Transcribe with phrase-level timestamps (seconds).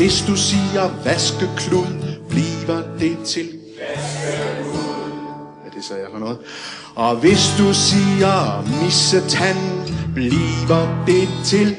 [0.00, 1.92] hvis du siger vaskeklud,
[2.30, 3.48] bliver det til
[5.64, 6.38] Ja, det sagde jeg for noget.
[6.94, 8.34] Og hvis du siger
[8.82, 9.62] missetand,
[10.14, 11.76] bliver det til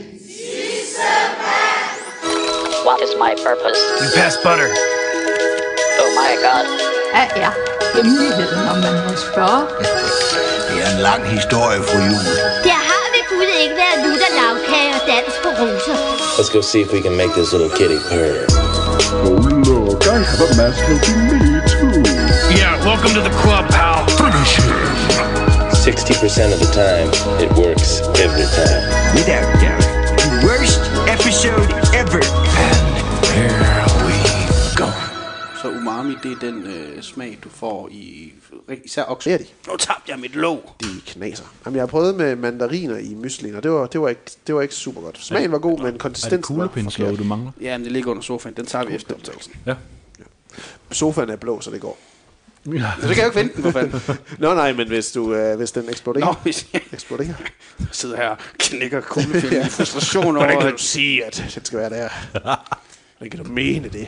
[2.88, 3.81] What is my purpose?
[4.02, 4.70] You pass butter.
[6.02, 6.66] Oh my god.
[7.14, 7.52] Hvad er
[7.96, 9.62] hemmeligheden, når man må spørge?
[10.68, 12.26] Det er en lang historie, fru Jul.
[12.70, 14.32] Der har ved Gud ikke været lutter
[15.07, 15.93] lavkage og dans på.
[16.38, 18.45] Let's go see if we can make this little kitty purr.
[19.25, 19.36] Oh,
[19.70, 22.01] look, I have a mask helping me, too.
[22.59, 24.06] Yeah, welcome to the club, pal.
[24.21, 24.75] Finish him.
[25.71, 27.07] 60% of the time,
[27.43, 28.83] it works every time.
[29.15, 29.83] Without doubt,
[30.21, 32.22] the worst episode ever.
[32.22, 32.92] And
[33.36, 33.70] Here we go.
[33.70, 33.70] Så
[36.02, 38.33] umami, det er den øh, smag, du får i
[38.86, 39.30] især okse.
[39.30, 39.72] Det er de.
[39.72, 40.75] Nu tabte jeg mit låg.
[40.81, 41.44] De knaser.
[41.66, 44.56] Jamen, jeg har prøvet med mandariner i myslin, og det var, det var, ikke, det
[44.56, 45.17] var ikke super godt.
[45.23, 47.19] Smagen var god, men Er det konsistensen var forkert.
[47.19, 47.52] du mangler?
[47.61, 48.56] Ja, men det ligger under sofaen.
[48.56, 49.53] Den tager vi efter optagelsen.
[49.66, 49.73] Ja.
[50.92, 52.00] Sofaen er blå, så det går.
[52.66, 54.02] Så kan jeg jo ikke vente den, for fanden.
[54.39, 57.33] Nå nej, men hvis, du, øh, hvis den eksploderer, Nå, hvis jeg eksploderer.
[57.92, 61.66] sidder her og knækker kuglefilm i frustration Hvordan over, kan du at sige, at den
[61.66, 62.09] skal være der?
[63.17, 64.08] Hvordan kan du mene det?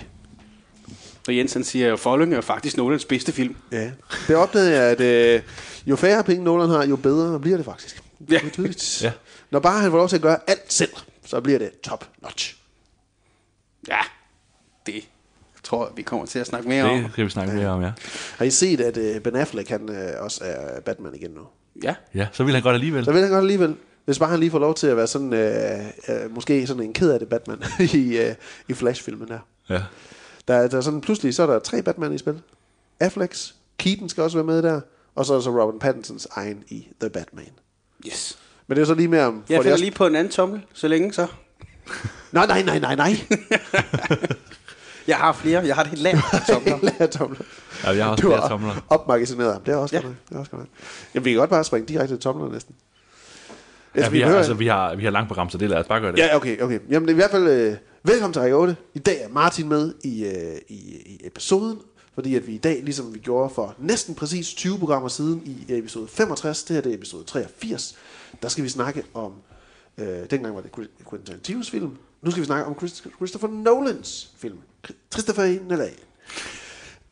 [1.28, 3.56] Og Jens han siger, at Following er faktisk Nolans bedste film.
[3.72, 3.92] Ja.
[4.28, 5.42] Det opdagede jeg, at øh,
[5.86, 8.04] jo færre penge Nolan har, jo bedre bliver det faktisk.
[8.30, 8.36] Ja.
[8.36, 9.04] Det er tydeligt.
[9.04, 9.12] Ja.
[9.52, 10.92] Når bare han får lov til at gøre alt selv,
[11.26, 12.56] så bliver det top notch.
[13.88, 14.00] Ja,
[14.86, 15.04] det
[15.64, 17.02] tror jeg, vi kommer til at snakke mere om.
[17.04, 17.92] Det skal vi snakke mere om, ja.
[18.38, 21.42] Har I set, at øh, Ben Affleck han, øh, også er Batman igen nu?
[21.84, 23.06] Ja, Ja, så vil han godt alligevel.
[23.06, 25.34] Så vil han godt alligevel, hvis bare han lige får lov til at være sådan,
[25.34, 28.36] øh, øh, måske sådan en ked af det Batman i, øh,
[28.68, 29.40] i Flash-filmen der.
[29.70, 29.82] Ja.
[30.48, 32.42] Der, der er sådan, pludselig så er der tre Batman i spil.
[33.00, 34.82] Afflecks, Keaton skal også være med der,
[35.16, 37.50] og så er der så Robin Pattinsons egen i The Batman.
[38.08, 38.38] yes.
[38.68, 39.44] Men det er så lige mere om...
[39.50, 41.28] Jeg finder også- lige på en anden tommel, så længe så.
[42.32, 43.14] Nej, nej, nej, nej, nej.
[45.08, 45.66] Jeg har flere.
[45.66, 46.16] Jeg har et helt af
[46.48, 46.80] tomler.
[47.00, 47.40] Lad tomler.
[47.84, 48.86] Ja, jeg har også Du flere har tomler.
[48.90, 49.62] opmagasineret ham.
[49.64, 50.02] Det er også Ja.
[50.02, 50.16] godt.
[50.30, 50.68] Det er også godt.
[51.14, 52.76] Jamen, vi kan godt bare springe direkte til tomler næsten.
[53.96, 55.82] Ja, Altså, vi, har, hører- altså, vi, har, vi har langt program, så det lader
[55.82, 56.18] os bare gøre det.
[56.18, 56.80] Ja, okay, okay.
[56.90, 57.48] Jamen, det er i hvert fald...
[57.48, 58.76] Øh, velkommen til Række 8.
[58.94, 61.78] I dag er Martin med i, øh, i, i episoden,
[62.14, 65.66] fordi at vi i dag, ligesom vi gjorde for næsten præcis 20 programmer siden i
[65.78, 67.96] episode 65, det her det er episode 83,
[68.42, 69.34] der skal vi snakke om...
[69.98, 70.72] Øh, dengang var det
[71.10, 71.92] Quentin Tarantinos film.
[72.22, 74.58] Nu skal vi snakke om Christ- Christopher Nolans film.
[75.14, 75.90] Christopher Nolan.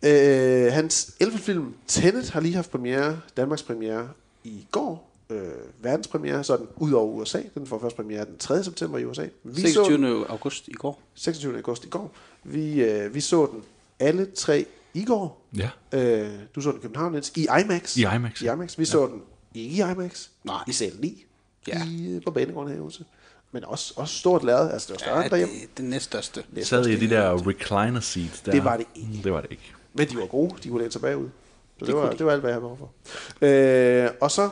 [0.03, 1.37] Øh, hans 11.
[1.37, 4.09] film Tenet har lige haft premiere, Danmarks premiere
[4.43, 5.10] i går.
[5.31, 7.41] Øh, verdenspremiere, sådan ud over USA.
[7.55, 8.63] Den får først premiere den 3.
[8.63, 9.27] september i USA.
[9.43, 10.29] Vi så den 26.
[10.29, 11.01] august i går.
[11.13, 11.55] 26.
[11.55, 12.11] august i går.
[12.43, 13.63] Vi, øh, vi så den
[13.99, 15.41] alle tre i går.
[15.57, 15.69] Ja.
[15.91, 17.97] Øh, du så den i København Jens, i IMAX.
[17.97, 18.77] I IMAX, I IMAX.
[18.77, 19.21] Vi så den
[19.55, 20.27] ikke i IMAX.
[20.43, 20.63] Nej.
[20.67, 21.25] I sal 9.
[21.67, 21.81] Ja.
[21.87, 23.05] I, øh, på banegården her i Odense.
[23.51, 24.71] Men også, også stort lærred.
[24.71, 25.53] Altså, det var større Ja, end derhjemme.
[25.53, 26.43] det, det næststørste.
[26.55, 28.51] Det Sad i de der recliner seats der.
[28.51, 29.19] Det var det ikke.
[29.23, 29.71] Det var det ikke.
[29.93, 30.53] Men de var gode.
[30.63, 31.29] De kunne læne sig bagud.
[31.79, 32.17] Så det, kunne var, de.
[32.17, 32.91] det var alt, hvad jeg havde behov for.
[33.45, 34.49] Øh, og så,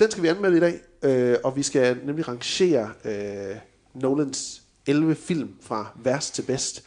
[0.00, 0.80] den skal vi anmelde i dag.
[1.02, 3.56] Øh, og vi skal nemlig rangere øh,
[3.94, 6.82] Nolans 11 film fra værst til bedst.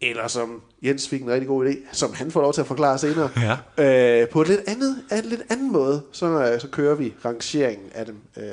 [0.00, 2.98] Eller som Jens fik en rigtig god idé, som han får lov til at forklare
[2.98, 3.30] senere.
[3.78, 4.22] Ja.
[4.22, 7.88] Øh, på et lidt andet, en lidt anden måde, så, øh, så kører vi rangeringen
[7.94, 8.16] af dem.
[8.36, 8.44] Øh,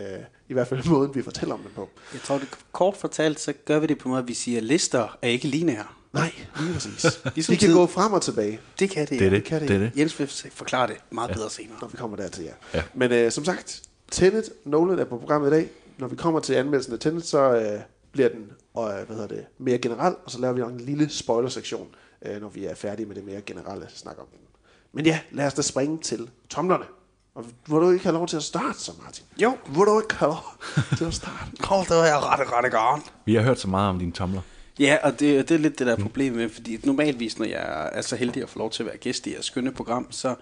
[0.49, 1.89] I hvert fald måden, vi fortæller om dem på.
[2.13, 4.57] Jeg tror, det kort fortalt, så gør vi det på en måde, at vi siger,
[4.57, 5.85] at lister er ikke lineære.
[6.13, 7.03] Nej, lige præcis.
[7.35, 7.75] Ligesom de kan tid.
[7.75, 8.59] gå frem og tilbage.
[8.79, 9.35] Det kan det, Det er ja.
[9.35, 9.43] det.
[9.43, 9.69] kan det.
[9.69, 9.91] det, er det.
[9.97, 11.77] Jens vil forklare det meget bedre senere.
[11.81, 12.51] når vi kommer dertil, ja.
[12.73, 12.83] Ja.
[12.93, 13.81] Men øh, som sagt,
[14.12, 15.70] Tenet, Nolan er på programmet i dag.
[15.97, 17.80] Når vi kommer til anmeldelsen af Tenet, så øh,
[18.12, 21.88] bliver den øh, hvad hedder det, mere generel, og så laver vi en lille spoiler-sektion,
[22.25, 24.40] øh, når vi er færdige med det mere generelle snak om den.
[24.94, 26.86] Men ja, lad os da springe til tomlerne.
[27.36, 29.25] Og vil du ikke have lov til at starte så, Martin?
[29.38, 29.58] Jo.
[29.68, 30.44] Vil du ikke have lov
[30.97, 31.64] til at starte?
[31.70, 33.14] Hold da, jeg er ret, ret godt.
[33.26, 34.41] Vi har hørt så meget om dine tomler.
[34.80, 37.90] Ja, og det, og det er lidt det der problem med, fordi normalvis, når jeg
[37.94, 40.36] er så heldig at få lov til at være gæst i jeres skønne program, så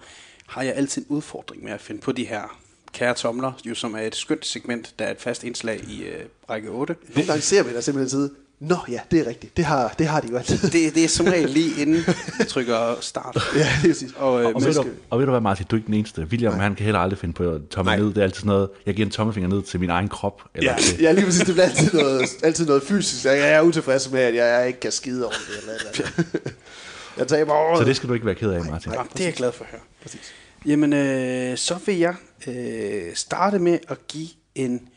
[0.46, 2.58] har jeg altid en udfordring med at finde på de her
[2.98, 6.24] kære tomler, jo som er et skønt segment, der er et fast indslag i øh,
[6.50, 6.94] række 8.
[7.14, 8.30] Nogle gange ser vi dig simpelthen sidde.
[8.60, 9.56] Nå ja, det er rigtigt.
[9.56, 10.58] Det har, det har de jo altid.
[10.70, 12.04] Det, det er som regel lige inden
[12.38, 13.36] vi trykker start.
[13.54, 14.10] ja, det er præcis.
[14.16, 15.94] Og, øh, Og men, ved, du, og ved du hvad, Martin, du er ikke den
[15.94, 16.22] eneste.
[16.22, 17.98] William, han kan heller aldrig finde på at tomme Nej.
[17.98, 18.06] ned.
[18.06, 20.42] Det er altid sådan noget, jeg giver en tommelfinger ned til min egen krop.
[20.54, 21.42] Eller Ja, til, ja, lige præcis.
[21.44, 23.24] Det bliver altid noget, altid noget fysisk.
[23.24, 25.58] Jeg jeg er utilfreds med, at jeg, jeg ikke kan skide ordentligt.
[25.60, 26.40] Eller, eller.
[27.18, 27.78] Jeg taber over.
[27.78, 28.92] så det skal du ikke være ked af, Martin.
[28.92, 29.80] ja, det er jeg glad for at høre.
[30.02, 30.20] Præcis.
[30.66, 32.14] Jamen, øh, så vil jeg
[32.46, 34.88] øh, starte med at give en...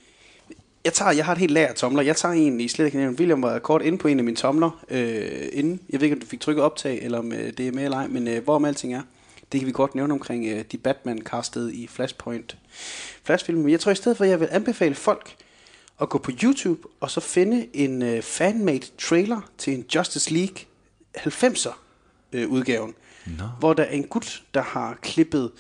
[0.86, 2.04] Jeg, tager, jeg har et helt lager tomler.
[2.04, 3.20] Jeg tager en, I slet ikke nævnt.
[3.20, 5.80] William var kort inde på en af mine tomler øh, inden.
[5.90, 7.98] Jeg ved ikke, om du fik trykket optag, eller om øh, det er med eller
[7.98, 9.02] ej, men øh, hvorom alting er.
[9.52, 12.58] Det kan vi godt nævne omkring øh, de Batman-castede i Flashpoint.
[13.24, 13.64] Flashfilmen.
[13.64, 15.36] Men jeg tror i stedet for, at jeg vil anbefale folk
[16.02, 20.58] at gå på YouTube og så finde en øh, fanmade trailer til en Justice League
[21.18, 21.74] 90'er
[22.34, 22.94] øh, udgaven.
[23.38, 23.46] Nå.
[23.60, 25.52] Hvor der er en gut, der har klippet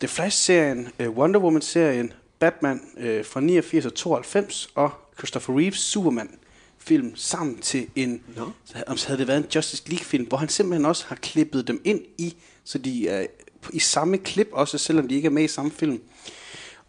[0.00, 6.30] The Flash-serien, øh, Wonder Woman-serien, Batman øh, fra 89 og 92 og Christopher Reeves Superman
[6.78, 8.22] film sammen til en,
[8.64, 11.16] så om så havde det været en Justice League film, hvor han simpelthen også har
[11.16, 13.26] klippet dem ind i, så de er
[13.72, 16.00] i samme klip også, selvom de ikke er med i samme film.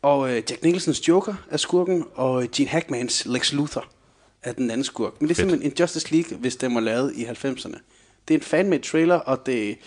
[0.02, 3.86] Og øh, Jack Nicholsons Joker er skurken, og Gene Hackmans Lex Luthor
[4.44, 5.22] er den anden skurk.
[5.22, 5.50] Men det er Fedt.
[5.50, 7.78] simpelthen en Justice League, hvis den var lavet i 90'erne.
[8.28, 9.78] Det er en fanmade trailer, og det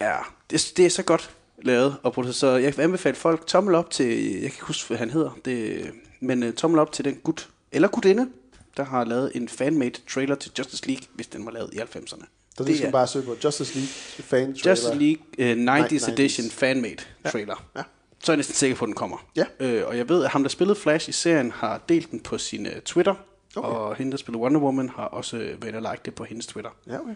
[0.00, 1.30] er, det, det er så godt
[1.62, 2.34] lavet og produceret.
[2.34, 5.30] Så jeg vil anbefale folk tommel op til, jeg kan ikke huske, hvad han hedder,
[5.44, 5.90] det,
[6.20, 8.28] men uh, tommel op til den gut, eller gutinde,
[8.76, 12.24] der har lavet en fanmade trailer til Justice League, hvis den var lavet i 90'erne.
[12.56, 13.90] Så det skal man bare søge på Justice League
[14.24, 14.70] fan trailer.
[14.70, 16.12] Justice League uh, 90's, 90's.
[16.12, 16.96] Edition fanmade
[17.30, 17.66] trailer.
[17.76, 17.82] Ja.
[18.20, 19.26] Så er jeg næsten sikker på, at den kommer.
[19.36, 19.44] Ja.
[19.60, 22.38] Øh, og jeg ved, at ham, der spillede Flash i serien, har delt den på
[22.38, 23.14] sin uh, Twitter.
[23.56, 23.68] Okay.
[23.68, 26.46] Og hende, der spillede Wonder Woman, har også øh, været og like det på hendes
[26.46, 26.70] Twitter.
[26.86, 27.14] Ja, okay.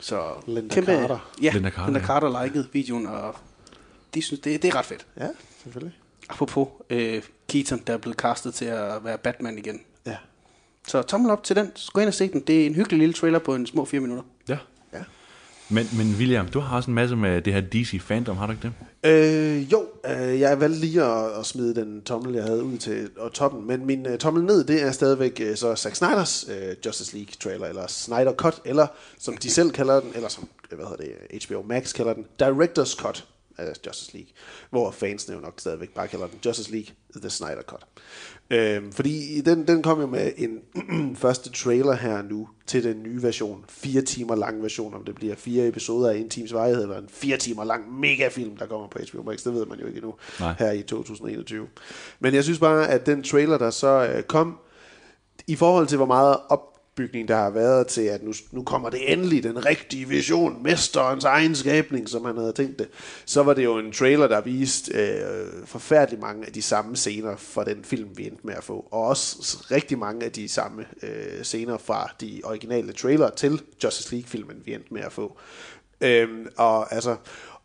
[0.00, 1.32] Så Linda kæmpe, Carter.
[1.42, 2.06] Ja, Linda Linda Carter, Carter, ja.
[2.06, 3.36] Carter likede videoen, og
[4.14, 5.06] de synes, det, det er ret fedt.
[5.16, 5.28] Ja,
[5.62, 5.98] selvfølgelig.
[6.28, 9.80] Apropos øh, Keaton, der er blevet castet til at være Batman igen.
[10.06, 10.16] Ja.
[10.88, 11.72] Så tommel op til den.
[11.92, 12.40] Gå ind og se den.
[12.40, 14.24] Det er en hyggelig lille trailer på en små fire minutter.
[14.48, 14.58] Ja.
[15.72, 18.52] Men, men William, du har også en masse med det her DC fandom, har du
[18.52, 19.10] ikke det?
[19.10, 23.10] Øh, jo, øh, jeg valgte lige at, at smide den tommel, jeg havde ud til
[23.16, 26.76] og toppen, men min øh, tommel ned, det er stadigvæk øh, så Zack Snyders øh,
[26.86, 28.86] Justice League trailer, eller Snyder Cut, eller
[29.18, 32.14] som de selv kalder den, eller som, øh, hvad hedder det, øh, HBO Max kalder
[32.14, 33.26] den, Director's Cut
[33.58, 34.30] af Justice League,
[34.70, 37.86] hvor fansene jo nok stadigvæk bare kalder den Justice League The Snyder Cut.
[38.52, 40.58] Øhm, fordi den, den kom jo med en
[41.16, 43.64] første trailer her nu til den nye version.
[43.68, 47.08] Fire timer lang version, om det bliver fire episoder af en times varighed, eller en
[47.08, 49.42] fire timer lang megafilm, der kommer på HBO Max.
[49.42, 50.54] Det ved man jo ikke endnu Nej.
[50.58, 51.66] her i 2021.
[52.20, 54.58] Men jeg synes bare, at den trailer, der så øh, kom,
[55.46, 56.36] i forhold til hvor meget
[56.92, 61.24] opbygning der har været til, at nu, nu kommer det endelig den rigtige vision, mesterens
[61.24, 62.88] egen skabning, som han havde tænkt det,
[63.24, 67.36] så var det jo en trailer, der viste øh, forfærdelig mange af de samme scener
[67.36, 70.86] fra den film, vi endte med at få, og også rigtig mange af de samme
[71.02, 75.38] øh, scener fra de originale trailer til Justice League-filmen, vi endte med at få.
[76.00, 77.16] Øhm, og, altså,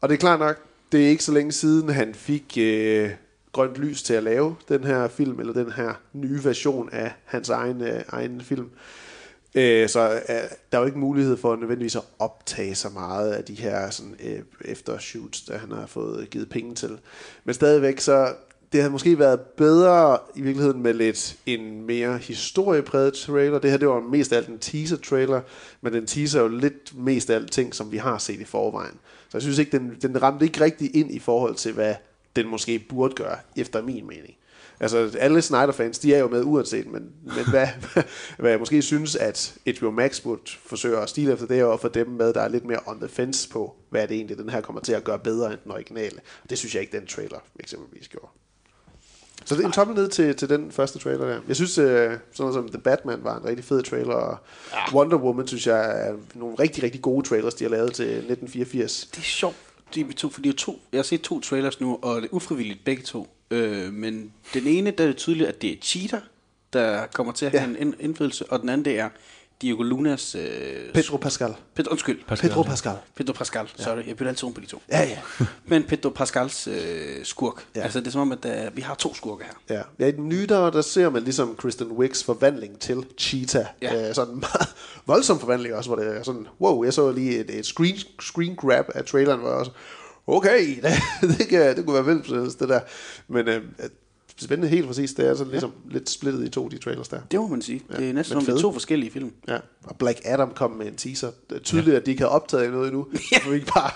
[0.01, 0.57] og det er klart nok,
[0.91, 3.09] det er ikke så længe siden, han fik øh,
[3.51, 7.49] grønt lys til at lave den her film, eller den her nye version af hans
[7.49, 8.69] egen, øh, egen film.
[9.55, 10.35] Øh, så øh,
[10.71, 14.15] der er jo ikke mulighed for nødvendigvis at optage så meget af de her sådan,
[14.23, 16.99] øh, eftershoots, der han har fået givet penge til.
[17.43, 18.33] Men stadigvæk så,
[18.71, 23.59] det havde måske været bedre i virkeligheden med lidt en mere historiepræget trailer.
[23.59, 25.41] Det her det var mest af alt en teaser trailer,
[25.81, 28.95] men den teaser jo lidt mest af alt ting, som vi har set i forvejen.
[29.29, 31.95] Så jeg synes ikke, den, den ramte ikke rigtig ind i forhold til, hvad
[32.35, 34.35] den måske burde gøre, efter min mening.
[34.79, 37.67] Altså, alle Snyder-fans, de er jo med uanset, men, men hvad,
[38.39, 41.73] hvad jeg måske synes, at HBO Max burde forsøge at stile efter, det er jo
[41.73, 44.15] at få dem med, der er lidt mere on the fence på, hvad er det
[44.15, 46.19] egentlig, den her kommer til at gøre bedre end den originale.
[46.43, 48.27] Og det synes jeg ikke, den trailer eksempelvis gjorde.
[49.45, 51.39] Så det er en tommel ned til, til den første trailer der.
[51.47, 54.37] Jeg synes, øh, sådan noget som The Batman var en rigtig fed trailer, og
[54.93, 59.09] Wonder Woman synes jeg er nogle rigtig, rigtig gode trailers, de har lavet til 1984.
[59.11, 59.55] Det er sjovt,
[59.95, 62.33] de to, for de er to, jeg har set to trailers nu, og det er
[62.33, 63.36] ufrivilligt begge to.
[63.51, 66.21] Øh, men den ene, der er det tydeligt, at det er Cheetah,
[66.73, 67.67] der kommer til at have Ja.
[67.81, 69.09] en ind- indflydelse, og den anden, det er
[69.61, 70.35] Diego Lunas...
[70.35, 71.53] Øh, Pedro Pascal.
[71.75, 72.19] Pedro, undskyld.
[72.27, 72.49] Pascal.
[72.49, 72.93] Pedro Pascal.
[73.15, 74.81] Pedro Pascal, sorry, jeg bytter altid om på de to.
[74.91, 75.17] Ja, ja.
[75.65, 77.65] Men Pedro Pascals øh, skurk.
[77.75, 77.79] Ja.
[77.79, 77.83] Ja.
[77.83, 79.75] Altså, det er som om, at der, vi har to skurke her.
[79.75, 79.81] Ja.
[80.05, 83.65] ja, i den nye, der, der ser man ligesom Kristen Wicks forvandling til Cheetah.
[83.81, 84.09] Ja.
[84.09, 84.67] Øh, sådan en meget
[85.07, 88.55] voldsom forvandling også, hvor det er sådan, wow, jeg så lige et, et screen, screen
[88.55, 89.71] grab af traileren, hvor jeg også,
[90.27, 90.75] okay,
[91.21, 92.79] det, det, kan, det kunne være vildt, det der.
[93.27, 93.61] Men øh,
[94.41, 97.21] spændende helt præcis, det er sådan ligesom lidt splittet i to, de trailers der.
[97.31, 97.83] Det må man sige.
[97.91, 97.97] Ja.
[97.97, 98.61] Det er næsten men som, det er fede.
[98.61, 99.33] to forskellige film.
[99.47, 101.31] Ja, og Black Adam kom med en teaser.
[101.49, 101.99] Det er tydeligt, ja.
[101.99, 103.07] at de ikke har optaget noget endnu.
[103.31, 103.53] ja.
[103.53, 103.91] ikke bare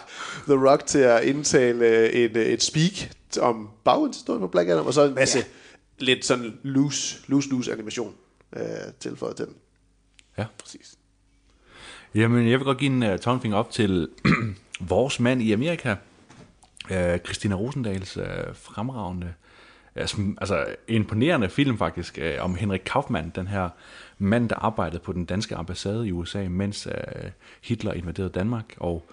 [0.48, 4.86] The Rock til at indtale øh, et, øh, et speak om baghistorien på Black Adam,
[4.86, 5.44] og så en masse ja.
[6.00, 8.14] lidt sådan loose, loose, loose animation
[8.56, 8.64] øh,
[9.00, 9.56] tilføjet til den.
[10.38, 10.46] Ja.
[10.64, 10.96] Præcis.
[12.16, 14.10] Jamen, jeg vil godt give en uh, tommelfinger op til
[14.80, 15.96] vores mand i Amerika,
[16.92, 19.34] øh, Christina Rosendals øh, fremragende,
[19.96, 23.70] altså, altså imponerende film faktisk, øh, om Henrik Kaufmann, den her
[24.18, 27.32] mand, der arbejdede på den danske ambassade i USA, mens øh,
[27.64, 29.06] Hitler invaderede Danmark, og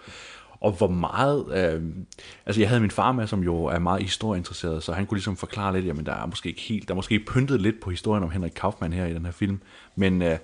[0.61, 1.83] og hvor meget, øh,
[2.47, 5.37] altså jeg havde min far med, som jo er meget historieinteresseret, så han kunne ligesom
[5.37, 8.25] forklare lidt, jamen der er måske ikke helt, der er måske pyntet lidt på historien
[8.25, 9.61] om Henrik Kaufmann her i den her film,
[9.97, 10.39] men øh,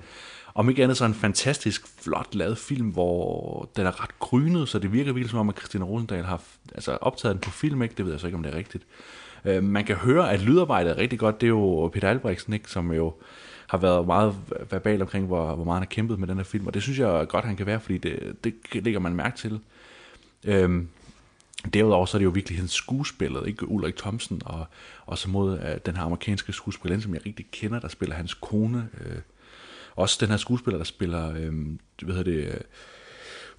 [0.54, 4.78] om ikke andet så en fantastisk flot lavet film, hvor den er ret grynet, så
[4.78, 6.42] det virker virkelig som om, at Christina Rosendal har
[6.74, 7.94] altså, optaget den på film, ikke?
[7.96, 8.84] det ved jeg så ikke, om det er rigtigt.
[9.44, 11.40] Øh, man kan høre, at lydarbejdet er rigtig godt.
[11.40, 13.14] Det er jo Peter Albrechtsen, ikke, som jo
[13.66, 14.34] har været meget
[14.70, 16.66] verbal omkring, hvor, hvor meget han har kæmpet med den her film.
[16.66, 19.60] Og det synes jeg godt, han kan være, fordi det, det lægger man mærke til.
[20.44, 20.88] Øhm,
[21.74, 24.66] Derudover så er det jo virkelig hans skuespillet, ikke Ulrik Thomsen, og,
[25.06, 28.34] og så mod øh, den her amerikanske skuespiller, som jeg rigtig kender, der spiller hans
[28.34, 28.88] kone.
[29.00, 29.16] øh,
[29.96, 31.54] også den her skuespiller, der spiller, uh,
[32.02, 32.60] hvad hedder det, uh,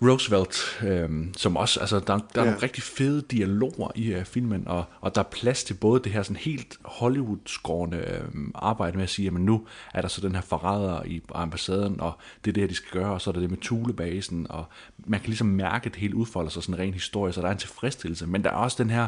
[0.02, 2.44] Roosevelt, øhm, som også, altså der, der er Ja.
[2.46, 6.12] nogle rigtig fede dialoger i uh, filmen, og, og der er plads til både det
[6.12, 10.36] her sådan helt Hollywood-skårende øhm, arbejde med at sige, jamen nu er der så den
[10.36, 12.14] her forræder i ambassaden, og
[12.46, 14.66] det er det her, de skal gøre, og så er der det med Thulebasen, og
[14.98, 17.48] man kan ligesom mærke, at det hele udfolder sig sådan en ren historie, så der
[17.48, 19.08] er en tilfredsstillelse, men der er også den her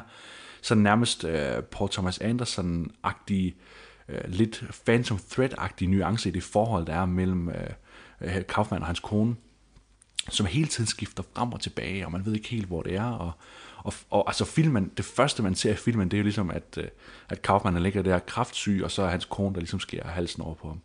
[0.62, 1.30] sådan nærmest uh,
[1.72, 3.54] Paul Thomas Anderson-agtige,
[4.10, 7.54] uh, lidt Phantom Thread-agtige nuance i det forhold, der er mellem uh,
[8.28, 9.36] uh, Kaufman og hans kone,
[10.30, 13.10] som hele tiden skifter frem og tilbage, og man ved ikke helt, hvor det er.
[13.12, 13.32] Og,
[13.78, 16.78] og, og altså filmen, det første, man ser i filmen, det er jo ligesom, at,
[16.78, 16.88] øh,
[17.30, 20.56] at Kaufmann ligger der kraftsyg, og så er hans kone, der ligesom skærer halsen over
[20.56, 20.82] på ham.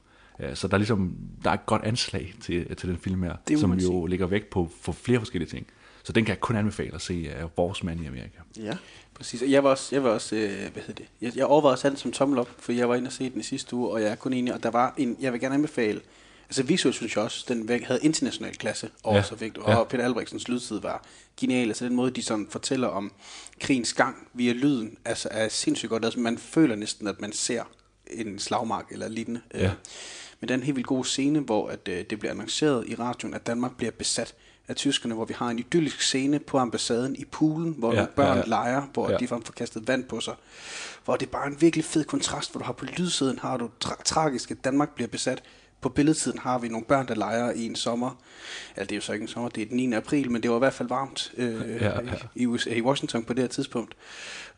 [0.55, 3.59] Så der er ligesom, der er et godt anslag til, til den film her, Det
[3.59, 5.67] som jo ligger vægt på for flere forskellige ting.
[6.03, 8.39] Så den kan jeg kun anbefale at se af vores mand i Amerika.
[8.57, 8.77] Ja.
[9.15, 11.75] Præcis, og jeg var også, jeg var også øh, hvad hedder det, jeg, jeg overvejede
[11.75, 13.91] også den som tommel op, for jeg var inde og se den i sidste uge,
[13.91, 16.01] og jeg er kun enig, og der var en, jeg vil gerne anbefale,
[16.49, 19.85] altså visuelt synes jeg også, den havde international klasse, og, Ja, så og ja.
[19.85, 21.05] Peter Albrechtsens lydtid var
[21.41, 23.13] genial, altså den måde, de sådan fortæller om
[23.61, 27.63] krigens gang via lyden, altså er sindssygt godt, altså man føler næsten, at man ser
[28.11, 29.41] en slagmark eller lignende.
[29.55, 29.65] Ja.
[29.65, 29.71] Øh,
[30.41, 32.95] Men der er en helt vildt god scene, hvor at, øh, det bliver annonceret i
[32.95, 34.35] radioen, at Danmark bliver besat
[34.73, 38.13] af tyskerne, hvor vi har en idyllisk scene på ambassaden i poolen, hvor Ja, nogle
[38.17, 39.17] børn ja, ja, leger, hvor Ja.
[39.17, 40.35] de får kastet vand på sig.
[41.05, 43.71] Hvor det er bare en virkelig fed kontrast, hvor du har på lydsiden har du
[43.85, 45.43] tra- tragisk, at Danmark bliver besat.
[45.81, 48.23] På billedsiden har vi nogle børn, der leger i en sommer.
[48.77, 49.93] Ja, det er jo så ikke en sommer, det er den 9.
[49.93, 52.01] april, men det var i hvert fald varmt øh, Ja, ja.
[52.35, 53.95] I, USA, i Washington på det her tidspunkt.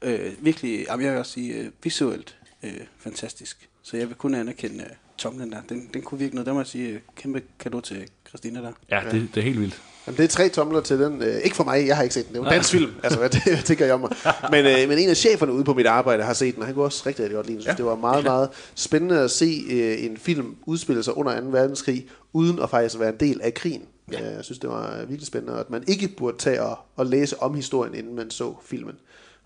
[0.03, 3.69] Øh, virkelig, jeg vil også sige, øh, visuelt øh, fantastisk.
[3.83, 5.63] Så jeg vil kun anerkende øh, tomlen der.
[5.69, 6.47] Den, den kunne virke noget.
[6.47, 8.73] Der må jeg sige, øh, kæmpe kado til Christina der.
[8.91, 9.83] Ja, det, det er helt vildt.
[10.07, 11.23] Jamen, det er tre tomler til den.
[11.23, 12.35] Øh, ikke for mig, jeg har ikke set den.
[12.35, 12.93] Det er jo en dansk film.
[13.03, 14.11] Altså, hvad, hvad tænker jeg om mig?
[14.51, 16.75] Men, øh, men en af cheferne ude på mit arbejde har set den, og han
[16.75, 17.63] kunne også rigtig, rigtig godt lide den.
[17.63, 21.47] Synes, det var meget, meget spændende at se øh, en film udspille sig under 2.
[21.47, 23.83] verdenskrig, uden at faktisk være en del af krigen.
[24.13, 24.31] Ja.
[24.35, 27.43] Jeg synes, det var virkelig spændende, og at man ikke burde tage og, og læse
[27.43, 28.95] om historien, inden man så filmen.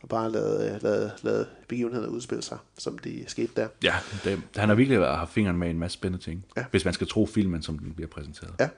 [0.02, 3.66] Og bare lade, øh, lade, lade begivenhederne udspille sig, som de skete der.
[3.84, 6.44] Ja, det, han har virkelig været- haft fingeren med en masse spændende ting.
[6.56, 6.60] Ja.
[6.60, 6.66] Ja.
[6.70, 8.50] Hvis man skal tro filmen, som den bliver præsenteret.
[8.60, 8.68] Ja.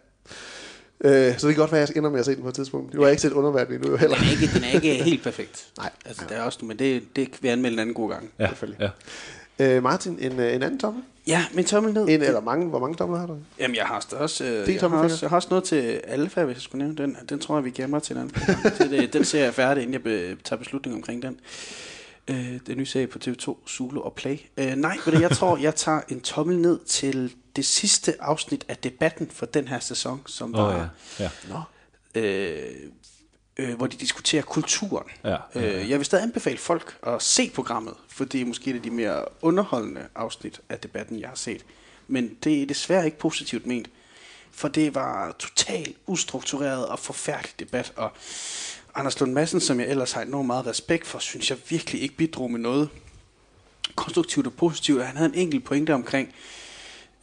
[1.05, 2.55] Øh, så det kan godt være, at jeg ender med at se den på et
[2.55, 2.95] tidspunkt.
[2.95, 4.17] Nu har jeg ikke set underverden endnu heller.
[4.17, 5.67] Den er ikke, den er ikke helt perfekt.
[5.79, 5.91] Nej.
[6.05, 8.31] Altså, der er også, men det, det kan vi anmelde en anden god gang.
[8.39, 8.81] Ja, Selvfølgelig.
[8.81, 9.77] ja.
[9.77, 11.03] Øh, Martin, en, øh, en anden tommel?
[11.27, 12.03] Ja, min tommel ned.
[12.03, 13.37] En, eller mange, hvor mange tomler har du?
[13.59, 16.55] Jamen, jeg har også, øh, jeg, har også, jeg har også noget til Alfa, hvis
[16.55, 17.17] jeg skulle nævne den.
[17.29, 18.79] Den tror jeg, vi gemmer til en anden gang.
[18.79, 21.41] det, det, Den ser jeg færdig, inden jeg be, tager beslutning omkring den.
[22.31, 24.37] Øh, den nye serie på TV2, Zulu og Play.
[24.59, 28.77] Øh, nej, du, jeg tror, jeg tager en tommel ned til det sidste afsnit af
[28.77, 30.91] debatten for den her sæson, som var...
[31.19, 31.31] ja.
[31.49, 31.61] ja.
[32.21, 32.73] øh,
[33.57, 35.07] øh, hvor de diskuterer kulturen.
[35.25, 35.81] Ja, ja, ja.
[35.81, 38.83] Øh, jeg vil stadig anbefale folk at se programmet, for det er måske et af
[38.83, 41.65] de mere underholdende afsnit af debatten, jeg har set.
[42.09, 43.91] Men det er desværre ikke positivt ment,
[44.53, 48.13] for det var totalt ustruktureret og forfærdelig debat, og
[48.95, 52.17] Anders Lund Madsen, som jeg ellers har enormt meget respekt for, synes jeg virkelig ikke
[52.17, 52.89] bidrog med noget
[53.97, 55.05] konstruktivt og positivt.
[55.05, 56.60] Han havde en enkelt pointe omkring, øh,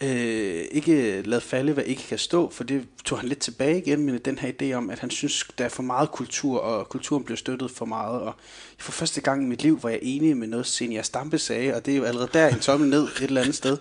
[0.01, 4.03] Øh, ikke lad falde, hvad ikke kan stå, for det tog han lidt tilbage igen,
[4.03, 7.23] men den her idé om, at han synes, der er for meget kultur, og kulturen
[7.23, 8.33] bliver støttet for meget, og
[8.77, 11.85] for første gang i mit liv var jeg enig med noget, Senior Stampe sagde, og
[11.85, 13.77] det er jo allerede der en tommel ned et eller andet sted.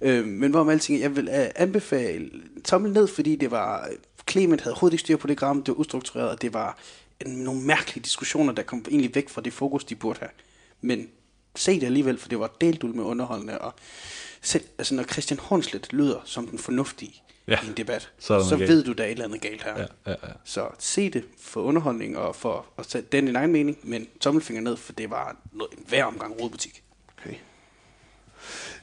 [0.00, 2.30] Øh, men hvorom alting, jeg vil øh, anbefale
[2.64, 3.88] tommel ned, fordi det var,
[4.30, 6.78] Clement havde overhovedet ikke styr på det gram, det var ustruktureret, og det var
[7.26, 10.30] en, nogle mærkelige diskussioner, der kom egentlig væk fra det fokus, de burde have.
[10.80, 11.08] Men
[11.56, 13.74] se det alligevel, for det var delt ud med underholdende, og
[14.42, 18.56] selv, altså når Christian Hornslet lyder som den fornuftige Ja, i en debat, så så
[18.56, 18.68] galt.
[18.70, 19.78] ved du, der er et eller andet galt her.
[19.78, 20.32] Ja, ja, ja.
[20.44, 24.62] Så se det for underholdning og for at tage den din egen mening, men tommelfinger
[24.62, 26.82] ned, for det var noget, en hver omgang rodbutik.
[27.18, 27.34] Okay.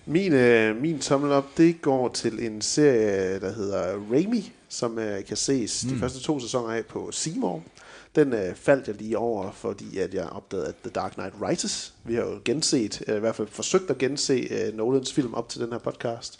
[0.05, 5.25] Min, øh, min tommel op, det går til en serie, der hedder Raimi, som øh,
[5.25, 5.93] kan ses mm.
[5.93, 7.63] de første to sæsoner af på Seymour.
[8.15, 11.93] Den øh, faldt jeg lige over, fordi at jeg opdagede, at The Dark Knight Rises,
[12.03, 15.49] vi har jo genset, øh, i hvert fald forsøgt at gense øh, Nolans film op
[15.49, 16.39] til den her podcast.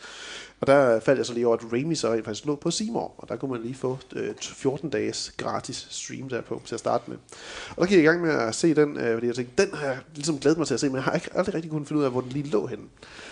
[0.62, 3.30] Og der faldt jeg så lige over, at Raimi så faktisk lå på Seymour, og
[3.30, 7.18] der kunne man lige få øh, 14 dages gratis stream derpå til at starte med.
[7.70, 9.74] Og der gik jeg i gang med at se den, øh, fordi jeg tænkte, den
[9.74, 11.88] har jeg ligesom glædet mig til at se, men jeg har ikke aldrig rigtig kunnet
[11.88, 12.84] finde ud af, hvor den lige lå henne.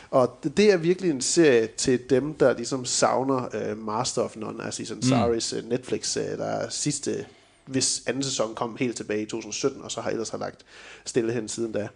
[0.10, 4.36] Og det, det er virkelig en serie til dem, der ligesom savner øh, Master of
[4.36, 7.25] None, altså sådan Saris øh, Netflix, øh, der er sidste
[7.67, 10.65] hvis anden sæson kom helt tilbage i 2017, og så har ellers har lagt
[11.05, 11.88] stille hen siden da.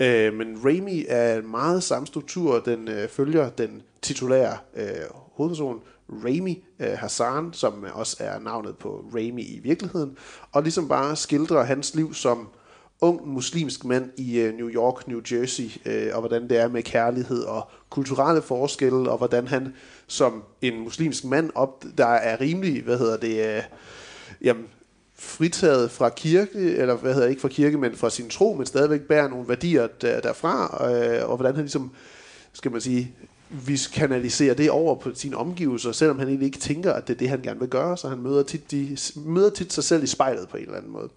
[0.00, 2.60] Øh, men Raimi er meget samme struktur.
[2.60, 4.86] Den øh, følger den titulære øh,
[5.32, 5.80] hovedperson,
[6.24, 10.16] Raimi øh, Hassan, som også er navnet på Raimi i virkeligheden,
[10.52, 12.48] og ligesom bare skildrer hans liv som
[13.00, 16.82] ung muslimsk mand i øh, New York, New Jersey, øh, og hvordan det er med
[16.82, 19.74] kærlighed og kulturelle forskelle, og hvordan han
[20.06, 23.62] som en muslimsk mand, op, der er rimelig, hvad hedder det, øh,
[24.42, 24.66] jamen,
[25.18, 29.00] fritaget fra kirke, eller hvad hedder ikke fra kirke, men fra sin tro, men stadigvæk
[29.00, 31.90] bærer nogle værdier der, derfra, øh, og hvordan han ligesom,
[32.52, 33.14] skal man sige,
[33.50, 37.18] vi kanaliserer det over på sine omgivelser, selvom han egentlig ikke tænker, at det er
[37.18, 40.06] det, han gerne vil gøre, så han møder tit, de, møder tit sig selv i
[40.06, 41.08] spejlet på en eller anden måde.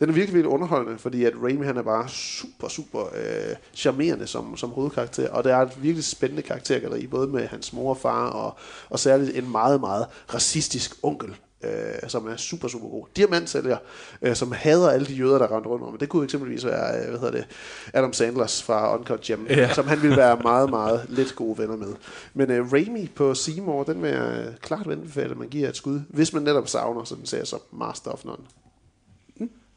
[0.00, 4.26] Den er virkelig, virkelig underholdende, fordi at Raimi han er bare super, super øh, charmerende
[4.26, 7.98] som, som hovedkarakter, og det er et virkelig spændende karaktergalleri, både med hans mor og
[7.98, 8.58] far, og,
[8.90, 13.06] og særligt en meget, meget racistisk onkel, øh, som er super, super god.
[13.16, 13.76] Diamantsælger,
[14.22, 15.98] øh, som hader alle de jøder, der rendte rundt om.
[15.98, 17.46] Det kunne eksempelvis være, øh, hvad hedder det,
[17.92, 19.74] Adam Sandlers fra Uncut Gem, ja.
[19.74, 21.94] som han ville være meget, meget lidt gode venner med.
[22.34, 25.76] Men øh, Raimi på Seymour, den vil jeg øh, klart anbefale, at man giver et
[25.76, 28.42] skud, hvis man netop savner sådan en serie som Master of None.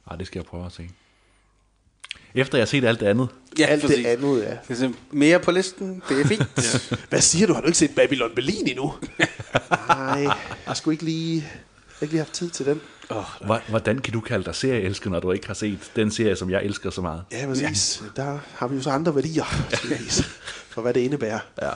[0.09, 0.89] Ej, det skal jeg prøve at se.
[2.35, 3.27] Efter jeg har set alt det andet.
[3.59, 4.75] Ja, Alt det andet, ja.
[4.75, 6.41] Se Mere på listen, det er fint.
[6.91, 6.95] ja.
[7.09, 7.53] Hvad siger du?
[7.53, 8.93] Har du ikke set Babylon Berlin endnu?
[9.87, 10.27] Nej,
[10.67, 11.47] jeg sgu ikke lige,
[12.01, 12.81] ikke lige haft tid til den.
[13.45, 16.49] Hvor- Hvordan kan du kalde dig serieelsker, når du ikke har set den serie, som
[16.49, 17.23] jeg elsker så meget?
[17.31, 18.03] Ja, præcis.
[18.17, 18.21] Ja.
[18.23, 19.43] Der har vi jo så andre værdier,
[20.73, 21.39] for hvad det indebærer.
[21.61, 21.69] Ja.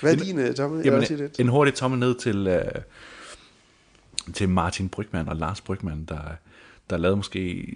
[0.00, 0.84] Hvad er din, øh, Tommy?
[0.84, 1.40] Jamen, lidt.
[1.40, 2.62] en hurtig tommel ned til, øh,
[4.34, 6.20] til Martin Brygman og Lars Brygman, der,
[6.90, 7.74] der lavede måske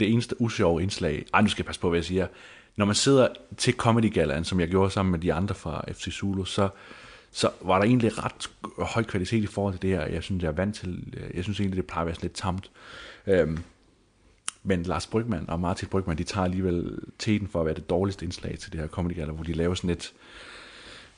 [0.00, 1.24] det eneste usjove indslag.
[1.34, 2.26] Ej, nu skal jeg passe på, hvad jeg siger.
[2.76, 6.12] Når man sidder til Comedy Galaen, som jeg gjorde sammen med de andre fra FC
[6.12, 6.68] Zulu, så,
[7.30, 10.06] så var der egentlig ret høj kvalitet i forhold til det her.
[10.06, 12.36] Jeg synes, jeg er vant til, jeg synes egentlig, det plejer at være sådan lidt
[12.36, 12.70] tamt.
[13.26, 13.58] Øhm,
[14.62, 18.24] men Lars Brygman og Martin Brygman, de tager alligevel teten for at være det dårligste
[18.24, 20.12] indslag til det her Comedy Gala, hvor de laver sådan et,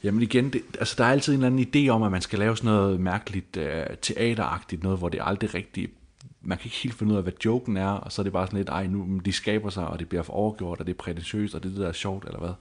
[0.04, 2.38] Jamen igen, det, altså der er altid en eller anden idé om, at man skal
[2.38, 5.92] lave sådan noget mærkeligt øh, teateragtigt, noget, hvor det aldrig rigtigt,
[6.42, 8.46] man kan ikke helt finde ud af, hvad joken er, og så er det bare
[8.46, 10.92] sådan lidt, ej, nu men de skaber sig, og det bliver for overgjort, og det
[10.92, 12.52] er prætentiøst, og det det, der er sjovt, eller hvad.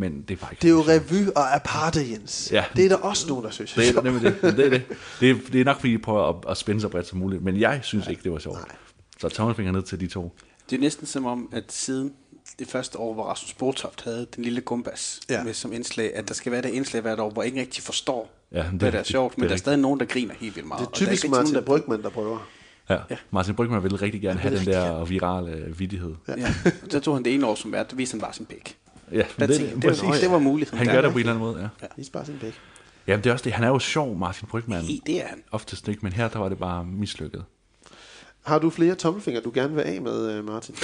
[0.00, 2.48] Men det er bare ikke Det er jo revy og aparte, Jens.
[2.52, 2.64] Ja.
[2.76, 3.72] Det er der også nogen, der synes.
[3.72, 4.82] det er, nemlig det, det, er det.
[5.20, 7.42] Det, er, det er nok, fordi de prøver at, at spænde så bredt som muligt,
[7.42, 8.58] men jeg synes ikke, det var sjovt.
[9.20, 10.32] Så tommelfinger ned til de to.
[10.70, 12.12] Det er næsten som om, at siden
[12.58, 15.34] det første år, hvor Rasmus Botoft havde den lille gumbas Ja.
[15.34, 15.44] ja.
[15.44, 18.30] med som indslag, at der skal være det indslag hvert år, hvor ingen rigtig forstår,
[18.52, 20.06] Ja, ja, det- hvad der er sjovt, det men er der er stadig nogen, der
[20.06, 20.78] griner helt vildt meget.
[20.80, 22.48] Det er og der typisk ikke rigtig Martin nogen, der- Brygman, der prøver.
[22.90, 22.98] Ja.
[23.10, 23.16] ja.
[23.30, 26.14] Martin Brygman ville rigtig gerne have den der virale øh, vittighed.
[26.28, 26.54] Ja, Ja,
[26.90, 28.76] så tog han det ene år som vært, der viste han bare sin pæk.
[29.12, 30.78] Ja Der det, det, det, var, det var muligheden.
[30.78, 30.92] Han der.
[30.94, 31.86] gør det på en eller anden måde, ja.
[31.96, 32.54] Vis bare sin pæk.
[33.06, 34.84] Jamen det er også det, han er jo sjov, Martin Brygman.
[34.84, 35.42] I, det er han.
[35.50, 37.44] Oftest ikke, men her der var det bare mislykket.
[38.42, 40.74] Har du flere tommelfinger, du gerne vil af med, øh, Martin?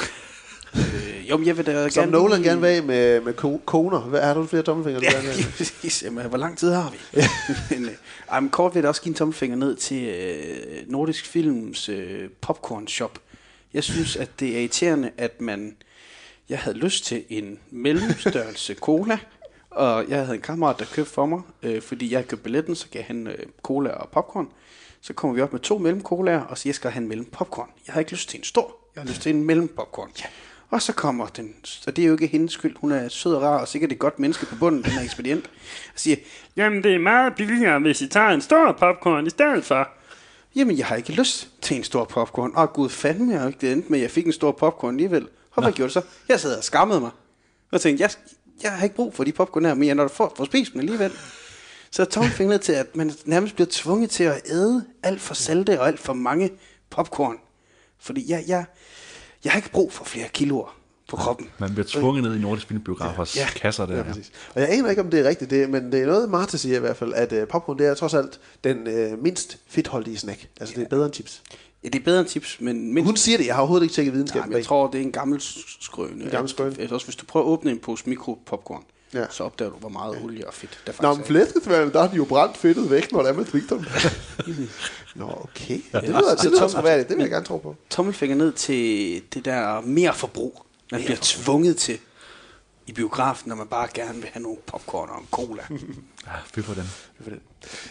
[0.76, 2.12] Øh, jo, men jeg vil da Som gerne...
[2.12, 4.00] Nolan gerne vil af med, med ko- koner.
[4.00, 5.52] Hvad, har du flere tommelfinger, du Ja, gerne vil af med?
[5.56, 6.02] præcis.
[6.02, 7.20] Jamen, hvor lang tid har vi?
[7.74, 7.90] men, øh,
[8.30, 11.88] ej, men kort vil jeg da også give en tommelfinger ned til øh, Nordisk Films
[11.88, 13.18] øh, popcorn shop.
[13.74, 15.76] Jeg synes, at det er irriterende, at man...
[16.48, 19.18] Jeg havde lyst til en mellemstørrelse cola,
[19.70, 22.74] og jeg havde en kammerat, der købte for mig, øh, fordi jeg havde købt billetten,
[22.74, 24.48] så gav han øh, cola og popcorn.
[25.00, 27.24] Så kommer vi op med to mellem colaer, og så jeg skal have en mellem
[27.24, 27.68] popcorn.
[27.86, 30.10] Jeg har ikke lyst til en stor, jeg har lyst til en mellem popcorn.
[30.20, 30.24] Ja.
[30.70, 31.54] Og så kommer den,
[31.86, 33.98] og det er jo ikke hendes skyld, hun er sød og rar, og sikkert et
[33.98, 35.46] godt menneske på bunden, den her ekspedient,
[35.94, 36.16] og siger,
[36.56, 39.88] Jamen, det er meget billigere, hvis I tager en stor popcorn i stedet for.
[40.56, 42.52] jamen jeg har ikke lyst til en stor popcorn.
[42.56, 44.94] Åh gud, fandme, jeg har ikke det endte med, at jeg fik en stor popcorn
[44.94, 45.28] alligevel.
[45.56, 46.02] Og hvad gjorde du så?
[46.28, 47.10] Jeg sad og skammede mig.
[47.72, 48.10] Og tænkte, jeg,
[48.62, 50.72] jeg har ikke brug for de popcorn her, men jeg når du får, får spist
[50.72, 51.12] dem alligevel.
[51.90, 55.80] Så jeg tommelfingret til, at man nærmest bliver tvunget til at æde alt for salte
[55.80, 56.50] og alt for mange
[56.90, 57.36] popcorn.
[57.98, 58.64] Fordi jeg, jeg,
[59.44, 60.76] jeg har ikke brug for flere kiloer
[61.08, 61.48] på kroppen.
[61.58, 63.40] Man bliver tvunget ned i Nordisk Filmbiografers Ja.
[63.40, 63.48] ja.
[63.58, 63.96] kasser der.
[63.96, 64.32] Ja, præcis.
[64.54, 66.76] Og jeg aner ikke, om det er rigtigt, det, men det er noget, Martha siger
[66.76, 68.78] i hvert fald, at uh, popcorn, det er trods alt den
[69.12, 70.48] uh, mindst fedtholdige snack.
[70.60, 71.42] Altså, det er bedre end chips.
[71.86, 73.94] Ja, det er bedre end tips, men mindst Hun siger det, jeg har overhovedet ikke
[73.94, 75.40] tjekket Ja, videnskaben men jeg tror, det er en gammel
[75.80, 76.24] skrøne.
[76.24, 76.76] En gammel skrøne.
[76.80, 79.20] Altså, også hvis du prøver at åbne en pose mikropopcorn, Ja.
[79.20, 79.26] ja.
[79.30, 81.44] så opdager du, hvor meget olie og fedt der Nå, faktisk men er.
[81.44, 83.86] flæskesværene, der har de jo brændt fedtet væk, når det er med frigteren.
[85.14, 85.80] Nå, okay.
[85.92, 86.84] Det lyder, det Så lyder Tom-.
[86.84, 87.76] Det vil jeg gerne tro på.
[87.90, 91.98] Tommelfinger ned til det der mere forbrug, man bliver tvunget til
[92.86, 95.62] i biografen, når man bare gerne vil have nogle popcorn og en cola.
[96.26, 96.90] Ja, fy for den.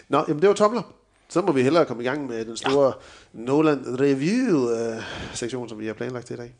[0.08, 0.82] Nå, jamen det var tomler.
[1.28, 2.92] Så må vi hellere komme i gang med den store ja.
[3.46, 6.52] Nolan Review-sektion, som vi har planlagt til i dag.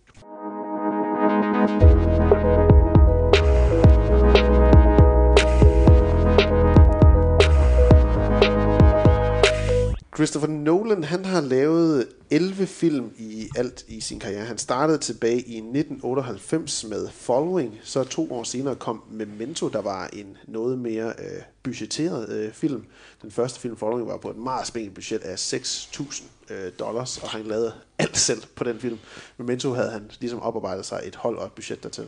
[10.17, 14.45] Christopher Nolan, han har lavet 11 film i alt i sin karriere.
[14.45, 20.11] Han startede tilbage i 1998 med Following, så to år senere kom Memento, der var
[20.13, 22.85] en noget mere øh, budgetteret øh, film.
[23.23, 27.29] Den første film, Following, var på et meget spændende budget af 6.000 øh, dollars, og
[27.29, 28.99] han lavede alt selv på den film.
[29.37, 32.07] Memento havde han ligesom oparbejdet sig et hold og et budget dertil.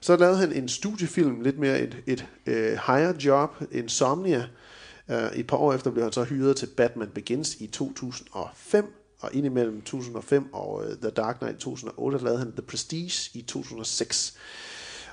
[0.00, 4.44] Så lavede han en studiefilm, lidt mere et, et øh, higher job, Insomnia.
[5.08, 8.84] Uh, et par år efter blev han så hyret til Batman Begins i 2005,
[9.20, 13.42] og indimellem 2005 og uh, The Dark Knight i 2008 lavede han The Prestige i
[13.42, 14.36] 2006.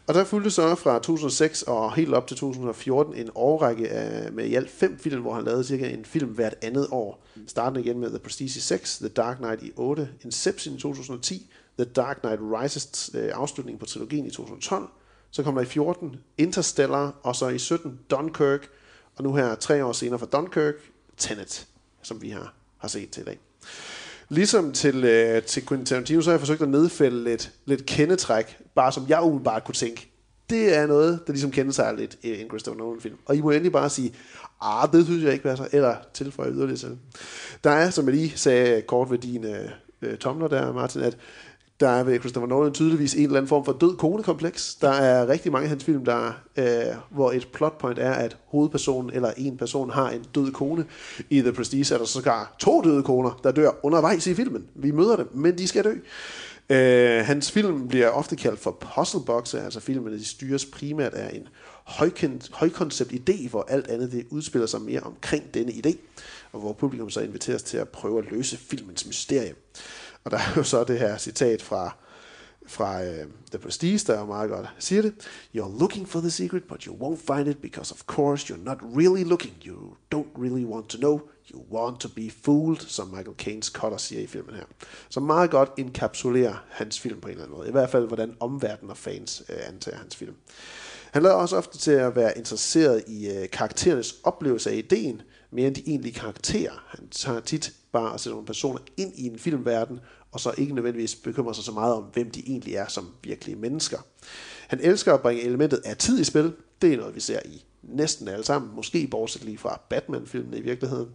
[0.08, 4.46] Og der fulgte så fra 2006 og helt op til 2014 en årrække af, med
[4.46, 7.26] i alt fem film, hvor han lavede cirka en film hvert andet år.
[7.48, 11.52] Startende igen med The Prestige i 6, The Dark Knight i 8, Inception i 2010,
[11.80, 14.88] The Dark Knight Rises øh, afslutning på trilogien i 2012.
[15.32, 18.70] Så kom der i 14 Interstellar, og så i 17 Dunkirk,
[19.16, 20.76] og nu her tre år senere fra Dunkirk,
[21.18, 21.68] Tenet,
[22.02, 23.40] som vi har, har set til i dag.
[24.30, 28.58] Ligesom til, øh, til Quentin Tarantino, så har jeg forsøgt at nedfælde lidt, lidt kendetræk,
[28.76, 30.10] bare som jeg umiddelbart kunne tænke.
[30.50, 33.18] Det er noget, der ligesom kendetegner lidt i en Christopher Nolan-film.
[33.26, 34.14] Og I må endelig bare sige,
[34.62, 36.98] ah, det synes jeg ikke passer, eller tilføje yderligere til.
[37.64, 39.70] Der er, som jeg lige sagde kort ved dine øh,
[40.02, 41.18] øh, tomler der, Martin, at
[41.84, 44.76] der er ved Christopher Nolan tydeligvis en eller anden form for død konekompleks.
[44.76, 46.66] Der er rigtig mange af hans film, der, øh,
[47.10, 50.86] hvor et plotpoint er, at hovedpersonen eller en person har en død kone.
[51.30, 54.66] I The Prestige er der sågar to døde koner, der dør undervejs i filmen.
[54.76, 55.94] Vi møder dem, men de skal dø.
[56.70, 61.48] Øh, hans film bliver ofte kaldt for puzzleboxe, altså filmene de styres primært af en
[61.84, 65.96] højkendt, højkoncept idé, hvor alt andet det udspiller sig mere omkring denne idé,
[66.52, 69.54] og hvor publikum så inviteres til at prøve at løse filmens mysterie.
[70.24, 71.98] Og der er jo så det her citat fra,
[72.68, 73.08] fra uh,
[73.52, 75.14] The Prestige, der er meget godt siger det.
[75.58, 78.78] You're looking for the secret, but you won't find it, because of course you're not
[78.82, 79.54] really looking.
[79.66, 79.76] You
[80.16, 81.22] don't really want to know.
[81.54, 84.64] You want to be fooled, som Michael Caines cutter siger i filmen her.
[85.10, 87.70] Så meget godt inkapsulerer hans film på en eller anden måde.
[87.70, 90.36] I hvert fald, hvordan omverdenen og fans uh, antager hans film.
[91.12, 95.22] Han lader også ofte til at være interesseret i uh, karakterernes oplevelse af ideen,
[95.54, 96.86] mere end de egentlige karakterer.
[96.88, 100.00] Han tager tit bare at sætte nogle personer ind i en filmverden,
[100.32, 103.56] og så ikke nødvendigvis bekymrer sig så meget om, hvem de egentlig er som virkelige
[103.56, 103.98] mennesker.
[104.68, 106.54] Han elsker at bringe elementet af tid i spil.
[106.82, 110.62] Det er noget, vi ser i næsten alle sammen, måske bortset lige fra Batman-filmene i
[110.62, 111.10] virkeligheden.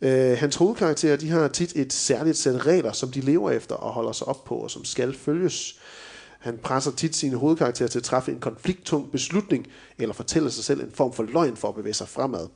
[0.00, 3.92] Øh, hans hovedkarakterer de har tit et særligt sæt regler, som de lever efter og
[3.92, 5.80] holder sig op på, og som skal følges.
[6.38, 9.66] Han presser tit sine hovedkarakterer til at træffe en konflikttung beslutning,
[9.98, 12.48] eller fortælle sig selv en form for løgn for at bevæge sig fremad,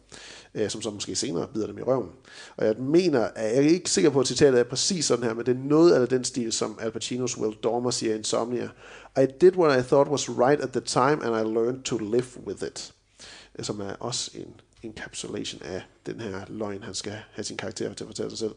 [0.58, 2.08] øh, som så måske senere bider dem i røven.
[2.56, 5.34] Og jeg mener, at jeg er ikke sikker på, at citatet er præcis sådan her,
[5.34, 8.68] men det er noget af den stil, som Al Pacino's Will Dormer siger i Insomnia.
[9.22, 12.26] I did what I thought was right at the time, and I learned to live
[12.46, 12.92] with it.
[13.58, 17.94] Øh, som er også en encapsulation af den her løgn, han skal have sin karakter
[17.94, 18.54] til at fortælle sig selv.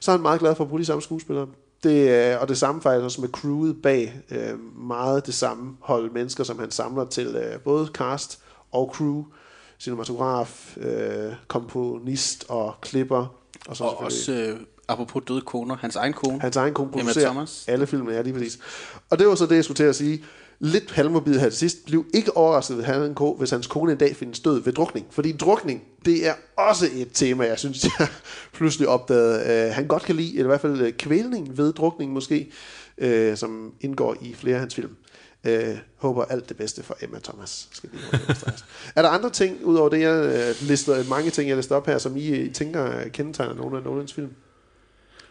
[0.00, 1.46] Så er han meget glad for at bruge de samme skuespillere.
[1.82, 6.10] Det, er- og det samme faktisk også med crewet bag øh, meget det samme hold
[6.10, 8.38] mennesker, som han samler til øh, både cast
[8.72, 9.24] og crew,
[9.82, 13.26] cinematograf, øh, komponist og klipper.
[13.68, 16.40] Og, så Og også, øh, apropos døde koner, hans egen kone.
[16.40, 17.64] Hans egen kone producerer Thomas.
[17.68, 18.58] alle filmene, ja lige præcis.
[19.10, 20.24] Og det var så det, jeg skulle til at sige.
[20.60, 21.84] Lidt halvmobil her til sidst.
[21.84, 25.06] Bliv ikke overrasket, hvis, han, hvis hans kone en dag findes død ved drukning.
[25.10, 28.08] Fordi drukning, det er også et tema, jeg synes, jeg
[28.52, 29.68] pludselig opdagede.
[29.68, 32.52] Uh, han godt kan lide, eller i hvert fald øh, kvælning ved drukning måske,
[33.04, 34.96] uh, som indgår i flere af hans film.
[35.48, 37.68] Uh, håber alt det bedste for Emma Thomas.
[37.72, 38.64] Skal understreget.
[38.96, 40.24] er der andre ting, udover det, jeg
[40.60, 43.82] uh, lister, mange ting, jeg lister op her, som I øh, tænker kendetegner nogle af
[43.82, 44.34] Nolans film?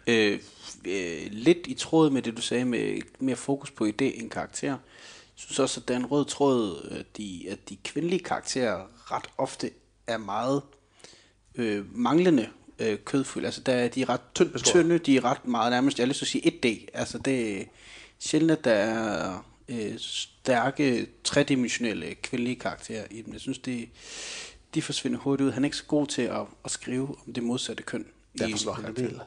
[0.08, 0.39] Øh,
[0.86, 4.69] øh, lidt i tråd med det, du sagde, med mere fokus på idé end karakter.
[4.69, 4.78] Jeg
[5.36, 9.28] synes også, at der er en rød tråd, at de, at de kvindelige karakterer ret
[9.38, 9.69] ofte
[10.08, 10.62] er meget
[11.56, 13.45] øh, manglende øh, kødfulde.
[13.45, 14.63] Altså, der er de ret beskåret.
[14.63, 16.89] tynde, de er ret meget nærmest, jeg har lyst til at sige 1D.
[16.93, 17.65] Altså, det er
[18.19, 23.34] sjældent, at der er øh, stærke, tredimensionelle kvindelige karakterer i dem.
[23.34, 23.89] Jeg synes, det,
[24.75, 25.51] de forsvinder hurtigt ud.
[25.51, 28.05] Han er ikke så god til at, at skrive om det modsatte køn.
[28.34, 29.19] i Derfor slår han del.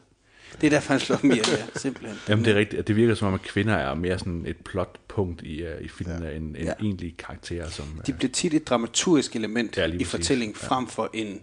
[0.60, 2.18] Det er derfor, han slår dem ihjel, ja, simpelthen.
[2.28, 2.88] Jamen det er rigtigt.
[2.88, 6.26] Det virker som om, at kvinder er mere sådan et plotpunkt i, uh, i filmene,
[6.26, 6.36] ja.
[6.36, 6.64] end, end Ja.
[6.64, 6.72] ja.
[6.80, 7.70] egentlige karakterer.
[7.70, 11.40] Som, De bliver tit et dramaturgisk element Ja, ja, i fortællingen, frem for en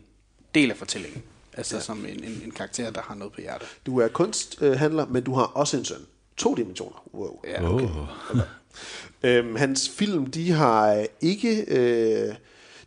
[0.55, 1.23] del af fortællingen.
[1.53, 1.81] Altså ja.
[1.81, 3.67] som en, en, en karakter, der har noget på hjertet.
[3.85, 5.97] Du er kunsthandler, men du har også en søn.
[6.37, 7.07] To dimensioner.
[7.13, 7.41] Wow.
[7.47, 7.85] Ja, okay.
[7.85, 8.07] oh.
[9.23, 11.65] Øhm, hans film, de har øh, ikke...
[11.67, 12.36] Øh,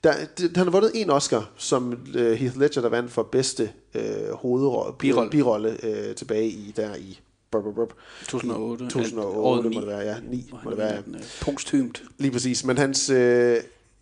[0.05, 3.71] der, de, han har vundet en Oscar, som øh, Heath Ledger, der vandt for bedste
[3.95, 5.31] øh, hovedrolle, Birolle.
[5.31, 7.21] birolle øh, tilbage i der i
[7.51, 7.95] bup, bup, bup,
[8.29, 8.85] 2008.
[8.85, 9.77] 2008 Året må ni.
[9.77, 11.03] det være, ja, 9 Hvor må det være.
[11.07, 11.95] den, øh.
[12.19, 13.57] Lige præcis, men hans, øh,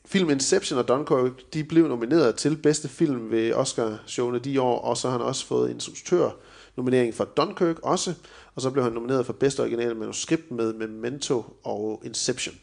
[0.07, 4.97] film Inception og Dunkirk, de blev nomineret til bedste film ved Oscar-showene de år, og
[4.97, 6.31] så har han også fået instruktør
[6.77, 8.15] nominering for Dunkirk også,
[8.55, 12.55] og så blev han nomineret for bedste originale manuskript med Memento og Inception.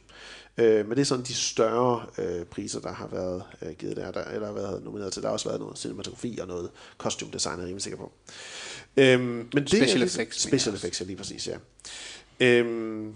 [0.57, 4.11] Øh, men det er sådan de større øh, priser, der har været øh, givet der,
[4.11, 5.21] der, eller har været nomineret til.
[5.21, 8.11] Der har også været noget cinematografi og noget costume design, er jeg rimelig sikker på.
[8.97, 11.57] Øhm, men det Special er ligesom, effects, Special effects, ja, lige præcis, ja.
[12.39, 13.13] Øhm,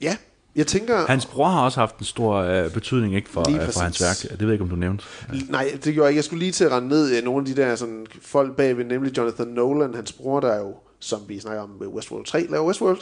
[0.00, 0.16] ja,
[0.56, 1.06] jeg tænker...
[1.06, 4.16] Hans bror har også haft en stor øh, betydning ikke for, øh, for hans værk.
[4.30, 5.04] Det ved jeg ikke, om du nævnte.
[5.48, 6.16] Nej, det gjorde jeg ikke.
[6.16, 8.84] Jeg skulle lige til at rende ned i nogle af de der sådan, folk bagved,
[8.84, 12.66] nemlig Jonathan Nolan, hans bror, der er jo, som vi snakker om Westworld 3, laver
[12.66, 13.00] Westworld.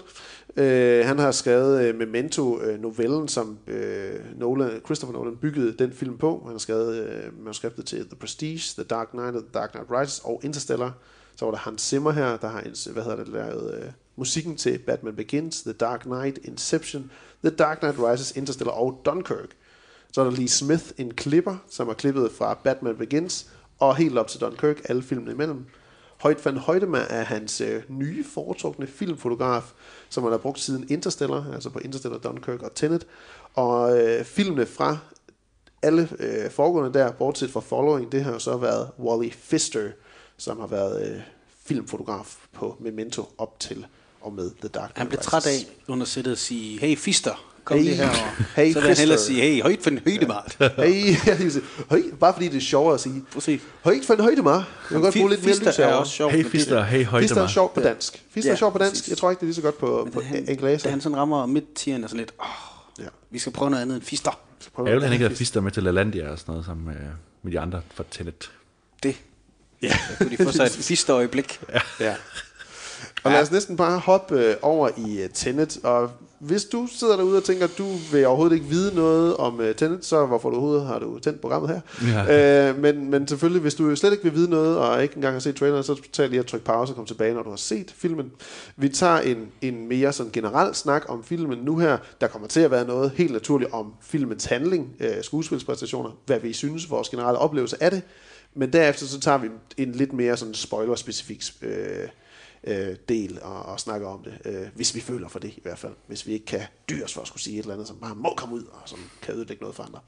[0.57, 6.19] Øh, han har skrevet øh, Memento-novellen, øh, som øh, Nolan, Christopher Nolan byggede den film
[6.19, 6.43] på.
[6.45, 10.21] Han har skrevet øh, manuskriptet til The Prestige, The Dark Knight, The Dark Knight Rises
[10.25, 10.93] og Interstellar.
[11.37, 14.79] Så var der Hans Zimmer her, der har hvad hedder det, lavet øh, musikken til
[14.79, 17.11] Batman Begins, The Dark Knight, Inception,
[17.45, 19.57] The Dark Knight Rises, Interstellar og Dunkirk.
[20.13, 23.47] Så er der Lee Smith, en klipper, som er klippet fra Batman Begins,
[23.79, 25.65] og helt op til Dunkirk, alle filmene imellem.
[26.19, 29.73] Højt van Højdema er hans øh, nye foretrukne filmfotograf,
[30.09, 33.07] som han har brugt siden Interstellar, altså på Interstellar, Dunkirk og Tenet.
[33.55, 34.99] Og øh, filmene fra
[35.83, 39.89] alle øh, foregående der, bortset fra Following, det har jo så været Wally Pfister,
[40.37, 41.21] som har været øh,
[41.65, 43.87] filmfotograf på Memento op til
[44.21, 47.55] og med The Dark Knight Han blev træt af under sættet at sige, hey Fister,
[47.69, 47.95] kom Hey.
[47.95, 48.09] her.
[48.09, 48.15] Og,
[48.57, 49.33] Hey, så vil han hellere Fister.
[49.33, 50.57] sige, hey højt for en højdemart.
[50.77, 51.15] Hey,
[51.91, 53.25] høj, bare fordi det er sjovere at sige.
[53.35, 53.61] Præcis.
[53.83, 54.55] Højt for en højdemar.
[54.57, 56.01] Jeg kan godt bruge lidt mere Fister lys er herovre.
[56.01, 56.33] også sjovt.
[56.33, 58.23] Hey Fister, hey Fister er sjovt på dansk.
[58.31, 59.09] Fister er Ja, sjovt på dansk.
[59.09, 60.85] Jeg tror ikke, det er lige så godt på, på engelsk.
[60.85, 63.09] da han sådan rammer midt-tieren og sådan lidt, åh, Ja.
[63.31, 64.39] vi skal prøve noget andet end Fister.
[64.79, 66.95] Ærgerligt, han ikke havde Fister med til LaLandia og sådan noget, som øh,
[67.43, 68.51] med de andre for Tenet.
[69.03, 69.17] Det.
[69.83, 69.91] Ja.
[69.91, 71.61] Så kunne de få sig et Fister-øjeblik.
[72.01, 72.15] Ja.
[73.25, 75.79] Og lad os næsten bare hoppe øh, over i uh, Tenet.
[75.83, 79.59] Og hvis du sidder derude og tænker, at du vil overhovedet ikke vide noget om
[79.59, 81.81] uh, Tenet, så hvorfor du overhovedet har du tændt programmet her.
[82.27, 82.71] Ja.
[82.71, 85.41] Uh, men, men selvfølgelig, hvis du slet ikke vil vide noget, og ikke engang har
[85.41, 87.95] set traileren, så tag lige at trykke pause og kom tilbage, når du har set
[87.97, 88.31] filmen.
[88.77, 91.99] Vi tager en, en mere sådan generel snak om filmen nu her.
[92.21, 96.53] Der kommer til at være noget helt naturligt om filmens handling, uh, skuespilspræstationer, hvad vi
[96.53, 98.03] synes, vores generelle oplevelse af det.
[98.55, 102.09] Men derefter så tager vi en lidt mere sådan spoiler-specifik øh,
[102.65, 105.79] øh, del og, og snakker om det, øh, hvis vi føler for det i hvert
[105.79, 105.93] fald.
[106.07, 108.35] Hvis vi ikke kan dyres for at skulle sige et eller andet, som bare må
[108.37, 110.01] komme ud, og som kan ødelægge noget for andre.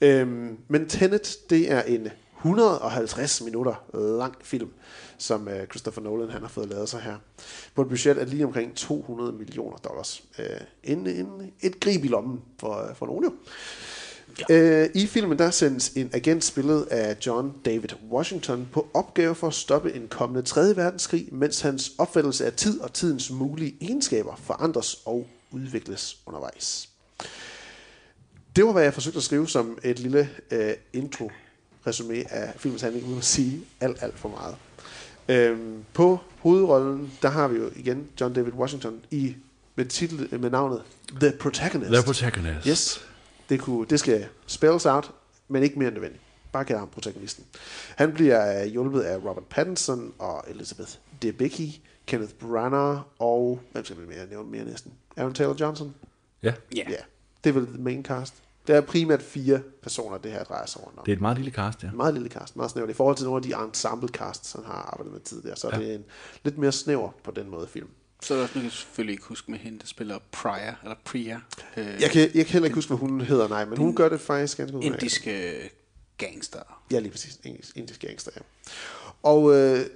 [0.00, 0.28] Øh,
[0.68, 3.74] men Tenet, det er en 150 minutter
[4.18, 4.72] lang film,
[5.18, 7.16] som øh, Christopher Nolan han har fået lavet sig her.
[7.74, 10.24] På et budget af lige omkring 200 millioner dollars.
[10.38, 10.46] Øh,
[10.84, 13.32] en, en, et grib i lommen for, øh, for nogen jo.
[14.48, 14.54] Ja.
[14.54, 19.46] Øh, I filmen der sendes en agent spillet af John David Washington på opgave for
[19.46, 20.76] at stoppe en kommende 3.
[20.76, 26.88] verdenskrig, mens hans opfattelse af tid og tidens mulige egenskaber forandres og udvikles undervejs.
[28.56, 31.30] Det var, hvad jeg forsøgte at skrive som et lille øh, intro
[31.86, 34.56] resume af filmens handling, uden at sige alt, alt for meget.
[35.28, 39.34] Øhm, på hovedrollen, der har vi jo igen John David Washington i
[39.76, 40.82] med, titel, med navnet
[41.20, 41.92] The Protagonist.
[41.92, 42.66] The Protagonist.
[42.66, 43.00] Yes.
[43.48, 45.10] Det, kunne, det skal spells out,
[45.48, 46.22] men ikke mere end nødvendigt.
[46.52, 47.44] Bare kalde ham protagonisten.
[47.96, 50.90] Han bliver hjulpet af Robert Pattinson og Elizabeth
[51.22, 53.60] Debicki, Kenneth Branagh og...
[53.72, 54.92] Hvem skal vi mere nævne mere næsten?
[55.16, 55.94] Aaron Taylor Johnson?
[56.42, 56.84] Ja, Ja.
[56.90, 56.96] Ja.
[57.44, 58.34] Det er vel the main cast.
[58.66, 61.04] Det er primært fire personer, det her drejer sig rundt om.
[61.04, 61.88] det er et meget lille cast, ja.
[61.88, 62.90] En meget lille cast, meget snævert.
[62.90, 65.78] I forhold til nogle af de ensemble casts, han har arbejdet med tidligere, så ja.
[65.78, 66.04] det er en
[66.44, 67.88] lidt mere snæver på den måde film.
[68.22, 70.96] Så er der også noget, jeg selvfølgelig ikke huske med hende, der spiller Priya, eller
[71.04, 71.40] Priya.
[71.76, 74.08] Øh, Jeg kan, jeg kan heller ikke huske, hvad hun hedder, nej, men hun gør
[74.08, 74.94] det faktisk ganske udmærket.
[74.96, 75.70] indiske
[76.18, 76.82] gangster.
[76.90, 77.38] Ja, lige præcis.
[77.76, 78.40] Indisk gangster, ja.
[79.22, 79.86] Og øh,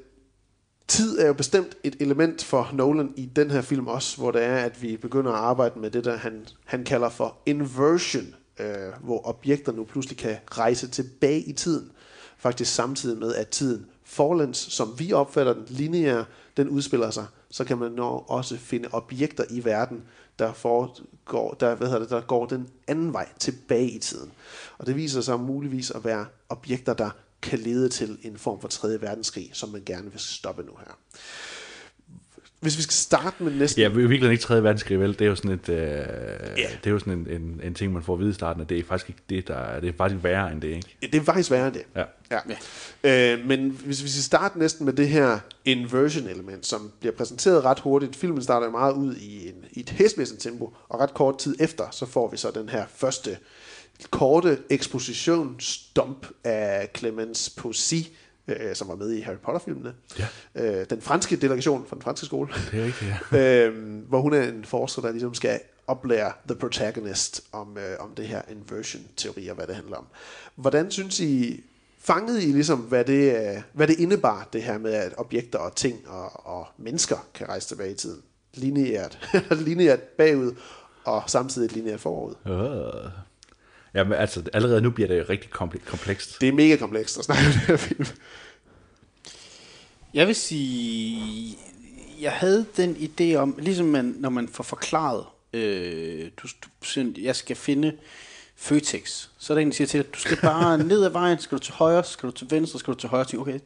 [0.89, 4.43] tid er jo bestemt et element for Nolan i den her film også, hvor det
[4.43, 8.67] er, at vi begynder at arbejde med det, der han, han kalder for inversion, øh,
[9.01, 11.91] hvor objekter nu pludselig kan rejse tilbage i tiden.
[12.39, 16.25] Faktisk samtidig med, at tiden forlæns, som vi opfatter den lineær,
[16.57, 20.05] den udspiller sig, så kan man nå også finde objekter i verden,
[20.39, 24.33] der, foregår, der, hvad hedder det, der går den anden vej tilbage i tiden.
[24.79, 27.11] Og det viser sig muligvis at være objekter, der
[27.43, 29.01] kan lede til en form for 3.
[29.01, 30.99] verdenskrig, som man gerne vil stoppe nu her.
[32.63, 33.83] Hvis vi skal starte med næsten...
[33.83, 34.63] Ja, vi er virkelig ikke 3.
[34.63, 35.13] verdenskrig, vel?
[35.13, 38.03] Det er jo sådan et, øh, det er jo sådan en, en, en, ting, man
[38.03, 39.93] får at vide i starten, at det er faktisk ikke det, der er, det er
[39.97, 40.97] faktisk værre end det, ikke?
[41.03, 41.83] Det er faktisk værre end det.
[41.97, 42.05] Ja.
[42.31, 42.39] Ja.
[43.05, 43.35] ja.
[43.35, 47.65] Øh, men hvis vi skal starte næsten med det her inversion element, som bliver præsenteret
[47.65, 48.17] ret hurtigt.
[48.17, 51.57] Filmen starter jo meget ud i, en, i et hæsmæssigt tempo, og ret kort tid
[51.61, 53.37] efter, så får vi så den her første
[54.11, 57.95] korte exposition stump af Clemens Possy,
[58.49, 59.95] øh, som var med i Harry Potter-filmene.
[60.19, 60.27] Ja.
[60.55, 62.49] Øh, den franske delegation fra den franske skole.
[62.73, 63.67] Det er rigtigt, ja.
[63.69, 68.15] øh, hvor hun er en forsker, der ligesom skal oplære the protagonist om, øh, om
[68.17, 70.07] det her inversion-teori og hvad det handler om.
[70.55, 71.65] Hvordan synes I,
[71.99, 75.77] fangede I ligesom, hvad det, øh, hvad det indebar, det her med, at objekter og
[75.77, 78.23] ting og, og mennesker kan rejse tilbage i tiden?
[78.55, 79.35] Lineært,
[79.67, 80.55] lineært bagud,
[81.05, 82.35] og samtidig lineært forud.
[82.47, 83.11] Øh.
[83.95, 86.41] Jamen, altså, allerede nu bliver det rigtig komple- komplekst.
[86.41, 88.07] Det er mega komplekst at snakke om det her film.
[90.15, 91.57] Jeg vil sige,
[92.21, 97.13] jeg havde den idé om, ligesom man, når man får forklaret, øh, du, du, siger,
[97.19, 97.97] jeg skal finde
[98.57, 101.39] Føtex, så er der en, der siger til dig, du skal bare ned ad vejen,
[101.39, 103.27] skal du til højre, skal du til venstre, skal du til højre.
[103.39, 103.59] Okay,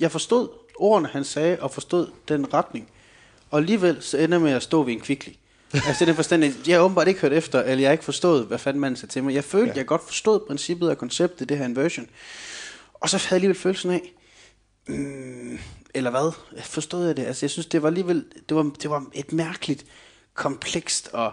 [0.00, 2.90] jeg forstod ordene, han sagde, og forstod den retning.
[3.50, 5.32] Og alligevel så ender jeg med at stå ved en kvickly.
[5.72, 8.04] Altså det er forstand, at jeg har åbenbart ikke hørt efter, eller jeg har ikke
[8.04, 9.34] forstået, hvad fanden man sagde til mig.
[9.34, 9.76] Jeg følte, ja.
[9.76, 12.06] jeg godt forstod princippet og konceptet, det her inversion.
[12.94, 14.12] Og så havde jeg alligevel følelsen af,
[14.88, 15.58] mm,
[15.94, 16.32] eller hvad?
[16.62, 17.24] Forstod jeg det?
[17.26, 19.84] Altså jeg synes, det var alligevel, det var, det var et mærkeligt,
[20.34, 21.32] komplekst og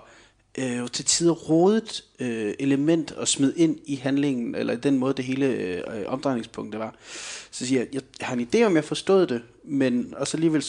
[0.58, 5.14] øh, til tider rodet øh, element at smide ind i handlingen, eller i den måde,
[5.14, 6.96] det hele øh, omdrejningspunktet var.
[7.52, 10.66] Så siger jeg, jeg, jeg har en idé om, jeg forstod det, men også alligevel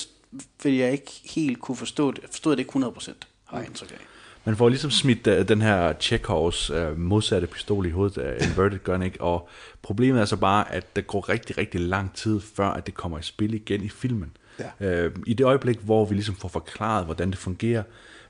[0.63, 2.23] vil jeg ikke helt kunne forstå det.
[2.23, 3.13] Jeg forstod det ikke 100%,
[3.45, 4.07] har jeg indtryk af.
[4.45, 8.79] Man får ligesom smidt uh, den her Chekhovs uh, modsatte pistol i hovedet af Inverted
[8.79, 9.21] Gun, ikke?
[9.21, 9.49] og
[9.83, 13.19] problemet er så bare, at der går rigtig, rigtig lang tid, før at det kommer
[13.19, 14.37] i spil igen i filmen.
[14.81, 15.07] Ja.
[15.07, 17.83] Uh, I det øjeblik, hvor vi ligesom får forklaret, hvordan det fungerer,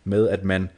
[0.04, 0.68] med at man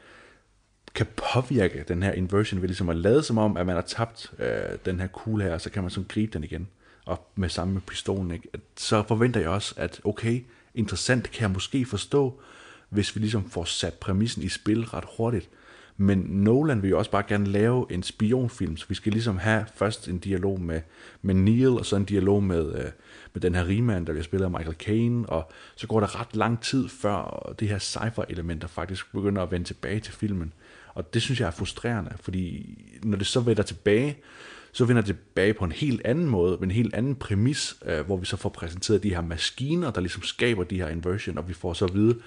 [0.94, 4.32] kan påvirke den her inversion ved ligesom at lade som om, at man har tabt
[4.38, 4.46] uh,
[4.84, 6.68] den her kugle her, så kan man sådan gribe den igen,
[7.04, 8.30] og med samme med pistolen.
[8.30, 8.48] Ikke?
[8.76, 10.44] Så forventer jeg også, at okay,
[10.74, 12.40] interessant, det kan jeg måske forstå,
[12.96, 15.48] hvis vi ligesom får sat præmissen i spil ret hurtigt.
[15.96, 19.64] Men Nolan vil jo også bare gerne lave en spionfilm, så vi skal ligesom have
[19.74, 20.80] først en dialog med,
[21.22, 22.90] med Neil, og så en dialog med, øh,
[23.34, 26.36] med den her rigmand, der bliver spillet af Michael Caine, og så går der ret
[26.36, 30.52] lang tid før det her cypher-elementer faktisk begynder at vende tilbage til filmen.
[30.94, 34.16] Og det synes jeg er frustrerende, fordi når det så vender tilbage,
[34.72, 38.06] så vender det tilbage på en helt anden måde, med en helt anden præmis, øh,
[38.06, 41.48] hvor vi så får præsenteret de her maskiner, der ligesom skaber de her inversion, og
[41.48, 42.18] vi får så at vide,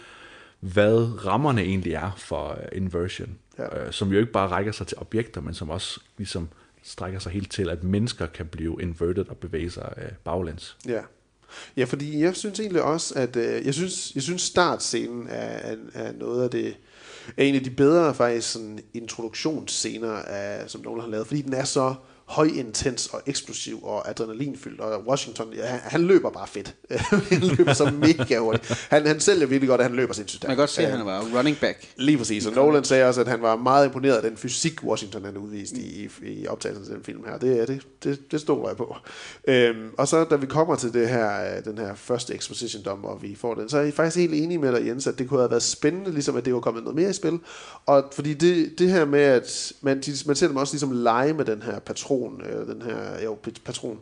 [0.60, 3.86] hvad rammerne egentlig er for inversion, ja.
[3.86, 6.50] uh, som jo ikke bare rækker sig til objekter, men som også ligesom
[6.84, 10.78] strækker sig helt til, at mennesker kan blive inverted og bevæge sig uh, baglæns.
[10.88, 11.02] Ja.
[11.78, 15.76] Ja, fordi jeg synes egentlig også, at øh, jeg synes, jeg synes startscenen er, er,
[15.94, 16.78] er noget af det,
[17.38, 21.54] er en af de bedre faktisk sådan introduktionsscener, af, som nogen har lavet, fordi den
[21.54, 21.96] er så
[22.30, 26.76] højintens og eksplosiv og adrenalinfyldt, og Washington, ja, han, han løber bare fedt.
[27.30, 28.88] han løber så mega hurtigt.
[28.90, 30.44] Han, han sælger virkelig godt, at han løber sindssygt.
[30.44, 31.88] Man kan godt se, at han var running back.
[31.98, 35.26] Lige præcis, og Nolan sagde også, at han var meget imponeret af den fysik, Washington
[35.26, 37.38] han udvist i, i, i optagelsen af den film her.
[37.38, 38.96] Det, det, det, det stod jeg på.
[39.48, 43.22] Øhm, og så da vi kommer til det her, den her første exposition dom, og
[43.22, 45.40] vi får den, så er jeg faktisk helt enig med dig, Jens, at det kunne
[45.40, 47.40] have været spændende, ligesom at det var kommet noget mere i spil.
[47.86, 51.46] Og fordi det, det her med, at man, man ser dem også ligesom lege med
[51.46, 54.00] den her patron, øh, den her jo, patron,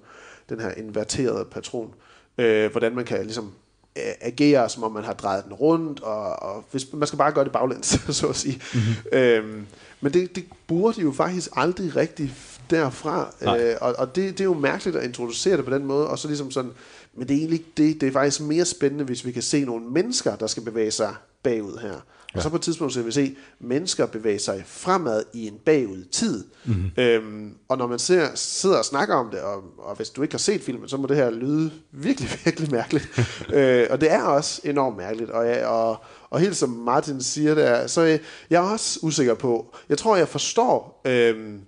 [0.50, 1.94] den her inverterede patron,
[2.38, 3.54] øh, hvordan man kan ligesom
[3.98, 7.32] øh, agere, som om man har drejet den rundt, og, og hvis, man skal bare
[7.32, 8.62] gøre det baglæns, så at sige.
[8.74, 9.20] Mm-hmm.
[9.20, 9.68] Øhm,
[10.02, 12.36] men det, det burde jo faktisk aldrig rigtig
[12.70, 16.08] derfra, øh, og, og det, det er jo mærkeligt at introducere det på den måde,
[16.08, 16.72] og så ligesom sådan,
[17.14, 19.66] men det er egentlig ikke det, det er faktisk mere spændende, hvis vi kan se
[19.66, 22.02] nogle mennesker, der skal bevæge sig bagud her.
[22.34, 25.58] Og så på et tidspunkt så vil vi se mennesker bevæge sig fremad i en
[25.66, 26.46] bagud tid.
[26.66, 26.92] Mm-hmm.
[26.98, 30.34] Øhm, og når man ser, sidder og snakker om det, og, og hvis du ikke
[30.34, 33.20] har set filmen, så må det her lyde virkelig, virkelig mærkeligt.
[33.54, 35.30] øh, og det er også enormt mærkeligt.
[35.30, 35.98] Og, jeg, og,
[36.30, 40.16] og helt som Martin siger der, så jeg, jeg er også usikker på, jeg tror
[40.16, 41.62] jeg forstår, øhm,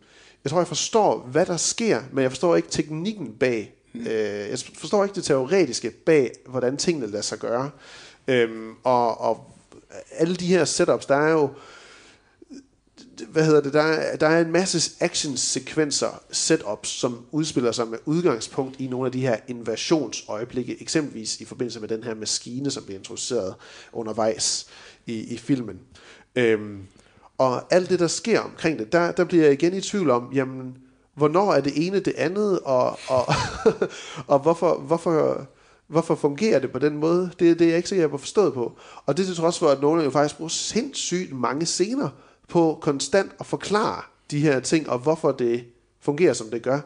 [0.43, 3.74] jeg tror jeg forstår, hvad der sker, men jeg forstår ikke teknikken bag.
[3.93, 4.00] Mm.
[4.00, 7.69] Øh, jeg forstår ikke det teoretiske bag, hvordan tingene lader sig gøre.
[8.28, 9.49] Øhm, og, og
[10.12, 11.49] alle de her setups, der er jo,
[13.28, 17.97] hvad hedder det, der er, der er en masse actionsekvenser, setups, som udspiller sig med
[18.06, 22.84] udgangspunkt i nogle af de her invasionsøjeblikke, eksempelvis i forbindelse med den her maskine, som
[22.84, 23.56] bliver introduceret
[23.93, 24.67] undervejs
[25.06, 25.80] i, i filmen.
[26.36, 26.82] Øhm,
[27.38, 30.30] og alt det, der sker omkring det, der, der bliver jeg igen i tvivl om,
[30.34, 30.78] jamen,
[31.15, 33.25] hvornår er det ene det andet, og, og,
[34.34, 35.47] og hvorfor, hvorfor,
[35.89, 37.32] Hvorfor fungerer det på den måde?
[37.39, 38.78] Det, det er jeg ikke sikker på forstået på.
[39.06, 42.10] Og det er til trods for, at Nolan jo faktisk bruger sindssygt mange scener
[42.47, 45.63] på konstant at forklare de her ting, og hvorfor det
[46.02, 46.80] fungerer, som det gør.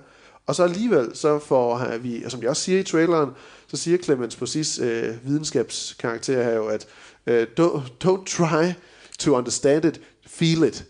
[0.46, 3.30] Og så alligevel, så får vi, og som jeg også siger i traileren,
[3.68, 6.88] så siger Clemens på sidst øh, videnskabskarakter her jo, at
[7.28, 8.72] øh, don't, don't try
[9.20, 10.86] to understand it, feel it.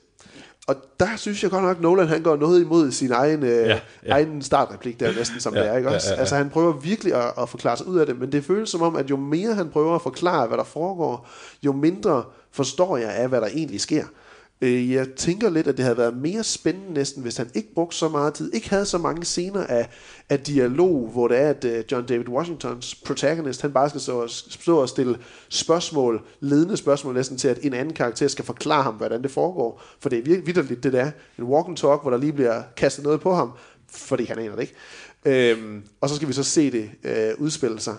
[0.67, 3.79] Og der synes jeg godt nok, Nolan han går noget imod sin egen, øh, ja,
[4.05, 4.11] ja.
[4.11, 5.77] egen startreplik, der næsten som ja, det er.
[5.77, 6.07] Ikke også?
[6.07, 6.19] Ja, ja, ja.
[6.19, 8.81] Altså han prøver virkelig at, at forklare sig ud af det, men det føles som
[8.81, 11.29] om, at jo mere han prøver at forklare, hvad der foregår,
[11.63, 14.05] jo mindre forstår jeg af, hvad der egentlig sker.
[14.63, 17.97] Øh, jeg tænker lidt, at det havde været mere spændende næsten, hvis han ikke brugte
[17.97, 19.89] så meget tid, ikke havde så mange scener af,
[20.29, 24.21] af dialog, hvor det er, at uh, John David Washingtons protagonist, han bare skal stå
[24.21, 25.17] og, stå og stille
[25.49, 29.81] spørgsmål, ledende spørgsmål næsten til, at en anden karakter skal forklare ham, hvordan det foregår.
[29.99, 31.11] For det er virkelig vidderligt, det der.
[31.37, 33.51] En walk and talk, hvor der lige bliver kastet noget på ham,
[33.89, 34.75] fordi han aner det ikke.
[35.25, 37.95] Øhm, og så skal vi så se det øh, udspille sig.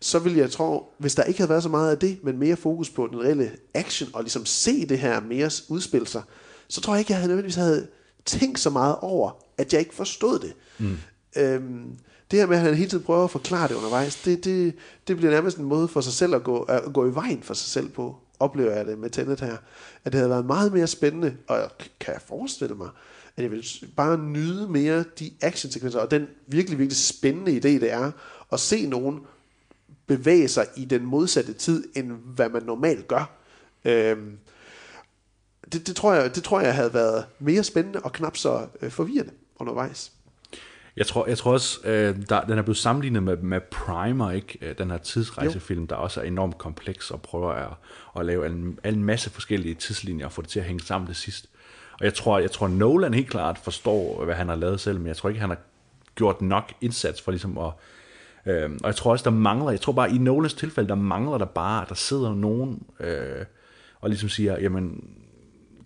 [0.00, 2.56] Så vil jeg tro, hvis der ikke havde været så meget af det, men mere
[2.56, 6.22] fokus på den reelle action, og ligesom se det her mere udspille sig,
[6.68, 7.86] så tror jeg ikke, jeg havde nødvendigvis havde
[8.24, 10.52] tænkt så meget over, at jeg ikke forstod det.
[10.78, 10.98] Mm.
[11.36, 11.98] Øhm,
[12.30, 14.74] det her med, at han hele tiden prøver at forklare det undervejs, det, det,
[15.08, 17.54] det bliver nærmest en måde for sig selv at gå, at gå i vejen for
[17.54, 19.56] sig selv på, oplever jeg det med Tenet her.
[20.04, 21.68] At det havde været meget mere spændende, og jeg
[22.00, 22.88] kan jeg forestille mig,
[23.36, 23.64] at jeg vil
[23.96, 28.10] bare nyde mere de actionsekvenser, og den virkelig, virkelig spændende idé, det er
[28.52, 29.20] at se nogen
[30.06, 33.30] bevæge sig i den modsatte tid, end hvad man normalt gør.
[33.84, 34.38] Øhm,
[35.72, 38.90] det, det, tror jeg, det tror jeg havde været mere spændende og knap så øh,
[38.90, 40.12] forvirrende undervejs.
[40.96, 44.58] Jeg tror, jeg tror også, øh, der, den er blevet sammenlignet med, med Primer, ikke?
[44.62, 45.86] Øh, den her tidsrejsefilm, jo.
[45.86, 47.72] der også er enormt kompleks og prøver at,
[48.18, 51.16] at lave en, en masse forskellige tidslinjer og få det til at hænge sammen det
[51.16, 51.46] sidst.
[51.92, 55.06] Og jeg tror, jeg tror Nolan helt klart forstår, hvad han har lavet selv, men
[55.06, 55.58] jeg tror ikke, han har
[56.14, 57.72] gjort nok indsats for ligesom at...
[58.46, 61.38] Øh, og jeg tror også, der mangler, jeg tror bare i Nolans tilfælde, der mangler
[61.38, 63.44] der bare, at der sidder nogen øh,
[64.00, 65.10] og ligesom siger, jamen,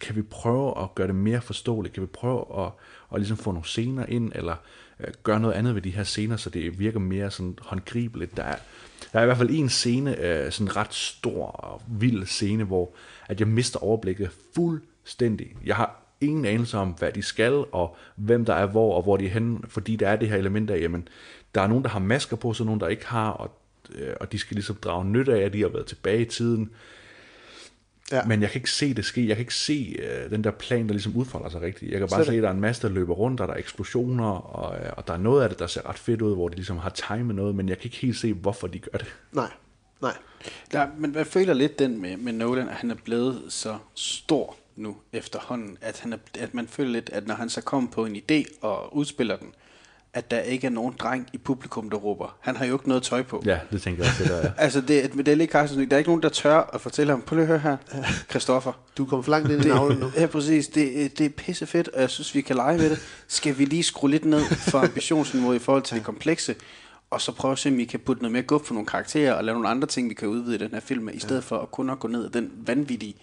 [0.00, 1.94] kan vi prøve at gøre det mere forståeligt?
[1.94, 2.72] Kan vi prøve at,
[3.14, 4.56] at ligesom få nogle scener ind, eller
[5.00, 8.36] øh, gøre noget andet ved de her scener, så det virker mere sådan håndgribeligt?
[8.36, 8.56] Der er,
[9.12, 12.64] der er i hvert fald en scene, øh, sådan en ret stor og vild scene,
[12.64, 12.92] hvor
[13.28, 15.56] at jeg mister overblikket fuldstændig.
[15.64, 19.16] Jeg har ingen anelse om, hvad de skal, og hvem der er hvor, og hvor
[19.16, 21.08] de er henne, fordi der er det her element af, jamen,
[21.54, 23.50] der er nogen, der har masker på, så nogen, der ikke har, og,
[23.94, 26.70] øh, og de skal ligesom drage nytte af, at de har været tilbage i tiden.
[28.12, 28.24] Ja.
[28.24, 29.28] Men jeg kan ikke se det ske.
[29.28, 31.92] Jeg kan ikke se øh, den der plan, der ligesom udfolder sig rigtigt.
[31.92, 33.58] Jeg kan bare se, at der er en masse, der løber rundt, og der er
[33.58, 36.48] eksplosioner, og, øh, og der er noget af det, der ser ret fedt ud, hvor
[36.48, 39.06] de ligesom har timet noget, men jeg kan ikke helt se, hvorfor de gør det.
[39.32, 39.50] Nej,
[40.02, 40.16] nej.
[40.72, 44.56] Ja, men jeg føler lidt den med, med Nolan, at han er blevet så stor
[44.76, 48.06] nu efterhånden, at, han er, at man føler lidt, at når han så kommer på
[48.06, 49.54] en idé og udspiller den,
[50.14, 52.36] at der ikke er nogen dreng i publikum, der råber.
[52.40, 53.42] Han har jo ikke noget tøj på.
[53.46, 54.52] Ja, det tænker jeg også, det der er.
[54.64, 57.22] altså, det, det er lidt Carsten, der er ikke nogen, der tør at fortælle ham,
[57.22, 57.76] prøv lige at høre her,
[58.30, 58.72] Christoffer.
[58.98, 60.10] Du kommer for langt ind i navlen nu.
[60.16, 60.68] Ja, præcis.
[60.68, 62.98] Det, det er pisse fedt, og jeg synes, vi kan lege med det.
[63.28, 66.54] Skal vi lige skrue lidt ned for ambitionsniveauet i forhold til det komplekse,
[67.10, 69.32] og så prøve at se, om vi kan putte noget mere guf på nogle karakterer,
[69.32, 71.44] og lave nogle andre ting, vi kan udvide i den her film med, i stedet
[71.44, 73.16] for at kun at gå ned ad den vanvittige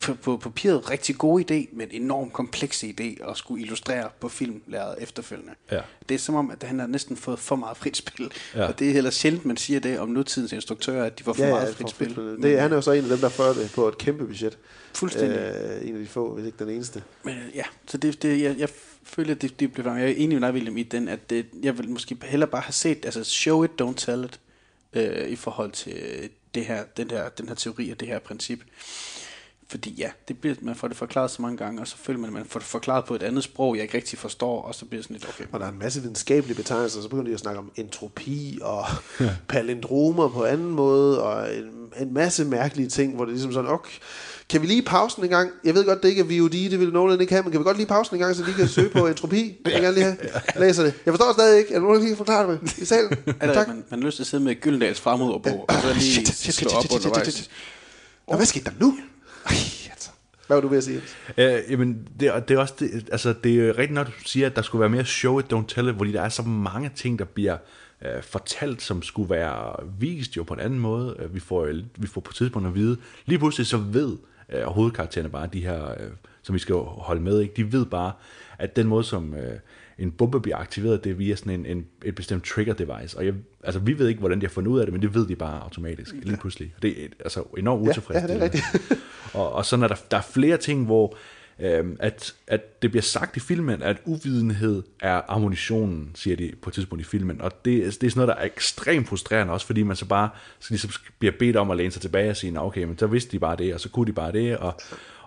[0.00, 4.94] på, på papiret rigtig god idé, men enormt kompleks idé at skulle illustrere på filmlæret
[4.98, 5.52] efterfølgende.
[5.72, 5.80] Ja.
[6.08, 8.32] Det er som om, at han har næsten fået for meget frit spil.
[8.54, 8.66] Ja.
[8.66, 11.44] Og det er heller sjældent, man siger det om nutidens instruktører, at de får for
[11.44, 12.16] Ja, meget ja, frit for spil.
[12.42, 14.58] Det, han er jo så en af dem, der får det på et kæmpe budget.
[14.94, 15.38] Fuldstændig.
[15.38, 17.02] Øh, en af de få, hvis ikke den eneste.
[17.24, 18.68] Men øh, ja, så det, det, jeg, jeg
[19.02, 21.46] føler, at det, det bliver Jeg er enig med dig, William, i den, at det,
[21.62, 24.40] jeg vil måske hellere bare have set, altså show it, don't tell it,
[24.92, 28.60] øh, i forhold til det her, den, her, den her teori og det her princip.
[29.70, 32.28] Fordi ja, det bliver, man får det forklaret så mange gange, og så føler man,
[32.28, 34.84] at man får det forklaret på et andet sprog, jeg ikke rigtig forstår, og så
[34.84, 35.44] bliver det sådan lidt, okay.
[35.52, 38.84] Og der er en masse videnskabelige betegnelser, så begynder de at snakke om entropi og
[39.48, 43.70] palindromer på anden måde, og en, en masse mærkelige ting, hvor det er ligesom sådan,
[43.70, 43.92] okay,
[44.48, 45.50] kan vi lige pausen en gang?
[45.64, 47.64] Jeg ved godt, det ikke er VOD, det vil nogen ikke have, men kan vi
[47.64, 49.56] godt lige pausen en gang, så de kan søge på entropi?
[49.64, 50.16] Jeg vil gerne lige have.
[50.56, 50.94] Læser det.
[51.06, 51.70] Jeg forstår stadig ikke.
[51.70, 53.16] Er der nogen, der lige kan forklare det med i salen?
[53.42, 53.68] Eller, tak.
[53.68, 56.36] man, man har lyst til at sidde med Gyldendals fremudordbog, og så lige Shit, shit,
[56.36, 57.34] shit, slå shit, op shit, shit, undervejs.
[57.34, 57.50] shit.
[58.30, 58.88] Nå, hvad skete der nu?
[58.98, 59.09] Ej,
[59.90, 60.10] altså.
[60.46, 61.00] Hvad var du ved at sige?
[61.38, 64.56] Øh, jamen, det, det er også det, altså, det er rigtigt nok, du siger, at
[64.56, 67.18] der skulle være mere show it, don't tell it, fordi der er så mange ting,
[67.18, 67.56] der bliver
[68.02, 71.16] øh, fortalt, som skulle være vist jo på en anden måde.
[71.18, 74.16] Øh, Vi får, øh, vi får på tidspunkt at vide, lige pludselig så ved
[74.52, 76.10] øh, hovedkaraktererne bare, de her, øh,
[76.42, 77.54] som vi skal holde med, ikke?
[77.56, 78.12] de ved bare,
[78.58, 79.58] at den måde, som øh,
[80.00, 83.18] en bombe bliver aktiveret, det er via sådan en, en, et bestemt trigger device.
[83.18, 83.34] Og jeg,
[83.64, 85.36] altså, vi ved ikke, hvordan de har fundet ud af det, men det ved de
[85.36, 86.74] bare automatisk, lige pludselig.
[86.82, 88.46] Det er altså enormt Ja, ja, utilfredsstillende.
[88.48, 89.00] det er rigtigt.
[89.34, 91.16] og, og sådan er der, der er flere ting, hvor
[91.60, 96.70] øhm, at, at det bliver sagt i filmen, at uvidenhed er ammunitionen, siger de på
[96.70, 97.40] et tidspunkt i filmen.
[97.40, 100.28] Og det, det er sådan noget, der er ekstremt frustrerende også, fordi man så bare
[100.60, 103.06] så ligesom bliver bedt om at læne sig tilbage og sige, "Nå, okay, men så
[103.06, 104.80] vidste de bare det, og så kunne de bare det, og,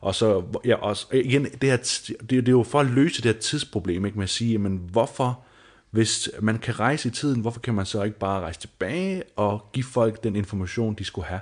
[0.04, 3.34] og så, ja, også, igen, det, her, det, det er jo for at løse det
[3.34, 5.44] her tidsproblem, ikke, med at sige, men hvorfor,
[5.92, 9.70] hvis man kan rejse i tiden, hvorfor kan man så ikke bare rejse tilbage og
[9.74, 11.42] give folk den information, de skulle have?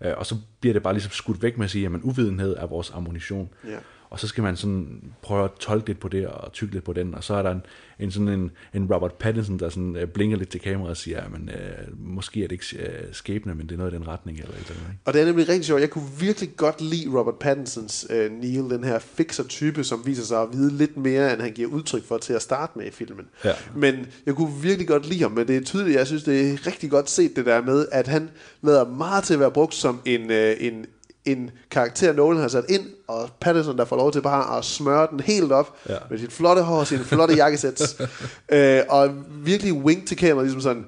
[0.00, 2.66] Øh, og så bliver det bare ligesom skudt væk med at sige, at uvidenhed er
[2.66, 3.48] vores ammunition.
[3.68, 3.78] Ja
[4.14, 6.92] og så skal man sådan prøve at tolke lidt på det og tykke lidt på
[6.92, 7.62] den, og så er der en,
[7.98, 11.28] en sådan en, en Robert Pattinson, der sådan øh, blinker lidt til kameraet og siger,
[11.28, 14.38] men øh, måske er det ikke øh, skæbne, men det er noget i den retning
[14.38, 14.90] eller et eller andet.
[14.90, 15.00] Ikke?
[15.04, 15.80] Og det er nemlig rigtig sjovt.
[15.80, 20.42] Jeg kunne virkelig godt lide Robert Pattinsons øh, Neil, den her fixer-type, som viser sig
[20.42, 23.26] at vide lidt mere, end han giver udtryk for til at starte med i filmen.
[23.44, 23.52] Ja.
[23.76, 26.66] Men jeg kunne virkelig godt lide ham, men det er tydeligt, jeg synes, det er
[26.66, 28.30] rigtig godt set det der med, at han
[28.62, 30.86] lader meget til at være brugt som en, øh, en,
[31.24, 35.06] en karakter, Nolan har sat ind, og Pattinson, der får lov til bare at smøre
[35.10, 35.94] den helt op, Ja.
[36.10, 38.00] med sit flotte hår og sine flotte jakkesæt,
[38.52, 39.10] øh, og
[39.44, 40.86] virkelig wink til kameraet, ligesom sådan,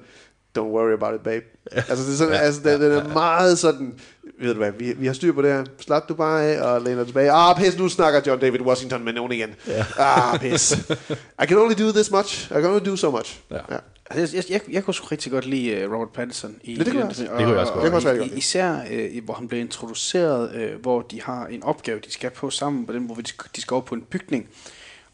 [0.57, 1.45] don't worry about it, babe.
[1.71, 2.39] Altså, det er sådan, Ja.
[2.39, 3.93] altså, den, den er meget sådan,
[4.41, 6.81] ved du hvad, vi, vi har styr på det her, slap du bare af og
[6.81, 7.31] læner tilbage.
[7.31, 9.49] Ah, pis, nu snakker John David Washington med nogen igen.
[9.67, 9.85] Ja.
[9.97, 10.71] Ah, pis.
[11.43, 12.45] I can only do this much.
[12.51, 13.39] I can only do so much.
[13.51, 13.55] Ja.
[13.71, 13.77] ja.
[14.09, 16.55] Altså, jeg, jeg, jeg kunne sgu rigtig godt lide uh, Robert Pattinson.
[16.63, 17.09] I, det kunne jeg.
[17.17, 17.83] Det kunne jeg også godt.
[17.83, 18.37] Det jeg også rigtig i- godt lide.
[18.37, 22.49] Især, øh, hvor han blev introduceret, øh, hvor de har en opgave, de skal på
[22.49, 23.23] sammen, på den, hvor de,
[23.55, 24.49] de skal over på en bygning,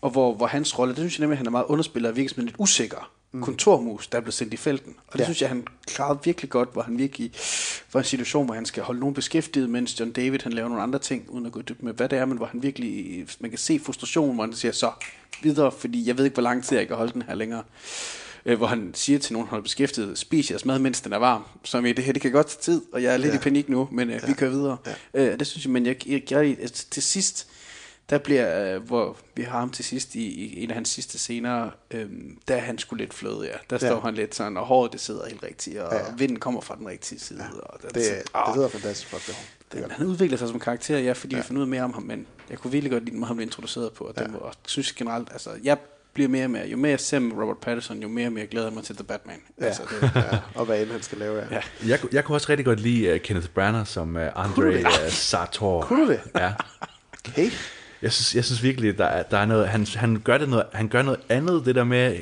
[0.02, 2.16] og hvor, hvor hans rolle, det synes jeg nemlig, at han er meget underspillet og
[2.18, 3.42] virker som en lidt usikker mm.
[3.42, 4.96] kontormus, der er blevet sendt i felten.
[5.08, 5.24] Og det Ja.
[5.26, 7.32] synes jeg, han klarede virkelig godt, hvor han virkelig
[7.94, 10.84] var en situation, hvor han skal holde nogen beskæftiget, mens John David han laver nogle
[10.84, 13.50] andre ting, uden at gå dybden med, hvad det er, men hvor han virkelig, man
[13.50, 14.92] kan se frustrationen, hvor han siger, så
[15.44, 17.64] videre, fordi jeg ved ikke, hvor lang tid jeg kan holde den her længere
[18.46, 21.18] øh, hvor han siger til nogen, han er beskæftiget, spis jeres mad, mens den er
[21.18, 21.44] varm.
[21.64, 23.38] Som i det her, det kan godt tage tid, og jeg er lidt Ja.
[23.38, 24.28] i panik nu, men øh, ja.
[24.28, 24.78] vi kører videre.
[25.14, 25.32] Ja.
[25.34, 27.48] Øh, det synes jeg, men jeg, jeg, jeg, jeg til sidst,
[28.10, 31.18] der bliver, øh, hvor vi har ham til sidst i, i en af hans sidste
[31.20, 32.10] scener, øh,
[32.48, 33.52] der er han sgu lidt flød, ja.
[33.70, 33.88] Der Ja.
[33.88, 36.76] står han lidt sådan, og håret det sidder helt rigtigt, og Ja, vinden kommer fra
[36.76, 37.44] den rigtige side.
[37.44, 37.60] Ja.
[37.60, 38.04] Og Det, det
[38.56, 39.36] hedder fantastisk flot, det.
[39.72, 39.92] Det godt.
[39.94, 41.42] han udvikler sig som karakter, ja, fordi ja.
[41.42, 43.28] vi finder ud af mere om ham, men jeg kunne virkelig godt lide den måde,
[43.28, 44.24] han blev introduceret på, og, ja.
[44.24, 45.78] den, og synes generelt, altså, jeg
[46.14, 48.46] bliver mere og mere, jo mere jeg ser med Robert Pattinson, jo mere og mere
[48.46, 49.36] glæder jeg mig til The Batman.
[49.62, 49.66] Ja.
[49.66, 50.22] Altså, det, ja.
[50.60, 51.46] Og hvad end han skal lave, ja.
[51.52, 51.62] ja.
[51.88, 54.66] Jeg, kunne- jeg kunne også rigtig godt lide uh, Kenneth Branagh som uh, Andre Kunne
[54.72, 54.86] du det?
[54.86, 55.82] uh, Sartor.
[55.82, 56.20] Kunne du det?
[56.36, 56.52] Ja.
[57.30, 57.50] Okay.
[58.02, 60.66] Jeg synes, jeg synes virkelig, der er, der er noget, han, han, gør det noget,
[60.74, 62.18] han gør noget andet, det der med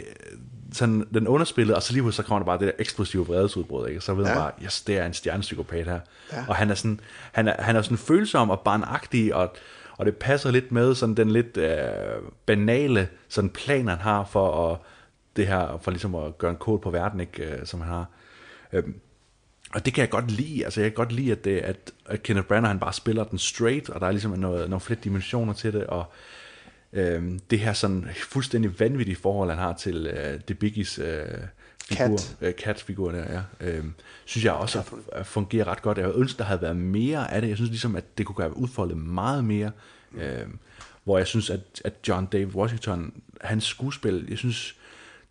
[0.73, 3.87] sådan, den underspillet, og så lige pludselig så kommer der bare det der eksplosive vredesudbrud,
[3.87, 4.01] ikke?
[4.01, 4.39] så ved man Ja.
[4.39, 5.99] bare, yes, det er en stjernepsykopat her.
[6.33, 6.37] Ja.
[6.47, 6.99] Og han er sådan,
[7.31, 9.55] han er, han er sådan følsom og barnagtig, og,
[10.01, 11.77] og det passer lidt med sådan den lidt øh,
[12.45, 14.79] banale sådan plan, han har for at,
[15.35, 18.05] det her, for ligesom at gøre en kål på verden, ikke, øh, som han har.
[18.73, 18.95] Øhm,
[19.73, 20.65] og det kan jeg godt lide.
[20.65, 23.39] Altså, jeg kan godt lide, at, det, at, at Kenneth Branagh han bare spiller den
[23.39, 26.05] straight, og der er ligesom noget, nogle flere dimensioner til det, og
[26.93, 31.25] øhm, det her sådan fuldstændig vanvittige forhold, han har til øh, The Biggies øh,
[31.83, 32.37] figur, Cat.
[32.41, 33.67] øh, Cat-figur der, ja.
[33.67, 33.93] Øhm,
[34.25, 35.97] synes jeg også at fungerer ret godt.
[35.97, 37.47] Jeg ønsket, der havde været mere af det.
[37.47, 39.71] Jeg synes ligesom, at det kunne være udfoldet meget mere.
[40.15, 40.59] Øhm,
[41.03, 44.75] hvor jeg synes, at, at John David Washington, hans skuespil, jeg synes,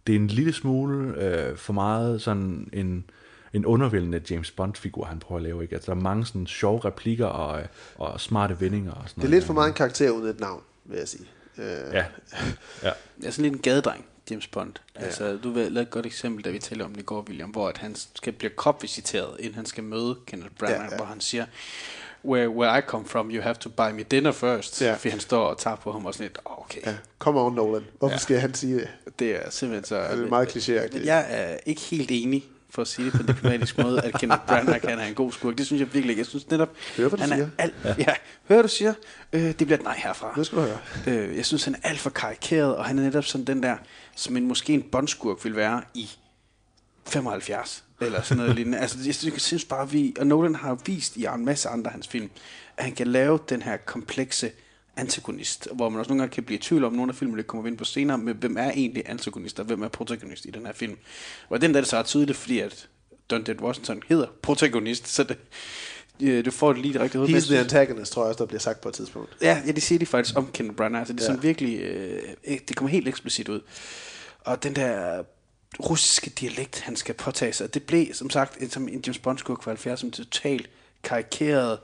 [0.07, 3.05] det er en lille smule øh, for meget sådan en,
[3.53, 5.63] en undervældende James Bond-figur, han prøver at lave.
[5.63, 5.75] Ikke?
[5.75, 7.63] Altså, der er mange sådan sjove replikker og,
[7.97, 8.93] og smarte vendinger.
[8.93, 11.27] Og sådan Det er lidt for meget en karakter uden et navn, vil jeg sige.
[11.61, 11.99] Øh, Ja.
[11.99, 12.05] ja.
[13.21, 14.73] Jeg er sådan lidt en gadedreng, James Bond.
[14.97, 15.05] Ja.
[15.05, 17.69] Altså, du lave et godt eksempel, da vi talte om det i går, William, hvor
[17.69, 21.21] at han skal blive kropvisiteret, inden han skal møde Kenneth Branagh, Ja, ja, hvor han
[21.21, 21.47] siger,
[22.25, 24.83] where, where I come from, you have to buy me dinner first.
[24.83, 24.95] Ja.
[24.95, 26.95] Fordi han står og tager på ham og sådan lidt, "Åh, okay, ja.
[27.19, 27.85] Come on, Nolan.
[27.99, 28.19] Hvorfor Ja.
[28.19, 28.89] skal han sige det?
[29.19, 29.97] det er simpelthen så...
[30.17, 31.05] det er meget klichéagtigt.
[31.07, 34.43] Jeg er ikke helt enig for at sige det på en diplomatisk måde, at Kenneth
[34.47, 35.59] Branagh kan have en god skurk.
[35.59, 36.21] Det synes jeg virkelig ikke.
[36.21, 37.49] Jeg synes netop, Hør, hvad du han er siger.
[37.59, 37.95] alt, ja.
[37.99, 38.15] ja,
[38.49, 38.95] hør, du siger.
[39.33, 40.33] Øh, det bliver et nej herfra.
[40.37, 40.79] Det skal du høre.
[41.07, 43.77] Øh, jeg synes, han er alt for karikeret, og han er netop sådan den der,
[44.17, 46.11] som en måske en bondskurk vil være i
[47.07, 48.79] 75, eller sådan noget lignende.
[48.79, 51.87] Altså, jeg synes, jeg synes bare, vi, og Nolan har vist i en masse andre
[51.87, 52.31] af hans film,
[52.77, 54.51] at han kan lave den her komplekse
[55.01, 57.47] antagonist, hvor man også nogle gange kan blive i tvivl om, nogle af filmene, det
[57.47, 60.51] kommer vi ind på senere, med hvem er egentlig antagonist, og hvem er protagonist i
[60.51, 60.97] den her film.
[61.49, 62.89] Og den der er det så tydeligt, fordi at
[63.33, 65.37] John Dead Washington hedder protagonist, så det,
[66.23, 67.21] øh, du får det lige det rigtige.
[67.23, 69.37] Men He's the antagonist, tror jeg også, der bliver sagt på et tidspunkt.
[69.43, 71.01] Ja, ja, det siger de faktisk om Kenneth Branagh.
[71.01, 71.27] Altså, det er Ja.
[71.27, 73.61] sådan virkelig, øh, det kommer helt eksplicit ud.
[74.41, 75.23] Og den der
[75.81, 79.63] russiske dialekt, han skal påtage sig, det blev som sagt som en James Bond skurk
[79.63, 80.71] for 70 som totalt
[81.03, 81.79] karikeret øh,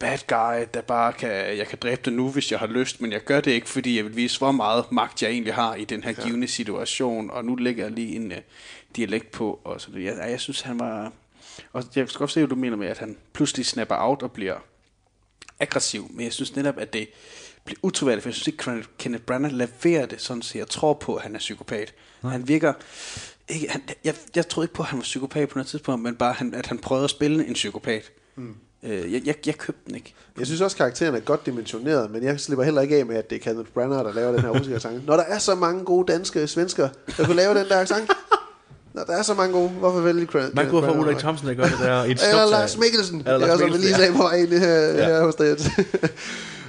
[0.00, 3.12] bad guy, der bare kan, jeg kan dræbe dig nu, hvis jeg har lyst, men
[3.12, 5.84] jeg gør det ikke, fordi jeg vil vise, hvor meget magt jeg egentlig har i
[5.84, 8.38] den her givende situation, og nu lægger jeg lige en øh,
[8.96, 10.04] dialekt på, og så det.
[10.04, 11.12] Jeg, jeg synes, han var...
[11.72, 14.32] Og jeg skal godt se, hvad du mener med, at han pludselig snapper out og
[14.32, 14.56] bliver
[15.60, 17.08] aggressiv, men jeg synes netop, at det
[17.64, 20.94] bliver utroværdigt, for jeg synes ikke, Kenneth- Kenneth Branagh leverer det sådan, så jeg tror
[20.94, 21.94] på, at han er psykopat.
[22.22, 22.32] Nej.
[22.32, 22.72] Han virker...
[23.48, 26.16] Ikke, han, jeg, jeg troede ikke på, at han var psykopat på noget tidspunkt, men
[26.16, 28.12] bare, han, at han prøvede at spille en psykopat.
[28.36, 28.56] Mm.
[28.82, 30.14] Øh, jeg, jeg, jeg købte den ikke.
[30.38, 33.30] Jeg synes også, karakteren er godt dimensioneret, men jeg slipper heller ikke af med, at
[33.30, 35.02] det er Kenneth Branagh, der laver den her russiske sang.
[35.06, 38.08] Når der er så mange gode danske svensker, der kunne lave den der sang.
[38.94, 40.98] Når der er så mange gode, hvorfor vælge Kenneth Man kunne få?
[40.98, 41.94] Ulrik Thomsen, der gør det der.
[42.02, 42.50] et Eller.
[42.50, 43.20] Lars Mikkelsen.
[43.20, 45.06] Eller Lars vi lige Mikkelsen, sagde på vej ind her, Ja.
[45.06, 45.70] her hos det.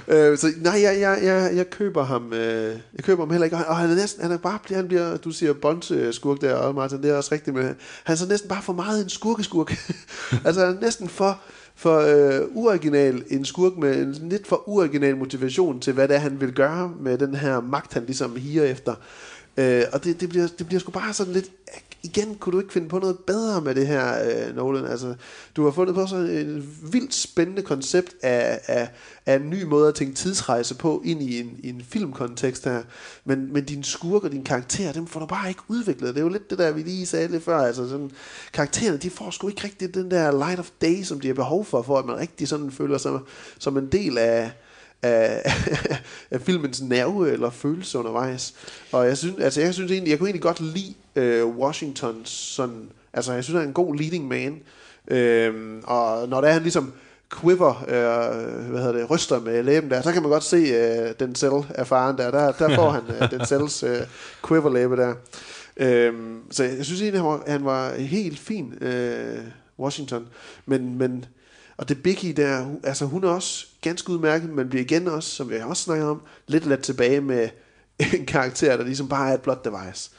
[0.08, 3.56] Øh, så nej, jeg, jeg, jeg, jeg køber ham, øh, jeg køber ham heller ikke.
[3.56, 7.02] Og han er næsten, han er bare, han bliver, du siger Bond-skurk der, og Martin,
[7.02, 7.64] det er også rigtigt med,
[8.04, 9.72] han er så næsten bare for meget en skurkeskurk.
[10.46, 11.40] altså han er næsten for,
[11.80, 16.20] for øh, uoriginal en skurk med en lidt for uoriginal motivation til, hvad det er,
[16.20, 18.94] han vil gøre med den her magt, han ligesom higer efter.
[19.56, 21.50] Øh, og det, det, bliver, det bliver sgu bare sådan lidt
[22.02, 24.84] igen kunne du ikke finde på noget bedre med det her, øh, Nolan.
[24.84, 25.14] Altså,
[25.56, 28.88] du har fundet på sådan et vildt spændende koncept af, af,
[29.26, 32.82] af en ny måde at tænke tidsrejse på ind i en, i en filmkontekst her.
[33.24, 36.14] Men, men din skurk og din karakter, dem får du bare ikke udviklet.
[36.14, 37.58] Det er jo lidt det der, vi lige sagde lidt før.
[37.58, 38.10] Altså, sådan,
[38.52, 41.64] karaktererne, de får sgu ikke rigtig den der light of day, som de har behov
[41.64, 43.18] for, for at man rigtig sådan føler sig
[43.58, 44.50] som en del af,
[45.02, 45.52] af,
[46.30, 48.54] af filmens nerve eller følelse undervejs.
[48.92, 52.88] Og jeg synes, altså jeg synes egentlig, jeg kunne egentlig godt lide øh, Washington sådan,
[53.12, 54.60] altså jeg synes, han er en god leading man.
[55.08, 56.92] Øh, og når der er han ligesom
[57.40, 61.14] quiver, øh, hvad hedder det, ryster med læben der, så kan man godt se øh,
[61.20, 64.00] den cell erfaren der, der, der får han øh, den cells øh,
[64.48, 65.14] quiver læbe der.
[65.76, 66.14] Øh,
[66.50, 69.38] så jeg synes egentlig, han var, han var helt fin, øh,
[69.78, 70.26] Washington.
[70.66, 71.24] Men, men
[71.80, 75.50] og det Biggie der, altså hun er også ganske udmærket, men bliver igen også, som
[75.50, 77.48] vi også snakker om, lidt let tilbage med
[78.18, 80.10] en karakter, der ligesom bare er et blot device.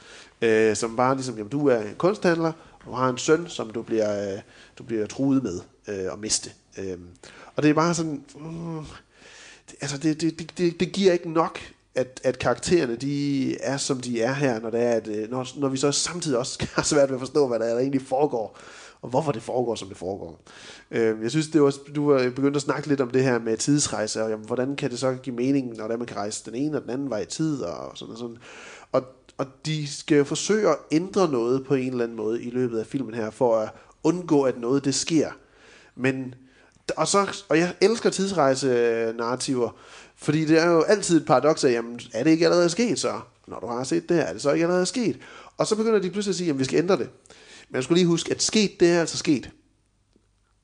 [0.42, 3.70] Øh, som bare ligesom, jamen du er en kunsthandler, og du har en søn, som
[3.70, 4.40] du bliver, øh,
[4.78, 6.50] du bliver truet med øh, at miste.
[6.78, 6.98] Øh,
[7.56, 8.84] og det er bare sådan, mm,
[9.70, 11.58] det, altså det, det, det, det, det giver ikke nok,
[11.94, 15.60] at, at karaktererne de er, som de er her, når, det er, at, øh, når,
[15.60, 18.02] når vi så samtidig også har svært ved at forstå, hvad der, er, der egentlig
[18.02, 18.58] foregår,
[19.02, 20.40] og hvorfor det foregår, som det foregår.
[20.90, 23.56] Øh, jeg synes, det var, du var begyndt at snakke lidt om det her med
[23.56, 26.76] tidsrejse, og jamen, hvordan kan det så give mening, når man kan rejse den ene
[26.76, 28.36] og den anden vej i tid, og sådan og sådan.
[28.92, 29.04] Og,
[29.38, 32.78] og de skal jo forsøge at ændre noget på en eller anden måde i løbet
[32.78, 33.70] af filmen her, for at
[34.02, 35.30] undgå, at noget det sker.
[35.96, 36.34] Men,
[36.96, 39.76] og, så, og jeg elsker tidsrejse-narrativer,
[40.16, 43.20] fordi det er jo altid et paradoks af, jamen, er det ikke allerede sket så?
[43.46, 45.18] Når du har set det her, er det så ikke allerede sket?
[45.56, 47.08] Og så begynder de pludselig at sige, at vi skal ændre det.
[47.72, 49.50] Men jeg skulle lige huske, at sket, det er altså sket.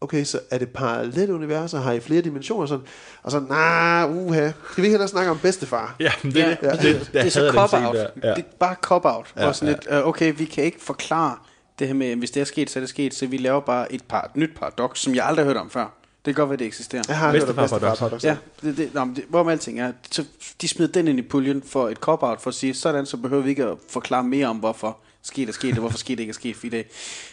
[0.01, 2.85] Okay, så er det parallelle universer, har I flere dimensioner sådan?
[3.23, 5.97] Og så, nah, uha, skal vi ikke hellere snakke om bedstefar?
[6.01, 7.97] Ja, men det, Ja, det, det, det, det, det er så cop-out.
[7.97, 8.29] Ja.
[8.35, 9.27] Det er bare cop-out.
[9.37, 11.37] Ja, Ja, sådan lidt, uh, okay, vi kan ikke forklare
[11.79, 13.61] det her med, at hvis det er sket, så er det sket, så vi laver
[13.61, 15.95] bare et, par, et nyt paradoks, som jeg aldrig har hørt om før.
[16.25, 17.03] Det kan godt være, det eksisterer.
[17.09, 18.21] Jeg har hørt om.
[18.23, 20.25] Ja, det, det, nå, det, hvorom alting er, så
[20.61, 23.43] de smider den ind i puljen for et cop-out, for at sige, sådan så behøver
[23.43, 26.31] vi ikke at forklare mere om, hvorfor skete er sket, og hvorfor skete det ikke
[26.31, 26.87] er sket, fordi det,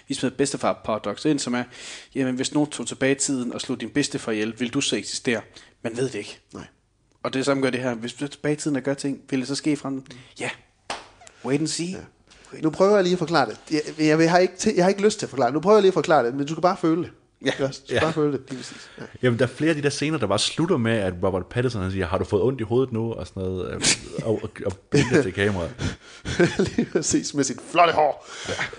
[0.08, 1.64] vi smider bedstefar paradox ind, som er,
[2.16, 4.96] jamen hvis nogen tog tilbage i tiden og slog din bedstefar ihjel, vil du så
[4.96, 5.42] eksistere?
[5.82, 6.40] Man ved det ikke.
[6.54, 6.66] Nej.
[7.24, 9.40] Og det samme gør det her, hvis du tilbage i tiden og gør ting, vil
[9.40, 10.22] det så ske i fremtiden?
[10.40, 10.50] Ja.
[11.46, 11.88] Wait and see.
[12.54, 12.60] Ja.
[12.62, 13.84] Nu prøver jeg lige at forklare det.
[14.00, 15.54] Jeg, jeg, har ikke jeg har ikke lyst til at forklare det.
[15.54, 17.12] Nu prøver jeg lige at forklare det, men du skal bare føle det.
[17.46, 17.52] Ja.
[17.72, 18.00] Skal Ja.
[18.00, 18.41] bare føle det.
[18.50, 18.89] Lige præcis.
[19.00, 19.04] Ja.
[19.24, 21.82] Jamen, der er flere af de der scener, der bare slutter med, at Robert Pattinson
[21.82, 23.14] han siger, har du fået ondt i hovedet nu?
[23.14, 23.82] Og sådan noget, øh,
[24.24, 25.98] og, og, og blinker til kameraet.
[26.76, 28.28] lige præcis med sit flotte hår.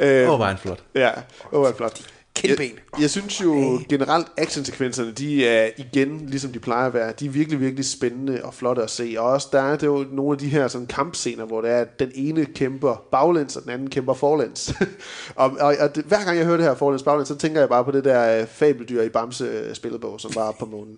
[0.01, 0.17] Ja.
[0.17, 0.81] Åh, Øh, hvor var han flot.
[0.95, 1.11] Ja,
[1.53, 2.01] åh, er det flot.
[2.47, 2.79] Kindben.
[2.93, 7.27] Jeg, jeg synes jo generelt, actionsekvenserne, de er igen, ligesom de plejer at være, de
[7.27, 9.15] er virkelig, virkelig spændende og flotte at se.
[9.19, 11.81] Og også der er det jo nogle af de her sådan kampscener, hvor det er,
[11.81, 14.75] at den ene kæmper baglæns, og den anden kæmper forlæns.
[15.35, 17.69] og og, og det, hver gang jeg hører det her forlæns baglæns, så tænker jeg
[17.69, 20.97] bare på det der øh, fabeldyr i Bamse spillebog, som var på månen.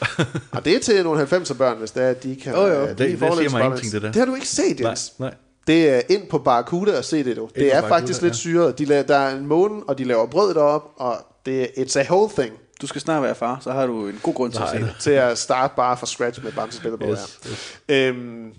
[0.52, 2.52] og det er til nogle 90'er børn, hvis det er, at de kan...
[2.54, 2.82] Jo, jo.
[2.82, 4.08] øh, Det- de er det siger mig ingenting, det der.
[4.12, 5.12] Det har du ikke set, Nej, Jens.
[5.18, 5.34] nej.
[5.68, 7.48] Det er ind på Barracuda og se det, du.
[7.54, 8.36] Det er faktisk lidt ja.
[8.36, 8.78] syret.
[8.78, 11.16] De laver, der er en måne, og de laver brød derop, og
[11.46, 14.20] det er it's a whole thing Du skal snart være far, så har du en
[14.22, 14.94] god grund til at se det.
[15.00, 17.08] til at starte bare fra scratch med Bamse Spillerbog.
[17.08, 17.38] Yes,
[17.88, 17.94] ja.
[18.08, 18.52] Øhm,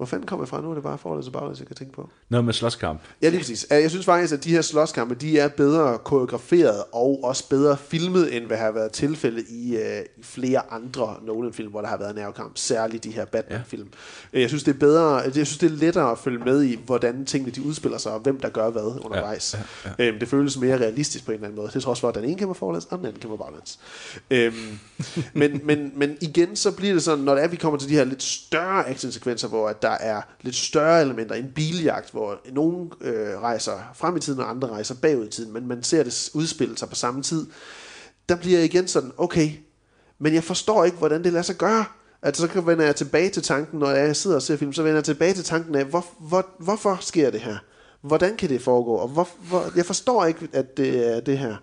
[0.00, 0.70] hvor fanden kommer jeg fra nu?
[0.70, 2.10] Er det bare forholdet til baglæns, jeg kan tænke på?
[2.28, 3.00] Noget med slåskamp.
[3.22, 3.66] Ja, lige præcis.
[3.72, 7.76] Øh, Jeg synes faktisk, at de her slåskampe, de er bedre koreograferet og også bedre
[7.76, 9.82] filmet, end hvad har været tilfældet i, uh,
[10.16, 12.52] i flere andre Nolan-film, hvor der har været nærkamp.
[12.54, 13.88] Særligt de her Batman-film.
[14.32, 14.40] Ja.
[14.40, 17.24] Jeg synes, det er bedre, jeg synes, det er lettere at følge med i, hvordan
[17.24, 19.54] tingene de udspiller sig, og hvem der gør hvad undervejs.
[19.54, 20.08] Ja, ja, ja.
[20.08, 21.70] Øhm, det føles mere realistisk på en eller anden måde.
[21.74, 23.78] Det trods for, at den ene kæmper forlæns, og den anden kæmper baglæns.
[24.30, 24.78] Øhm,
[25.40, 27.94] men, men, men igen, så bliver det sådan, når det er, vi kommer til de
[27.94, 32.92] her lidt større actionsekvenser, hvor at der er lidt større elementer, en biljagt, hvor nogen
[33.00, 36.30] øh, rejser frem i tiden, og andre rejser bagud i tiden, men man ser det
[36.34, 37.46] udspille sig på samme tid,
[38.28, 39.50] der bliver jeg igen sådan, okay,
[40.18, 41.84] men jeg forstår ikke, hvordan det lader sig gøre.
[42.22, 44.96] Altså, så vender jeg tilbage til tanken, når jeg sidder og ser film, så vender
[44.96, 47.56] jeg tilbage til tanken af, hvor, hvor, hvorfor sker det her?
[48.00, 48.94] Hvordan kan det foregå?
[48.94, 51.56] Og hvor, hvor, jeg forstår ikke, at det er det her.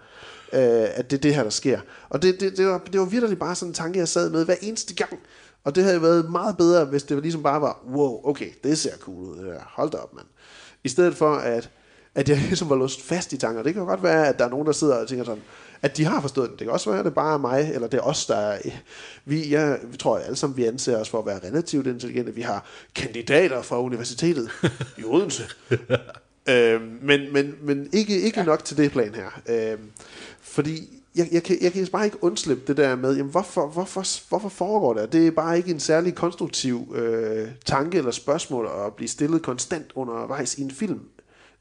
[0.54, 1.80] Øh, at det er det her, der sker.
[2.10, 4.46] Og det, det, det, var, det var virkelig bare sådan en tanke, jeg sad med
[4.46, 5.20] hver eneste gang.
[5.68, 8.78] Og det havde været meget bedre, hvis det var ligesom bare var, wow, okay, det
[8.78, 9.60] ser cool ud, det der.
[9.66, 10.26] hold da op, mand.
[10.84, 11.70] I stedet for, at,
[12.16, 13.64] at jeg ligesom var låst fast i tanker.
[13.64, 15.44] Det kan jo godt være, at der er nogen, der sidder og tænker sådan,
[15.82, 16.60] at de har forstået den.
[16.60, 18.60] Det kan også være, at det bare er mig, eller det er os, der er...
[19.26, 22.36] Vi, jeg, vi tror alle sammen, vi anser os for at være relativt intelligente.
[22.36, 22.66] Vi har
[22.96, 24.50] kandidater fra universitetet
[24.98, 25.44] i Odense.
[26.50, 28.46] øhm, men, men, men ikke, ikke ja.
[28.46, 29.42] nok til det plan her.
[29.50, 29.92] Øhm,
[30.42, 34.30] fordi jeg, jeg, kan, jeg kan bare ikke undslippe det der med, jamen hvorfor, hvorfor,
[34.30, 35.14] hvorfor foregår det?
[35.14, 39.92] Det er bare ikke en særlig konstruktiv øh, tanke eller spørgsmål at blive stillet konstant
[39.96, 41.02] undervejs i en film,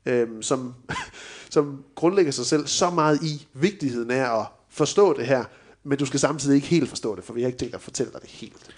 [0.06, 0.74] øh, som,
[1.50, 5.44] som grundlægger sig selv så meget i vigtigheden af at forstå det her,
[5.84, 8.12] men du skal samtidig ikke helt forstå det, for vi har ikke tænkt at fortælle
[8.12, 8.70] dig det helt.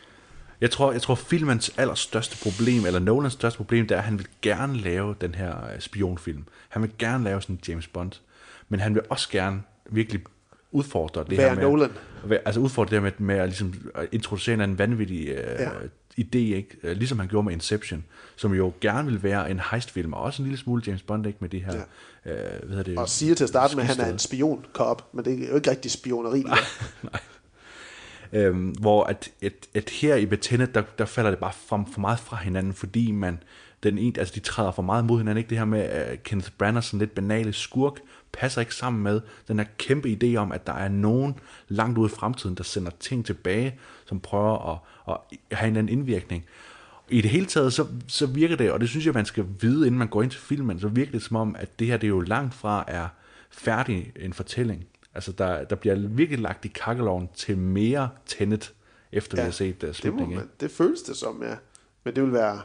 [0.61, 4.19] Jeg tror, jeg tror filmens allerstørste problem, eller Nolans største problem, det er, at han
[4.19, 6.45] vil gerne lave den her øh, spionfilm.
[6.69, 8.13] Han vil gerne lave sådan en James Bond.
[8.69, 10.21] Men han vil også gerne virkelig
[10.73, 11.63] udfordre det Være her med...
[11.63, 11.91] Nolan.
[12.45, 15.71] Altså udfordre det her med, med at, ligesom, at introducere en anden vanvittig øh, Ja.
[16.21, 16.69] idé, ikke?
[16.83, 18.05] Øh, ligesom han gjorde med Inception,
[18.37, 21.39] som jo gerne vil være en heistfilm, og også en lille smule James Bond, ikke?
[21.41, 21.77] Med de her...
[22.27, 22.33] Ja.
[22.33, 22.99] Øh, hvad hedder det?
[22.99, 25.49] Og siger til at starte med, at han er en spion kop, men det er
[25.49, 26.41] jo ikke rigtig spioneri.
[26.43, 26.59] Nej,
[28.33, 32.01] Øhm, hvor at, at, at her i Betenet, der, der falder det bare for, for
[32.01, 33.39] meget fra hinanden, fordi man,
[33.83, 35.39] den ene, altså de træder for meget mod hinanden.
[35.39, 38.01] Ikke det her med uh, Kenneth Branagh, sådan lidt banale skurk,
[38.33, 41.35] passer ikke sammen med den her kæmpe idé om, at der er nogen
[41.69, 45.99] langt ude i fremtiden, der sender ting tilbage, som prøver at, at have en anden
[45.99, 46.45] indvirkning.
[47.09, 49.87] I det hele taget, så, så virker det, og det synes jeg, man skal vide,
[49.87, 52.07] inden man går ind til filmen, så virker det som om, at det her, det
[52.07, 53.09] er jo langt fra er
[53.51, 54.87] færdig en fortælling.
[55.15, 58.75] Altså, der, der bliver virkelig lagt i kakkeloven til mere Tenet,
[59.13, 60.37] efter ja, vi har set uh, det, må slutningen.
[60.37, 61.55] man, det føles det som, ja.
[62.05, 62.61] Men det vil være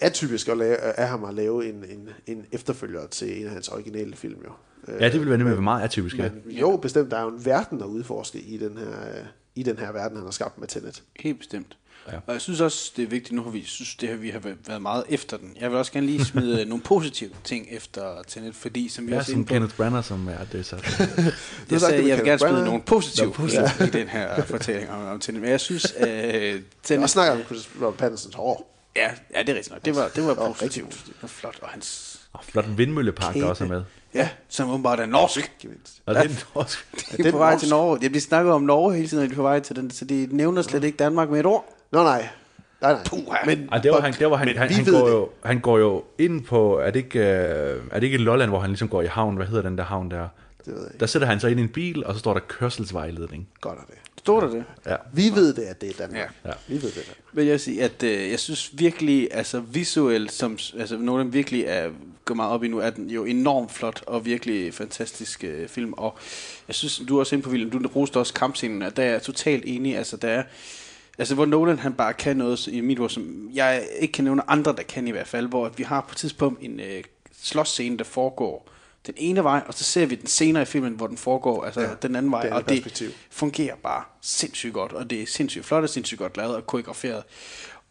[0.00, 3.68] atypisk at lave, af ham at lave en, en, en efterfølger til en af hans
[3.68, 4.52] originale film, jo.
[5.00, 6.30] Ja, det vil være nemlig meget atypisk, ja.
[6.44, 9.24] Men jo, bestemt, der er jo en verden at udforske i den her, øh,
[9.54, 11.02] i den her verden, han har skabt med Tenet.
[11.20, 11.76] Helt bestemt.
[12.12, 12.16] Ja.
[12.26, 14.40] Og jeg synes også, det er vigtigt, nu har vi synes, det her, vi har
[14.66, 15.56] været meget efter den.
[15.60, 19.18] Jeg vil også gerne lige smide nogle positive ting efter Tenet, fordi som vi Ja,
[19.18, 20.76] også er som Kenneth Branagh, som er det så.
[21.70, 22.64] jeg, sagde, jeg vil gerne smide Branagh.
[22.66, 23.68] nogle positive positive.
[23.86, 25.40] i den her fortælling om, om Tenet.
[25.40, 28.68] Men jeg synes, øh, Jeg Tenet, snakker om Christopher Pattinsons hår.
[28.96, 29.84] Ja, ja, det er rigtigt nok.
[29.84, 30.86] Det var, det var rigtig positivt.
[30.90, 31.16] positivt.
[31.16, 33.82] Det var flot, og hans Og flot en vindmøllepark, der også er med.
[34.14, 35.52] Ja, som åbenbart er norsk.
[35.60, 36.02] Gevinst.
[36.06, 36.86] Og det er norsk.
[37.16, 37.98] De er på vej til Norge.
[38.02, 40.04] Ja, de snakker om Norge hele tiden, når de er på vej til den, så
[40.04, 41.64] de nævner slet ikke Danmark med et ord.
[41.92, 42.28] Nå nej,
[42.82, 43.02] nej, nej.
[43.04, 43.38] Puha.
[43.46, 45.12] Men, Ej, det var han, det var han, han, han, går det.
[45.12, 48.60] jo, han går jo ind på, er det ikke, øh, er det ikke Lolland, hvor
[48.60, 50.28] han ligesom går i havn, hvad hedder den der havn der?
[50.64, 51.00] Det ved jeg ikke.
[51.00, 53.48] Der sætter han sig ind i en bil, og så står der kørselsvejledning.
[53.60, 53.94] Godt er det.
[54.18, 54.64] Står der det?
[54.86, 54.96] Ja.
[55.12, 56.32] Vi ved det, at det er Danmark.
[56.44, 56.50] Ja.
[56.50, 56.54] Ja.
[56.68, 56.94] Vi ved det.
[56.94, 57.16] Danmark.
[57.32, 61.32] vil jeg sige, at øh, jeg synes virkelig, altså visuelt, som altså nogle af dem
[61.32, 61.90] virkelig er,
[62.24, 65.92] går meget op i nu, er den jo enormt flot og virkelig fantastisk øh, film.
[65.92, 66.18] Og
[66.68, 69.10] jeg synes, du er også inde på William, du roste også kampscenen, og der er
[69.10, 69.96] jeg totalt enig.
[69.96, 70.42] Altså der er,
[71.18, 74.50] altså hvor Nolan han bare kan noget i mit ord, som jeg ikke kan nævne
[74.50, 77.04] andre, der kan i hvert fald, hvor at vi har på et tidspunkt en øh,
[77.42, 78.71] slåsscene, der foregår
[79.06, 81.80] den ene vej, og så ser vi den senere i filmen, hvor den foregår altså
[81.80, 83.10] Ja, den anden vej, det og det perspektiv.
[83.30, 87.22] fungerer bare sindssygt godt, og det er sindssygt flot og sindssygt godt lavet og koreograferet.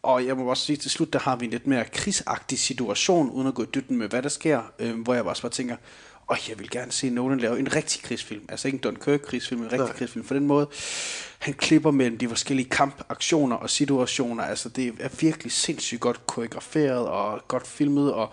[0.02, 3.30] Og jeg må også sige til slut, der har vi en lidt mere krigsagtig situation,
[3.30, 5.76] uden at gå i dybden med, hvad der sker, øh, hvor jeg også bare tænker,
[6.26, 8.42] og jeg vil gerne se Nolan lave en rigtig krigsfilm.
[8.48, 9.96] Altså ikke en Dunkirk-krigsfilm, men en rigtig Nej.
[9.96, 10.24] krigsfilm.
[10.24, 10.68] For den måde,
[11.38, 14.44] han klipper mellem de forskellige kampaktioner og situationer.
[14.44, 18.32] Altså det er virkelig sindssygt godt koreograferet og godt filmet, og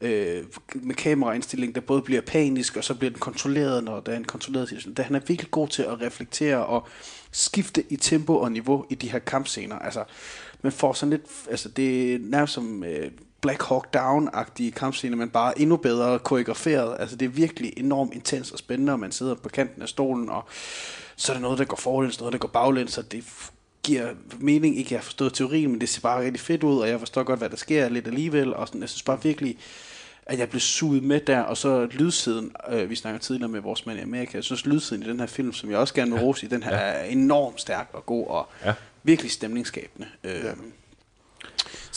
[0.00, 0.44] øh,
[0.74, 4.24] med kameraindstilling, der både bliver panisk, og så bliver den kontrolleret, når der er en
[4.24, 4.94] kontrolleret situation.
[4.94, 6.86] Da han er virkelig god til at reflektere og
[7.30, 9.78] skifte i tempo og niveau i de her kampscener.
[9.78, 10.04] Altså,
[10.62, 15.30] man får sådan lidt, altså det er nærmest som øh, Black Hawk Down-agtige kampscener, men
[15.30, 16.96] bare endnu bedre koreograferet.
[17.00, 20.28] Altså det er virkelig enormt intens og spændende, og man sidder på kanten af stolen,
[20.28, 20.44] og
[21.16, 23.24] så er der noget, der går forlæns, noget, der går baglæns, og det
[23.82, 24.78] giver mening.
[24.78, 27.22] Ikke, jeg har forstået teorien, men det ser bare rigtig fedt ud, og jeg forstår
[27.22, 29.58] godt, hvad der sker lidt alligevel, og sådan, jeg synes bare virkelig,
[30.28, 33.86] at jeg blev suget med der, og så lydsiden, øh, vi snakker tidligere med vores
[33.86, 36.20] mand i Amerika, jeg synes lydsiden i den her film, som jeg også gerne vil
[36.20, 36.80] rose i, den her ja.
[36.80, 38.72] er enormt stærk og god, og Ja.
[39.02, 40.08] virkelig stemningsskabende.
[40.24, 40.44] Øh,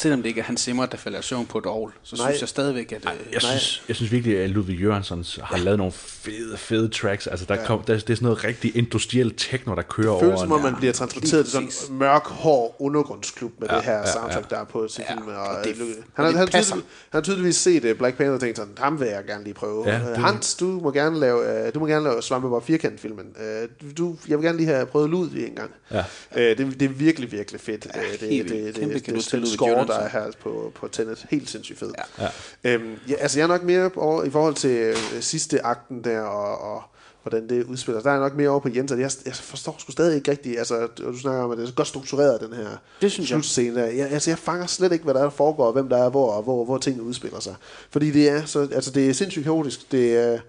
[0.01, 2.31] Selvom det ikke er Hans Zimmer, der falder søvn på et ovl, så Nej.
[2.31, 3.05] synes jeg stadigvæk, at...
[3.05, 7.27] Øh, Jeg synes, jeg synes virkelig, at Ludvig Jørgensen har lavet nogle fede, fede tracks.
[7.27, 10.43] Altså, der kom, der, det er sådan noget rigtig industriel techno, der kører føles over.
[10.43, 13.97] som om, man bliver transporteret til sådan en mørk, hård undergrundsklub med Ja, det her
[13.97, 14.55] ja, soundtrack, ja.
[14.55, 15.35] der er på til Ja, filmen.
[15.35, 15.85] og Og, det- øh, og
[16.15, 16.73] han, har, det han, passer.
[16.75, 19.43] tydelig, han har tydeligvis set uh, Black Panther og tænkt sådan, ham vil jeg gerne
[19.43, 19.83] lige prøve.
[19.89, 23.25] Ja, Ja, det- Hans, du må gerne lave, uh, du må gerne lave Svampebob Firkant-filmen.
[23.35, 25.71] Uh, du, jeg vil gerne lige have prøvet Ludvig en gang.
[25.91, 25.99] Ja.
[26.31, 27.87] Uh, det, det er virkelig, virkelig fedt.
[27.95, 30.31] Ja, det, det, det, Kæmpe det, cadeau det, til det, Ludwig score, der er her
[30.39, 31.25] på, på Tenet.
[31.29, 31.95] Helt sindssygt fedt.
[32.19, 32.27] Ja.
[32.63, 36.21] Øhm, ja, altså jeg er nok mere over, i forhold til øh, sidste akten der,
[36.21, 36.83] og, og
[37.23, 38.03] hvordan det udspiller sig.
[38.03, 40.31] Der er jeg nok mere over på Jens, at jeg, jeg forstår sgu stadig ikke
[40.31, 42.67] rigtigt, altså du snakker om, at det er så godt struktureret, den her
[43.01, 43.35] Det synes jeg.
[43.35, 43.85] slutscene der.
[43.85, 46.09] Jeg, altså jeg fanger slet ikke, hvad der, er, der foregår, og hvem der er
[46.09, 47.55] hvor, og hvor, hvor tingene udspiller sig.
[47.89, 50.39] Fordi det er, så, altså det er sindssygt kaotisk, det er,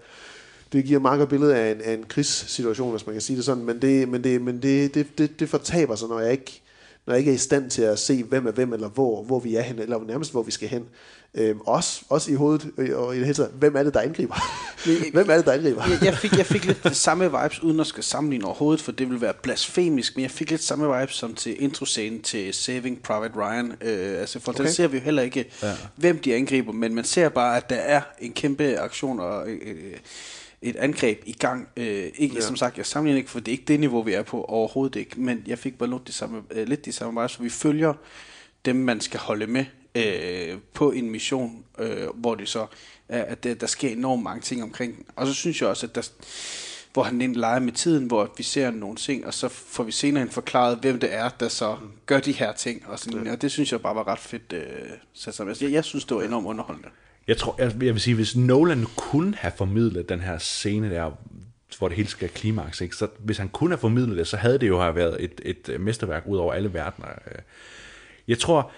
[0.73, 3.45] det giver meget godt billede af en, af en krigssituation, hvis man kan sige det
[3.45, 6.62] sådan, men det, men det, men det, det, det, det fortaber sig, når jeg ikke
[7.07, 9.39] når jeg ikke er i stand til at se, hvem er hvem, eller hvor, hvor
[9.39, 10.85] vi er hen, eller nærmest hvor vi skal hen.
[11.35, 13.99] Øhm, også, også i hovedet, øh, og i det hele taget, hvem er det, der
[13.99, 14.35] angriber?
[15.13, 15.83] hvem er det, der angriber?
[15.89, 18.91] jeg, jeg, fik, jeg fik lidt det samme vibes, uden at skal sammenligne overhovedet, for
[18.91, 23.01] det vil være blasfemisk, men jeg fik lidt samme vibes som til introscenen til Saving
[23.01, 23.73] Private Ryan.
[23.81, 24.63] Øh, altså, for okay.
[24.63, 25.73] der ser vi jo heller ikke, ja.
[25.95, 29.93] hvem de angriber, men man ser bare, at der er en kæmpe aktion og øh,
[30.63, 31.67] et angreb i gang.
[31.77, 32.41] Øh, ikke, ja.
[32.41, 34.95] Som sagt, jeg sammenligner ikke, for det er ikke det niveau, vi er på overhovedet
[34.99, 37.49] ikke, men jeg fik bare lidt de samme, øh, lidt de samme vibes, så vi
[37.49, 37.93] følger
[38.65, 42.65] dem, man skal holde med øh, på en mission, øh, hvor det så
[43.09, 45.95] er, at der, der sker enormt mange ting omkring Og så synes jeg også, at
[45.95, 46.09] der,
[46.93, 49.91] hvor han egentlig leger med tiden, hvor vi ser nogle ting, og så får vi
[49.91, 52.87] senere forklaret, hvem det er, der så gør de her ting.
[52.87, 53.31] Og, sådan, ja.
[53.31, 54.53] og det synes jeg bare var ret fedt.
[54.53, 54.63] Øh,
[55.13, 56.89] så, altså, jeg, jeg synes, det var enormt underholdende.
[57.27, 61.11] Jeg tror, jeg, jeg vil sige, hvis Nolan kunne have formidlet den her scene der,
[61.77, 62.95] hvor det hele skal klimaks, ikke?
[62.95, 65.81] så hvis han kunne have formidlet det, så havde det jo have været et, et
[65.81, 67.07] mesterværk ud over alle verdener.
[68.27, 68.71] Jeg tror,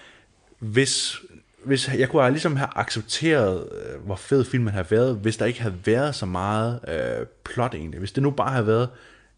[0.58, 1.16] hvis,
[1.64, 5.46] hvis jeg kunne have ligesom have accepteret, øh, hvor fed filmen havde været, hvis der
[5.46, 7.98] ikke havde været så meget øh, plot egentlig.
[7.98, 8.88] Hvis det nu bare havde været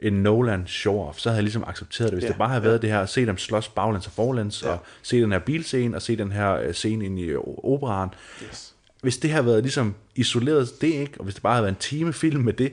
[0.00, 2.16] en Nolan show-off, så havde jeg ligesom accepteret det.
[2.16, 2.68] Hvis ja, det bare havde ja.
[2.68, 4.68] været det her, se dem slås baglæns og forlæns, ja.
[4.68, 7.34] og se den her bilscene, og se den her øh, scene ind i
[7.64, 8.08] operan.
[8.42, 8.67] Yes.
[9.02, 11.12] Hvis det havde været ligesom isoleret det, ikke?
[11.18, 12.72] og hvis det bare havde været en time film med det,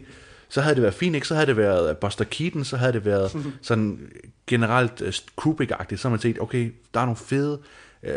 [0.49, 1.27] så havde det været fint, ikke?
[1.27, 4.11] Så havde det været øh, Buster Keaton, så havde det været sådan
[4.47, 5.07] generelt uh,
[5.41, 7.59] Kubrick-agtigt, så havde man set, okay, der er nogle fede
[8.03, 8.13] øh,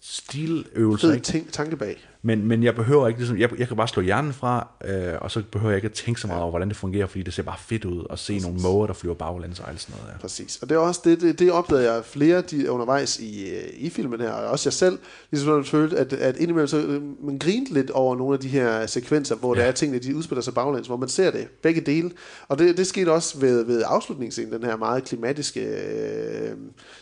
[0.00, 1.12] stiløvelser.
[1.12, 2.08] Fed ting, tanke bag.
[2.24, 5.30] Men, men jeg behøver ikke, ligesom, jeg, jeg kan bare slå hjernen fra, øh, og
[5.30, 7.42] så behøver jeg ikke at tænke så meget over, hvordan det fungerer, fordi det ser
[7.42, 8.46] bare fedt ud at se Præcis.
[8.46, 10.12] nogle måger, der flyver baglæns og alt sådan noget.
[10.12, 10.18] Ja.
[10.18, 10.58] Præcis.
[10.62, 13.90] Og det er også det, det, det opdagede jeg flere de, undervejs i, øh, i
[13.90, 14.98] filmen her, og også jeg selv,
[15.30, 18.48] ligesom jeg følte, at, at indimellem så, øh, man grinte lidt over nogle af de
[18.48, 19.60] her sekvenser, hvor ja.
[19.60, 22.10] der er tingene, de udspiller sig baglæns, hvor man ser det, begge dele.
[22.48, 26.56] Og det, det skete også ved, ved afslutningsscenen, den her meget klimatiske øh,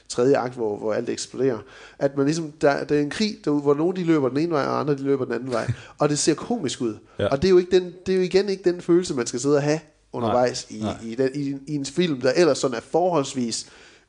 [0.08, 1.58] tredje akt, hvor, hvor alt eksploderer.
[1.98, 4.50] At man ligesom, der, der er en krig, der, hvor nogle de løber den ene
[4.50, 5.72] vej, og andre de løber den anden vej.
[5.98, 6.96] Og det ser komisk ud.
[7.18, 7.26] Ja.
[7.26, 9.40] Og det er, jo ikke den, det er jo igen ikke den følelse, man skal
[9.40, 9.80] sidde og have
[10.12, 10.96] undervejs nej, i, nej.
[11.02, 13.66] I, den, i, i en film, der ellers sådan er forholdsvis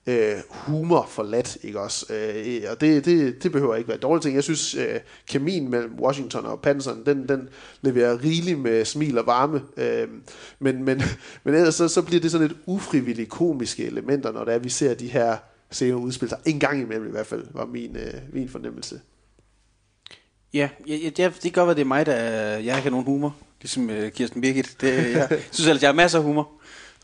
[0.07, 2.13] øh, humor for let, ikke også?
[2.13, 4.35] Øh, og det, det, det behøver ikke være dårligt ting.
[4.35, 7.49] Jeg synes, øh, kemien mellem Washington og Pattinson, den, den
[7.81, 9.61] leverer rigeligt med smil og varme.
[9.77, 10.07] Øh,
[10.59, 11.01] men, men,
[11.43, 14.69] men ellers så, så bliver det sådan et ufrivilligt komiske elementer, når det er, vi
[14.69, 15.37] ser de her
[15.71, 16.39] scener udspille sig.
[16.45, 18.99] En gang imellem i hvert fald, var min, øh, min fornemmelse.
[20.53, 22.15] Ja, ja, ja, det kan godt være, det er mig, der
[22.57, 24.75] jeg har nogen humor, ligesom uh, Kirsten Birgit.
[24.81, 26.49] Det, jeg synes ellers, jeg har masser af humor.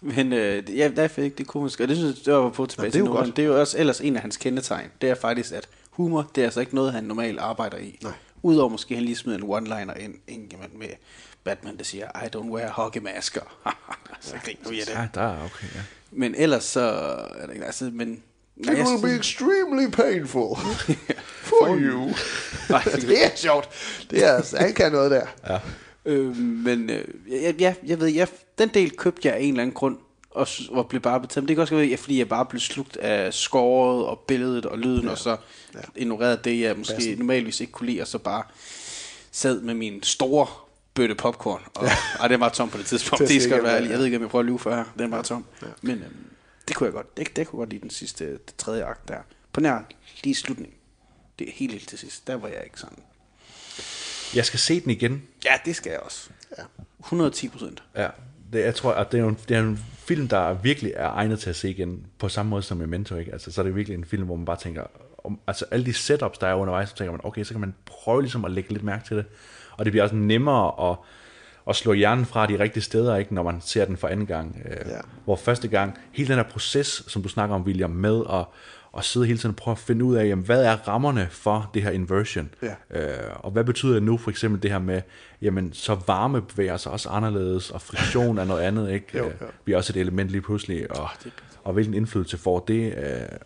[0.01, 1.83] Men øh, ja, derfor ikke det komiske.
[1.83, 3.35] Og det synes jeg, det var på tilbage ja, det er til Godt.
[3.35, 4.89] Det er jo også ellers en af hans kendetegn.
[5.01, 7.99] Det er faktisk, at humor, det er altså ikke noget, han normalt arbejder i.
[8.03, 8.11] Nej.
[8.43, 10.87] Udover måske, han lige smider en one-liner ind, ind med
[11.43, 13.41] Batman, der siger, I don't wear hockey masker.
[14.21, 14.93] så griner vi af det.
[14.93, 15.81] Ja, der er okay, ja.
[16.11, 16.81] Men ellers så,
[17.37, 18.23] er det, altså, men
[18.57, 20.57] It will be extremely painful
[21.47, 22.07] for you.
[23.09, 23.69] det er sjovt.
[24.11, 25.25] Det er, altså, han kan noget der.
[25.49, 25.59] Ja.
[26.05, 28.27] Øh, men øh, ja, ja, jeg ved, jeg,
[28.57, 29.97] den del købte jeg af en eller anden grund,
[30.31, 31.43] og, og blev bare betalt.
[31.43, 34.79] Men det kan også være, fordi jeg bare blev slugt af skåret og billedet og
[34.79, 35.11] lyden, ja.
[35.11, 35.37] og så
[35.73, 35.79] ja.
[35.95, 37.17] ignorerede det, jeg måske Bassen.
[37.17, 38.43] normalvis ikke kunne lide, og så bare
[39.31, 40.47] sad med min store
[40.93, 41.61] bøtte popcorn.
[41.75, 41.91] Og, ja.
[42.23, 43.19] og den var tom på det tidspunkt.
[43.21, 44.83] Det, det skal være Jeg ved ikke, om jeg prøver at lyve for her.
[44.99, 45.45] Den var tom.
[45.61, 45.67] Ja.
[45.81, 46.27] Men øhm,
[46.67, 47.17] det kunne jeg godt.
[47.17, 49.17] Det, det kunne godt lide den sidste, det tredje akt der.
[49.53, 49.79] På nær
[50.23, 50.73] lige slutning.
[51.39, 52.27] Det er helt, helt til sidst.
[52.27, 52.97] Der var jeg ikke sådan.
[54.35, 55.23] Jeg skal se den igen.
[55.45, 56.29] Ja, det skal jeg også.
[56.57, 56.63] Ja.
[56.99, 57.83] 110 procent.
[57.95, 58.07] Ja.
[58.53, 61.39] Det, jeg tror, at det er, en, det er en film, der virkelig er egnet
[61.39, 63.31] til at se igen, på samme måde som Memento, ikke?
[63.31, 64.83] Altså, så er det virkelig en film, hvor man bare tænker,
[65.23, 67.75] om, altså alle de setups, der er undervejs, så tænker man, okay, så kan man
[67.85, 69.25] prøve ligesom at lægge lidt mærke til det.
[69.71, 70.97] Og det bliver også nemmere at,
[71.69, 74.61] at slå hjernen fra de rigtige steder, ikke, når man ser den for anden gang.
[74.65, 74.99] Øh, ja.
[75.25, 78.45] Hvor første gang, hele den her proces, som du snakker om, William, med at,
[78.97, 81.69] at sidde hele tiden og prøve at finde ud af, jamen, hvad er rammerne for
[81.73, 82.49] det her inversion?
[82.61, 83.01] Ja.
[83.01, 85.01] Øh, og hvad betyder det nu, for eksempel det her med,
[85.41, 89.17] jamen, så varme bevæger sig også anderledes, og friktion er noget andet, ikke?
[89.17, 89.47] jo, jo.
[89.65, 91.09] Vi er også et element lige pludselig, og,
[91.63, 92.93] og hvilken indflydelse får det?
[92.97, 93.37] Øh,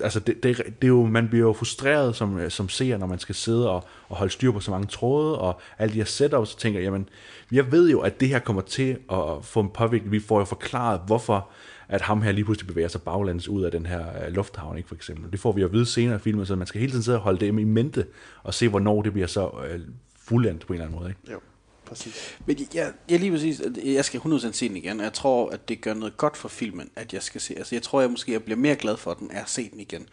[0.00, 3.18] altså det, det, det er jo, man bliver jo frustreret som, som seer, når man
[3.18, 6.50] skal sidde og, og holde styr på så mange tråde, og alle de her setups,
[6.50, 7.08] så tænker jamen,
[7.52, 10.12] jeg ved jo, at det her kommer til at få en påvirkning.
[10.12, 11.48] Vi får jo forklaret, hvorfor
[11.92, 14.88] at ham her lige pludselig bevæger sig baglands ud af den her uh, lufthavn, ikke,
[14.88, 15.32] for eksempel.
[15.32, 17.22] Det får vi at vide senere i filmen, så man skal hele tiden sidde og
[17.22, 18.06] holde det i mente,
[18.42, 19.80] og se, hvornår det bliver så uh,
[20.16, 21.10] fuldendt på en eller anden måde.
[21.10, 21.32] Ikke?
[21.32, 21.40] Jo,
[21.84, 22.38] præcis.
[22.46, 25.68] Men jeg, jeg lige præcis, jeg skal 100% se den igen, og jeg tror, at
[25.68, 27.54] det gør noget godt for filmen, at jeg skal se.
[27.56, 30.06] Altså, jeg tror, jeg måske jeg bliver mere glad for den, at se den igen.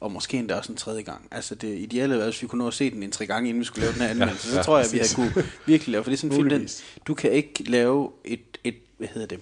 [0.00, 1.28] Og måske endda også en tredje gang.
[1.30, 3.60] Altså, det ideelle er, hvis vi kunne nå at se den en tre gange, inden
[3.60, 4.50] vi skulle lave den her anmeldelse.
[4.50, 6.04] så ja, tror jeg, at vi havde kunne virkelig lave.
[6.04, 6.68] For det er sådan en film, den,
[7.06, 9.40] du kan ikke lave et, et hvad hedder det,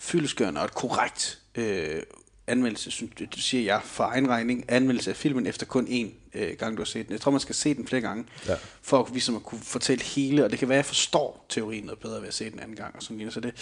[0.00, 2.02] fyldeskørende og et korrekt øh,
[2.46, 6.56] anmeldelse, synes, det siger jeg for egen regning, anmeldelse af filmen efter kun én øh,
[6.58, 7.12] gang, du har set den.
[7.12, 8.54] Jeg tror, man skal se den flere gange, Ja.
[8.82, 11.84] for at, ligesom at kunne fortælle hele, og det kan være, at jeg forstår teorien
[11.84, 13.32] noget bedre ved at se den anden gang, og sådan noget.
[13.32, 13.52] Så det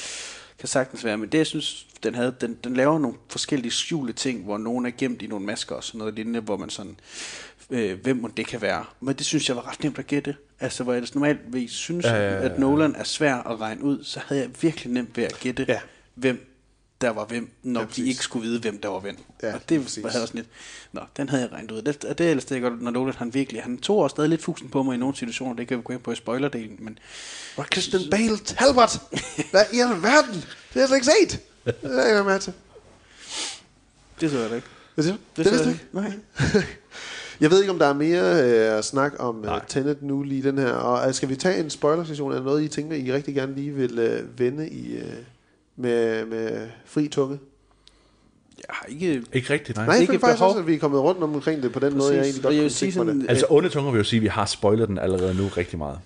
[0.58, 1.16] kan sagtens være.
[1.18, 4.86] Men det, jeg synes, den, havde, den, den laver nogle forskellige skjulte ting, hvor nogen
[4.86, 6.96] er gemt i nogle masker og sådan noget lignende, hvor man sådan,
[7.70, 8.84] øh, hvem må det kan være.
[9.00, 10.36] Men det synes jeg var ret nemt at gætte.
[10.60, 12.44] Altså, hvor jeg normalt vil synes, Ja, ja, ja, ja.
[12.52, 15.64] at Nolan er svær at regne ud, så havde jeg virkelig nemt ved at gætte,
[15.68, 15.80] Ja.
[16.18, 16.44] Hvem
[17.00, 18.04] der var hvem, når Ja, præcis.
[18.04, 19.16] de ikke skulle vide, hvem der var hvem.
[19.42, 20.04] Ja, og det præcis.
[20.04, 20.48] var havde sådan lidt,
[20.92, 21.82] nå, den havde jeg regnet ud.
[21.82, 24.30] Det, og det er ellers det, godt, når Nolan han virkelig, han tog også stadig
[24.30, 26.76] lidt fusen på mig i nogle situationer, det kan vi gå ind på i spoilerdelen,
[26.78, 26.98] men
[27.54, 28.90] Hvor er Christian Bale Talbot?
[29.50, 30.34] Hvad i alverden?
[30.34, 31.40] Det har jeg slet ikke set.
[31.64, 32.52] Det er jeg med til.
[34.20, 34.68] det så jeg da ikke.
[34.94, 35.20] Hvad siger du?
[35.36, 35.84] Det, Det, vidste ikke?
[35.92, 36.12] Nej.
[37.40, 40.42] Jeg ved ikke, om der er mere øh, at snakke om uh, Tenet nu lige
[40.42, 40.72] den her.
[40.72, 42.32] Og uh, skal vi tage en spoiler-sektion?
[42.32, 45.02] Er der noget, I tænker, I rigtig gerne lige vil uh, vende i, uh,
[45.78, 47.38] med, med fri tunge?
[48.58, 49.22] Jeg har ikke...
[49.32, 49.86] Ikke rigtigt, nej.
[49.86, 50.48] Nej, jeg føler faktisk behov.
[50.48, 52.26] også, at vi er kommet rundt om omkring det på den måde, jeg Præcis.
[52.34, 53.30] egentlig godt jeg kunne sige sådan, det.
[53.30, 55.98] Altså onde tunger vil jo sige, at vi har spoilet den allerede nu rigtig meget.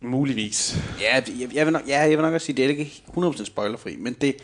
[0.00, 0.76] Muligvis.
[1.00, 3.44] Ja, jeg, jeg, vil nok, ja, jeg vil nok også sige, det er ikke 100%
[3.44, 4.36] spoilerfri, men det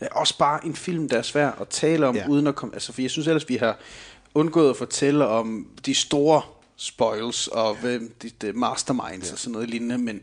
[0.00, 2.28] er også bare en film, der er svær at tale om, Ja.
[2.28, 2.74] uden at komme...
[2.74, 3.78] Altså, for jeg synes ellers, vi har
[4.34, 6.42] undgået at fortælle om de store
[6.76, 9.32] spoils, og hvem de, de masterminds ja.
[9.32, 10.20] og sådan noget lignende, men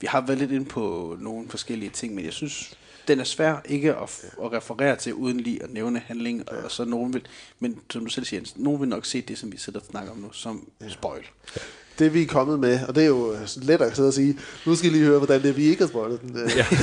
[0.00, 2.72] vi har været lidt ind på nogle forskellige ting, men jeg synes,
[3.08, 6.56] den er svær ikke at, at referere til, uden lige at nævne handling, ja.
[6.64, 7.26] og så nogen vil,
[7.60, 10.12] men som du selv siger, nogen vil nok se det, som vi sidder og snakker
[10.12, 10.88] om nu, som ja.
[10.88, 11.22] spoil.
[11.98, 14.38] Det vi er kommet med, og det er jo øh, let at sidde og sige,
[14.66, 16.36] nu skal I lige høre, hvordan det er, vi ikke har spoilet den.
[16.56, 16.66] Ja.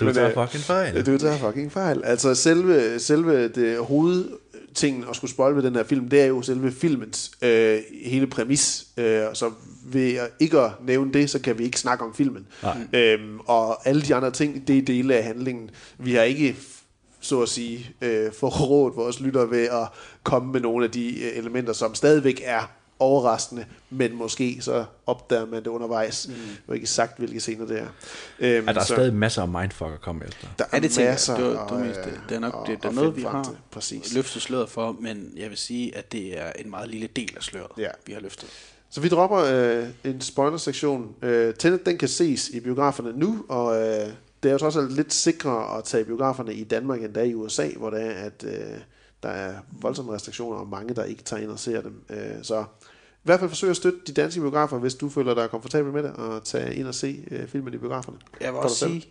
[0.00, 1.06] Du tager fucking fejl.
[1.06, 2.04] Du tager fucking fejl.
[2.04, 3.78] Altså selve, selve det
[4.68, 8.26] hovedtingen at skulle spoil ved den her film, det er jo selve filmens øh, hele
[8.26, 8.86] præmis.
[8.96, 9.50] Øh, så
[9.84, 12.46] ved at ikke at nævne det, så kan vi ikke snakke om filmen.
[12.92, 15.70] Øhm, og alle de andre ting, det er dele af handlingen.
[15.98, 16.56] Vi har ikke
[17.20, 19.88] så at sige, øh, forrådt vores lyttere ved at
[20.22, 25.46] komme med nogle af de øh, elementer, som stadigvæk er overraskende, men måske så opdager
[25.46, 26.28] man det undervejs.
[26.28, 26.34] Mm.
[26.68, 27.86] Og ikke sagt, hvilke scener det er.
[28.38, 30.48] Øhm, Er der er så stadig masser af mindfuck at komme efter?
[30.58, 31.12] der Ja, det tænker jeg.
[31.12, 33.16] masser Det, var, det, mest, det, øh, det er nok at- det, der er noget,
[33.16, 33.54] vi har.
[33.70, 34.14] Præcis.
[34.14, 37.42] løftet sløret for, men jeg vil sige, at det er en meget lille del af
[37.42, 37.88] sløret, Ja.
[38.06, 38.48] vi har løftet.
[38.90, 41.14] Så vi dropper øh, en spoiler-sektion.
[41.22, 44.08] Øh, Tenet, den kan ses i biograferne nu, og øh,
[44.42, 47.68] det er jo også lidt sikrere at tage biograferne i Danmark, end der i USA,
[47.76, 48.52] hvor det er, at øh,
[49.22, 52.02] der er voldsomme restriktioner, og mange, der ikke tager ind og ser dem.
[52.10, 55.50] Øh, så i hvert fald forsøg at støtte de danske biografer, hvis du føler dig
[55.50, 58.18] komfortabel med det, og tage ind og se øh, filmen i biograferne.
[58.40, 58.90] Jeg vil også selv.
[58.90, 59.04] sige,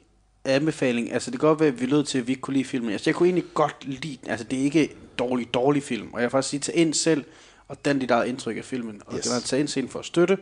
[0.46, 2.66] anbefaling, altså det kan godt være, at vi lød til, at vi ikke kunne lide
[2.66, 2.92] filmen.
[2.92, 4.30] Altså jeg kunne egentlig godt lide den.
[4.30, 6.08] Altså det er ikke dårlig, dårlig film.
[6.14, 7.24] Og jeg vil faktisk sige, tag ind selv,
[7.68, 9.02] og dan dit eget indtryk af filmen.
[9.06, 9.26] Og Yes.
[9.36, 9.44] yes.
[9.44, 10.38] tage ind scenen for at støtte,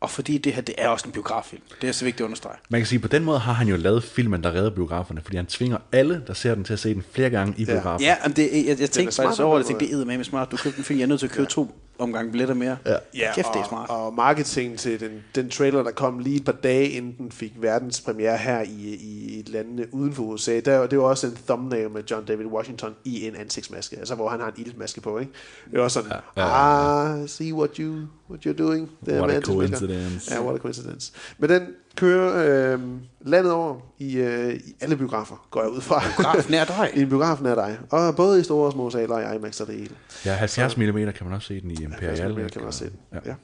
[0.00, 1.62] og fordi det her, det er også en biograffilm.
[1.80, 2.56] Det er så vigtigt at understrege.
[2.70, 5.36] Man kan sige, på den måde har han jo lavet filmen, der redder biograferne, fordi
[5.36, 8.04] han tvinger alle, der ser den, til at se den flere gange i biografen.
[8.04, 10.24] Ja, men det, jeg, jeg tænkte smart faktisk over det, jeg tænkte, det er med
[10.24, 10.50] smart.
[10.50, 11.48] Du købte en film, jeg er nødt til at købe ja.
[11.48, 12.76] to omgange billetter mere.
[12.86, 12.96] Ja.
[13.14, 13.90] Ja, Kæft, det er og, smart.
[13.90, 17.52] Og marketing til den, den trailer, der kom lige et par dage inden den fik
[17.56, 22.02] verdenspremiere her i, i landene uden for USA, der, det var også en thumbnail med
[22.10, 25.32] John David Washington i en ansigtsmaske, altså hvor han har en iltmaske på, ikke?
[25.70, 27.94] Det var sådan, ja, ja, ah, see what, you,
[28.30, 28.90] what you're doing.
[29.06, 30.34] Er What a coincidence.
[30.34, 31.12] Ja, what a coincidence.
[31.38, 31.62] Men den
[31.96, 32.80] kører øh,
[33.20, 36.02] landet over i, øh, i alle biografer, går jeg ud fra.
[36.16, 36.90] Biograf nær dig.
[36.96, 37.78] I en biograf nær dig.
[37.90, 39.94] Og både i store og små saler og i IMAX og det hele.
[40.24, 42.16] Ja, 70 mm kan man også se den i Imperial.
[42.18, 42.98] Ja, kan man også se den.
[43.12, 43.18] Ja.
[43.26, 43.34] Ja.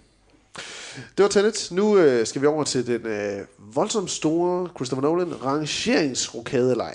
[1.16, 1.68] Det var Tenet.
[1.70, 6.94] Nu øh, skal vi over til den øh, voldsomt store Christopher Nolan rangeringsrokadeleg.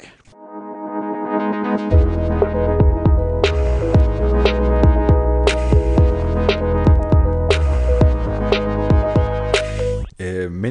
[2.73, 2.78] Øh,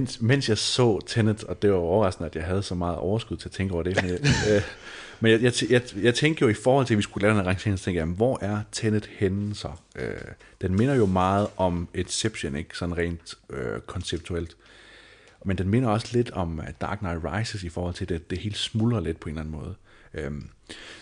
[0.01, 3.37] mens, mens jeg så Tenet, og det var overraskende, at jeg havde så meget overskud
[3.37, 4.21] til at tænke over det, men, jeg,
[4.51, 4.63] øh,
[5.21, 7.47] men jeg, jeg, jeg, jeg tænkte jo i forhold til, at vi skulle lave en
[7.47, 9.71] rangering, så tænkte jeg, jamen, hvor er Tenet henne så?
[9.97, 10.13] Øh,
[10.61, 12.77] den minder jo meget om Inception, ikke?
[12.77, 14.57] Sådan rent øh, konceptuelt.
[15.45, 18.39] Men den minder også lidt om Dark Knight Rises i forhold til, at det, det
[18.39, 19.75] hele smuldrer lidt på en eller anden måde.
[20.15, 20.31] Øh,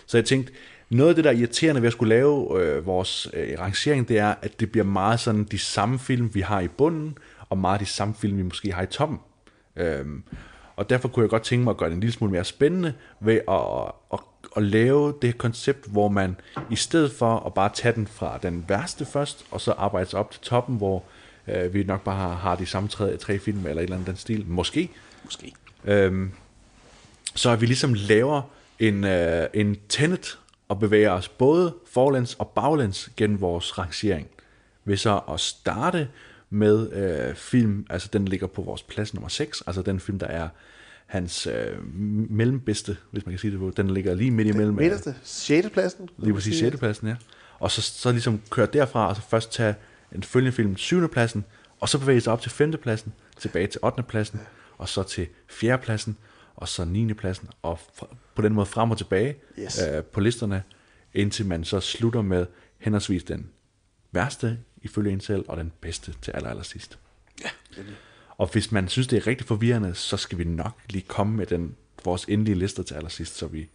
[0.05, 0.53] så jeg tænkte,
[0.89, 4.17] noget af det, der er irriterende ved at skulle lave øh, vores øh, rangering, det
[4.17, 7.17] er, at det bliver meget sådan de samme film, vi har i bunden,
[7.49, 9.19] og meget de samme film, vi måske har i toppen.
[9.75, 10.23] Øhm,
[10.75, 12.93] og derfor kunne jeg godt tænke mig at gøre det en lille smule mere spændende
[13.19, 14.19] ved at, at,
[14.57, 16.35] at lave det koncept, hvor man
[16.71, 20.19] i stedet for at bare tage den fra den værste først, og så arbejde sig
[20.19, 21.03] op til toppen, hvor
[21.47, 24.07] Øh, vi nok bare har, har de samme tre, tre film, eller et eller andet
[24.07, 24.45] den stil.
[24.47, 24.89] Måske.
[25.23, 25.53] Måske.
[25.85, 26.31] Øhm,
[27.35, 28.41] så at vi ligesom laver
[28.79, 30.39] en, øh, en tenet
[30.69, 34.27] og bevæger os både forlæns og baglæns gennem vores rangering.
[34.85, 36.09] Ved så at starte
[36.49, 40.27] med øh, film, altså den ligger på vores plads nummer 6, altså den film, der
[40.27, 40.49] er
[41.05, 41.95] hans øh,
[42.29, 43.71] mellembedste, hvis man kan sige det på.
[43.77, 44.75] Den ligger lige midt imellem.
[44.75, 45.69] øh, Midterste, 6.
[45.69, 46.09] pladsen.
[46.17, 46.77] Lige præcis 6.
[46.77, 47.15] pladsen, ja.
[47.59, 49.75] Og så, så ligesom køre derfra, og så først tage
[50.15, 51.07] en følgende film 7.
[51.07, 51.45] pladsen,
[51.79, 52.71] og så bevæge sig op til 5.
[52.81, 54.03] pladsen, tilbage til 8.
[54.03, 54.39] pladsen,
[54.77, 55.77] og så til 4.
[55.77, 56.17] pladsen,
[56.55, 57.13] og så 9.
[57.13, 57.79] pladsen, og
[58.35, 59.81] på den måde frem og tilbage Yes.
[59.95, 60.63] øh, på listerne,
[61.13, 62.45] indtil man så slutter med
[62.77, 63.49] henholdsvis den
[64.11, 64.57] værste
[64.89, 66.97] ifølge en selv, og den bedste til aller, aller sidst.
[67.43, 67.49] Ja.
[68.37, 71.45] Og hvis man synes, det er rigtig forvirrende, så skal vi nok lige komme med
[71.45, 71.75] den,
[72.05, 73.69] vores endelige lister til allersidst, så vi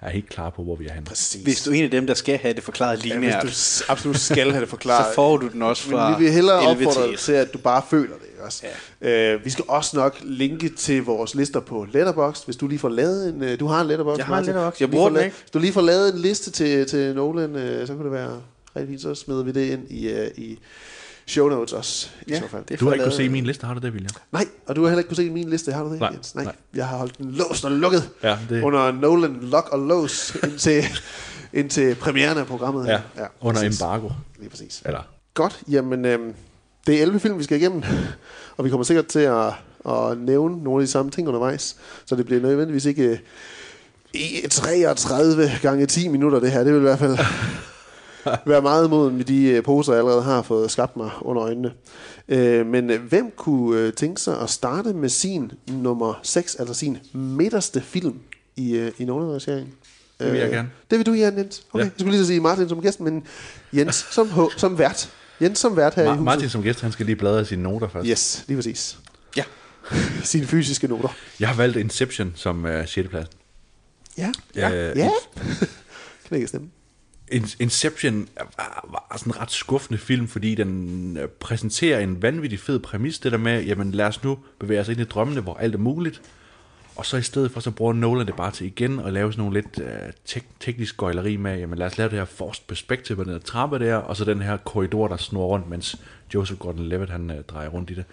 [0.00, 1.06] er helt klar på, hvor vi er henne.
[1.06, 1.42] Præcis.
[1.42, 3.92] Hvis du er en af dem, der skal have det forklaret ja, lineært, hvis du
[3.92, 5.06] absolut skal have det forklaret.
[5.06, 7.32] så får du den også fra Men vi vil hellere 11 opfordre til dig til,
[7.32, 8.24] at du bare føler det.
[8.30, 8.64] ikke Også.
[9.02, 9.34] Ja.
[9.34, 12.88] Øh, vi skal også nok linke til vores lister på Letterboxd, hvis du lige får
[12.88, 13.42] lavet en...
[13.42, 14.44] øh, Du har en Letterboxd, Jeg har en.
[14.46, 14.80] Letterboxd.
[14.80, 15.36] Jeg Lige bruger den ikke.
[15.40, 18.40] Hvis du lige får lavet en liste til, til Nolan, øh, så kunne det være
[18.78, 19.02] rigtig fint.
[19.02, 20.58] Så smider vi det ind i, øh, i
[21.26, 22.64] show notes også, i Ja, så fald.
[22.68, 24.10] det Du har ikke lavet- kunne se min liste, har du det, William?
[24.32, 26.34] Nej, og du har heller ikke kunne se min liste, har du det, Nej, Jens?
[26.34, 26.54] Nej, nej.
[26.74, 30.84] jeg har holdt den låst og lukket Ja, det- under Nolan Lock og Lås indtil,
[31.52, 32.86] indtil premieren af programmet.
[32.86, 33.80] Ja, ja under præcis.
[33.80, 34.08] embargo.
[34.38, 34.82] Lige præcis.
[34.84, 35.00] Eller,
[35.34, 36.34] Godt, jamen øhm,
[36.86, 37.82] det er 11 film, vi skal igennem,
[38.56, 39.46] og vi kommer sikkert til at,
[39.88, 41.76] at nævne nogle af de samme ting undervejs,
[42.06, 43.18] så det bliver nødvendigvis ikke øh,
[44.14, 46.64] i 33 gange 10 minutter det her.
[46.64, 47.18] Det vil i hvert fald
[48.46, 51.72] være meget mod med de øh, poser, jeg allerede har fået skabt mig under øjnene.
[52.28, 56.74] Øh, men øh, hvem kunne øh, tænke sig at starte med sin nummer 6, altså
[56.74, 58.18] sin midterste film
[58.56, 59.72] i, øh, i Nolan-rangeringen?
[60.20, 60.70] Det vil jeg gerne.
[60.90, 61.62] Det vil du, Jan Jens.
[61.72, 61.84] Okay, Ja.
[61.84, 63.22] jeg skulle lige så sige Martin som gæst, men
[63.72, 65.10] Jens som, som vært.
[65.40, 66.24] Jens som vært her i Ma- huset.
[66.24, 68.08] Martin som gæst, han skal lige bladre sine noter først.
[68.08, 68.98] Yes, lige præcis.
[69.36, 69.42] Ja.
[70.24, 71.08] Sine fysiske noter.
[71.40, 73.08] Jeg har valgt Inception som uh, 6.
[73.08, 73.26] plads.
[74.18, 74.32] Ja.
[74.56, 74.68] Ja.
[74.96, 75.10] Ja.
[76.28, 76.68] kan ikke stemme.
[77.60, 82.78] Inception var, var sådan en ret skuffende film, fordi den øh, præsenterer en vanvittig fed
[82.78, 85.74] præmis, det der med, jamen lad os nu bevæge os ind i drømmene, hvor alt
[85.74, 86.22] er muligt,
[86.96, 89.44] og så i stedet for, så bruger Nolan det bare til igen at lave sådan
[89.44, 93.16] nogle lidt øh, tek- teknisk gøjleri med, jamen lad os lave det her forced perspective
[93.16, 95.96] på den her trappe der, og så den her korridor, der snor rundt, mens
[96.34, 98.04] Joseph Gordon-Levitt, han øh, drejer rundt i det.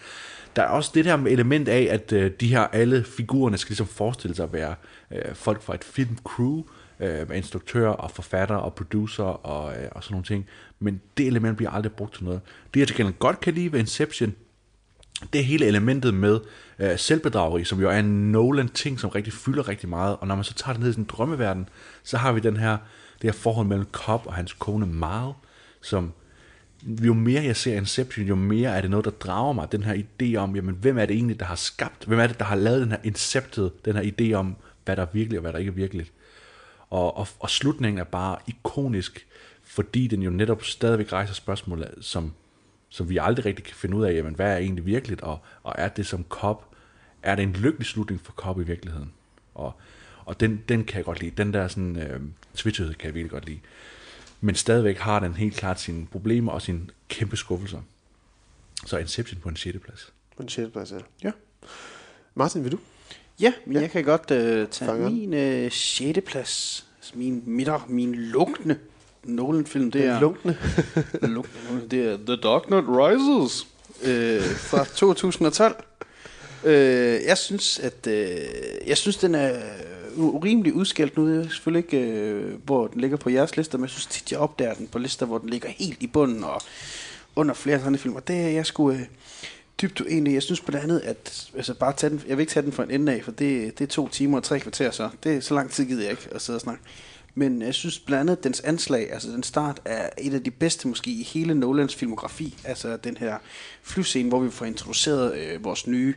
[0.55, 3.69] Der er også det der med element af, at øh, de her alle figurerne skal
[3.69, 4.75] ligesom forestille sig at være
[5.11, 6.63] øh, folk fra et filmcrew,
[6.99, 10.45] øh, instruktør og forfatter og producer og, øh, og sådan nogle ting.
[10.79, 12.41] Men det element bliver aldrig brugt til noget.
[12.73, 14.35] Det jeg til gengæld godt kan lide ved Inception,
[15.33, 16.39] det er hele elementet med
[16.79, 20.17] øh, selvbedrageri, som jo er en Nolan-ting, som rigtig fylder rigtig meget.
[20.17, 21.69] Og når man så tager det ned i sin drømmeverden,
[22.03, 22.77] så har vi den her,
[23.21, 25.31] det her forhold mellem Cobb og hans kone Mal,
[25.81, 26.13] som
[26.85, 29.71] jo mere jeg ser Inception, jo mere er det noget, der drager mig.
[29.71, 32.39] Den her idé om, jamen, hvem er det egentlig, der har skabt, hvem er det,
[32.39, 35.41] der har lavet den her inceptet, den her idé om, hvad der er virkelig og
[35.41, 36.11] hvad der ikke er virkeligt.
[36.89, 39.27] Og, og, og slutningen er bare ikonisk,
[39.63, 42.33] fordi den jo netop stadigvæk rejser spørgsmål, som,
[42.89, 45.75] som vi aldrig rigtig kan finde ud af, jamen, hvad er egentlig virkeligt, og, og
[45.77, 46.63] er det som Cobb,
[47.23, 49.11] er det en lykkelig slutning for Cobb i virkeligheden?
[49.55, 49.73] Og,
[50.25, 51.31] og den, den kan jeg godt lide.
[51.37, 52.21] Den der sådan, øh,
[52.55, 53.59] twitched kan jeg virkelig godt lide.
[54.41, 57.81] Men stadigvæk har den helt klart sine problemer og sine kæmpe skuffelser.
[58.85, 59.77] Så Inception på en 6.
[59.83, 60.13] plads.
[60.37, 60.71] På en 6.
[60.71, 60.97] plads, ja.
[61.23, 61.31] Ja.
[62.35, 62.79] Martin, vil du?
[63.39, 63.81] Ja, men ja.
[63.81, 66.19] jeg kan godt uh, tage Fanger min uh, 6.
[66.25, 66.85] plads.
[66.99, 68.77] Altså min midter, min lunkende
[69.23, 70.19] Nolan-film, det er...
[70.19, 70.57] lunkne.
[71.21, 73.67] lunkende, det er The Dark Knight Rises
[74.03, 75.83] øh, fra 2012.
[76.63, 76.73] Øh,
[77.27, 78.37] jeg synes, at øh,
[78.87, 79.61] jeg synes, den er
[80.15, 81.27] urimelig udskældt nu.
[81.27, 84.31] Jeg ved selvfølgelig ikke, øh, hvor den ligger på jeres lister, men jeg synes tit,
[84.31, 86.61] jeg opdager den på lister, hvor den ligger helt i bunden og
[87.35, 88.15] under flere andre film.
[88.15, 89.05] Og det er jeg skulle øh,
[89.81, 90.33] dybt uenig.
[90.33, 92.83] Jeg synes blandt andet, at altså bare tage den, jeg vil ikke tage den for
[92.83, 95.39] en ende af, for det, det er to timer og tre kvarter, så det er
[95.39, 96.83] så lang tid gider jeg ikke at sidde og snakke.
[97.37, 100.51] Men jeg synes blandt andet, at dens anslag, altså den start, er et af de
[100.51, 102.57] bedste måske i hele Nolans filmografi.
[102.63, 103.37] Altså den her
[103.83, 106.15] flyscene, hvor vi får introduceret øh, vores nye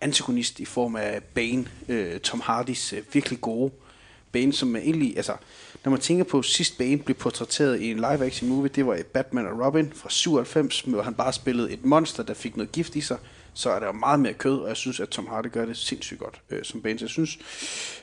[0.00, 3.72] antagonist i form af Bane, øh, Tom Hardys øh, virkelig gode
[4.36, 5.32] Bane, som er egentlig, altså,
[5.84, 9.02] når man tænker på, sidst Bane blev portrætteret i en live-action movie, det var i
[9.02, 12.96] Batman og Robin fra 97, hvor han bare spillede et monster, der fik noget gift
[12.96, 13.18] i sig,
[13.54, 15.76] så er der jo meget mere kød, og jeg synes, at Tom Hardy gør det
[15.76, 16.98] sindssygt godt øh, som Bane.
[16.98, 17.38] Så jeg synes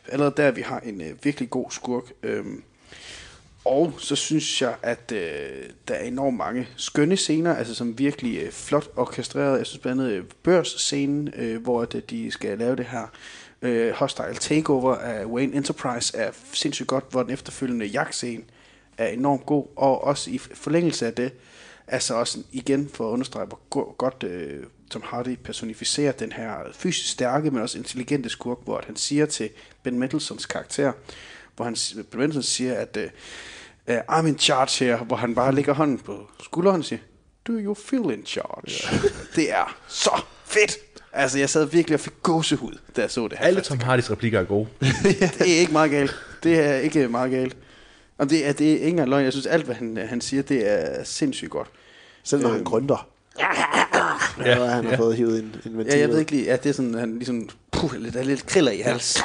[0.07, 2.03] allerede der, vi har en øh, virkelig god skurk.
[2.23, 2.45] Øh,
[3.65, 8.37] og så synes jeg, at øh, der er enormt mange skønne scener, altså som virkelig
[8.37, 9.57] øh, flot orkestreret.
[9.57, 13.07] Jeg synes blandt andet øh, børsscenen, øh, hvor at, øh, de skal lave det her
[13.63, 18.43] øh, hostile takeover af Wayne Enterprise, er sindssygt godt, hvor den efterfølgende jagtscene
[18.97, 19.65] er enormt god.
[19.75, 21.31] Og også i forlængelse af det,
[21.87, 26.57] Altså også igen for at understrege, hvor go- godt øh, Tom Hardy personificerer den her
[26.73, 29.49] fysisk stærke, men også intelligente skurk, hvor han siger til
[29.83, 30.91] Ben Mendelsohns karakter,
[31.55, 31.75] hvor han,
[32.11, 33.09] Ben Mendelsohn siger, at øh,
[33.87, 36.99] øh, I'm in charge her, hvor han bare lægger hånden på skulderen og siger,
[37.47, 38.99] do you feel in charge?
[39.35, 40.71] det er så fedt!
[41.15, 43.45] Altså, jeg sad virkelig og fik gåsehud, da jeg så det her.
[43.45, 44.67] Alle Tom Hardys replikker er gode.
[45.39, 46.15] det er ikke meget galt.
[46.43, 47.57] Det er ikke meget galt.
[48.17, 49.23] Og det er, det er ikke engang løgn.
[49.23, 51.67] Jeg synes, alt, hvad han, han siger, det er sindssygt godt.
[52.23, 53.07] Selv når han Øhm, grønter.
[53.39, 53.45] Ja,
[54.45, 55.93] ja, han har fået hivet en, en ventil.
[55.93, 58.23] Ja, jeg ved ikke lige, at det er sådan, han ligesom, puh, lidt, der er
[58.23, 59.21] lidt kriller i hals.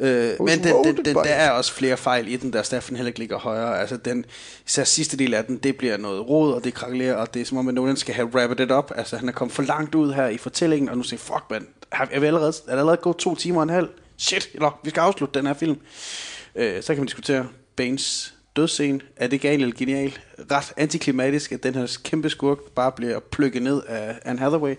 [0.00, 3.08] Øh, men den, den, den, der er også flere fejl i den, der Steffen heller
[3.08, 3.80] ikke ligger højere.
[3.80, 4.24] Altså den,
[4.66, 7.46] især sidste del af den, det bliver noget rod, og det krakelerer, og det er
[7.46, 8.92] som om, at nogen skal have wrapped it up.
[8.96, 11.66] Altså han er kommet for langt ud her i fortællingen, og nu siger fuck man,
[11.92, 13.88] er, vi allerede, er det allerede gået to timer og en halv?
[14.18, 15.76] Shit, eller vi skal afslutte den her film.
[16.54, 17.46] Øh, så kan man diskutere
[17.76, 19.00] Banes dødsscene.
[19.16, 20.18] Er det galt eller genial?
[20.50, 24.74] Ret antiklimatisk, at den her kæmpe skurk bare bliver plukket ned af Anne Hathaway.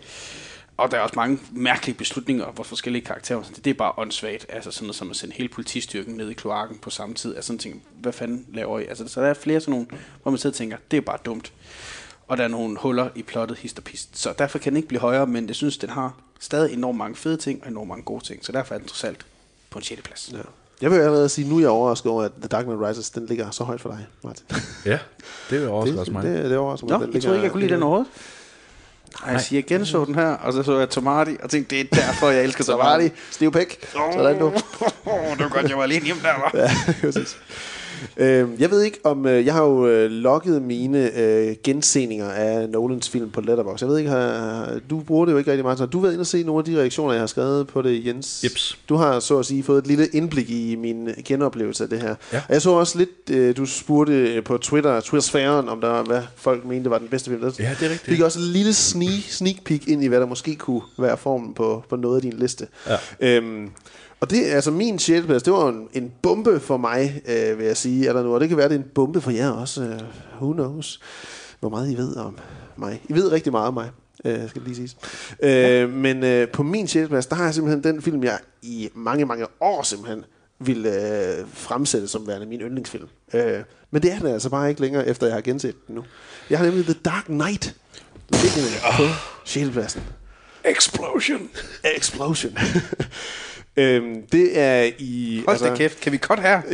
[0.77, 3.41] Og der er også mange mærkelige beslutninger, hvor forskellige karakterer.
[3.41, 4.45] Det er bare åndssvagt.
[4.49, 7.35] Altså sådan noget som at sende hele politistyrken ned i kloakken på samme tid.
[7.35, 8.85] Altså sådan ting, hvad fanden laver I?
[8.85, 9.87] Altså, så der er flere sådan nogle,
[10.21, 11.53] hvor man sidder og tænker, det er bare dumt.
[12.27, 14.19] Og der er nogle huller i plottet, hist og pist.
[14.19, 17.15] Så derfor kan den ikke blive højere, men jeg synes, den har stadig enormt mange
[17.15, 18.45] fede ting, og enormt mange gode ting.
[18.45, 19.25] Så derfor er den trods alt
[19.69, 20.01] på en 6.
[20.01, 20.29] plads.
[20.33, 20.37] Ja.
[20.81, 23.25] Jeg vil allerede sige, nu er jeg overrasket over, at The Dark Knight Rises, den
[23.25, 24.45] ligger så højt for dig, Martin.
[24.85, 24.99] Ja,
[25.49, 26.23] det er jo også også mig.
[26.23, 26.99] Det, det overrasker mig.
[26.99, 28.11] Nå, Den jeg troede ikke, jeg kunne lide den overhovedet.
[29.25, 31.81] Ej, jeg siger, jeg genså den her, og så så jeg Tomati, og tænkte, det
[31.91, 33.07] er derfor, jeg elsker Tomati.
[33.09, 33.85] Tomati, stiv pæk.
[33.91, 34.51] Sådan du.
[35.37, 36.51] det var godt, jeg var alene hjemme der, var.
[36.53, 36.71] Ja,
[37.01, 37.37] præcis.
[38.17, 42.69] Øhm, jeg ved ikke om øh, jeg har jo øh, logget mine øh, genseninger af
[42.69, 43.83] Nolans film på Letterboxd.
[43.83, 45.77] Jeg ved ikke har, du bruger det jo ikke rigtig meget.
[45.77, 48.05] Så du ved ind og se nogle af de reaktioner jeg har skrevet på det,
[48.05, 48.43] Jens.
[48.43, 48.77] Jeps.
[48.89, 52.15] Du har så at sige fået et lille indblik i min genoplevelse af det her.
[52.33, 52.41] Ja.
[52.47, 56.21] Og jeg så også lidt øh, du spurgte på Twitter, Twittersfæren, om der var, hvad
[56.35, 57.43] folk mente var den bedste film.
[57.43, 58.01] Ja, det er rigtigt.
[58.01, 61.53] Fik også en lille sneak, sneak peek ind i hvad der måske kunne være formen
[61.53, 62.67] på på noget af din liste.
[62.87, 62.97] Ja.
[63.19, 63.69] Øhm,
[64.21, 65.25] og det altså min 6.
[65.25, 68.39] plads, det var en, en bombe for mig, øh, vil jeg sige, eller nu, og
[68.39, 69.83] det kan være, det er en bombe for jer også.
[69.83, 70.01] Øh,
[70.41, 70.99] who knows,
[71.59, 72.37] hvor meget I ved om
[72.77, 73.01] mig.
[73.09, 73.91] I ved rigtig meget om mig,
[74.25, 74.97] øh, skal det lige siges.
[75.43, 77.09] Øh, men øh, på min 6.
[77.09, 80.23] plads, der har jeg simpelthen den film, jeg i mange, mange år simpelthen
[80.59, 83.07] ville øh, fremsætte som værende min yndlingsfilm.
[83.33, 83.59] Øh,
[83.91, 86.03] men det er det altså bare ikke længere, efter jeg har genset den nu.
[86.49, 87.75] Jeg har nemlig The Dark Knight
[88.29, 89.03] liggende på
[89.45, 89.69] 6.
[89.69, 90.01] pladsen.
[90.65, 91.49] Explosion.
[91.97, 92.57] Explosion.
[93.77, 95.43] øhm, det er i...
[95.47, 96.61] Hold da kæft, kan vi cut her?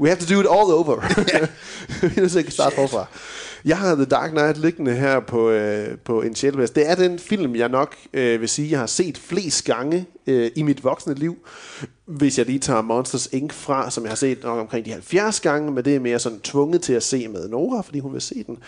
[0.00, 0.96] We have to do it all over.
[2.02, 3.06] Vi er nødt til at starte forfra.
[3.64, 6.70] Jeg har The Dark Knight liggende her på, øh, på en sjælvæs.
[6.70, 10.50] Det er den film, jeg nok øh, vil sige, jeg har set flest gange øh,
[10.56, 11.36] i mit voksne liv.
[12.04, 13.52] Hvis jeg lige tager Monsters Inc.
[13.52, 16.40] fra, som jeg har set nok omkring de 70 gange, men det er mere sådan
[16.40, 18.58] tvunget til at se med Nora, fordi hun vil se den.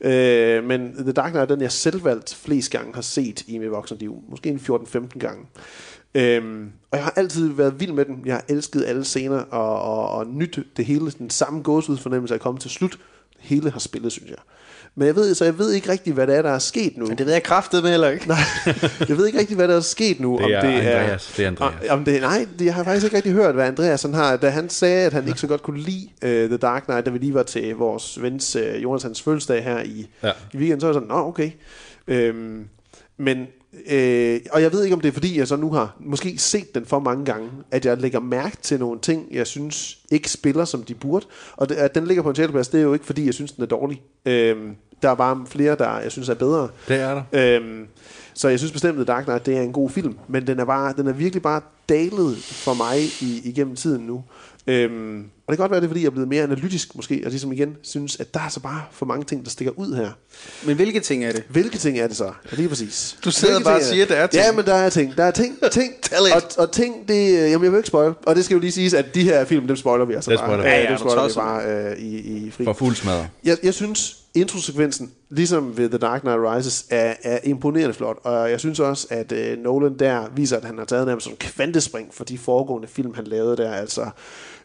[0.00, 3.58] Øh, men The Dark Knight er den, jeg selv valgt flest gange har set i
[3.58, 4.22] mit voksne liv.
[4.28, 5.46] Måske en 14-15 gange.
[6.14, 8.22] Øhm, og jeg har altid været vild med den.
[8.24, 11.10] Jeg har elsket alle scener og, og, og nyt det hele.
[11.10, 12.98] Den samme gåsudfornemmelse er kommet til slut.
[13.38, 14.38] Hele har spillet, synes jeg.
[14.94, 17.06] Men jeg ved, så jeg ved ikke rigtig, hvad det er, der er sket nu.
[17.06, 18.28] Det ved jeg kraftet med heller ikke.
[18.28, 18.38] Nej,
[19.08, 20.38] jeg ved ikke rigtig, hvad der er sket nu.
[20.38, 21.32] Det er om det Andreas.
[21.36, 21.90] Det er Andreas.
[21.90, 24.36] Om, det, nej, det, jeg har faktisk ikke rigtig hørt, hvad Andreas han har.
[24.36, 27.10] Da han sagde, at han ikke så godt kunne lide uh, The Dark Knight, da
[27.10, 30.30] vi lige var til vores vens uh, Jonathans fødselsdag her i, Ja.
[30.54, 31.50] i weekenden, så var jeg sådan, nå okay.
[32.08, 32.64] Øhm,
[33.18, 33.46] men,
[33.90, 36.74] øh, og jeg ved ikke, om det er fordi, jeg så nu har måske set
[36.74, 40.64] den for mange gange, at jeg lægger mærke til nogle ting, jeg synes ikke spiller,
[40.64, 41.26] som de burde.
[41.56, 43.52] Og det, at den ligger på en sjældeplads, det er jo ikke fordi, jeg synes,
[43.52, 44.02] den er dårlig.
[44.26, 46.68] Øhm, der er bare flere, der jeg synes er bedre.
[46.88, 47.56] Det er der.
[47.56, 47.86] Øhm,
[48.34, 50.64] så jeg synes bestemt, at Dark Knight det er en god film, men den er,
[50.64, 54.24] bare, den er virkelig bare dalet for mig i, igennem tiden nu.
[54.66, 57.22] Øhm, og det kan godt være, det er, fordi jeg er blevet mere analytisk måske,
[57.24, 59.94] og ligesom igen synes, at der er så bare for mange ting, der stikker ud
[59.94, 60.10] her.
[60.66, 61.42] Men hvilke ting er det?
[61.48, 62.24] Hvilke ting er det så?
[62.24, 63.18] Ja, lige præcis.
[63.24, 64.44] Du sidder Hvilke bare og siger, at der er ting.
[64.44, 65.16] Ja, men der er ting.
[65.16, 65.58] Der er ting.
[65.72, 65.92] ting.
[66.02, 66.32] Tell it.
[66.32, 67.32] Og, og ting, det...
[67.32, 68.12] Jamen, jeg vil ikke spoil.
[68.26, 70.38] Og det skal jo lige siges, at de her film, dem spoiler vi altså Det
[70.40, 70.60] bare.
[70.60, 72.64] Ja, Ja, ja, dem spoiler vi bare øh, i, i fri.
[72.64, 73.28] For fuld smadret.
[73.44, 78.18] Jeg, jeg synes, introsekvensen, ligesom ved The Dark Knight Rises, er, er imponerende flot.
[78.22, 81.34] Og jeg synes også, at øh, Nolan der viser, at han har taget nærmest sådan
[81.34, 83.72] en kvantespring for de foregående film, han lavede der.
[83.72, 84.10] Altså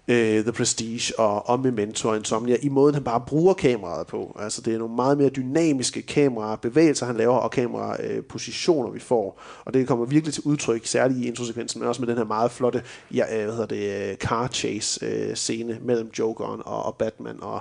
[0.08, 4.38] øh, The Prestige og, og Memento og Insomnia, i måden han bare bruger kameraet på.
[4.40, 9.00] Altså det er nogle meget mere dynamiske kamerabevægelser, han laver, og kamerapositioner, øh, positioner, vi
[9.00, 9.42] får.
[9.66, 12.52] Og det kommer virkelig til udtryk, særligt i introsekvensen, men også med den her meget
[12.52, 16.96] flotte ja, øh, hvad hedder det, øh, car chase øh, scene mellem Jokeren og, og
[16.96, 17.60] Batman og,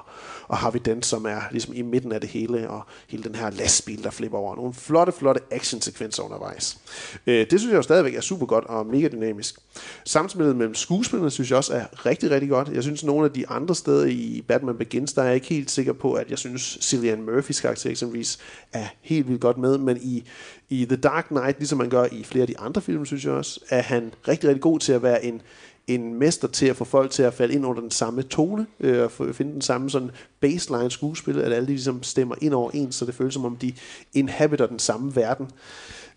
[0.49, 3.51] og Harvey Dent, som er ligesom i midten af det hele, og hele den her
[3.51, 4.57] lastbil, der flipper over.
[4.57, 6.79] Nogle flotte, flotte actionsekvenser undervejs.
[7.27, 9.59] Øh, det synes jeg jo stadigvæk er super godt og mega dynamisk.
[10.05, 12.69] Samspillet mellem skuespillerne synes jeg også er rigtig, rigtig godt.
[12.69, 15.71] Jeg synes, nogle af de andre steder i Batman Begins, der er jeg ikke helt
[15.71, 18.39] sikker på, at jeg synes, Cillian Murphys karakter eksempelvis
[18.73, 20.25] er helt vildt godt med, men i,
[20.69, 23.33] i The Dark Knight, ligesom man gør i flere af de andre film, synes jeg
[23.33, 25.43] også, er han rigtig, rigtig god til at være en,
[25.87, 29.03] en mester til at få folk til at falde ind under den samme tone, øh,
[29.03, 30.11] og finde den samme sådan
[30.41, 33.57] baseline skuespil, at alle de ligesom stemmer ind over en, så det føles som om
[33.57, 33.73] de
[34.15, 35.51] inhabiter den samme verden.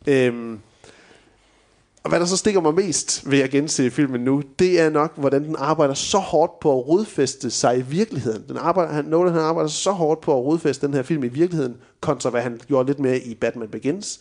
[0.07, 0.59] Øhm,
[2.05, 5.17] og hvad der så stikker mig mest ved at gense filmen nu, det er nok,
[5.17, 8.43] hvordan den arbejder så hårdt på at rodfæste sig i virkeligheden.
[8.47, 11.27] Den arbejder, han, Nolan han arbejder så hårdt på at rodfæste den her film i
[11.27, 14.19] virkeligheden, kontra hvad han gjorde lidt mere i Batman Begins.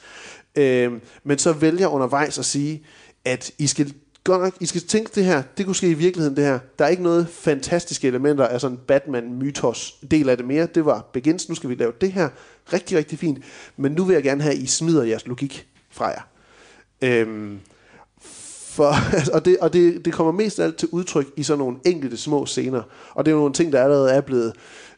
[0.56, 2.82] Øhm, men så vælger undervejs at sige,
[3.24, 3.94] at I skal
[4.24, 6.58] godt nok, I skal tænke det her, det kunne ske i virkeligheden det her.
[6.78, 10.66] Der er ikke noget fantastiske elementer af sådan Batman-mytos del af det mere.
[10.74, 12.28] Det var Begins, nu skal vi lave det her.
[12.72, 13.38] Rigtig, rigtig fint.
[13.76, 16.22] Men nu vil jeg gerne have, at I smider jeres logik fra jer.
[17.02, 17.60] Øhm,
[18.74, 18.94] for,
[19.34, 22.16] og det, og det, det kommer mest af alt til udtryk i sådan nogle enkelte
[22.16, 22.82] små scener.
[23.14, 24.52] Og det er jo nogle ting, der allerede er blevet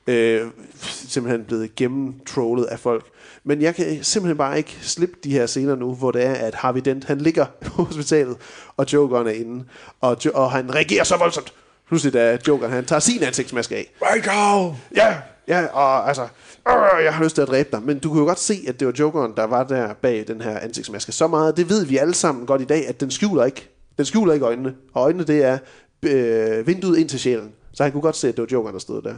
[0.06, 0.40] øh,
[0.82, 3.04] simpelthen blevet gennemtrollet af folk.
[3.44, 6.54] Men jeg kan simpelthen bare ikke slippe de her scener nu, hvor det er, at
[6.54, 8.36] Harvey Dent, han ligger på hospitalet,
[8.76, 9.64] og Jokeren er inde,
[10.00, 11.52] og, Jo- og han reagerer så voldsomt.
[11.88, 13.92] Pludselig da Jokeren, han tager sin ansigtsmaske af.
[14.02, 14.74] Righto!
[14.96, 15.14] Ja,
[15.48, 16.22] ja, og altså,
[16.68, 17.82] øh, jeg har lyst til at dræbe dig.
[17.82, 20.40] Men du kunne jo godt se, at det var Jokeren, der var der bag den
[20.40, 21.12] her ansigtsmaske.
[21.12, 23.68] Så meget, det ved vi alle sammen godt i dag, at den skjuler ikke.
[23.96, 24.74] Den skjuler ikke øjnene.
[24.94, 25.58] Og øjnene, det er
[26.02, 27.52] øh, vinduet ind til sjælen.
[27.72, 29.14] Så han kunne godt se, at det var Jokeren, der stod der.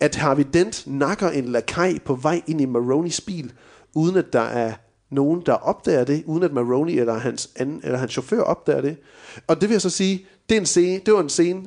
[0.00, 3.52] At Harvey Dent nakker en lakaj på vej ind i Maronis bil,
[3.94, 4.72] uden at der er
[5.10, 8.96] nogen, der opdager det, uden at Maroni eller hans, anden, eller hans chauffør opdager det.
[9.46, 11.62] Og det vil jeg så sige, det, er en scene, det var en scene,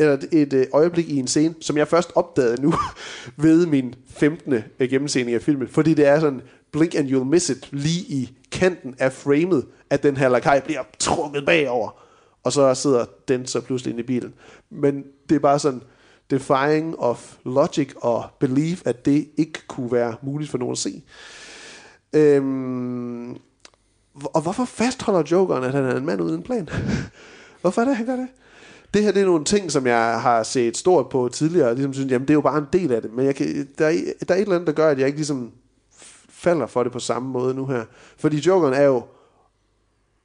[0.00, 2.74] eller et, øh, øjeblik i en scene, som jeg først opdagede nu
[3.36, 4.52] ved min 15.
[4.52, 5.68] Øh, gennemsening af filmen.
[5.68, 10.02] Fordi det er sådan, blink and you'll miss it, lige i kanten af framet, at
[10.02, 11.90] den her lakaj bliver trukket bagover.
[12.44, 14.34] Og så sidder den så pludselig inde i bilen.
[14.70, 15.82] Men det er bare sådan,
[16.30, 21.02] defying of logic og belief, at det ikke kunne være muligt for nogen at se.
[22.12, 23.36] Øhm,
[24.14, 26.68] og hvorfor fastholder Jokeren, at han er en mand uden en plan?
[27.60, 28.28] hvorfor er det, han gør det?
[28.94, 31.92] Det her det er nogle ting, som jeg har set stort på tidligere, og ligesom
[31.92, 33.92] synes, jamen det er jo bare en del af det, men jeg kan, der, er,
[34.28, 35.52] der er et eller andet, der gør, at jeg ikke ligesom
[36.28, 37.84] falder for det på samme måde nu her.
[38.18, 39.02] Fordi Jokeren er jo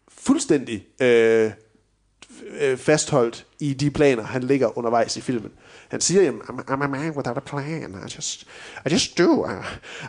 [0.07, 1.51] fuldstændig øh,
[2.61, 5.51] øh, fastholdt i de planer, han ligger undervejs i filmen.
[5.89, 7.95] Han siger, jamen, I'm, I'm a man without a plan.
[8.07, 8.47] I just,
[8.85, 9.45] I just do.
[9.45, 9.51] I,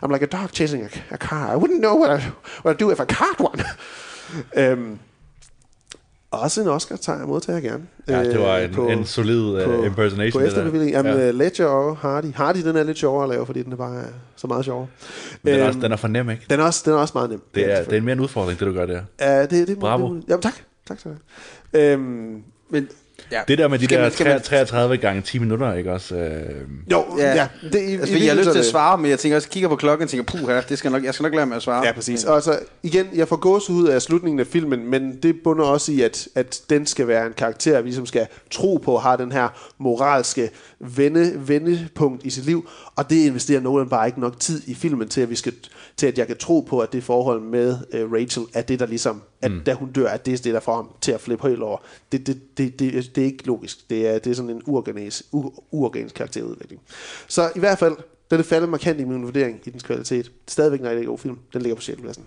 [0.03, 1.51] I'm like a dog chasing a, a car.
[1.51, 2.23] I wouldn't know what I,
[2.63, 3.63] what I'd do if I caught one.
[4.61, 4.99] øhm,
[6.37, 7.83] også en Oscar tager jeg modtager jeg gerne.
[8.07, 10.57] Ja, det var Øh, en- en solid, øh, impersonation, På det der.
[10.57, 10.91] efterbevilling.
[10.91, 11.25] Jamen, Ja.
[11.25, 11.31] ja.
[11.31, 12.33] Ledger og Hardy.
[12.35, 14.03] Hardy, den er lidt sjovere at lave, fordi den er bare
[14.35, 14.87] så meget sjovere.
[15.43, 16.45] Men den, er Øhm, også, den er for nem, ikke?
[16.49, 17.41] den er også, den er også meget nem.
[17.55, 19.01] Det er, det er mere en udfordring, det du gør der.
[19.21, 20.15] Ja, det, det, Bravo.
[20.15, 20.53] Det, jamen tak.
[20.87, 21.17] Tak have.
[21.73, 22.87] Øhm, Men,
[23.31, 23.41] ja.
[23.47, 26.15] Det der med de Skal der man- skal man- 33 gange 10 minutter, ikke også?
[26.15, 26.41] Øh,
[26.91, 27.47] jo, Ja, ja.
[27.71, 29.69] det, i, altså, i jeg har lyst til at svare, men jeg tænker også, kigger
[29.69, 31.63] på klokken og tænker, puh, her, det skal nok, jeg skal nok lade med at
[31.63, 31.85] svare.
[31.85, 32.23] Ja, præcis.
[32.23, 36.01] Og altså, igen, jeg får gåsehud af slutningen af filmen, men det bunder også i,
[36.01, 39.73] at, at den skal være en karakter, vi ligesom skal tro på, har den her
[39.77, 40.49] moralske
[40.79, 45.07] vende, vendepunkt i sit liv, og det investerer Nolan bare ikke nok tid i filmen
[45.07, 45.53] til, at, vi skal,
[45.97, 48.85] til at jeg kan tro på, at det forhold med uh, Rachel er det, der
[48.85, 49.63] ligesom, at mm.
[49.63, 51.77] da hun dør, at det er det, der får ham til at flippe helt over.
[52.11, 53.89] Det, det, det, det, det er ikke logisk.
[53.89, 56.81] Det er, det er sådan en uorganisk, u, uorganisk karakterudvikling.
[57.27, 57.95] Så i hvert fald,
[58.31, 60.31] den er faldet markant i min vurdering i dens kvalitet.
[60.47, 61.39] Stadigvæk en rigtig god film.
[61.53, 62.01] Den ligger på 6.
[62.01, 62.25] pladsen.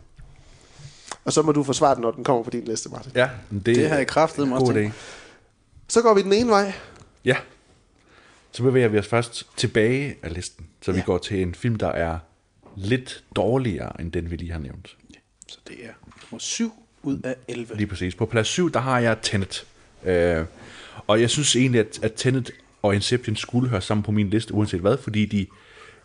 [1.25, 3.13] Og så må du forsvare den, når den kommer på din liste, Martin.
[3.15, 4.95] ja, det, Det har jeg også god tænkt.
[4.95, 4.99] idé.
[5.89, 6.73] Så går vi den ene vej.
[7.25, 7.37] Ja.
[8.53, 11.89] Så bevæger vi os først tilbage af listen, så vi går til en film, der
[11.89, 12.19] er
[12.81, 14.97] lidt dårligere end den, vi lige har nævnt.
[15.49, 15.93] Så det er
[16.23, 17.77] nummer 7 ud af 11.
[17.77, 18.15] Lige præcis.
[18.15, 19.67] På plads 7, der har jeg Tenet.
[20.05, 20.45] Øh,
[21.07, 22.51] og jeg synes egentlig, at, at Tenet
[22.83, 25.47] og Inception skulle høre sammen på min liste, uanset hvad, fordi de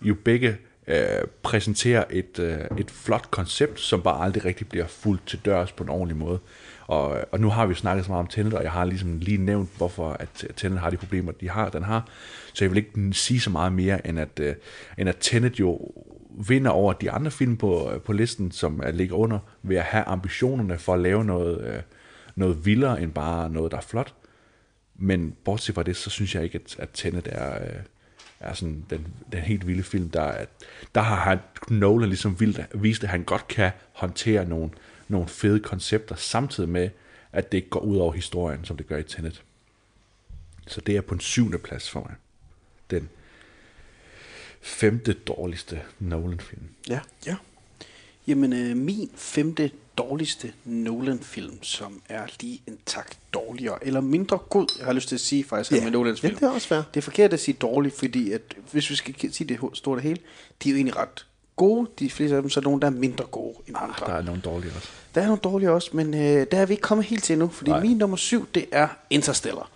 [0.01, 0.57] jo begge
[0.87, 5.71] øh, præsenterer et, øh, et flot koncept, som bare aldrig rigtig bliver fuldt til dørs
[5.71, 6.39] på en ordentlig måde.
[6.87, 9.19] Og, og nu har vi jo snakket så meget om Tenet, og jeg har ligesom
[9.19, 12.09] lige nævnt, hvorfor at Tenet har de problemer, de har, den har.
[12.53, 14.55] Så jeg vil ikke sige så meget mere, end at, øh,
[14.97, 15.91] end at Tenet jo
[16.37, 20.03] vinder over de andre film på, øh, på listen, som ligger under, ved at have
[20.03, 21.81] ambitionerne for at lave noget, øh,
[22.35, 24.13] noget vildere end bare noget, der er flot.
[24.95, 27.79] Men bortset fra det, så synes jeg ikke, at, at Tenet er, øh,
[28.39, 30.09] er sådan den, den helt vilde film.
[30.09, 30.45] Der,
[30.95, 31.39] der har han,
[31.69, 34.69] Nolan ligesom vildt, vist, at han godt kan håndtere nogle,
[35.07, 36.89] nogle fede koncepter, samtidig med,
[37.31, 39.43] at det ikke går ud over historien, som det gør i Tenet.
[40.67, 42.15] Så det er på en syvende plads for mig.
[42.89, 43.09] Den
[44.65, 46.61] femte dårligste Nolan-film.
[46.89, 46.99] Ja.
[47.25, 47.35] Ja.
[48.27, 54.67] Jamen, øh, min femte dårligste Nolan-film, som er lige en tak dårligere, eller mindre god,
[54.77, 55.83] jeg har lyst til at sige faktisk, Ja.
[55.83, 56.39] med Nolans Ja, film.
[56.39, 56.81] det er også fair.
[56.93, 60.03] Det er forkert at sige dårlig, fordi at, hvis vi skal sige det store det
[60.03, 60.19] hele,
[60.63, 61.25] de er jo egentlig ret
[61.55, 61.89] gode.
[61.99, 64.05] De fleste af dem, så er nogle, der er mindre gode end andre.
[64.07, 64.87] Der er nogle dårlige også.
[65.15, 67.47] Der er nogle dårlige også, men øh, der er vi ikke kommet helt til endnu,
[67.49, 67.71] fordi.
[67.71, 67.81] Nej.
[67.81, 69.69] min nummer syv, det er Interstellar.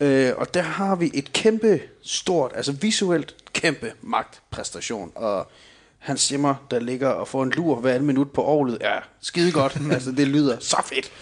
[0.00, 5.50] Øh, og der har vi et kæmpe, stort, altså visuelt kæmpe magtpræstation, og
[5.98, 9.52] han simmer, der ligger og får en lur hver anden minut på året, er skide
[9.52, 9.78] godt.
[9.92, 11.12] altså, det lyder så fedt.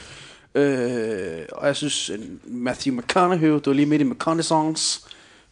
[0.54, 2.10] Øh, og jeg synes,
[2.44, 5.00] Matthew McConaughey, det var lige midt i McConaissance,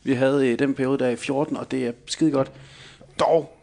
[0.02, 2.52] vi havde i den periode der i 14, og det er skide godt.
[3.18, 3.58] Dog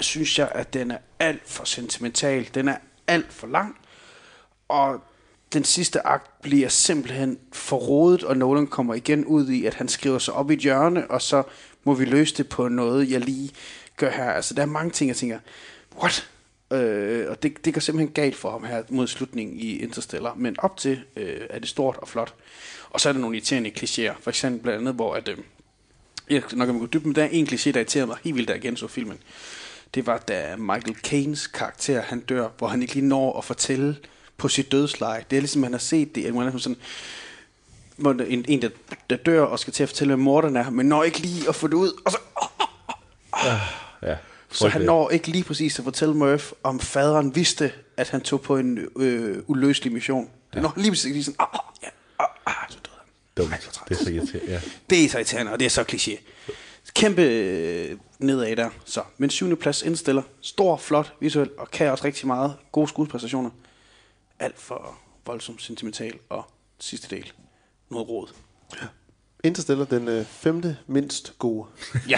[0.00, 2.48] synes jeg, at den er alt for sentimental.
[2.54, 2.76] Den er
[3.06, 3.76] alt for lang.
[4.68, 5.00] Og
[5.52, 10.18] den sidste akt bliver simpelthen forrådet, og Nolan kommer igen ud i, at han skriver
[10.18, 11.42] sig op i et hjørne, og så
[11.86, 13.50] må vi løse det på noget, jeg lige
[13.96, 14.30] gør her.
[14.30, 15.38] Altså, der er mange ting, jeg tænker,
[15.98, 16.30] what?
[16.72, 20.34] Øh, og det, det går simpelthen galt for ham her mod slutningen i Interstellar.
[20.34, 22.34] Men op til øh, er det stort og flot.
[22.90, 24.14] Og så er der nogle irriterende klichéer.
[24.20, 25.38] For eksempel blandt andet, hvor at, øh,
[26.30, 28.48] jeg nok kan gå dybt, men der er en kliché, der irriterer mig helt vildt,
[28.48, 29.18] da jeg genså filmen.
[29.94, 33.96] Det var, da Michael Caines karakter, han dør, hvor han ikke lige når at fortælle
[34.36, 35.24] på sit dødsleje.
[35.30, 36.76] Det er ligesom, han har set det, at man er sådan,
[37.98, 38.68] en, en der,
[39.10, 41.54] der dør og skal til at fortælle, hvem morderen er, men når ikke lige at
[41.54, 42.18] få det ud, og så,
[44.02, 44.16] Ja.
[44.50, 48.40] så han når ikke lige præcis at fortælle Murph, om faderen vidste, at han tog
[48.40, 50.30] på en øh, uløselig mission.
[50.54, 53.60] Det når lige præcis lige sådan, ah, ah, ja, ah, ah, så døde han.
[53.60, 53.80] Dumt.
[53.88, 54.52] Det er så irriterende.
[54.52, 54.60] Ja.
[54.90, 56.20] Det er så irriterende, og det er så kliché.
[56.94, 58.70] Kæmpe øh, nedad der.
[58.84, 60.22] Så, men syvende plads indstiller.
[60.40, 62.56] Stor, flot, visuel, og kan også rigtig meget.
[62.72, 63.50] Gode skuespræstationer.
[64.38, 67.32] Alt for voldsomt sentimental, og sidste del.
[67.90, 68.28] Noget råd.
[69.44, 71.66] Interstellar, den øh, femte mindst gode.
[72.08, 72.16] Ja.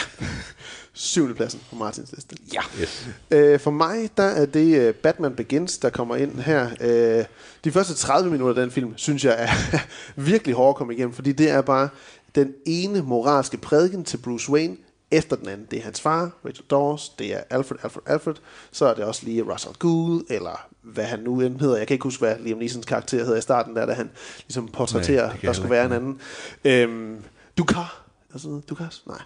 [0.92, 2.36] Syvende pladsen på Martins liste.
[2.54, 2.60] Ja.
[2.80, 3.08] Yes.
[3.30, 6.70] Øh, for mig, der er det øh, Batman Begins, der kommer ind her.
[6.80, 7.24] Øh,
[7.64, 9.78] de første 30 minutter af den film, synes jeg er
[10.30, 11.88] virkelig hårdt at komme igennem, fordi det er bare
[12.34, 14.76] den ene moralske prædiken til Bruce Wayne
[15.10, 15.66] efter den anden.
[15.70, 18.34] Det er hans far, Rachel Dawes, det er Alfred, Alfred, Alfred,
[18.72, 21.76] så er det også lige Russell Gould, eller hvad han nu end hedder.
[21.76, 24.10] Jeg kan ikke huske, hvad Liam Neesons karakter hedder i starten, der, da han
[24.46, 26.20] ligesom Nej, portrætterer, kan der skulle være en anden.
[26.64, 27.16] Øhm,
[27.58, 29.02] Dukar, altså Dukas?
[29.06, 29.18] Nej.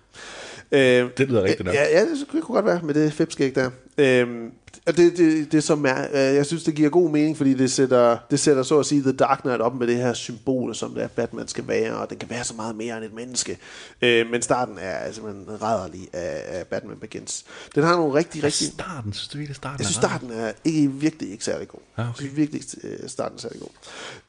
[0.72, 1.74] Øhm, Det lyder rigtigt nok.
[1.74, 3.70] Ja, ja, det kunne godt være med det fipskæg der.
[3.98, 4.50] Øhm,
[4.86, 7.72] og det, det, det som er, øh, jeg synes, det giver god mening, fordi det
[7.72, 10.94] sætter, det sætter så at sige The Dark Knight op med det her symbol, som
[10.94, 13.58] det er, Batman skal være, og den kan være så meget mere end et menneske.
[14.02, 17.44] Øh, men starten er simpelthen rædderlig af, af Batman Begins.
[17.74, 18.66] Den har nogle rigtig, rigtig...
[18.66, 21.80] Starten, synes du virkelig, starten Jeg synes, starten er ikke, virkelig ikke særlig god.
[21.96, 22.08] Ah, okay.
[22.08, 23.70] Jeg synes virkelig ikke, øh, starten er særlig god.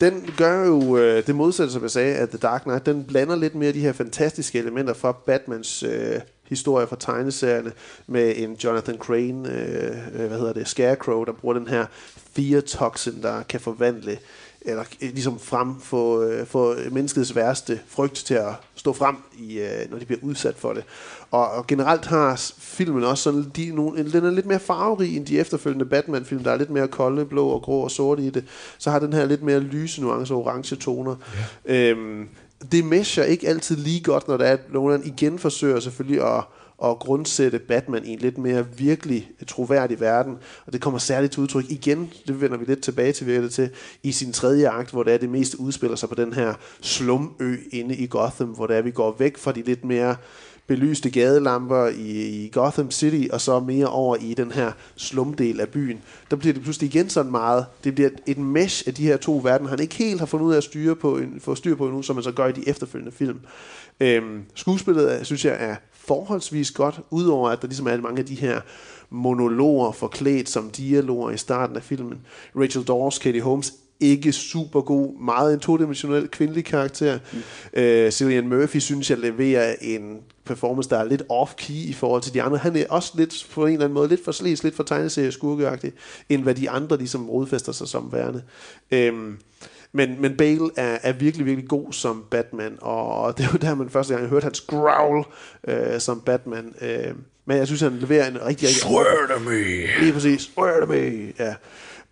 [0.02, 3.36] Den gør jo øh, det modsatte, som jeg sagde, at The Dark Knight, den blander
[3.36, 7.72] lidt mere de her fantastiske elementer fra Batmans øh, historie fra tegneserierne
[8.08, 12.62] med en Jonathan Crane, øh, øh, hvad hedder det, Scarecrow, der bruger den her fear
[12.62, 14.18] toxin, der kan forvandle
[14.66, 19.60] eller øh, ligesom frem få, øh, få menneskets værste frygt til at stå frem, i,
[19.60, 20.84] øh, når de bliver udsat for det.
[21.32, 25.26] Og, og generelt har filmen også sådan, de, nogle, den er lidt mere farverig end
[25.26, 28.46] de efterfølgende Batman-film, der er lidt mere kolde, blå og grå og sorte i det.
[28.78, 31.16] Så har den her lidt mere lyse nuancer, orange toner.
[31.68, 31.90] Ja.
[31.90, 32.30] Øhm,
[32.72, 36.44] det mesher ikke altid lige godt, når der er, at Nolan igen forsøger selvfølgelig at,
[36.84, 40.38] at grundsætte Batman i en lidt mere virkelig øh, troværdig verden.
[40.66, 43.70] Og det kommer særligt til udtryk igen, det vender vi lidt tilbage til, det til,
[44.04, 47.58] i sin tredje akt, hvor det er det meste udspiller sig på den her slumø
[47.72, 50.16] inde i Gotham, hvor det er, vi går væk fra de lidt mere
[50.68, 55.70] belyste gadelamper i, i Gotham City, og så mere over i den her slumdel af
[55.70, 55.98] byen.
[56.32, 59.40] Der bliver det pludselig igen sådan meget, det bliver et mesh af de her to
[59.44, 61.86] verdener, han ikke helt har fundet ud af at styre på, en, få styr på
[61.86, 63.40] endnu, som man så gør i de efterfølgende film.
[64.00, 68.26] Øhm, skuespillet, er- synes jeg, er forholdsvis godt, udover at der ligesom er mange af
[68.26, 68.62] de her
[69.10, 72.18] monologer forklædt som dialoger i starten af filmen.
[72.56, 77.20] Rachel Dawes, Katie Holmes, ikke super god, meget en todimensionel kvindelig karakter.
[77.34, 77.40] Mm.
[77.82, 82.34] Øh, Cillian Murphy synes jeg leverer en performance, der er lidt off-key i forhold til
[82.34, 82.58] de andre.
[82.58, 85.32] Han er også lidt på en eller anden måde lidt for slæs, lidt for tegneserie
[85.32, 85.94] skurkeagtig,
[86.30, 88.44] end hvad de andre ligesom rodfæster sig som værende.
[88.92, 89.38] Øhm,
[89.92, 93.76] men, men Bale er, er virkelig, virkelig god som Batman, og det er jo der,
[93.76, 95.26] man første gang hørte hans growl
[95.68, 96.76] øh, som Batman.
[96.82, 97.14] Øh,
[97.46, 98.82] men jeg synes, han leverer en rigtig, rigtig...
[98.82, 100.00] Swear to me.
[100.00, 100.42] Lige præcis.
[100.42, 101.34] Swear to me.
[101.40, 101.56] Ja.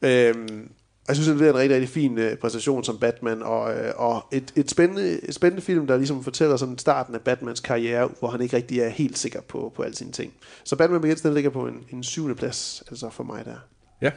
[0.02, 0.70] Øhm,
[1.12, 4.26] jeg synes, han leverer en rigtig, rigtig fin øh, præstation som Batman, og, øh, og
[4.32, 8.30] et, et, spændende, et spændende film, der ligesom fortæller sådan starten af Batmans karriere, hvor
[8.30, 10.34] han ikke rigtig er helt sikker på, på alle sine ting.
[10.64, 13.56] Så Batman Begins, den ligger på en, en syvende plads, altså for mig der.
[14.02, 14.12] Ja.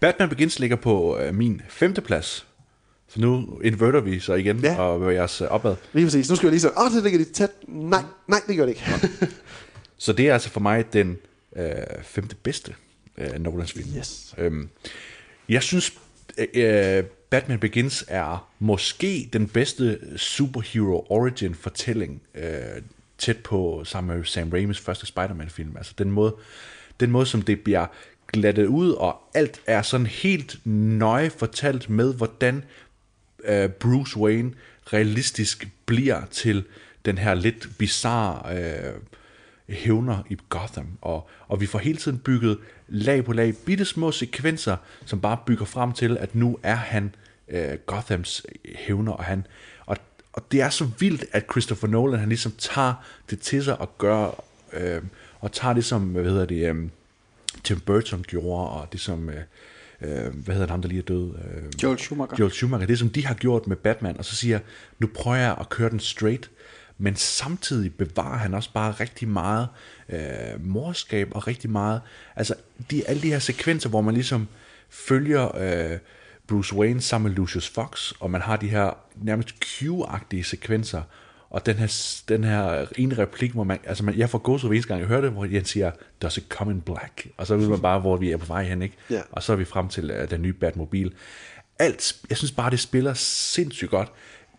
[0.00, 2.46] Batman Begins ligger på øh, min femte plads.
[3.08, 4.80] Så nu inverter vi så igen Ja.
[4.80, 5.76] og bevæger os øh, opad.
[5.92, 6.30] Lige præcis.
[6.30, 7.50] Nu skal jeg lige så, åh, det ligger lidt tæt.
[7.68, 8.84] Nej, nej, det gør det ikke.
[9.98, 11.16] Så det er altså for mig den
[11.56, 11.66] øh,
[12.02, 12.74] femte bedste
[13.18, 13.88] øh, Nolans film.
[13.98, 14.34] Yes.
[14.38, 14.68] Øhm,
[15.48, 15.92] jeg synes,
[16.38, 22.82] øh, øh, Batman Begins er måske den bedste superhero origin fortælling øh,
[23.18, 25.76] tæt på sammen med Sam Raimis første Spider-Man-film.
[25.76, 26.34] Altså den måde,
[27.00, 27.86] den måde, som det bliver
[28.32, 32.64] glattet ud, og alt er sådan helt nøje fortalt med, hvordan
[33.44, 34.52] øh, Bruce Wayne
[34.92, 36.64] realistisk bliver til
[37.04, 38.94] den her lidt bizarre øh,
[39.68, 40.86] hævner i Gotham.
[41.00, 42.58] Og, og vi får hele tiden bygget
[42.88, 47.14] lag på lag, bitte små sekvenser, som bare bygger frem til, at nu er han
[47.48, 49.46] øh, Gothams hævner, og han
[49.86, 49.96] og,
[50.32, 52.94] og det er så vildt, at Christopher Nolan, han ligesom tager
[53.30, 55.02] det til sig og gør, øh,
[55.40, 56.88] og tager det som, hvad hedder det, øh,
[57.64, 59.36] Tim Burton gjorde, og det som, øh,
[60.00, 61.34] øh, hvad hedder ham der lige er død?
[61.34, 62.36] Øh, Joel Schumacher.
[62.38, 64.58] Joel Schumacher, det som de har gjort med Batman, og så siger
[64.98, 66.50] nu prøver jeg at køre den straight,
[67.02, 69.68] men samtidig bevarer han også bare rigtig meget
[70.08, 72.00] øh, morskab og rigtig meget,
[72.36, 72.54] altså
[72.90, 74.48] de, alle de her sekvenser, hvor man ligesom
[74.90, 75.98] følger øh,
[76.48, 81.02] Bruce Wayne sammen med Lucius Fox, og man har de her nærmest Q-agtige sekvenser,
[81.50, 84.74] og den her, den her ene replik, hvor man, altså man, jeg får gåsehud hver
[84.74, 85.90] eneste gang, jeg hører det, hvor Jens siger,
[86.22, 87.26] does it come in black?
[87.36, 88.96] Og så ved man bare, hvor vi er på vej hen, ikke?
[89.10, 89.20] Ja.
[89.32, 91.12] Og så er vi frem til uh, den nye Batmobil.
[91.78, 94.12] Alt, jeg synes bare, det spiller sindssygt godt.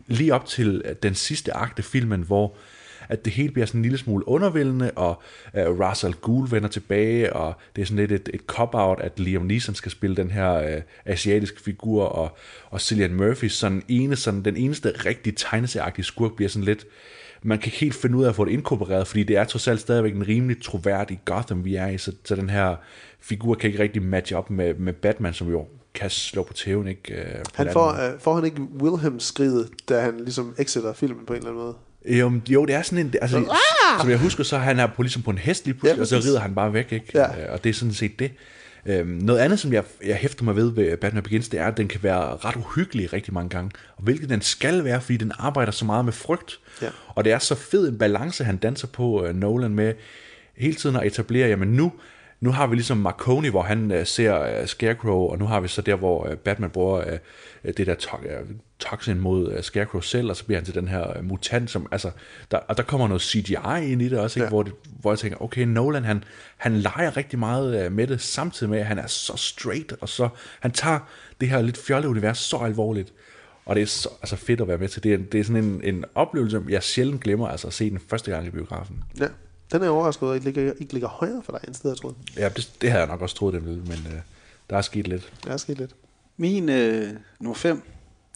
[0.07, 2.55] Lige op til øh, den sidste akt af filmen, hvor
[3.09, 5.21] at det hele bliver sådan en lille smule undervældende, og
[5.53, 9.19] uh, Ra's al Ghul vender tilbage, og det er sådan lidt et, et cop-out, at
[9.19, 12.37] Liam Neeson skal spille den her uh, asiatiske figur, og,
[12.69, 16.85] og Cillian Murphy, sådan ene, sådan, den eneste rigtig tegneserieagtige skurk, bliver sådan lidt,
[17.43, 19.67] man kan ikke helt finde ud af at få det inkorporeret, fordi det er trods
[19.67, 22.75] alt stadigvæk en rimelig troværdig Gotham, vi er i, så, så den her
[23.19, 26.87] figur kan ikke rigtig matche op med, med Batman, som jo kan slå på tæven,
[26.87, 27.41] ikke?
[27.43, 31.37] På Han får, øh, får han ikke Wilhelm-skridet, da han ligesom exiter filmen på en
[31.37, 31.75] eller anden måde?
[32.05, 33.13] Jo, jo, det er sådan en...
[33.21, 33.55] Altså,
[33.99, 36.23] som jeg husker, så han er på, ligesom på en hest lige pludselig, Ja, og
[36.23, 37.05] så rider han bare væk, ikke?
[37.13, 37.43] Ja.
[37.45, 38.31] Øh, Og det er sådan set det.
[38.85, 41.77] Øhm, noget andet, som jeg, jeg hæfter mig ved ved Batman Begins, det er, at
[41.77, 43.71] den kan være ret uhyggelig rigtig mange gange.
[43.97, 46.59] Og hvilket den skal være, fordi den arbejder så meget med frygt.
[46.81, 46.87] Ja.
[47.07, 49.93] Og det er så fed en balance, han danser på, uh, Nolan, med
[50.57, 51.91] hele tiden at etablere, jamen nu,
[52.43, 55.67] nu har vi ligesom Marconi, hvor han uh, ser uh, Scarecrow, og nu har vi
[55.67, 58.49] så der, hvor uh, Batman bruger uh, det der to- uh,
[58.79, 61.87] toxin mod uh, Scarecrow selv, og så bliver han til den her uh, mutant, som,
[61.91, 62.11] altså,
[62.51, 64.45] der, og der kommer noget CGI ind i det også, ikke?
[64.45, 64.49] Ja.
[64.49, 66.23] Hvor, det, hvor jeg tænker, okay, Nolan, han,
[66.57, 70.09] han leger rigtig meget uh, med det, samtidig med, at han er så straight, og
[70.09, 70.29] så,
[70.59, 70.99] han tager
[71.41, 73.13] det her lidt fjolle univers så alvorligt,
[73.65, 75.03] og det er så altså fedt at være med til.
[75.03, 77.99] Det er, det er sådan en, en oplevelse, jeg sjældent glemmer, altså at se den
[78.09, 79.03] første gang i biografen.
[79.19, 79.27] Ja.
[79.73, 81.89] Den er jeg overrasket over, at ikke ligger, ikke ligger højere for dig, end sted,
[81.91, 82.15] jeg troede.
[82.37, 84.19] Ja, det, det havde jeg nok også troet, den ville, men øh,
[84.69, 85.31] der er sket lidt.
[85.43, 85.91] Det er sket lidt.
[86.37, 87.09] Min øh,
[87.39, 87.81] nummer 5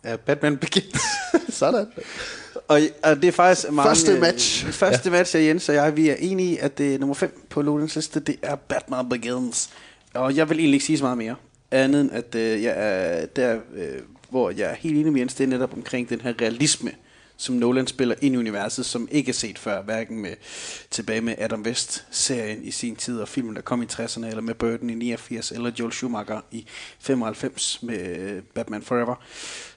[0.04, 1.02] er Batman Begins.
[1.50, 1.88] Sådan.
[2.68, 4.68] og, og det er faktisk mange, Første match.
[4.68, 7.16] Øh, første match af Jens og jeg, vi er enige i, at det er nummer
[7.16, 9.70] 5 på Lodens liste, det er Batman Begins.
[10.14, 11.36] Og jeg vil egentlig ikke sige så meget mere,
[11.72, 14.00] andet end at øh, jeg er der, øh,
[14.30, 16.92] hvor jeg er helt enig med Jens, det er netop omkring den her realisme,
[17.38, 20.34] som Nolan spiller ind i universet, som ikke er set før, hverken med,
[20.92, 24.56] tilbage med Adam West-serien i sin tid, og filmen, der kom i 60'erne, eller med
[24.56, 26.66] Burton i 89, eller Joel Schumacher i
[27.00, 29.16] 95 med øh, Batman Forever.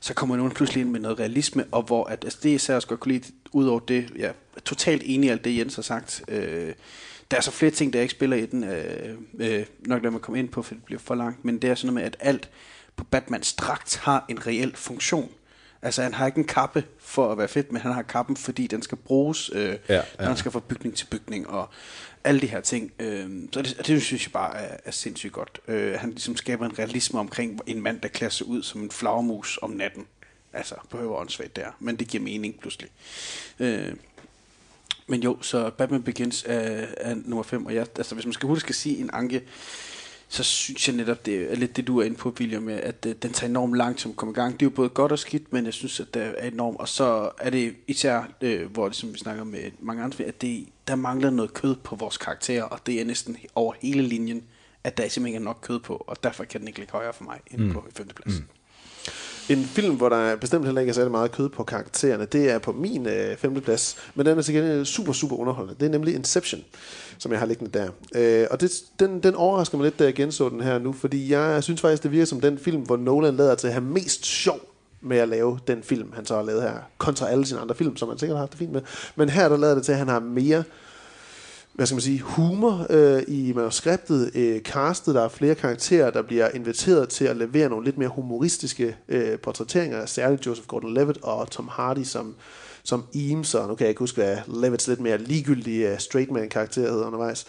[0.00, 2.88] Så kommer nogen pludselig ind med noget realisme, og hvor at, altså det især også
[2.88, 5.82] godt kunne lide, ud over det, jeg er totalt enig i alt det, Jens har
[5.82, 6.22] sagt.
[6.28, 6.72] Øh,
[7.30, 10.20] der er så flere ting, der ikke spiller i den, øh, øh, nok lad mig
[10.20, 12.16] komme ind på, for det bliver for langt, men det er sådan noget med, at
[12.20, 12.50] alt
[12.96, 15.30] på Batmans dragt har en reel funktion.
[15.82, 18.66] Altså han har ikke en kappe for at være fedt, men han har kappen, fordi
[18.66, 21.68] den skal bruges, øh, Ja, ja, når han skal fra bygning til bygning, og
[22.24, 22.92] alle de her ting.
[22.98, 25.60] Øh, så det, det synes jeg bare er, er sindssygt godt.
[25.68, 28.90] Øh, han ligesom skaber en realisme omkring en mand, der klæder sig ud som en
[28.90, 30.06] flagermus om natten.
[30.52, 32.90] Altså, behøver åndssvagt der, men det giver mening pludselig.
[33.58, 33.92] Øh,
[35.06, 38.46] men jo, så Batman Begins er, er nummer 5, og jeg, altså, hvis man skal
[38.46, 39.42] huske at sige en anke,
[40.32, 43.06] så synes jeg netop, det er lidt det, du er inde på, William, med, at
[43.06, 44.52] øh, den tager enormt langt som kommer i gang.
[44.52, 46.80] Det er jo både godt og skidt, men jeg synes, at det er enormt.
[46.80, 50.42] Og så er det især, øh, hvor det, som vi snakker med mange andre, at
[50.42, 54.42] det, der mangler noget kød på vores karakterer, og det er næsten over hele linjen,
[54.84, 57.12] at der simpelthen ikke er nok kød på, og derfor kan den ikke ligge højere
[57.12, 57.72] for mig end mm.
[57.72, 58.42] på femtepladsen.
[58.42, 58.59] Mm.
[59.48, 62.58] En film, hvor der bestemt heller ikke er særlig meget kød på karaktererne, det er
[62.58, 65.80] på min øh, femteplads, men den er til gengæld super, super underholdende.
[65.80, 66.60] Det er nemlig Inception,
[67.18, 67.88] som jeg har liggende der.
[68.14, 71.32] Øh, og det, den, den overrasker mig lidt, da jeg genså den her nu, fordi
[71.32, 74.26] jeg synes faktisk, det virker som den film, hvor Nolan lader til at have mest
[74.26, 74.60] sjov
[75.00, 77.96] med at lave den film, han så har lavet her, kontra alle sine andre film,
[77.96, 78.82] som han sikkert har haft det fint med.
[79.16, 80.64] Men her der lader det til, at han har mere
[81.72, 86.22] hvad skal man sige, humor øh, i manuskriptet, øh, castet, der er flere karakterer, der
[86.22, 91.50] bliver inviteret til at levere nogle lidt mere humoristiske øh, portrætteringer, særligt Joseph Gordon-Levitt og
[91.50, 92.34] Tom Hardy som,
[92.82, 96.30] som Eames, og nu kan jeg ikke huske, hvad Levitts lidt mere ligegyldige uh, straight
[96.30, 97.46] man karakter hedder undervejs.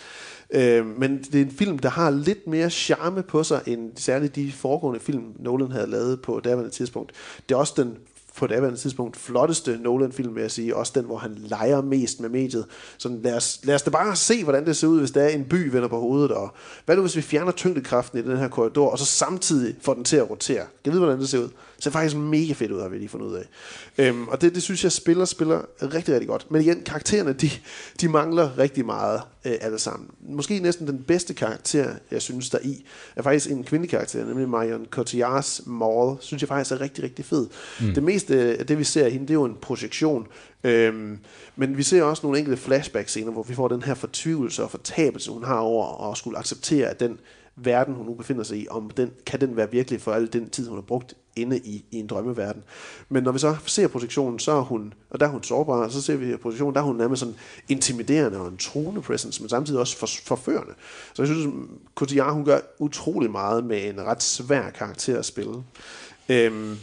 [0.51, 4.35] Øh, men det er en film, der har lidt mere charme på sig, end særligt
[4.35, 7.11] de foregående film, Nolan havde lavet på daværende tidspunkt.
[7.49, 7.97] Det er også den
[8.37, 10.75] på daværende tidspunkt flotteste Nolan-film, vil jeg sige.
[10.75, 12.65] Også den, hvor han leger mest med mediet.
[12.97, 15.29] Så lad os, lad os da bare se, hvordan det ser ud, hvis der er
[15.29, 16.31] en by vender på hovedet.
[16.31, 16.53] Og
[16.85, 20.03] hvad nu, hvis vi fjerner tyngdekraften i den her korridor, og så samtidig får den
[20.03, 20.57] til at rotere?
[20.57, 21.49] Kan jeg vide, hvordan det ser ud?
[21.81, 23.45] Det ser faktisk mega fedt ud, har vi lige fundet ud af.
[23.97, 26.51] Øhm, og det, det synes jeg spiller spiller rigtig, rigtig godt.
[26.51, 27.49] Men igen, karaktererne, de,
[28.01, 30.09] de mangler rigtig meget øh, alle sammen.
[30.29, 32.85] Måske næsten den bedste karakter, jeg synes, der i,
[33.15, 37.25] er faktisk en kvindelig karakter, nemlig Marion Cotillards Maul, synes jeg faktisk er rigtig, rigtig
[37.25, 37.47] fed.
[37.81, 37.93] Mm.
[37.93, 40.27] Det meste af det, vi ser af hende, det er jo en projektion.
[40.63, 41.17] Øhm,
[41.55, 45.31] men vi ser også nogle enkelte flashback-scener, hvor vi får den her fortvivlelse og fortabelse,
[45.31, 47.19] hun har over at skulle acceptere, at den
[47.55, 50.49] verden, hun nu befinder sig i, om den, kan den være virkelig for al den
[50.49, 52.63] tid, hun har brugt inde i, i en drømmeverden.
[53.09, 55.91] Men når vi så ser projektionen, så er hun, og der er hun sårbar, og
[55.91, 57.35] så ser vi projektionen, der er hun nærmest sådan
[57.69, 60.73] intimiderende og en truende presence, men samtidig også for, forførende.
[61.13, 61.53] Så jeg synes,
[61.95, 65.63] Cotillard, hun gør utrolig meget med en ret svær karakter at spille.
[66.29, 66.77] Øhm,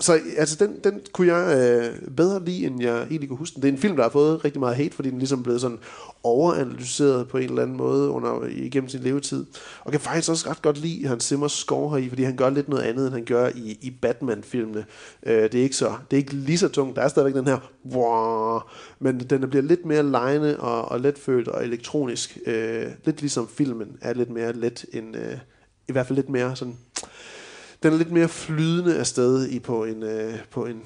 [0.00, 3.62] så altså, den, den kunne jeg øh, bedre lide, end jeg egentlig kunne huske den.
[3.62, 5.78] Det er en film, der har fået rigtig meget hate, fordi den ligesom blev sådan
[6.22, 9.46] overanalyseret på en eller anden måde under, igennem sin levetid.
[9.80, 12.68] Og kan faktisk også ret godt lide Hans Simmers score heri, fordi han gør lidt
[12.68, 14.84] noget andet, end han gør i, i Batman-filmene.
[15.26, 16.96] Øh, det, er ikke så, det er ikke lige så tungt.
[16.96, 17.58] Der er stadigvæk den her,
[17.94, 18.60] wow,
[18.98, 22.38] men den bliver lidt mere lejende og, og letfølt og elektronisk.
[22.46, 25.38] Øh, lidt ligesom filmen er lidt mere let end, øh,
[25.88, 26.76] i hvert fald lidt mere sådan
[27.82, 30.82] den er lidt mere flydende afsted i på en, øh, på en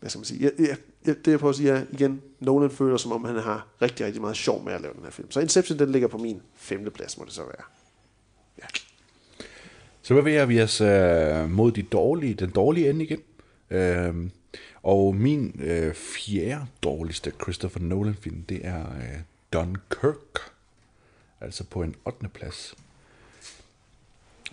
[0.00, 0.76] hvad skal man sige, jeg, jeg,
[1.06, 4.06] jeg, det jeg prøver at sige er, igen, Nolan føler som om han har rigtig,
[4.06, 5.30] rigtig meget sjov med at lave den her film.
[5.30, 7.64] Så Inception, den ligger på min femte plads, må det så være.
[8.58, 8.66] Ja.
[10.02, 13.20] Så bevæger vi os øh, mod de dårlige, den dårlige ende igen.
[13.70, 14.14] Øh,
[14.82, 19.20] og min øh, fjerde dårligste Christopher Nolan-film, det er øh,
[19.52, 20.38] Dunkirk.
[21.40, 22.28] Altså på en 8.
[22.28, 22.74] plads.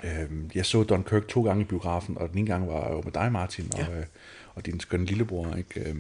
[0.04, 3.12] Øh, jeg så Dunkirk to gange i biografen, og den ene gang var jo med
[3.12, 3.98] dig, Martin, og, ja.
[3.98, 4.06] øh,
[4.56, 5.56] og din skønne lillebror.
[5.56, 5.90] Ikke?
[5.90, 5.96] Øh,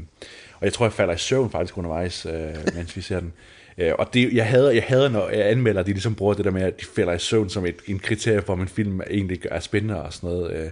[0.59, 3.33] og jeg tror, jeg falder i søvn faktisk undervejs, øh, mens vi ser den.
[3.79, 6.51] Øh, og det, jeg hader, jeg hader, når jeg anmelder, de ligesom bruger det der
[6.51, 9.39] med, at de falder i søvn som et, en kriterie for, om en film egentlig
[9.51, 10.51] er spændende og sådan noget.
[10.51, 10.69] Øh,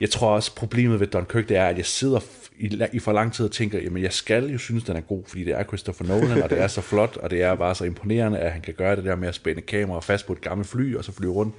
[0.00, 2.20] jeg tror også, problemet ved Dunkirk, det er, at jeg sidder
[2.58, 5.22] i, i for lang tid og tænker, jamen jeg skal jo synes, den er god,
[5.26, 7.84] fordi det er Christopher Nolan, og det er så flot, og det er bare så
[7.84, 10.68] imponerende, at han kan gøre det der med at spænde kamera fast på et gammelt
[10.68, 11.54] fly, og så flyve rundt.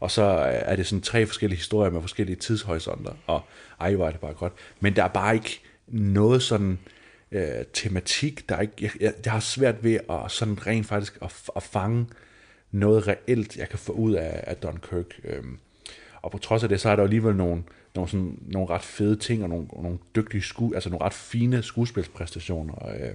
[0.00, 3.42] Og så er det sådan tre forskellige historier med forskellige tidshorisonter, og
[3.80, 4.52] ej, var det bare godt.
[4.80, 6.78] Men der er bare ikke noget sådan
[7.32, 11.18] øh, tematik, der er ikke, jeg, jeg, jeg har svært ved at sådan rent faktisk
[11.22, 12.06] at, at fange
[12.70, 15.20] noget reelt, jeg kan få ud af, af Dunkirk.
[15.24, 15.58] Øhm,
[16.22, 17.62] og på trods af det, så er der alligevel nogle,
[17.94, 21.62] nogle, sådan, nogle ret fede ting, og nogle, nogle dygtige sku, altså nogle ret fine
[21.62, 23.14] skuespilspræstationer, øh,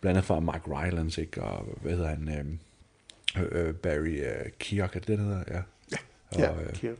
[0.00, 2.58] blandt andet fra Mike Rylance, ikke, og hvad hedder han,
[3.36, 5.44] øh, øh, Barry øh, Keogh, er det det, hedder?
[5.48, 5.60] Ja.
[6.30, 6.96] Og, Ja, øh,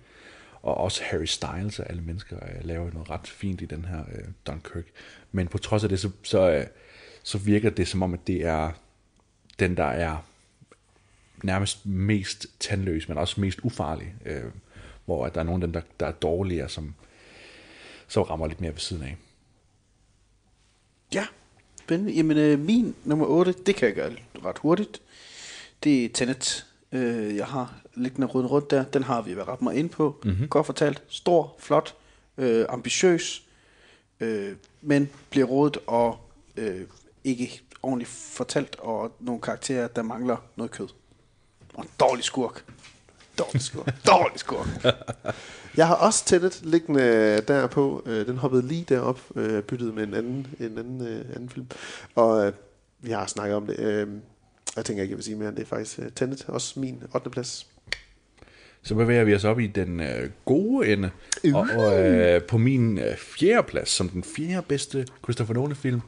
[0.63, 4.05] og også Harry Styles og alle mennesker øh, laver noget ret fint i den her
[4.15, 4.85] øh, Dunkirk.
[5.33, 6.67] Men på trods af det, så, så, øh,
[7.23, 8.71] så virker det som om, at det er
[9.59, 10.17] den, der er
[11.43, 14.15] nærmest mest tandløs, men også mest ufarlig.
[14.25, 14.45] Øh,
[15.05, 16.95] hvor at der er nogle af dem, der, der er dårligere, som,
[18.09, 19.17] som rammer lidt mere ved siden af.
[21.15, 21.27] Ja,
[21.81, 22.13] spændende.
[22.13, 24.13] Jamen, øh, min nummer 8, det kan jeg gøre
[24.45, 25.03] ret hurtigt.
[25.85, 26.67] Det er Tenet.
[26.97, 28.85] Øh, jeg har liggende rundt rundt der.
[28.85, 30.17] Den har vi været ret meget ind på.
[30.25, 30.49] Mm-hmm.
[30.49, 31.03] Godt fortalt.
[31.09, 31.95] Stor, flot,
[32.39, 33.43] øh, ambitiøs,
[34.21, 34.53] øh,
[34.83, 36.19] men bliver rodet og
[36.57, 36.81] øh,
[37.25, 40.89] ikke ordentligt fortalt, og nogle karakterer, der mangler noget kød.
[41.75, 42.65] Og en dårlig skurk.
[43.39, 43.87] Dårlig skurk.
[44.13, 44.67] dårlig skurk.
[45.77, 48.03] Jeg har også Tenet liggende derpå.
[48.07, 51.67] Øh, Den hoppede lige derop, øh, byttet med en anden, en anden, øh, anden film.
[52.15, 52.53] Og
[53.01, 54.09] vi har snakket om det.
[54.77, 56.45] Øh, Jeg tænker ikke, jeg vil sige mere end det er faktisk øh, Tenet.
[56.49, 57.31] Også min 8.
[57.31, 57.67] plads.
[58.83, 61.11] Så bevæger vi os op i den øh, gode ende.
[61.55, 66.01] Og, og øh, på min øh, fjerde plads, som den fjerde bedste Christopher Nolan-film,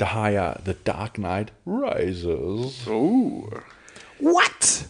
[0.00, 2.86] der har jeg The Dark Knight Rises.
[2.88, 3.52] Uh.
[4.22, 4.86] What?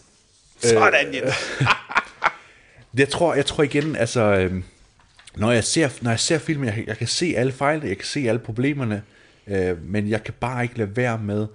[0.59, 1.33] Sådan, Jens.
[2.97, 4.63] Jeg tror, jeg tror igen, altså, øh,
[5.35, 8.05] når jeg ser, når jeg ser filmen, jeg, jeg kan se alle fejlene, jeg kan
[8.05, 9.03] se alle problemerne,
[9.47, 11.47] øh, men jeg kan bare ikke lade være med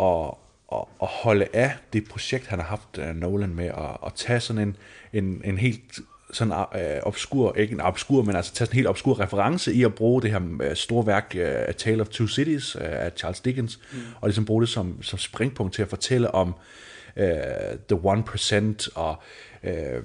[0.00, 0.34] at,
[0.72, 4.40] at, at holde af det projekt, han har haft, uh, Nolan, med at, at tage
[4.40, 4.76] sådan en,
[5.12, 6.00] en, en helt
[6.32, 9.84] sådan øh, obskur, ikke en obskur, men altså tage sådan en helt obskur reference i
[9.84, 13.12] at bruge det her øh, store værk øh, A Tale of Two Cities øh, af
[13.16, 13.98] Charles Dickens, mm.
[14.20, 16.54] og ligesom bruge det som, som springpunkt til at fortælle om
[17.16, 17.26] øh,
[17.88, 19.16] The One Percent og
[19.62, 20.02] øh,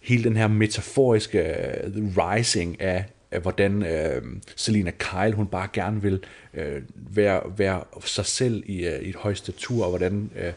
[0.00, 3.04] hele den her metaforiske øh, rising af
[3.42, 4.22] hvordan øh,
[4.56, 6.24] Selina Kyle, hun bare gerne vil
[6.54, 10.52] øh, være, være sig selv i, øh, i et højeste tur, og hvordan øh,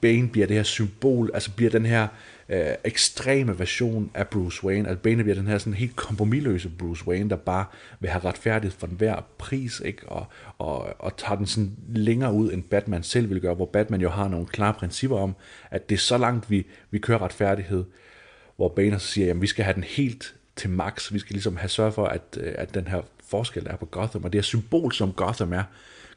[0.00, 2.08] Bane bliver det her symbol, altså bliver den her
[2.48, 7.08] øh, ekstreme version af Bruce Wayne, at Bane bliver den her sådan helt kompromilløse Bruce
[7.08, 7.64] Wayne, der bare
[8.00, 10.08] vil have retfærdighed for enhver pris, ikke?
[10.08, 10.26] Og,
[10.58, 14.10] og, og tager den sådan længere ud, end Batman selv vil gøre, hvor Batman jo
[14.10, 15.34] har nogle klare principper om,
[15.70, 17.84] at det er så langt, vi, vi kører retfærdighed,
[18.56, 21.56] hvor Bane så siger, at vi skal have den helt til max, vi skal ligesom
[21.56, 24.42] have sørget for, at, øh, at den her forskel er på Gotham, og det er
[24.42, 25.64] symbol, som Gotham er.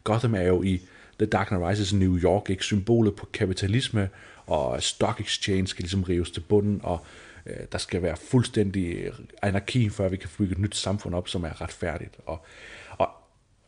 [0.04, 0.82] Gotham er jo i
[1.20, 4.10] The Dark Knight Rises New York, ikke symbolet på kapitalisme,
[4.46, 7.06] og stock exchange skal ligesom rives til bunden, og
[7.46, 9.12] øh, der skal være fuldstændig
[9.42, 12.18] anarki, før vi kan bygge et nyt samfund op, som er retfærdigt.
[12.26, 12.46] Og,
[12.92, 13.10] og,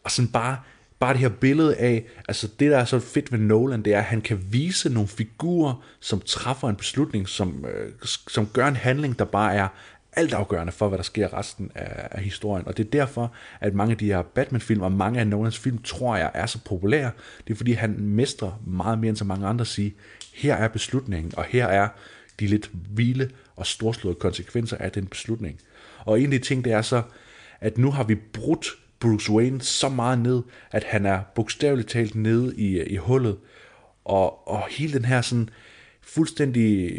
[0.03, 0.57] og sådan bare,
[0.99, 3.97] bare det her billede af, altså det der er så fedt ved Nolan, det er,
[3.97, 7.91] at han kan vise nogle figurer, som træffer en beslutning, som, øh,
[8.27, 9.67] som gør en handling, der bare er
[10.13, 12.67] altafgørende for, hvad der sker resten af, af historien.
[12.67, 15.77] Og det er derfor, at mange af de her Batman-film, og mange af Nolans film,
[15.77, 17.11] tror jeg, er så populære.
[17.47, 19.93] Det er fordi, han mestrer meget mere end så mange andre at sige,
[20.33, 21.87] her er beslutningen, og her er
[22.39, 25.59] de lidt vilde og storslåede konsekvenser af den beslutning.
[26.05, 27.01] Og en af de ting, det er så,
[27.59, 28.67] at nu har vi brudt
[28.99, 33.37] Bruce Wayne så meget ned, at han er bogstaveligt talt nede i, i hullet,
[34.05, 35.49] og, og hele den her sådan
[36.01, 36.91] fuldstændig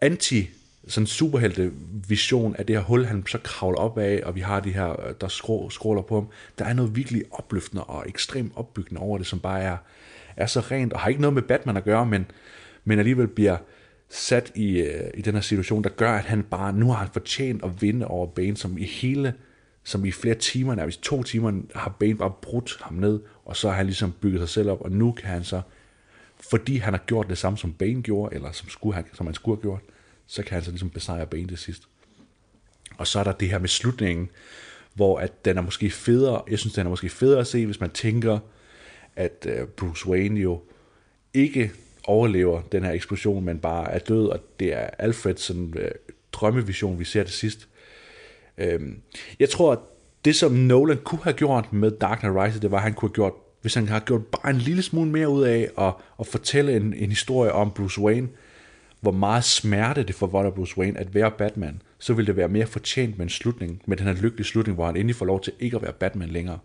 [0.00, 0.50] anti
[0.86, 1.72] sådan superhelte
[2.08, 5.06] vision af det her hul, han så kravler op af, og vi har de her,
[5.06, 6.28] øh, der skrå, skråler på ham.
[6.58, 9.76] Der er noget virkelig opløftende og ekstremt opbyggende over det, som bare er,
[10.36, 12.26] er så rent, og har ikke noget med Batman at gøre, men,
[12.84, 13.56] men alligevel bliver
[14.08, 17.08] sat i, øh, i den her situation, der gør, at han bare, nu har han
[17.12, 19.34] fortjent at vinde over Bane, som i hele,
[19.84, 23.68] som i flere timer, nærmest to timer, har Bane bare brudt ham ned, og så
[23.68, 25.60] har han ligesom bygget sig selv op, og nu kan han så,
[26.50, 29.34] fordi han har gjort det samme, som Bane gjorde, eller som, skulle have, som han
[29.34, 29.82] skulle have gjort,
[30.26, 31.82] så kan han så ligesom besejre Bane til sidst.
[32.98, 34.30] Og så er der det her med slutningen,
[34.94, 37.80] hvor at den er måske federe, jeg synes, den er måske federe at se, hvis
[37.80, 38.38] man tænker,
[39.16, 40.60] at øh, Bruce Wayne jo
[41.34, 41.72] ikke
[42.04, 45.90] overlever den her eksplosion, men bare er død, og det er Alfreds sådan, øh,
[46.32, 47.68] drømmevision, vi ser til sidst.
[48.58, 49.00] Øhm,
[49.40, 49.78] jeg tror, at
[50.24, 53.08] det som Nolan kunne have gjort med Dark Knight Rises, det var, at han kunne
[53.08, 56.26] have gjort, hvis han har gjort bare en lille smule mere ud af at, at
[56.26, 58.28] fortælle en, en historie om Bruce Wayne,
[59.02, 62.66] hvor meget smerte det forvolder Bruce Wayne at være Batman, så ville det være mere
[62.66, 65.52] fortjent med en slutning, med den her lykkelige slutning, hvor han endelig får lov til
[65.60, 66.58] ikke at være Batman længere.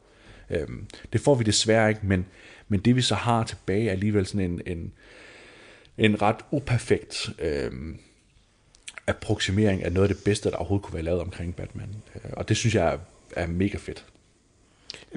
[0.50, 2.26] Øhm, det får vi desværre ikke, men,
[2.68, 4.92] men det vi så har tilbage er alligevel sådan en, en,
[5.98, 8.00] en ret uperfekt øhm,
[9.08, 11.90] approximering af noget af det bedste, der overhovedet kunne være lavet omkring Batman.
[12.16, 12.98] Øh, og det synes jeg er,
[13.36, 14.06] er mega fedt.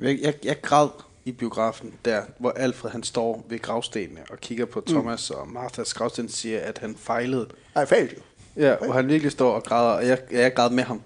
[0.02, 0.88] Jeg, jeg, jeg græd
[1.30, 5.36] i biografen, der hvor Alfred han står ved gravstenene og kigger på Thomas mm.
[5.36, 7.48] og Marthas gravsten siger, at han fejlede.
[7.76, 8.22] Ej, fejlede jo.
[8.62, 11.02] Ja, hvor han virkelig står og græder, og jeg, jeg græd med ham.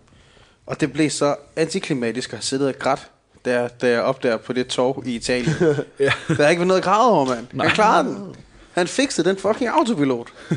[0.66, 3.10] Og det blev så antiklimatisk at have siddet og grædt,
[3.44, 5.54] der, da jeg opdager på det torv i Italien.
[6.00, 6.12] ja.
[6.28, 7.60] Der har ikke været noget at græde over, mand.
[7.60, 8.34] Han klarede den.
[8.72, 10.32] Han fikset den fucking autopilot.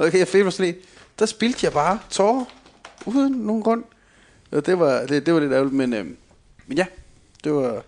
[0.00, 0.84] Okay, jeg følte mig sådan lige,
[1.18, 2.44] der spildte jeg bare tårer,
[3.06, 3.84] uden nogen grund.
[4.52, 6.16] Og det var, det, det var lidt ærgerligt, men, øhm,
[6.66, 6.86] men ja,
[7.44, 7.82] det var...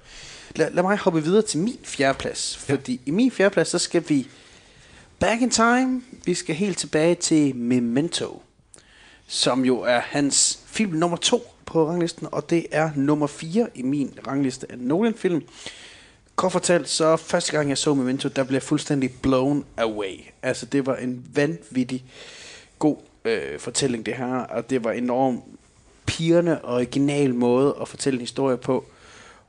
[0.56, 2.98] Lad, lad mig hoppe videre til min fjerdeplads, fordi ja.
[3.06, 4.28] i min fjerdeplads, så skal vi
[5.18, 6.02] back in time.
[6.24, 8.42] Vi skal helt tilbage til Memento,
[9.26, 13.82] som jo er hans film nummer to på ranglisten, og det er nummer 4 i
[13.82, 15.42] min rangliste af Nolan-film.
[16.36, 20.20] Kort fortalt, så første gang jeg så Memento, der blev jeg fuldstændig blown away.
[20.42, 22.04] Altså, det var en vanvittig
[22.78, 25.44] god øh, fortælling, det her, og det var enormt
[26.06, 28.84] pigerne og original måde at fortælle en historie på.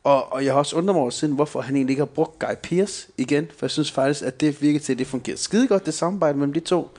[0.04, 2.40] Og, og jeg har også undret mig over siden, hvorfor han egentlig ikke har brugt
[2.40, 5.68] Guy Pearce igen, for jeg synes faktisk, at det virker til, at det fungerer skide
[5.68, 6.90] godt, det samarbejde mellem de to.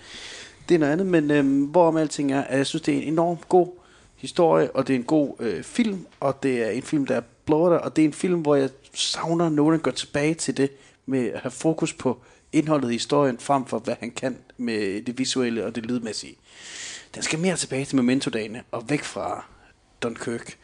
[0.69, 3.09] Det er noget andet, men øhm, hvorom alting er, at jeg synes, det er en
[3.13, 3.69] enormt god
[4.17, 7.23] historie, og det er en god øh, film, og det er en film, der er
[7.47, 10.71] blotter, og det er en film, hvor jeg savner, at nogen går tilbage til det,
[11.07, 12.19] med at have fokus på
[12.53, 16.37] indholdet i historien, frem for hvad han kan med det visuelle og det lydmæssige.
[17.15, 19.45] Den skal mere tilbage til Memento-dagene, og væk fra
[20.03, 20.59] Dunkirk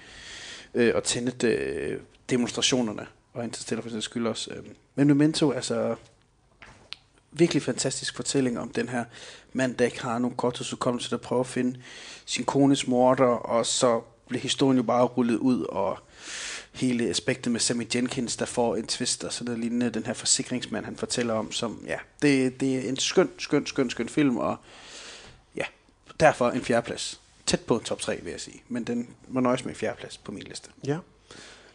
[0.74, 1.98] øh, og Tenet øh,
[2.30, 4.50] demonstrationerne, og Interstellar for sin skyld også.
[4.50, 4.62] Øh.
[4.94, 5.96] Men Memento, altså
[7.32, 9.04] virkelig fantastisk fortælling om den her
[9.52, 11.80] mand, der ikke har nogen korttidsudkommelse, der prøver at finde
[12.26, 15.98] sin kones morter, og så bliver historien jo bare rullet ud, og
[16.72, 20.12] hele aspektet med Sammy Jenkins, der får en twist og sådan noget lignende, den her
[20.12, 24.36] forsikringsmand, han fortæller om, som, ja, det, det er en skøn, skøn, skøn, skøn film,
[24.36, 24.56] og
[25.56, 25.64] ja,
[26.20, 27.20] Derfor en fjerdeplads.
[27.46, 28.62] Tæt på top 3, vil jeg sige.
[28.68, 30.70] Men den må nøjes med en fjerdeplads på min liste.
[30.86, 30.98] Ja.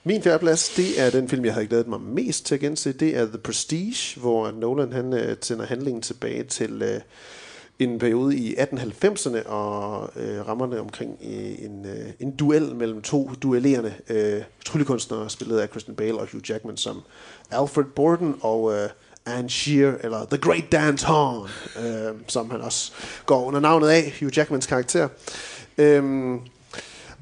[0.05, 2.93] Min fjerdeplads, det er den film, jeg havde glædet mig mest til at gense.
[2.93, 7.01] Det er The Prestige, hvor Nolan han øh, sender handlingen tilbage til øh,
[7.79, 13.31] en periode i 1890'erne og øh, rammerne omkring øh, en, øh, en duel mellem to
[13.41, 17.01] duellerende øh, tryllekunstnere, spillet af Christian Bale og Hugh Jackman som
[17.51, 18.89] Alfred Borden og øh,
[19.25, 21.49] Anne Shear, eller The Great Dance Horn,
[21.85, 22.91] øh, som han også
[23.25, 25.07] går under navnet af, Hugh Jackmans karakter.
[25.77, 26.39] Øhm,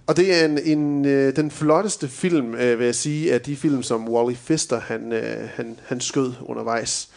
[0.08, 3.56] og det er en, en, øh, den flotteste film, øh, vil jeg sige, af de
[3.56, 7.10] film, som Wally Fister han, øh, han, han skød undervejs.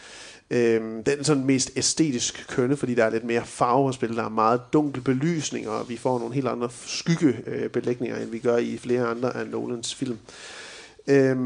[0.49, 4.15] Øh, den er sådan mest æstetisk kønne, fordi der er lidt mere farve at spille.
[4.15, 8.57] Der er meget dunkel belysning, og vi får nogle helt andre skyggebelægninger, end vi gør
[8.57, 10.19] i flere andre af Nolans film.
[11.07, 11.37] Øh,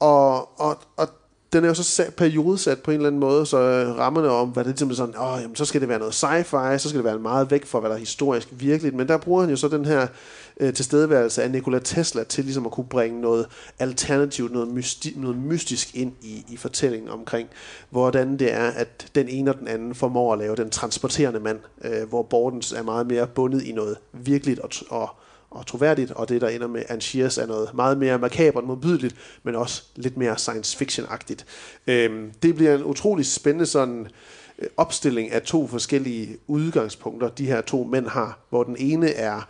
[0.00, 1.08] og, og, og
[1.52, 3.58] den er jo så sat, periodesat på en eller anden måde, så
[3.98, 6.78] rammerne om, hvad det ligesom er sådan, åh, jamen, så skal det være noget sci-fi,
[6.78, 9.40] så skal det være meget væk fra, hvad der er historisk virkeligt, men der bruger
[9.40, 10.06] han jo så den her
[10.60, 13.46] øh, tilstedeværelse af Nikola Tesla til ligesom at kunne bringe noget
[13.78, 17.48] alternativt, noget, mysti- noget mystisk ind i, i fortællingen omkring,
[17.90, 21.58] hvordan det er, at den ene og den anden formår at lave den transporterende mand,
[21.84, 25.10] øh, hvor Bordens er meget mere bundet i noget virkeligt og, og
[25.50, 29.54] og troværdigt, og det der ender med Anchias er noget meget mere makabert modbydeligt, men
[29.54, 31.44] også lidt mere science fiction-agtigt.
[31.86, 34.08] Øhm, det bliver en utrolig spændende sådan
[34.58, 39.42] øh, opstilling af to forskellige udgangspunkter, de her to mænd har, hvor den ene er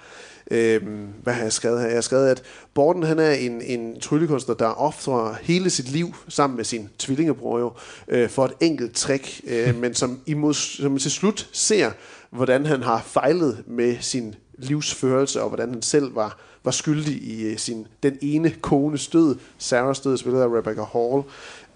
[0.50, 1.86] Øhm, hvad har jeg skrevet her?
[1.86, 2.42] Jeg har skrevet, at
[2.74, 7.58] Borden han er en, en tryllekunstner, der offrer hele sit liv sammen med sin tvillingebror
[7.58, 7.72] jo,
[8.08, 11.90] øh, for et enkelt trick, øh, men som, imod, som til slut ser,
[12.30, 14.34] hvordan han har fejlet med sin
[14.64, 19.36] livsførelse, og hvordan han selv var, var skyldig i øh, sin, den ene kones død,
[19.58, 21.22] Sarahs død, spillet af Rebecca Hall,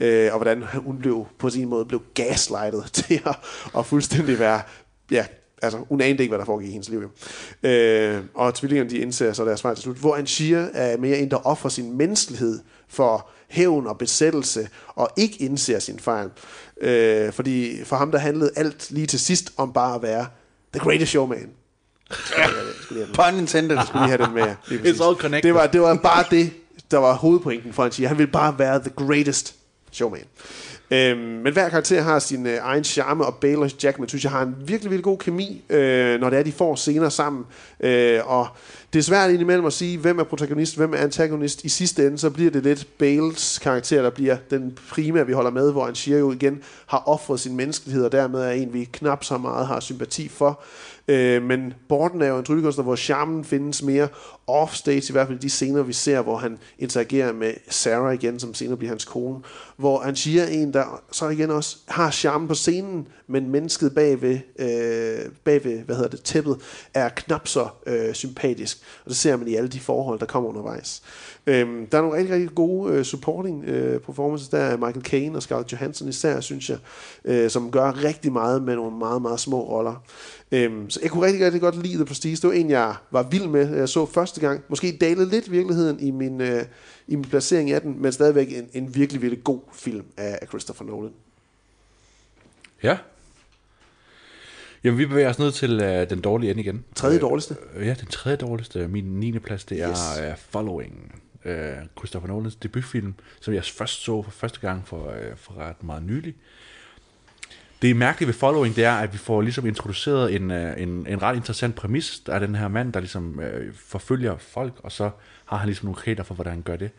[0.00, 3.36] øh, og hvordan hun blev, på sin måde blev gaslightet til at,
[3.78, 4.62] at fuldstændig være,
[5.10, 5.26] ja,
[5.62, 7.02] altså hun anede ikke, hvad der foregik i hendes liv.
[7.02, 7.68] Jo.
[7.68, 11.30] Øh, og tvillingerne, de indser så deres vej til slut, hvor Anshir er mere en,
[11.30, 16.30] der offrer sin menneskelighed for hævn og besættelse, og ikke indser sin fejl.
[16.80, 20.26] Øh, fordi for ham, der handlede alt lige til sidst om bare at være
[20.72, 21.50] the greatest showman.
[22.38, 22.46] Ja.
[23.14, 23.78] Pun intended.
[23.86, 24.54] Skulle lige have den med.
[24.92, 25.42] It's all connected.
[25.42, 26.50] Det var, det var bare det,
[26.90, 28.08] der var hovedpointen for Anshir.
[28.08, 29.54] Han ville bare være the greatest
[29.92, 30.24] showman.
[30.90, 34.32] Øhm, men hver karakter har sin øh, egen charme, og Bale og Jackman synes jeg
[34.32, 37.44] har en virkelig, virkelig god kemi, øh, når det er, de får scener sammen.
[37.80, 38.48] Øh, og
[38.92, 41.64] det er svært indimellem at sige, hvem er protagonist, hvem er antagonist.
[41.64, 45.50] I sidste ende, så bliver det lidt Bales karakter, der bliver den primære, vi holder
[45.50, 49.24] med, hvor Anshir jo igen har offret sin menneskelighed, og dermed er en, vi knap
[49.24, 50.62] så meget har sympati for.
[51.08, 54.08] Øh, men Borden er jo en tryllekunstner, hvor charmen findes mere
[54.46, 58.54] offstage, i hvert fald de scener, vi ser, hvor han interagerer med Sarah igen, som
[58.54, 59.40] senere bliver hans kone.
[59.76, 64.38] Hvor han siger en, der så igen også har charmen på scenen, men mennesket bagved,
[64.58, 66.56] øh, bagved hvad hedder det, tæppet,
[66.94, 68.78] er knap så øh, sympatisk.
[69.04, 71.02] Og det ser man i alle de forhold, der kommer undervejs.
[71.46, 74.48] Øhm, der er nogle rigtig, rigtig gode øh, supporting øh, performances.
[74.48, 76.78] Der er Michael Caine og Scarlett Johansson især, synes jeg,
[77.24, 80.02] øh, som gør rigtig meget med nogle meget, meget små roller.
[80.54, 82.36] Øhm, så jeg kunne rigtig, rigtig godt lide The Prestige.
[82.36, 83.76] Det var en, jeg var vild med.
[83.76, 84.64] Jeg så første gang.
[84.68, 86.64] Måske dalede lidt virkeligheden i min, øh,
[87.06, 90.48] i min placering af den, men stadigvæk en, en virkelig, virkelig god film af, af
[90.48, 91.12] Christopher Nolan.
[92.82, 92.98] Ja.
[94.84, 96.84] Jamen, vi bevæger os ned til uh, den dårlige ende igen.
[96.94, 97.56] Tredje dårligste?
[97.76, 98.88] Uh, ja, den tredje dårligste.
[98.88, 99.38] Min 9.
[99.38, 100.30] plads, det er Yes.
[100.32, 101.22] uh, Following.
[101.44, 101.50] Uh,
[101.98, 106.02] Christopher Nolans debutfilm, som jeg først så for første gang for, uh, for ret meget
[106.02, 106.34] nylig.
[107.84, 111.06] Det er mærkeligt ved Following, det er, at vi får ligesom introduceret en, øh, en,
[111.06, 112.20] en ret interessant præmis.
[112.26, 115.10] Der er den her mand, der ligesom øh, forfølger folk, og så
[115.44, 116.90] har han ligesom nogle kriterier for, hvordan han gør det.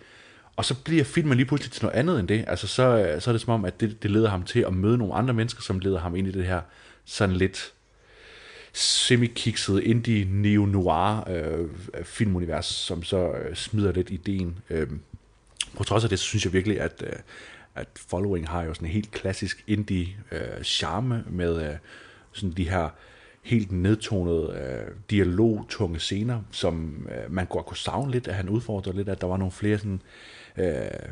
[0.55, 2.45] Og så bliver filmen lige pludselig til noget andet end det.
[2.47, 4.73] Altså, så, øh, så er det som om, at det, det leder ham til at
[4.73, 6.61] møde nogle andre mennesker, som leder ham ind i det her
[7.05, 7.73] sådan lidt
[8.73, 11.69] semi-kikset indie neo-noir øh,
[12.03, 14.57] filmunivers, som så øh, smider lidt ideen.
[14.69, 14.87] Øh,
[15.77, 17.13] på trods af det, så synes jeg virkelig, at, øh,
[17.75, 21.75] at Following har jo sådan en helt klassisk indie øh, charme med øh,
[22.31, 22.89] sådan de her
[23.41, 28.97] helt nedtonede øh, dialogtunge scener, som øh, man godt kunne savne lidt, at han udfordrede
[28.97, 30.01] lidt, at der var nogle flere sådan
[30.57, 31.09] øh,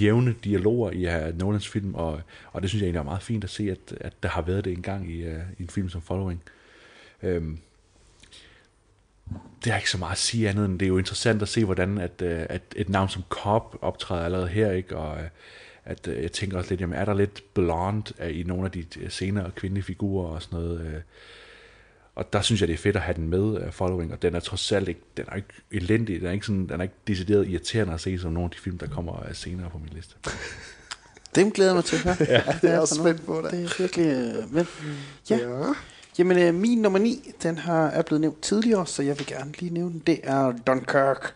[0.00, 2.20] jævne dialoger i uh, Nolans film, og,
[2.52, 4.64] og det synes jeg egentlig er meget fint at se, at, at der har været
[4.64, 6.42] det engang i, uh, i en film som Following.
[7.22, 7.58] Øhm,
[9.64, 11.64] det er ikke så meget at sige andet, end det er jo interessant at se,
[11.64, 14.96] hvordan at, uh, at et navn som Cobb optræder allerede her, ikke?
[14.96, 15.22] og uh,
[15.84, 18.84] at uh, jeg tænker også lidt, jamen er der lidt blonde i nogle af de
[19.08, 21.02] senere kvindelige figurer og sådan noget,
[22.14, 24.40] og der synes jeg, det er fedt at have den med, Following, og den er
[24.40, 27.48] trods alt ikke, den er ikke elendig, den er ikke, sådan, den er ikke decideret
[27.48, 30.14] irriterende at se som nogle af de film, der kommer senere på min liste.
[31.34, 32.16] Dem glæder jeg mig til at høre.
[32.28, 32.42] Ja.
[32.62, 33.50] Det er også spændt på det.
[33.50, 34.06] Det er virkelig...
[34.06, 34.66] Øh, vel.
[35.30, 35.36] Ja.
[35.36, 35.72] ja.
[36.18, 39.52] Jamen, øh, min nummer 9, den har, er blevet nævnt tidligere, så jeg vil gerne
[39.58, 40.02] lige nævne den.
[40.06, 41.34] Det er Dunkirk.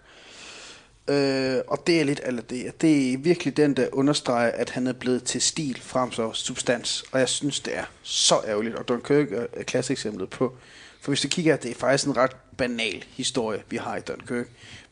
[1.09, 2.81] Øh, og det er lidt eller det.
[2.81, 7.05] Det er virkelig den, der understreger, at han er blevet til stil frem for substans.
[7.13, 8.75] Og jeg synes, det er så ærgerligt.
[8.75, 10.57] Og Dunkirk er et klasseeksemplet på.
[11.01, 14.47] For hvis du kigger, det er faktisk en ret banal historie, vi har i Dunkirk.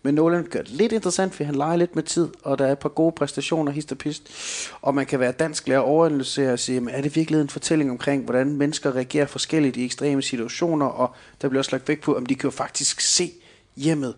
[0.07, 2.73] Men Nolan gør det lidt interessant, for han leger lidt med tid, og der er
[2.73, 4.31] et par gode præstationer, hist og pist.
[4.83, 8.25] Og man kan være dansk lærer overanalysere og sige, er det virkelig en fortælling omkring,
[8.25, 12.27] hvordan mennesker reagerer forskelligt i ekstreme situationer, og der bliver også lagt vægt på, om
[12.27, 13.33] de kan jo faktisk se
[13.77, 14.15] hjemmet,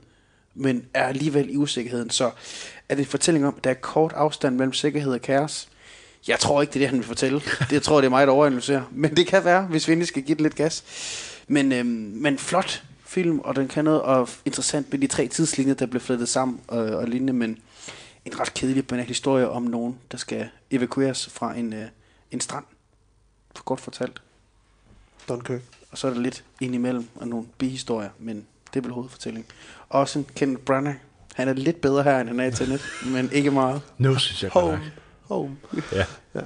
[0.54, 2.10] men er alligevel i usikkerheden.
[2.10, 2.30] Så
[2.88, 5.68] er det en fortælling om, at der er kort afstand mellem sikkerhed og kaos.
[6.28, 7.40] Jeg tror ikke, det er det, han vil fortælle.
[7.60, 8.82] Det jeg tror det er mig, der overanalyserer.
[8.92, 10.84] Men det kan være, hvis vi endelig skal give det lidt gas.
[11.46, 15.74] Men, øhm, men flot film, og den kan noget og interessant med de tre tidslinjer,
[15.74, 17.58] der bliver flettet sammen og, og lignende, men
[18.24, 21.88] en ret kedelig banal historie om nogen, der skal evakueres fra en, øh,
[22.30, 22.64] en strand.
[23.56, 24.22] For godt fortalt.
[25.28, 25.60] Dunkirk.
[25.90, 29.50] Og så er der lidt indimellem og nogle bihistorier, men det er vel hovedfortællingen.
[29.88, 30.96] Også en Kenneth Branagh.
[31.34, 33.82] Han er lidt bedre her, end han er i Tenet, men ikke meget.
[33.98, 34.80] Nu synes jeg Home.
[35.22, 35.56] Home.
[35.92, 36.04] Ja.
[36.34, 36.40] ja.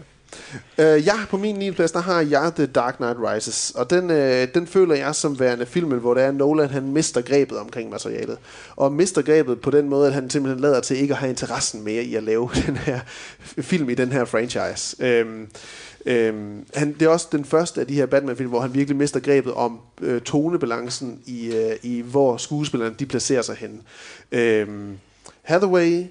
[0.79, 1.71] Øh, jeg på min 9.
[1.71, 3.73] plads, der har jeg The Dark Knight Rises.
[3.77, 7.21] Og den, øh, den føler jeg som værende filmen, hvor det er Nolan, han mister
[7.21, 8.39] grebet omkring materialet.
[8.77, 11.85] Og mister grebet på den måde, at han simpelthen lader til ikke at have interessen
[11.85, 13.01] mere i at lave den her
[13.59, 15.05] film i den her franchise.
[15.05, 15.49] Øhm,
[16.07, 19.21] Øhm, han, det er også den første af de her Batman-film, hvor han virkelig mister
[19.21, 23.83] grebet om øh, tonebalancen i, øh, i, hvor skuespillerne de placerer sig hen.
[24.33, 24.99] Øhm,
[25.43, 26.05] Hathaway,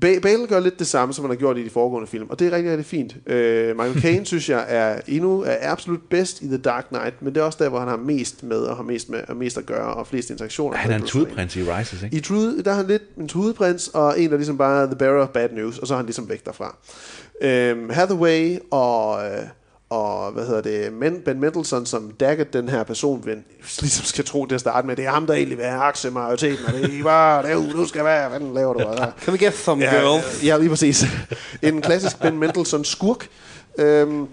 [0.00, 2.46] Bale gør lidt det samme, som han har gjort i de foregående film, og det
[2.46, 3.16] er rigtig, rigtig fint.
[3.26, 7.34] Øh, Michael Caine, synes jeg, er endnu er absolut bedst i The Dark Knight, men
[7.34, 9.58] det er også der, hvor han har mest med, og har mest, med, og mest
[9.58, 10.76] at gøre, og flest interaktioner.
[10.76, 12.16] Han er en tudprins i Rises, ikke?
[12.16, 14.96] I Trude, der er han lidt en tudeprins, og en, der ligesom bare er the
[14.96, 16.76] bearer of bad news, og så er han ligesom væk derfra.
[17.40, 19.42] Øhm, Hathaway og, øh,
[19.90, 23.30] og hvad hedder det, Men, Ben Mendelsohn, som Daggett, den her person, vi
[23.80, 26.66] ligesom skal tro til at starte med, det er ham, der egentlig vil have aktiemajoriteten,
[26.66, 28.80] og det er bare, det er, du skal være, hvad laver du?
[28.80, 29.06] Ja.
[29.24, 30.46] Can we get some ja, girl?
[30.46, 31.04] Ja, lige præcis.
[31.62, 33.28] En klassisk Ben Mendelsohn skurk.
[33.78, 34.26] Øhm,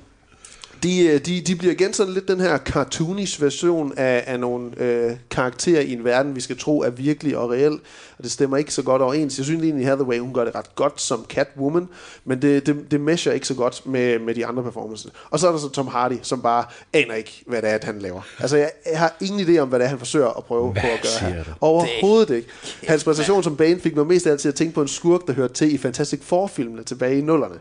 [0.84, 4.82] de, øh, de, de bliver igen sådan lidt den her cartoonish version af, af nogle
[4.82, 7.80] øh, karakterer i en verden, vi skal tro er virkelig og reel.
[8.18, 9.38] Og det stemmer ikke så godt overens.
[9.38, 11.88] Jeg synes egentlig, Hathaway, hun gør det ret godt som Catwoman,
[12.26, 15.12] men det, det, det mesher ikke så godt med, med de andre performances.
[15.30, 17.84] Og så er der så Tom Hardy, som bare aner ikke, hvad det er, at
[17.84, 18.22] han laver.
[18.40, 20.82] Altså, jeg, jeg har ingen idé om, hvad det er, han forsøger at prøve Hvad
[20.82, 21.44] på at gøre her.
[21.62, 22.48] Overhovedet ikke.
[22.88, 25.28] Hans præstation som Bane fik mig mest af alt til at tænke på en skurk,
[25.28, 27.56] der hørte til i Fantastic Four-filmene tilbage i nullerne.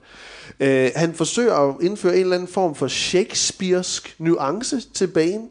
[0.61, 5.49] Øh, han forsøger at indføre en eller anden form for Shakespearesk nuance til banen,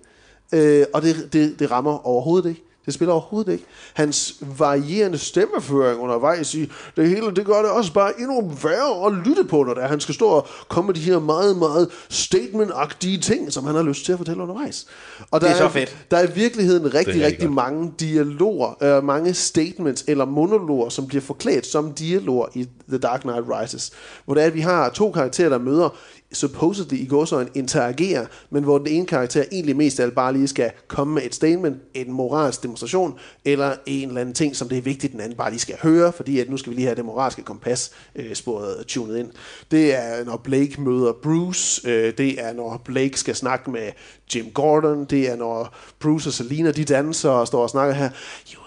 [0.53, 2.63] øh, og det, det, det rammer overhovedet ikke.
[2.85, 3.65] Det spiller overhovedet ikke.
[3.93, 9.13] Hans varierende stemmeføring undervejs i det hele, det gør det også bare endnu værre at
[9.27, 11.89] lytte på, når det er, han skal stå og komme med de her meget, meget
[12.09, 14.85] statement-agtige ting, som han har lyst til at fortælle undervejs.
[15.31, 15.97] Og der Det er så fedt.
[16.11, 17.55] Der er i virkeligheden rigtig, rigtig rigtig godt.
[17.55, 23.21] mange dialoger, øh, mange statements eller monologer, som bliver forklædt som dialoger i The Dark
[23.21, 23.91] Knight Rises.
[24.25, 25.89] Hvor det er, at vi har to karakterer, der møder
[26.33, 30.15] supposedly i går så en interagerer, men hvor den ene karakter egentlig mest af alt
[30.15, 34.55] bare lige skal komme med et statement, en moralsk demonstration, eller en eller anden ting,
[34.55, 36.75] som det er vigtigt, den anden bare lige skal høre, fordi at nu skal vi
[36.75, 39.29] lige have det moralske kompas øh, sporet øh, tunet ind.
[39.71, 43.91] Det er, når Blake møder Bruce, øh, det er, når Blake skal snakke med
[44.35, 48.09] Jim Gordon, det er, når Bruce og Selina, de danser og står og snakker her,
[48.53, 48.62] you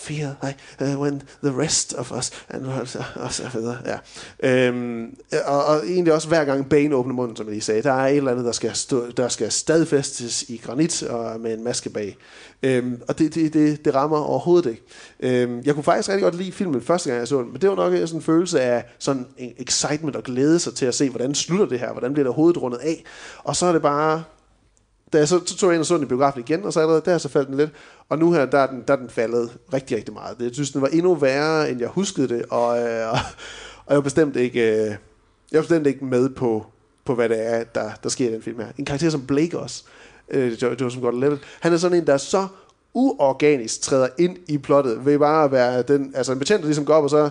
[0.00, 2.66] fear I, like uh, when the rest of us and
[3.24, 3.78] og så videre.
[3.86, 4.68] Ja.
[4.68, 5.16] Øhm,
[5.46, 8.06] og, og egentlig også hver gang Bane åbner munden, som jeg lige sagde, der er
[8.06, 11.90] et eller andet, der skal, stå, der skal stadfæstes i granit og med en maske
[11.90, 12.16] bag.
[12.62, 14.82] Øhm, og det, det, det, det rammer overhovedet ikke.
[15.20, 17.68] Øhm, jeg kunne faktisk rigtig godt lide filmen første gang, jeg så den, men det
[17.70, 21.10] var nok sådan en følelse af sådan en excitement og glæde sig til at se,
[21.10, 23.04] hvordan slutter det her, hvordan bliver det overhovedet rundet af.
[23.44, 24.22] Og så er det bare,
[25.12, 26.80] da jeg så, så tog jeg ind og så den i biografen igen, og så
[26.80, 27.70] allerede der så faldt den lidt.
[28.08, 30.36] Og nu her, der er den, der er den faldet rigtig, rigtig meget.
[30.40, 33.18] Jeg synes, den var endnu værre, end jeg huskede det, og, øh, og,
[33.86, 34.96] og jeg var bestemt ikke, øh, jeg
[35.52, 36.66] var bestemt ikke med på,
[37.04, 38.66] på hvad det er, der, der sker i den film her.
[38.78, 39.84] En karakter som Blake også,
[40.30, 41.38] øh, det, var, det var som godt level.
[41.60, 42.46] Han er sådan en, der er så
[42.94, 46.84] uorganisk træder ind i plottet, ved bare at være den, altså en betjent, der ligesom
[46.84, 47.30] går op og så,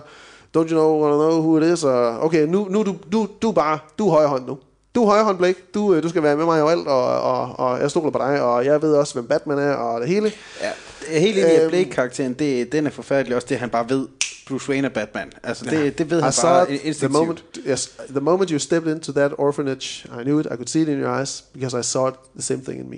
[0.56, 3.52] don't you know, wanna know who it is, og okay, nu, nu du, du, du
[3.52, 4.58] bare, du er højre hånd nu.
[4.94, 5.58] Du er højre hånd, Blake.
[5.74, 8.42] Du, øh, du skal være med mig overalt, og, og, og jeg stoler på dig,
[8.42, 10.32] og jeg ved også, hvem Batman er, og det hele.
[10.60, 10.66] Ja,
[11.08, 13.70] jeg er helt enig i, at Øhm, Blake-karakteren, det, den er forfærdelig også, det han
[13.70, 14.08] bare ved,
[14.48, 15.32] Bruce Wayne er Batman.
[15.42, 17.12] Altså, det, det ved I han saw bare it the instinktivt.
[17.12, 20.82] moment, yes, the moment you stepped into that orphanage, I knew it, I could see
[20.82, 22.96] it in your eyes, because I saw it, the same thing in me.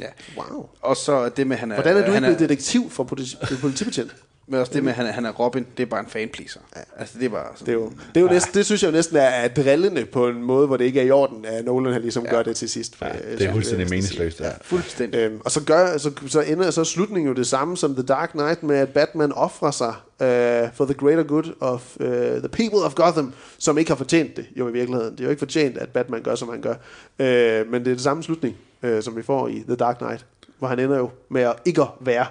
[0.00, 0.06] Ja.
[0.36, 0.68] Wow.
[0.82, 1.74] Og så det med, han er...
[1.74, 4.14] Hvordan er du han ikke blevet detektiv for politi- politibetjent?
[4.50, 6.60] Men også det med, at han, er- han er Robin, det er bare en fanpleaser.
[6.76, 6.80] Ja.
[6.98, 8.88] Altså, det er bare sådan, Det, er jo, det, er jo næsten, det synes jeg
[8.88, 11.64] jo næsten er, er drillende på en måde, hvor det ikke er i orden, at
[11.64, 12.30] Nolan han ligesom ja.
[12.30, 12.96] gør det til sidst.
[12.96, 14.40] For, Ja, det er fuldstændig meningsløst.
[14.40, 14.50] Ja.
[14.62, 15.18] fuldstændig.
[15.20, 18.30] Øhm, og så, gør, så, så ender så slutningen jo det samme som The Dark
[18.30, 19.88] Knight med, at Batman offrer sig
[20.20, 24.36] uh, for the greater good of uh, the people of Gotham, som ikke har fortjent
[24.36, 25.12] det jo i virkeligheden.
[25.12, 26.74] Det er jo ikke fortjent, at Batman gør, som han gør.
[27.18, 30.26] Uh, men det er det samme slutning, uh, som vi får i The Dark Knight,
[30.58, 32.26] hvor han ender jo med at ikke at være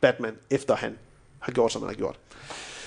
[0.00, 0.92] Batman, efter han
[1.40, 2.16] har gjort, som han har gjort.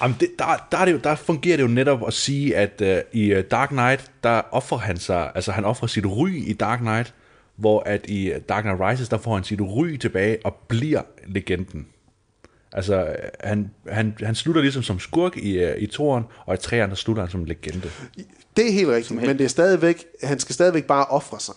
[0.02, 2.82] Jamen, det, der, der, er det jo, der fungerer det jo netop at sige, at
[2.82, 6.54] uh, i uh, Dark Knight, der offrer han sig, altså han offrer sit ry i
[6.54, 7.14] Dark Knight,
[7.56, 11.02] hvor at i øh, Dark Knight Rises, der får han sit ry tilbage og bliver
[11.28, 11.88] legenden.
[12.72, 16.90] Altså, øh, han, han, han slutter ligesom som skurk i, i toren, og i træerne,
[16.90, 17.92] der slutter han som legende.
[18.58, 21.56] Det er helt rigtigt, men det er stadigvæk, han skal stadigvæk bare ofre sig.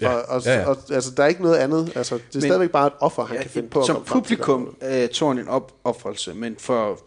[0.00, 0.66] Ja, Og, og, ja, ja.
[0.66, 1.92] og altså, der er ikke noget andet.
[1.96, 4.02] Altså, det er Men- stadigvæk bare et offer, han Ja, kan finde på at som
[4.06, 7.00] publikum er Thorn en op- opofrelse, men for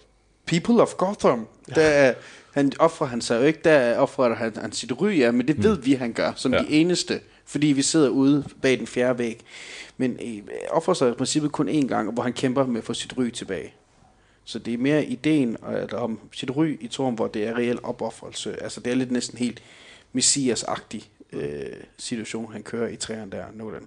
[0.45, 2.13] people of Gotham, der er,
[2.51, 5.63] han offrer han sig jo ikke, der offrer han, han sit ry, ja, men det
[5.63, 6.57] ved vi, han gør, som Ja.
[6.61, 6.63] ja.
[6.67, 9.39] de eneste, fordi vi sidder ude bag den fjerde væg.
[9.97, 12.93] Men øh, offrer sig i princippet kun én gang, hvor han kæmper med at få
[12.93, 13.73] sit ry tilbage.
[14.45, 15.57] Så det er mere ideen
[15.93, 18.63] øh, om sit ry i Thorn, hvor det er reel opoffrelse.
[18.63, 19.61] Altså det er lidt næsten helt
[20.13, 21.01] messias-agtig
[21.41, 21.65] øh,
[21.97, 23.81] situation, han kører i træerne der, Nolan.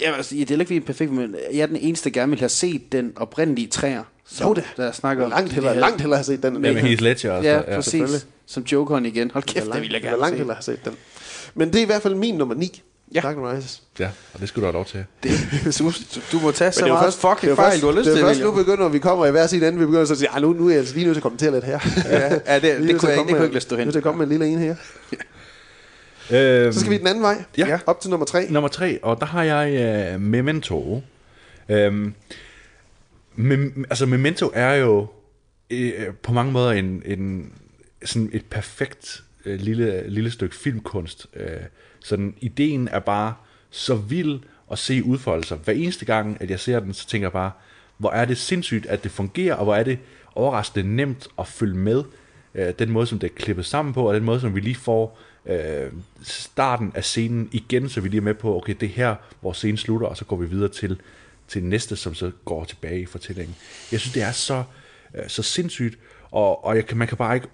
[0.00, 2.20] Jeg vil sige, det er ikke det er perfekt, men jeg er den eneste, der
[2.20, 4.02] gerne vil have set den oprindelige træer.
[4.40, 4.62] Jo da.
[4.76, 6.52] Der snakker om Langt hellere, her- langt hellere have set den.
[6.64, 6.74] Ja, med.
[6.82, 7.48] Heath Ledger også.
[7.48, 8.26] Ja, der, præcis.
[8.46, 9.30] Som Jokeren igen.
[9.30, 10.92] Hold kæft, Jeg det vil jeg gerne langt hellere have set den.
[11.54, 12.82] Men det er i hvert fald min nummer 9.
[13.14, 13.20] Ja.
[13.20, 13.82] Dark Rises.
[13.98, 15.04] Ja, og det skulle du have lov til.
[15.22, 15.30] Det,
[15.78, 15.92] du,
[16.32, 18.04] du må tage så det er meget først, fucking det fejl, først, du har lyst
[18.04, 18.24] det er til.
[18.24, 20.28] først nu begynder, når vi kommer i hver sin ende, vi begynder så at sige,
[20.28, 21.78] "Ej, nu, nu er jeg altså lige nødt til at kommentere lidt her.
[22.04, 23.84] Ja, ja, det- det til kunne jeg- komme det kunne ikke lade stå hen.
[23.86, 24.76] Nødt til at komme med en lille en her.
[26.30, 27.44] Øhm, Så skal vi den anden vej.
[27.58, 27.78] Ja.
[27.86, 28.46] Op til nummer 3.
[28.50, 31.02] Nummer tre, og der har jeg uh, Memento.
[31.68, 32.14] Øhm,
[33.34, 35.06] mem, altså Memento er jo
[35.70, 37.52] øh, på mange måder en, en
[38.04, 41.26] sådan et perfekt øh, lille, lille stykke filmkunst.
[41.36, 41.50] Øh,
[42.00, 43.34] sådan ideen er bare
[43.70, 44.38] så vild
[44.72, 45.56] at se udfolde sig.
[45.64, 47.50] Hver eneste gang, at jeg ser den, så tænker jeg bare,
[47.98, 49.98] hvor er det sindssygt, at det fungerer, og hvor er det
[50.34, 52.04] overraskende nemt at følge med.
[52.54, 54.74] Øh, den måde, som det er klippet sammen på, og den måde, som vi lige
[54.74, 55.92] får øh,
[56.22, 59.52] starten af scenen igen, så vi lige er med på, okay, det er her, hvor
[59.52, 61.00] scenen slutter, og så går vi videre til,
[61.48, 63.56] til næste, som så går tilbage i fortællingen.
[63.92, 64.64] Jeg synes, det er så,
[65.14, 65.98] øh, så sindssygt,
[66.30, 67.48] og, og jeg kan, man kan bare ikke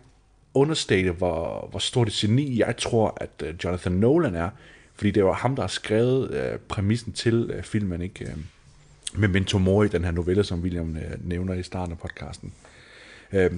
[0.55, 4.51] understate, hvor, hvor stort et geni jeg tror, at øh, Jonathan Nolan er,
[4.95, 8.25] fordi det var ham, der har skrevet øh, præmissen til øh, filmen, ikke?
[8.25, 8.37] Øh,
[9.15, 12.53] Memento Mori, den her novelle, som William øh, nævner i starten af podcasten.
[13.33, 13.51] Øh,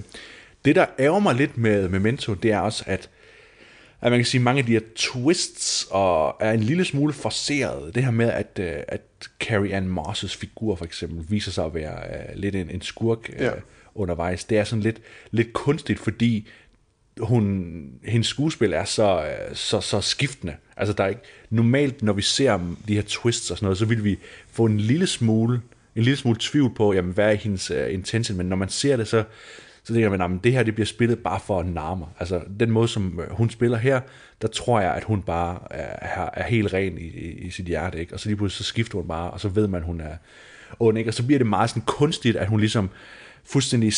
[0.65, 3.09] det, der ærger mig lidt med Memento, det er også, at
[4.05, 7.13] at man kan sige, at mange af de her twists og er en lille smule
[7.13, 7.95] forceret.
[7.95, 9.01] Det her med, at, øh, at
[9.39, 13.29] Carrie Ann Moss' figur for eksempel viser sig at være uh, lidt en, en skurk
[13.33, 13.51] uh, Ja.
[13.95, 14.43] undervejs.
[14.43, 15.01] Det er sådan lidt,
[15.31, 16.47] lidt kunstigt, fordi
[17.19, 17.65] hun,
[18.03, 20.55] hendes skuespil er så, øh, så, så skiftende.
[20.77, 23.85] Altså der er ikke, normalt, når vi ser de her twists og sådan noget, så
[23.85, 24.17] vil vi
[24.51, 25.61] få en lille smule,
[25.95, 28.97] en lille smule tvivl på, jamen, hvad er hendes uh, intention, men når man ser
[28.97, 29.23] det, så,
[29.85, 32.07] så tænker man, at det her det bliver spillet bare for at narme mig.
[32.19, 34.01] Altså den måde, som øh, hun spiller her,
[34.41, 37.99] der tror jeg, at hun bare er, er helt ren i, i, i sit hjerte,
[37.99, 38.13] ikke?
[38.13, 40.17] og så lige pludselig så skifter hun bare, og så ved man, at hun er
[40.79, 41.09] ond, ikke?
[41.09, 42.89] og så bliver det meget sådan kunstigt, at hun ligesom
[43.43, 43.93] fuldstændig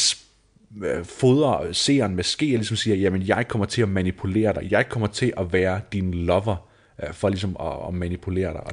[0.83, 4.67] øh, fodrer seeren med ske, og ligesom siger, jamen jeg kommer til at manipulere dig,
[4.71, 6.69] jeg kommer til at være din lover,
[7.03, 8.71] øh, for ligesom at, at manipulere dig, og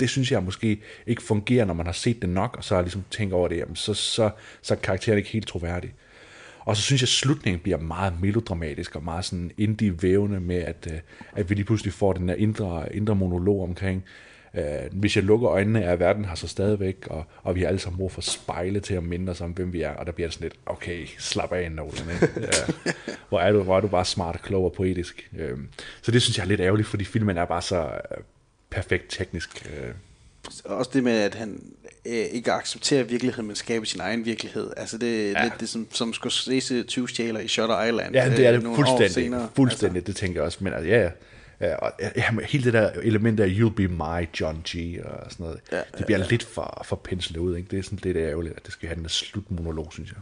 [0.00, 2.82] det synes jeg måske ikke fungerer, når man har set det nok, og så har
[2.82, 4.30] ligesom tænkt over det, jamen så, så,
[4.62, 5.94] så er karakteren ikke helt troværdig.
[6.64, 10.88] Og så synes jeg, at slutningen bliver meget melodramatisk og meget sådan indie-vævende med, at,
[10.92, 10.98] øh,
[11.32, 14.04] at vi lige pludselig får den der indre, indre monolog omkring,
[14.54, 17.80] øh, hvis jeg lukker øjnene, er verden her så stadigvæk, og, og vi har alle
[17.80, 20.28] sammen brug for spejle til at minde os om, hvem vi er, og der bliver
[20.28, 22.28] det sådan lidt, okay, slap af, Nolan, ikke?
[22.40, 22.92] Ja.
[23.28, 25.30] hvor, er du, hvor er du bare smart, klog og poetisk.
[25.38, 25.58] Øh,
[26.02, 28.22] så det synes jeg er lidt ærgerligt, fordi filmen er bare så øh,
[28.70, 29.66] perfekt teknisk.
[29.66, 29.94] Øh.
[30.64, 31.62] Også det med, at han
[32.06, 34.70] øh, ikke accepterer virkeligheden, men skaber sin egen virkelighed.
[34.76, 35.44] Altså det er Ja.
[35.44, 38.14] lidt det, som, som Scorsese 20 stjæler i Shutter Island.
[38.14, 39.48] Ja, det er øh, det år fuldstændig.
[39.56, 40.12] Fuldstændig, altså.
[40.12, 40.58] det tænker jeg også.
[40.60, 41.10] Men altså, ja, ja.
[41.60, 45.00] Ja, og, ja, hele det der element af You'll Be My, John G.
[45.04, 46.30] og sådan noget, ja, det bliver ja, ja.
[46.30, 47.56] lidt for, for penslet ud.
[47.56, 47.68] Ikke?
[47.70, 50.18] Det er sådan lidt ærgerligt, at det skal have den slutmonolog, synes jeg.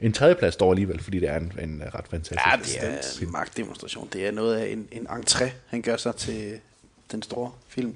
[0.00, 3.32] En tredjeplads står alligevel, fordi det er en, en ret fantastisk Ja, det er en
[3.32, 4.08] magtdemonstration.
[4.12, 6.52] Det er noget af en, en entré, han gør sig til
[7.12, 7.94] den store film.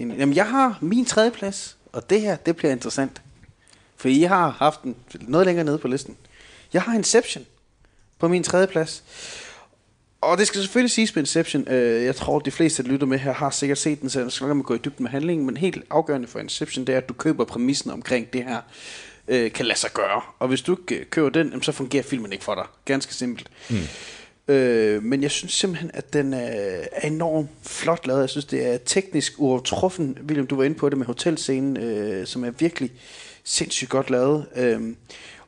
[0.00, 3.22] Jamen, jeg har min tredje plads, og det her, det bliver interessant.
[3.96, 6.16] For I har haft den noget længere nede på listen.
[6.72, 7.46] Jeg har Inception
[8.18, 9.04] på min tredje plads.
[10.20, 11.68] Og det skal selvfølgelig siges med Inception.
[11.68, 14.32] Øh, jeg tror, de fleste, der lytter med her, har sikkert set den, så jeg
[14.32, 15.46] skal nok gå i dybden med handlingen.
[15.46, 18.60] Men helt afgørende for Inception, det er, at du køber præmissen omkring det her
[19.28, 20.20] øh, kan lade sig gøre.
[20.38, 22.64] Og hvis du ikke øh, køber den, så fungerer filmen ikke for dig.
[22.84, 23.48] Ganske simpelt.
[23.70, 23.76] Mm.
[24.48, 28.20] Øh, men jeg synes simpelthen, at den er, er enormt flot lavet.
[28.20, 30.18] Jeg synes, det er teknisk uovertruffen.
[30.26, 32.90] William, du var inde på det med hotelscenen, øh, som er virkelig
[33.44, 34.46] sindssygt godt lavet.
[34.56, 34.80] Øh,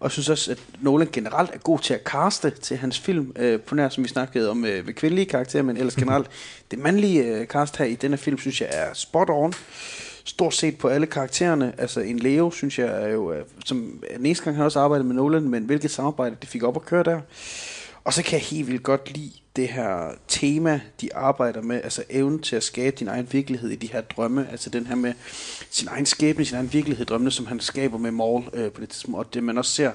[0.05, 3.33] og jeg synes også, at Nolan generelt er god til at caste til hans film,
[3.37, 6.31] øh, på nær som vi snakkede om øh, ved kvindelige karakterer, men ellers generelt
[6.71, 9.53] det mandlige øh, cast her i denne film, synes jeg er spot on.
[10.25, 11.73] Stort set på alle karaktererne.
[11.79, 15.15] Altså en Leo, synes jeg er jo, øh, som eneste gang, han også arbejdet med
[15.15, 17.21] Nolan, men hvilket samarbejde de fik op at køre der.
[18.05, 22.05] Og så kan jeg helt vildt godt lide det her tema, de arbejder med, altså
[22.11, 25.13] evnen til at skabe din egen virkelighed i de her drømme, altså den her med
[25.71, 28.89] sin egen skæbne, sin egen virkelighed, drømmene, som han skaber med Maul øh, på det
[28.89, 29.93] tidspunkt, og det man også ser,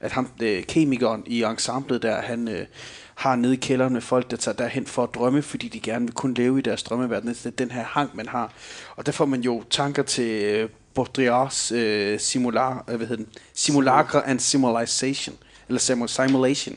[0.00, 2.66] at ham, øh, kemikeren i ensemblet der, han øh,
[3.14, 6.04] har nede i kælderen med folk, der tager derhen for at drømme, fordi de gerne
[6.04, 7.28] vil kunne leve i deres drømmeverden.
[7.28, 8.52] Det er den her hang, man har.
[8.96, 13.32] Og der får man jo tanker til øh, Baudrillards øh, simular, øh, hvad hedder den?
[13.54, 15.36] Simulacra and Simulation,
[15.68, 16.76] eller Simulation,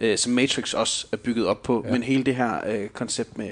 [0.00, 1.82] øh, som Matrix også er bygget op på.
[1.86, 1.92] Ja.
[1.92, 3.50] Men hele det her øh, koncept med,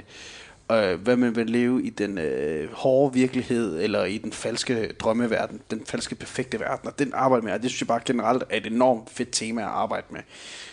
[0.73, 5.61] øh, hvad man vil leve i den øh, hårde virkelighed, eller i den falske drømmeverden,
[5.71, 8.57] den falske perfekte verden, og den arbejder med, og det synes jeg bare generelt er
[8.57, 10.21] et enormt fedt tema at arbejde med.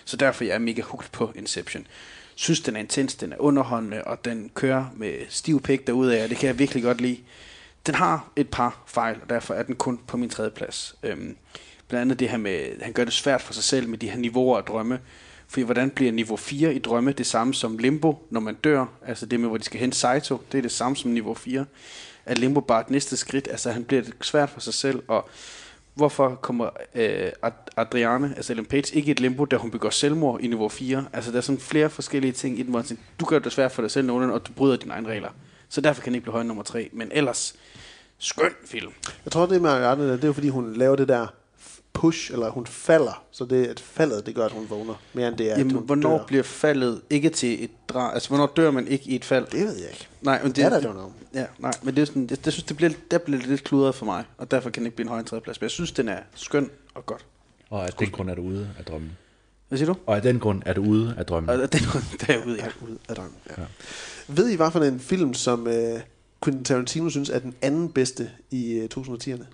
[0.05, 1.87] Så derfor jeg er mega hooked på Inception.
[2.35, 6.29] Synes, den er intens, den er underholdende, og den kører med stiv pæk derudad, og
[6.29, 7.17] det kan jeg virkelig godt lide.
[7.85, 10.95] Den har et par fejl, og derfor er den kun på min tredje plads.
[11.03, 11.35] Øhm,
[11.87, 14.17] blandt andet det her med, han gør det svært for sig selv med de her
[14.17, 14.99] niveauer af drømme.
[15.53, 18.85] Fordi hvordan bliver niveau 4 i drømme det samme som limbo, når man dør?
[19.05, 21.65] Altså det med, hvor de skal hente Saito, det er det samme som niveau 4.
[22.25, 23.47] Er limbo bare et næste skridt?
[23.51, 25.29] Altså han bliver det svært for sig selv, og
[25.93, 27.31] hvorfor kommer øh,
[27.77, 31.05] Adriane, altså Ellen Page, ikke i et limbo, da hun begår selvmord i niveau 4?
[31.13, 33.51] Altså der er sådan flere forskellige ting i den, hvor han siger, du gør det
[33.51, 35.29] svært for dig selv, Nolan, og du bryder dine egne regler.
[35.69, 36.89] Så derfor kan den ikke blive højere nummer 3.
[36.93, 37.55] Men ellers,
[38.17, 38.91] skøn film.
[39.25, 41.27] Jeg tror, det med Ariane, det er jo fordi, hun laver det der
[41.93, 43.23] push, eller hun falder.
[43.31, 44.93] Så det at faldet, det gør, at hun vågner.
[45.13, 46.25] Mere end det er, at Jamen, hun hvornår dør.
[46.25, 48.13] bliver faldet ikke til et drag?
[48.13, 49.45] Altså, hvornår dør man ikke i et fald?
[49.45, 50.07] Det ved jeg ikke.
[50.21, 51.11] Nej, men det, That I don't know.
[51.33, 53.63] Ja, nej, men det er sådan, det, det, synes, det bliver, der bliver det lidt
[53.63, 55.61] kludret for mig, og derfor kan den ikke blive en højere end tredjeplads.
[55.61, 57.25] Men jeg synes, den er skøn og godt.
[57.69, 59.17] Og af den grund er du ude af drømmen.
[59.67, 59.99] Hvad siger du?
[60.05, 61.49] Og af den grund er du ude af drømmen.
[61.49, 61.81] Og den
[62.27, 62.67] der er ude, ja.
[62.81, 63.61] Ud af drømmen, ja.
[63.61, 63.67] ja.
[64.27, 65.73] Ved I, hvad for en film, som uh,
[66.43, 69.45] Quentin Tarantino synes er den anden bedste i uh, 2010'erne?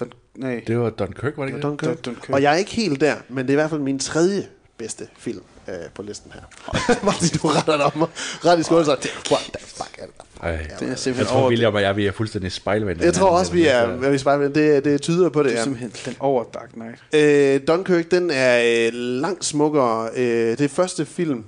[0.00, 0.62] Dun, nej.
[0.66, 1.62] Det var Dunkirk, var det ikke det?
[1.62, 2.04] Dunkirk.
[2.04, 2.30] Dunkirk.
[2.30, 4.46] Og jeg er ikke helt der, men det er i hvert fald min tredje
[4.78, 6.40] bedste film uh, på listen her.
[7.06, 8.08] Martin, du retter dig om mig.
[8.44, 8.90] Ret i skål, så
[9.30, 10.24] what the fuck er det der?
[10.42, 13.04] Ej, Det er jeg simpelthen tror, over, William og jeg, vi er fuldstændig spejlvendte.
[13.04, 15.92] Jeg tror også, vi er, vi spejler, det, det tyder på det, det er simpelthen
[16.04, 17.02] den over Dark Knight.
[17.12, 20.10] Øh, Dunkirk, den er øh, langt smukkere.
[20.16, 21.44] Øh, det er første film.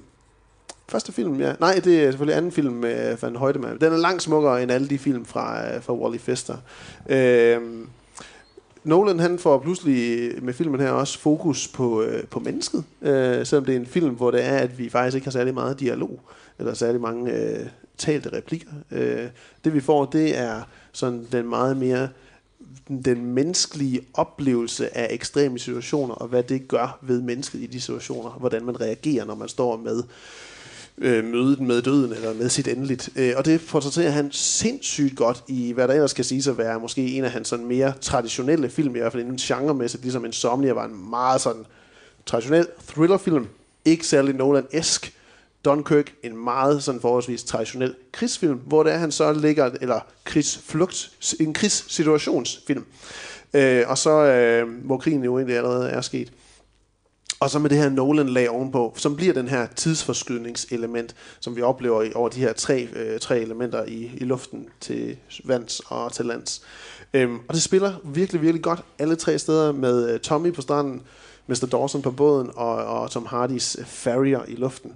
[0.89, 1.53] Første film, ja.
[1.61, 3.81] Nej, det er selvfølgelig anden film med Van Højdemann.
[3.81, 6.57] Den er langt smukkere end alle de film fra, øh, fra Wally Fester.
[7.09, 7.59] Øh,
[8.85, 13.65] Nolan han får pludselig med filmen her også fokus på, øh, på mennesket, øh, selvom
[13.65, 16.21] det er en film, hvor det er, at vi faktisk ikke har særlig meget dialog,
[16.59, 17.67] eller særlig mange øh,
[17.99, 18.71] talte replikker.
[18.91, 19.27] Øh,
[19.65, 20.63] det vi får, det er
[20.93, 22.09] sådan den meget mere
[23.05, 28.31] den menneskelige oplevelse af ekstreme situationer, og hvad det gør ved mennesket i de situationer,
[28.31, 30.03] hvordan man reagerer, når man står med
[31.01, 33.09] øh, mødet med døden, eller med sit endeligt.
[33.17, 36.81] Øh, og det portrætterer han sindssygt godt i, hvad der ellers kan siges at være
[36.81, 40.73] måske en af hans sådan mere traditionelle film, i hvert fald inden genremæssigt, ligesom Insomnia
[40.73, 41.65] var en meget sådan
[42.27, 43.47] traditionel thrillerfilm,
[43.85, 45.13] ikke særlig Nolan-esk,
[45.65, 51.11] Dunkirk, en meget sådan forholdsvis traditionel krigsfilm, hvor det er, han så ligger, eller krigsflugt,
[51.41, 52.85] en krigssituationsfilm.
[53.55, 56.33] Øh, og så, øh, hvor krigen jo egentlig allerede er sket.
[57.41, 62.03] Og så med det her Nolan-lag ovenpå, som bliver den her tidsforskydningselement, som vi oplever
[62.03, 66.27] i, over de her tre, øh, tre elementer i, i luften til vands og til
[66.27, 66.63] lands.
[67.15, 71.03] Øhm, og det spiller virkelig, virkelig godt alle tre steder med øh, Tommy på stranden,
[71.47, 71.69] Mr.
[71.73, 74.93] Dawson på båden og, og Tom Hardys øh, Farrier i luften.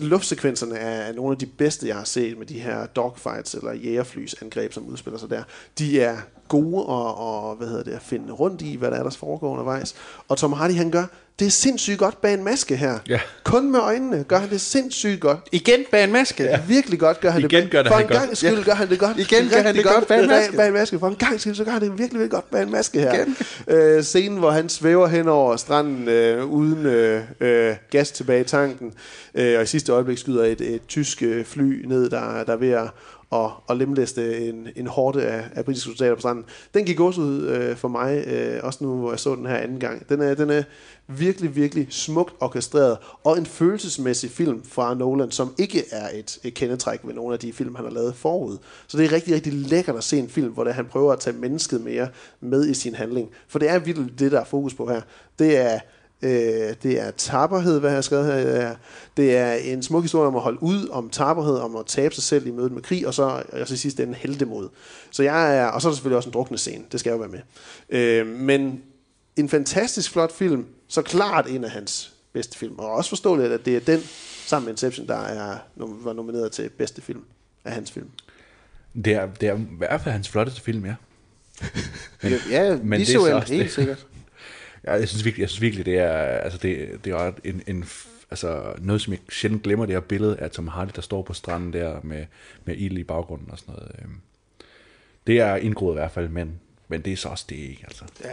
[0.00, 4.72] Luftsekvenserne er nogle af de bedste, jeg har set med de her dogfights eller jægerflysangreb,
[4.72, 5.42] som udspiller sig der.
[5.78, 6.16] De er
[6.48, 9.50] gode og, og hvad hedder det, at finde rundt i, hvad der er, der foregår
[9.50, 9.94] undervejs.
[10.28, 11.06] Og Tom Hardy, han gør
[11.38, 12.98] det er sindssygt godt bag en maske her.
[13.08, 13.20] Ja.
[13.44, 15.38] Kun med øjnene gør han det sindssygt godt.
[15.52, 16.42] Igen bag en maske.
[16.44, 16.60] Ja.
[16.68, 17.70] Virkelig godt gør han Igen det.
[17.70, 18.18] gør det For en godt.
[18.18, 18.62] gang skyld Ja.
[18.64, 19.18] gør han det godt.
[19.18, 20.56] Igen gør han det godt bag en maske.
[20.56, 20.98] Bag en maske.
[20.98, 23.24] For en gang skyld, så gør han det virkelig, virkelig godt bag en maske her.
[23.68, 28.44] Øh, scenen, hvor han svæver hen over stranden øh, uden øh, øh, gas tilbage i
[28.44, 28.92] tanken.
[29.34, 32.56] Øh, og i sidste øjeblik skyder et, et tysk øh, fly ned, der, der er
[32.56, 32.88] ved at,
[33.30, 36.44] og, og lemlæste en, en hårde af, af britiske soldater på stranden.
[36.74, 39.56] Den gik også ud øh, for mig, øh, også nu hvor jeg så den her
[39.56, 40.08] anden gang.
[40.08, 40.62] Den er, den er
[41.06, 46.54] virkelig, virkelig smukt orkestreret, og en følelsesmæssig film fra Nolan, som ikke er et, et
[46.54, 48.58] kendetræk ved nogle af de film, han har lavet forud.
[48.86, 51.20] Så det er rigtig, rigtig lækkert at se en film, hvor det, han prøver at
[51.20, 52.08] tage mennesket mere
[52.40, 53.30] med i sin handling.
[53.48, 55.00] For det er virkelig det, der er fokus på her.
[55.38, 55.80] Det er
[56.24, 58.34] Øh, det er tapperhed, hvad jeg har skrevet her.
[58.36, 58.76] Det er,
[59.16, 62.24] det er en smuk historie om at holde ud, om tapperhed, om at tabe sig
[62.24, 64.68] selv i mødet med krig, og så og så sidst en heldemod.
[65.10, 67.16] Så jeg er, og så er der selvfølgelig også en drukne scene, det skal jeg
[67.16, 67.40] jo være med.
[67.98, 68.82] Øh, men
[69.36, 72.78] en fantastisk flot film, så klart en af hans bedste film.
[72.78, 74.00] Og også forståeligt, at det er den,
[74.46, 77.22] sammen med Inception, der er, var nomineret til bedste film
[77.64, 78.08] af hans film.
[79.04, 80.94] Det er, det er i hvert fald hans flotteste film, ja.
[82.22, 83.72] Men, ja, men det er så også helt det.
[83.72, 84.06] sikkert.
[84.84, 87.84] Ja, jeg synes virkelig, jeg synes virkelig det er, altså det, det er en, en,
[88.30, 91.32] altså noget, som jeg sjældent glemmer, det her billede af Tom Hardy, der står på
[91.32, 92.24] stranden der med,
[92.64, 93.90] med ild i baggrunden og sådan noget.
[94.02, 94.14] Øhm,
[95.26, 98.04] Det er indgroet i hvert fald, men, men det er så også det ikke, altså.
[98.24, 98.32] Ja.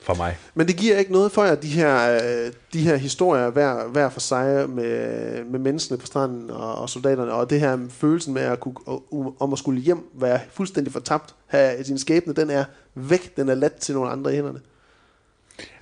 [0.00, 0.38] For mig.
[0.54, 4.08] Men det giver ikke noget for jer, de her, øh, de her historier hver, hver
[4.08, 8.42] for sig med, med menneskene på stranden og, og soldaterne, og det her følelsen med
[8.42, 8.74] at kunne,
[9.38, 12.64] om at skulle hjem, være fuldstændig fortabt, have sin skæbne, den er
[12.94, 14.60] væk, den er ladt til nogle andre i hænderne.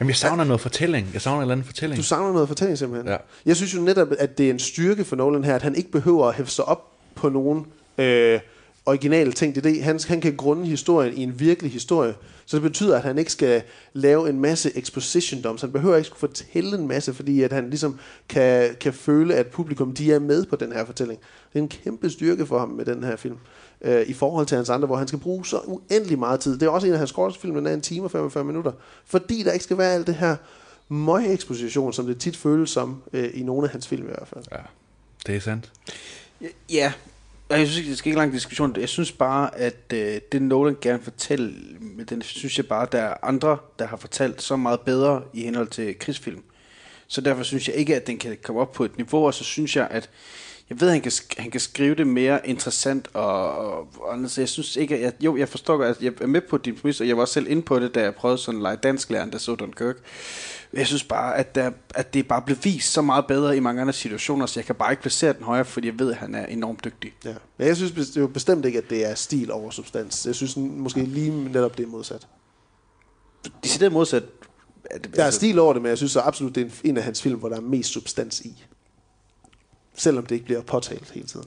[0.00, 1.10] Jamen, jeg savner noget fortælling.
[1.12, 1.98] Jeg savner en eller anden fortælling.
[1.98, 3.08] Du savner noget fortælling simpelthen.
[3.08, 3.16] Ja.
[3.46, 5.90] Jeg synes jo netop, at det er en styrke for Nolan her, at han ikke
[5.90, 7.66] behøver at hæfte sig op på nogen
[7.98, 8.40] øh,
[8.86, 9.54] originale ting.
[9.54, 9.82] Det er det.
[9.82, 12.14] Han, han kan grunde historien i en virkelig historie.
[12.46, 13.62] Så det betyder, at han ikke skal
[13.92, 15.60] lave en masse exposition doms.
[15.60, 19.46] Han behøver ikke skulle fortælle en masse, fordi at han ligesom kan, kan føle, at
[19.46, 21.20] publikum de er med på den her fortælling.
[21.52, 23.36] Det er en kæmpe styrke for ham med den her film.
[23.84, 26.58] Øh, I forhold til hans andre, hvor han skal bruge så uendelig meget tid.
[26.58, 28.72] Det er også en af hans korteste film, den er en time og 45 minutter.
[29.04, 30.36] Fordi der ikke skal være alt det her
[30.88, 34.44] møg-eksposition, som det tit føles som øh, i nogle af hans film i hvert fald.
[34.52, 34.62] Ja,
[35.26, 35.72] det er sandt.
[36.70, 36.92] Ja,
[37.48, 38.76] og jeg synes ikke, det skal ikke lang diskussion.
[38.76, 42.86] Jeg synes bare, at øh, det Nolan gerne vil fortælle, med den synes jeg bare,
[42.92, 46.42] der er andre, der har fortalt så meget bedre i henhold til krigsfilm.
[47.06, 49.44] Så derfor synes jeg ikke, at den kan komme op på et niveau, og så
[49.44, 50.10] synes jeg, at
[50.70, 54.30] jeg ved, at han kan, han kan skrive det mere interessant, og, og, og andet,
[54.30, 56.58] så jeg synes ikke, at jeg, jo, jeg forstår godt, at jeg er med på
[56.58, 58.62] din præmis, og jeg var også selv inde på det, da jeg prøvede sådan at
[58.62, 59.96] lege dansklæren, der så Dunkirk.
[60.72, 63.80] Jeg synes bare, at, der, at det bare blev vist så meget bedre i mange
[63.80, 66.34] andre situationer, så jeg kan bare ikke placere den højere, fordi jeg ved, at han
[66.34, 67.12] er enormt dygtig.
[67.24, 67.34] Ja.
[67.58, 70.26] Men jeg synes bes- jo bestemt ikke, at det er stil over substans.
[70.26, 72.26] Jeg synes måske lige netop det er modsat.
[73.62, 74.22] Decideret modsat.
[74.90, 76.96] Er det, Der er stil over det, men jeg synes så absolut, det er en
[76.96, 78.64] af hans film, hvor der er mest substans i.
[80.02, 81.46] Selvom det ikke bliver påtalt hele tiden.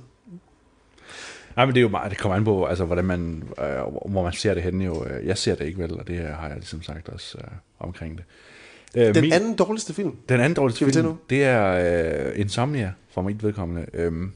[1.55, 3.65] Nej, men det er jo meget, det kommer an på, altså, hvordan man, øh,
[4.11, 5.05] hvor man ser det henne jo.
[5.05, 7.47] Øh, Jeg ser det ikke vel, og det har jeg ligesom sagt også øh,
[7.79, 8.25] omkring det.
[8.95, 10.15] Øh, Den anden dårligste film.
[10.29, 11.17] Den anden dårligste film, nu?
[11.29, 13.85] det er øh, Insomnia, for mit vedkommende.
[13.93, 14.31] Øhm,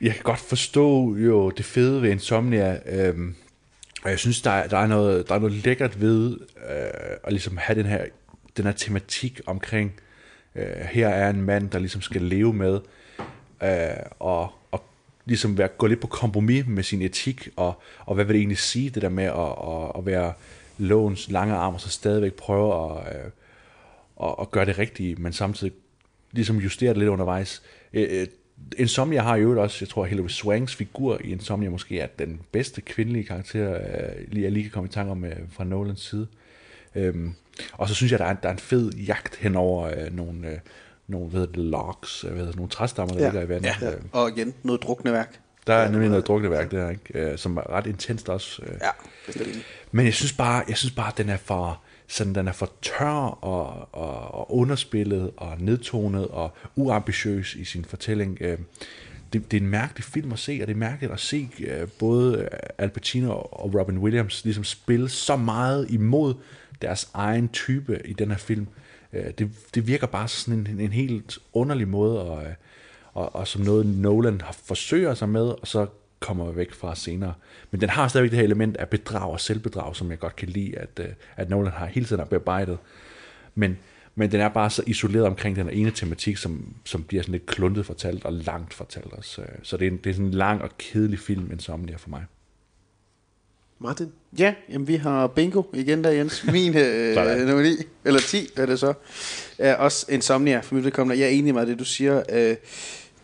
[0.00, 3.34] jeg kan godt forstå jo det fede ved Insomnia, øhm,
[4.04, 6.38] og jeg synes, der er, der er, noget, der er noget lækkert ved
[6.70, 8.04] øh, at ligesom have den her,
[8.56, 10.11] den her tematik omkring, øh,
[10.56, 12.80] Øh, her er en mand, der ligesom skal leve med,
[13.62, 14.84] øh, og, og
[15.24, 18.58] ligesom være, gå lidt på kompromis med sin etik, og, og hvad vil det egentlig
[18.58, 20.32] sige, det der med at, at, at være
[20.78, 23.30] lovens lange arm, og så stadigvæk prøve at, øh,
[24.22, 25.72] at, at gøre det rigtige, men samtidig
[26.32, 27.62] ligesom justere det lidt undervejs.
[27.92, 32.06] Øh, som Insomnia har jo også, jeg tror, Hilary Swanks figur i Insomnia måske er
[32.06, 35.64] den bedste kvindelige karakter, øh, lige jeg lige kan komme i tanke om øh, fra
[35.64, 36.26] Nolans side.
[36.94, 37.34] Øhm,
[37.72, 40.48] og så synes jeg, der er, der er en fed jagt hen over øh, nogle,
[40.48, 40.58] øh,
[41.08, 43.26] nogle hvad hedder det, logs, øh, hvad hedder det, nogle træstammer, der Ja.
[43.30, 43.70] ligger i vandet.
[43.82, 43.90] Ja.
[43.90, 45.40] Øh, Og igen, noget drukneværk.
[45.66, 47.18] der er nemlig noget drukneværk der, ikke?
[47.30, 48.62] Øh, som er ret intenst også.
[48.66, 48.74] Øh.
[48.82, 48.90] Ja,
[49.26, 49.48] bestemt.
[49.92, 52.70] Men jeg synes bare, jeg synes bare, at den er for, sådan, den er for
[52.82, 53.06] tør
[53.44, 58.38] og, og, og underspillet og nedtonet og uambitiøs i sin fortælling.
[59.32, 61.48] Det, det er en mærkelig film at se, og det er mærkeligt at se
[61.98, 62.48] både
[62.78, 66.34] Al Pacino og Robin Williams ligesom spille så meget imod
[66.82, 68.66] deres egen type i den her film.
[69.12, 72.52] Øh, Det, det virker bare sådan en, en helt underlig måde, og, øh,
[73.14, 75.86] og, og som noget Nolan har forsøger sig med, og så
[76.20, 77.34] kommer væk fra senere.
[77.70, 80.48] Men den har stadigvæk det her element af bedrag og selvbedrag, som jeg godt kan
[80.48, 82.78] lide, at, øh, at Nolan har hele tiden har bearbejdet.
[83.54, 83.78] Men,
[84.14, 87.46] men den er bare så isoleret omkring den ene tematik, som, som bliver sådan lidt
[87.46, 89.42] kluntet fortalt og langt fortalt også.
[89.42, 92.10] Øh, så det er, en, det er sådan en lang og kedelig film, Insomnia for
[92.10, 92.24] mig.
[93.82, 94.12] Martin?
[94.38, 96.44] Ja, jamen vi har bingo igen der, Jens.
[96.44, 97.16] Min øh,
[97.48, 97.68] nummer 9,
[98.04, 98.92] eller 10 er det så,
[99.58, 101.20] er også Insomnia for mit vedkommende.
[101.20, 102.22] Jeg er enig med det, du siger.
[102.32, 102.56] Øh,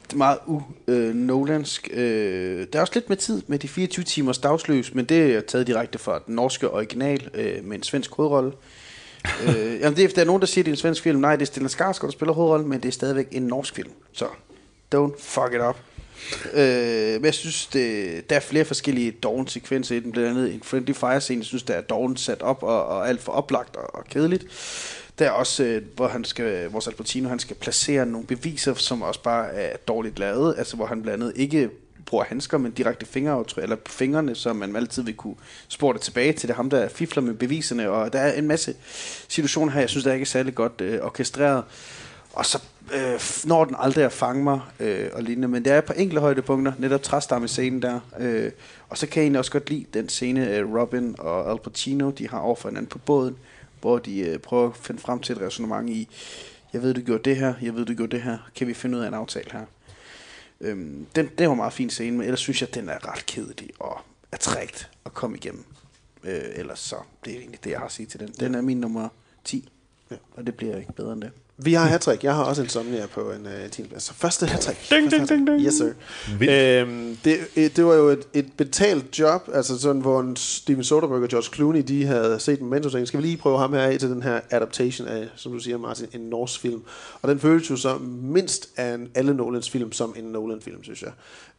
[0.07, 1.89] det er meget u-nolandsk.
[1.93, 5.41] Øh, der er også lidt med tid med de 24 timers dagsløs, men det er
[5.41, 8.53] taget direkte fra den norske original øh, med en svensk hovedrolle.
[9.47, 11.21] øh, jamen det er, der er nogen, der siger, at det er en svensk film.
[11.21, 13.91] Nej, det er Stellan Skarsgård, der spiller hovedrollen, men det er stadigvæk en norsk film.
[14.13, 14.25] Så
[14.95, 15.77] don't fuck it up.
[16.53, 20.13] Øh, men jeg synes, det, der er flere forskellige doven sekvenser i den.
[20.13, 23.09] Blandt andet en Friendly Fire scene, jeg synes, der er doven sat op og, og
[23.09, 24.45] alt for oplagt og, og kedeligt.
[25.19, 29.03] Der er også, øh, hvor han skal, vores Albertino, han skal placere nogle beviser, som
[29.03, 30.55] også bare er dårligt lavet.
[30.59, 31.71] Altså, hvor han blandt andet ikke
[32.07, 35.35] bruger handsker, men direkte fingeraftryk, eller på fingrene, så man altid vil kunne
[35.69, 38.75] spore det tilbage til det ham, der fifler med beviserne, og der er en masse
[39.29, 41.65] situationer her, jeg synes, der er ikke er særlig godt øh, orkestreret.
[42.33, 42.59] Og så
[42.95, 46.21] øh, når den aldrig at fange mig øh, og lignende, men det er på enkelte
[46.21, 48.01] højdepunkter, netop træstamme-scenen der.
[48.19, 48.53] Øh,
[48.89, 52.11] og så kan jeg egentlig også godt lide den scene, øh, Robin og Al Pacino,
[52.11, 53.37] de har over for hinanden på båden,
[53.81, 56.09] hvor de øh, prøver at finde frem til et resonemang i,
[56.73, 58.99] jeg ved, du gjorde det her, jeg ved, du gjorde det her, kan vi finde
[58.99, 59.65] ud af en aftale her?
[60.61, 63.13] Øhm, den, den var en meget fin scene, men ellers synes jeg, at den er
[63.13, 64.01] ret kedelig og
[64.33, 65.65] er trægt at komme igennem.
[66.25, 68.29] Øh, ellers så, det er egentlig det, jeg har at sige til den.
[68.29, 69.09] Den er min nummer
[69.45, 69.69] 10,
[70.11, 70.17] ja.
[70.37, 71.31] og det bliver ikke bedre end det.
[71.61, 73.83] Vi har hat Jeg har også Insomnia på en uh, 10.
[73.83, 74.03] plads.
[74.03, 75.61] Så første hat Ding, ding, ding, ding.
[75.61, 75.93] Yes, sir.
[76.51, 80.85] Øhm, det, øh, det var jo et, et betalt job, altså sådan, hvor en Steven
[80.85, 83.81] Soderbergh og George Clooney, de havde set Memento, så skal vi lige prøve ham her
[83.81, 86.83] af til den her adaptation af, som du siger, Martin, en norsk film.
[87.23, 91.03] Og den føles jo så mindst af en, alle Nolans film som en Nolan-film, synes
[91.03, 91.13] jeg.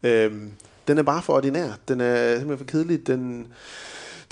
[0.04, 0.52] Øhm,
[0.88, 1.72] den er bare for ordinær.
[1.88, 3.08] Den er simpelthen for kedelig.
[3.08, 3.48] Den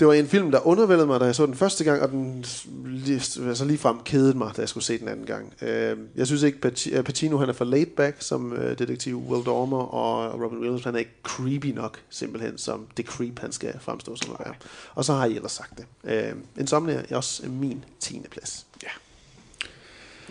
[0.00, 2.44] det var en film, der undervældede mig, da jeg så den første gang, og den
[2.84, 5.52] lige, altså lige frem kædede mig, da jeg skulle se den anden gang.
[5.62, 9.46] Øh, jeg synes ikke, Pac- Pacino han er for laid back som øh, detektiv Will
[9.46, 13.74] Dormer, og Robin Williams han er ikke creepy nok, simpelthen, som det creep, han skal
[13.80, 14.54] fremstå som at være.
[14.94, 15.84] Og så har jeg ellers sagt det.
[16.04, 18.22] Øh, Insomnia er også min 10.
[18.30, 18.66] plads.
[18.82, 18.88] Ja.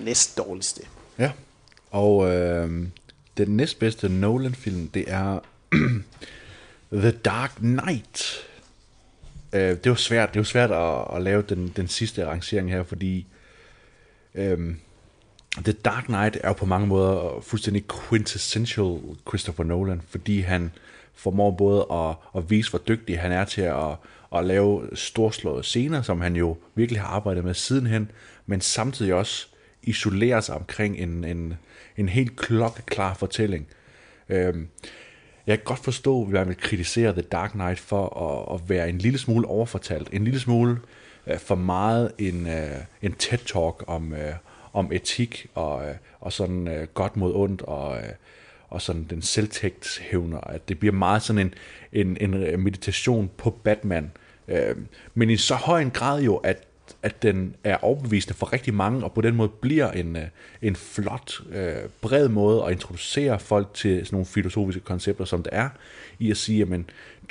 [0.03, 0.81] Næst dårligste.
[1.19, 1.31] Ja,
[1.91, 2.87] og øh,
[3.37, 5.39] den næstbedste Nolan-film, det er
[7.01, 8.47] The Dark Knight.
[9.53, 12.83] Øh, det var svært, det var svært at, at lave den, den sidste rangering her,
[12.83, 13.27] fordi
[14.35, 14.75] øh,
[15.57, 20.71] The Dark Knight er jo på mange måder fuldstændig quintessential Christopher Nolan, fordi han
[21.13, 23.95] formår både at, at vise, hvor dygtig han er til at,
[24.35, 28.11] at lave storslåede scener, som han jo virkelig har arbejdet med sidenhen,
[28.45, 29.47] men samtidig også
[29.83, 31.53] isolere sig omkring en, en,
[31.97, 33.67] en helt klokkeklar fortælling.
[34.29, 34.67] Øhm,
[35.47, 38.89] jeg kan godt forstå, at man vil kritisere The Dark Knight for at, at være
[38.89, 40.79] en lille smule overfortalt, en lille smule
[41.27, 44.33] øh, for meget en, øh, en TED-talk om, øh,
[44.73, 45.83] om etik og,
[46.19, 47.97] og sådan godt mod ondt og,
[48.69, 51.53] og sådan den selvtægtshævner, at det bliver meget sådan en,
[51.93, 54.11] en, en meditation på Batman,
[55.13, 56.66] men i så høj en grad jo, at
[57.03, 60.23] at den er overbevisende for rigtig mange, og på den måde bliver en, øh,
[60.61, 65.49] en flot, øh, bred måde at introducere folk til sådan nogle filosofiske koncepter, som det
[65.53, 65.69] er,
[66.19, 66.79] i at sige, at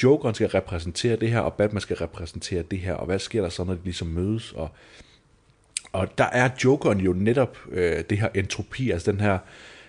[0.02, 3.48] Jokeren skal repræsentere det her, og Batman skal repræsentere det her, og hvad sker der
[3.48, 4.68] så, når de ligesom mødes, og,
[5.92, 9.38] og der er Jokeren jo netop øh, det her entropi, altså den her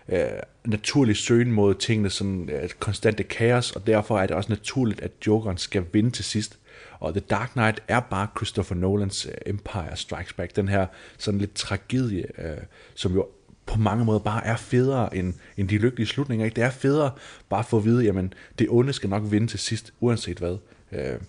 [0.10, 0.26] øh,
[0.66, 5.12] naturlige søgen mod tingene, sådan øh, konstante kaos, og derfor er det også naturligt, at
[5.28, 6.58] Jokeren skal vinde til sidst.
[7.00, 10.56] Og The Dark Knight er bare Christopher Nolans øh, Empire Strikes Back.
[10.56, 10.88] Den her
[11.18, 12.58] sådan lidt tragedie, øh,
[12.96, 13.28] som jo
[13.66, 16.46] på mange måder bare er federe end, end de lykkelige slutninger.
[16.46, 16.56] Ikke?
[16.56, 17.12] Det er federe
[17.50, 20.58] bare for at vide, jamen det onde skal nok vinde til sidst, uanset hvad.
[20.92, 21.20] Øh,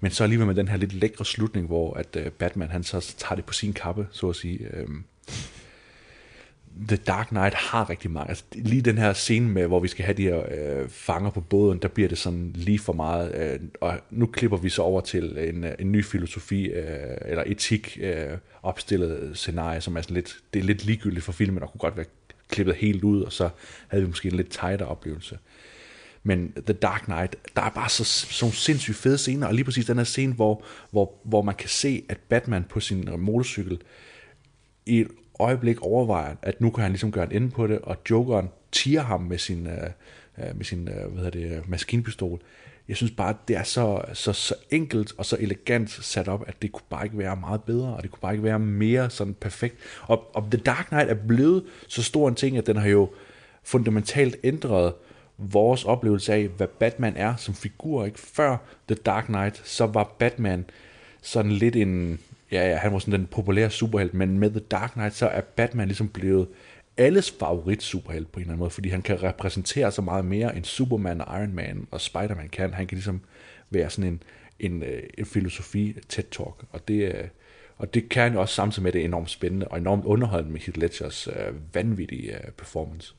[0.00, 3.14] men så alligevel med den her lidt lækre slutning, hvor at øh, Batman han så
[3.18, 4.58] tager det på sin kappe, så at sige.
[4.72, 4.88] Øh,
[6.88, 8.28] The Dark Knight har rigtig mange.
[8.28, 11.40] Altså, lige den her scene med, hvor vi skal have de her øh, fanger på
[11.40, 13.34] båden, der bliver det sådan lige for meget.
[13.34, 17.42] Øh, og nu klipper vi så over til en, øh, en ny filosofi, øh, eller
[17.46, 21.70] etik øh, opstillet scenarie, som er sådan lidt, det er lidt ligegyldigt for filmen, og
[21.72, 22.06] kunne godt være
[22.48, 23.48] klippet helt ud, og så
[23.88, 25.38] havde vi måske en lidt tightere oplevelse.
[26.22, 29.86] Men The Dark Knight, der er bare så, så sindssygt fede scener, og lige præcis
[29.86, 33.80] den her scene, hvor, hvor, hvor man kan se, at Batman på sin motorcykel
[34.86, 35.08] i et
[35.38, 39.02] øjeblik overvejer, at nu kan han ligesom gøre en ende på det, og Jokeren tiger
[39.02, 39.90] ham med sin, øh,
[40.38, 42.40] øh, med sin øh, hvad hedder det, maskinpistol.
[42.88, 46.62] Jeg synes bare, det er så, så, så enkelt og så elegant sat op, at
[46.62, 49.34] det kunne bare ikke være meget bedre, og det kunne bare ikke være mere sådan
[49.34, 49.76] perfekt.
[50.02, 53.10] Og, og The Dark Knight er blevet så stor en ting, at den har jo
[53.62, 54.92] fundamentalt ændret
[55.38, 58.04] vores oplevelse af, hvad Batman er som figur.
[58.04, 58.18] Ikke?
[58.18, 58.56] Før
[58.88, 60.64] The Dark Knight, så var Batman
[61.22, 62.18] sådan lidt en,
[62.52, 65.40] ja, ja, han var sådan den populære superhelt, men med The Dark Knight, så er
[65.40, 66.48] Batman ligesom blevet
[66.96, 70.56] alles favorit superhelt på en eller anden måde, fordi han kan repræsentere så meget mere
[70.56, 72.74] end Superman og Iron Man og Spider-Man kan.
[72.74, 73.20] Han kan ligesom
[73.70, 74.22] være sådan en,
[74.60, 77.24] en, øh, en filosofi TED-talk, og det, øh,
[77.78, 80.78] og det kan jo også samtidig med det enormt spændende og enormt underholdende med Heath
[80.78, 83.14] Ledgers uh, vanvittige uh, performance.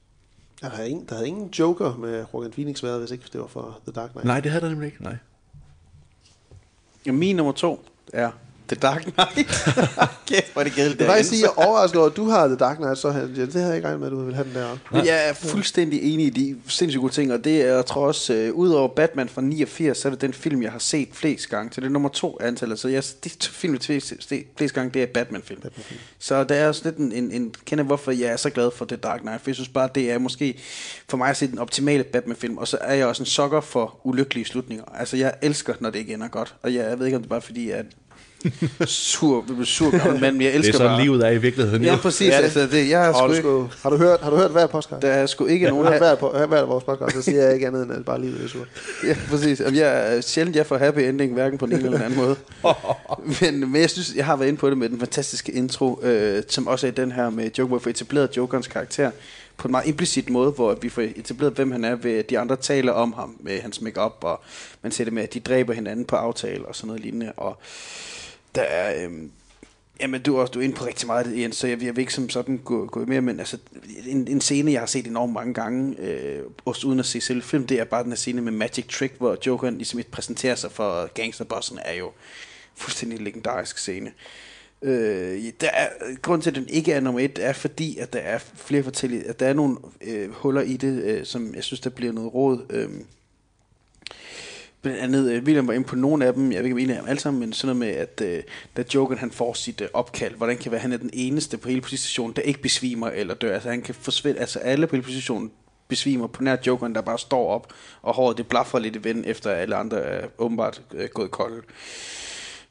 [0.62, 3.48] Der havde, ingen, der havde ingen Joker med Joaquin Phoenix været, hvis ikke det var
[3.48, 4.26] for The Dark Knight.
[4.26, 5.18] Nej, det havde der nemlig ikke, nej.
[7.06, 8.32] Ja, min nummer to er
[8.68, 9.48] The Dark Knight.
[10.28, 11.00] Kæft, hvor er det kedeligt.
[11.00, 13.10] Det var jeg sige, jeg er overrasket over, at du har The Dark Knight, så
[13.12, 15.04] havde- ja, det havde jeg ikke regnet med, at du ville have den der.
[15.04, 18.34] Jeg er fuldstændig enig i de sindssygt gode ting, og det er, jeg tror også,
[18.34, 21.72] øh, udover Batman fra 89, så er det den film, jeg har set flest gange.
[21.74, 22.80] Så det er nummer to antallet.
[22.80, 25.62] Så jeg, det film, jeg har set flest gange, det er Batman-film.
[25.62, 25.86] Batman
[26.20, 28.86] så der er også lidt en, en, en kender, hvorfor jeg er så glad for
[28.86, 29.42] The Dark Knight.
[29.44, 30.60] For jeg synes bare, det er måske
[31.10, 32.58] for mig at se den optimale Batman-film.
[32.58, 34.84] Og så er jeg også en sokker for ulykkelige slutninger.
[35.00, 36.56] Altså, jeg elsker, når det ikke ender godt.
[36.64, 37.86] Og jeg, jeg ved ikke, om det er bare fordi, at
[38.86, 41.02] sur, sur gammel mand, men jeg Det elsker er sådan bare.
[41.02, 41.84] livet er i virkeligheden.
[41.84, 42.28] Ja, præcis.
[42.28, 44.36] Ja, altså, det, jeg har, Har sgu du, ikke, sgu, har, du hørt, har du
[44.36, 45.02] hørt hver podcast?
[45.02, 45.92] der er sgu ikke Har du nogen...
[45.92, 48.22] hørt hver, på- hver af vores podcast, så siger jeg ikke andet end, at bare
[48.22, 48.68] livet er surt.
[49.08, 49.60] Ja, præcis.
[49.60, 52.20] Jamen, jeg er sjældent, jeg får happy ending, hverken på den ene eller den anden
[52.20, 52.36] måde.
[53.42, 56.44] men, men jeg synes, jeg har været inde på det med den fantastiske intro, øh,
[56.48, 59.12] som også er den her med Joker, hvor vi får etableret Jokerens karakter
[59.58, 62.40] på en meget implicit måde, hvor vi får etableret, hvem han er, ved at de
[62.40, 64.42] andre taler om ham med hans makeup og
[64.82, 67.32] man ser det med, at de dræber hinanden på aftale og sådan noget lignende.
[67.38, 67.58] Og
[68.58, 69.04] der er...
[69.04, 69.32] Øhm,
[70.02, 71.96] Jamen, du er, også, du er inde på rigtig meget, det Jens, så jeg, jeg
[71.96, 73.58] vil ikke som sådan gå, gå mere, men altså,
[74.08, 77.44] en, en scene, jeg har set enormt mange gange, øh, også uden at se selv
[77.44, 80.72] film, det er bare den her scene med Magic Trick, hvor Jokeren ligesom præsenterer sig
[80.72, 82.12] for gangsterbossen, er jo
[82.76, 84.12] fuldstændig legendarisk scene.
[84.82, 85.90] Øh, der er,
[86.22, 89.30] grunden til, at den ikke er nummer et, er fordi, at der er flere fortællinger,
[89.30, 92.34] at der er nogle øh, huller i det, øh, som jeg synes, der bliver noget
[92.34, 92.66] råd.
[92.70, 92.90] Øh,
[94.82, 96.90] Blandt andet, øh, William var inde på nogle af dem, jeg ved ikke om en
[96.90, 98.44] af dem alle sammen, men sådan noget med, at øh,
[98.78, 101.10] da Joker han får sit øh, opkald, hvordan kan det være, at han er den
[101.14, 103.54] eneste på hele positionen, der ikke besvimer eller dør.
[103.54, 105.52] Altså han kan forsvinde, altså alle på hele positionen
[105.88, 109.26] besvimer på nær Jokeren, der bare står op, og håret det blaffer lidt i vinden,
[109.26, 111.62] efter alle andre er åbenbart øh, gået kolde.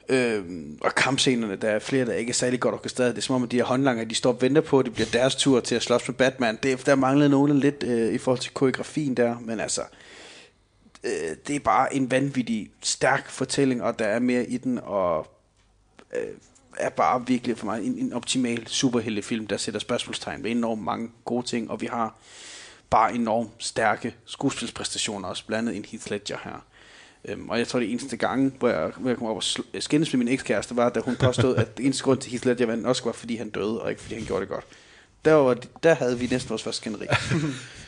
[0.09, 3.15] Øhm, og kampscenerne, der er flere, der ikke er særlig godt orkestreret.
[3.16, 4.95] Det er som om, at de her håndlanger, de står og venter på, at det
[4.95, 6.59] bliver deres tur til at slås med Batman.
[6.62, 9.87] Det, der manglede nogen lidt øh, i forhold til koreografien der, men altså, øh,
[11.07, 15.27] Øh, det er bare en vanvittig stærk fortælling, og der er mere i den, og
[16.15, 16.28] øh,
[16.77, 21.11] er bare virkelig for mig en, en optimal superheltefilm, der sætter spørgsmålstegn ved enormt mange
[21.24, 22.15] gode ting, og vi har
[22.91, 26.65] bare enormt stærke skuespilspræstationer, også blandt andet en Heath Ledger her.
[27.24, 29.43] Øhm, og jeg tror, det eneste gang, hvor jeg, hvor jeg kom op og
[29.83, 32.66] skændes med min ekskæreste, var, da hun påstod, at det eneste grund til Heath Ledger
[32.66, 34.65] vandt også var, fordi han døde, og ikke fordi han gjorde det godt.
[35.24, 37.07] Der, var, der havde vi næsten vores første skænderi.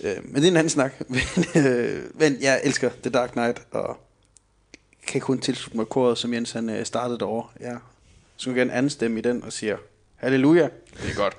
[0.00, 0.92] øh, men det er en anden snak.
[1.08, 3.96] men, øh, men jeg elsker The Dark Knight, og
[5.06, 7.48] kan kun tilslutte mig koret, som Jens han øh, startede derovre.
[7.60, 7.76] Ja.
[8.36, 9.76] Så kan jeg gerne anstemme i den og siger,
[10.16, 10.68] halleluja,
[11.02, 11.36] det er godt.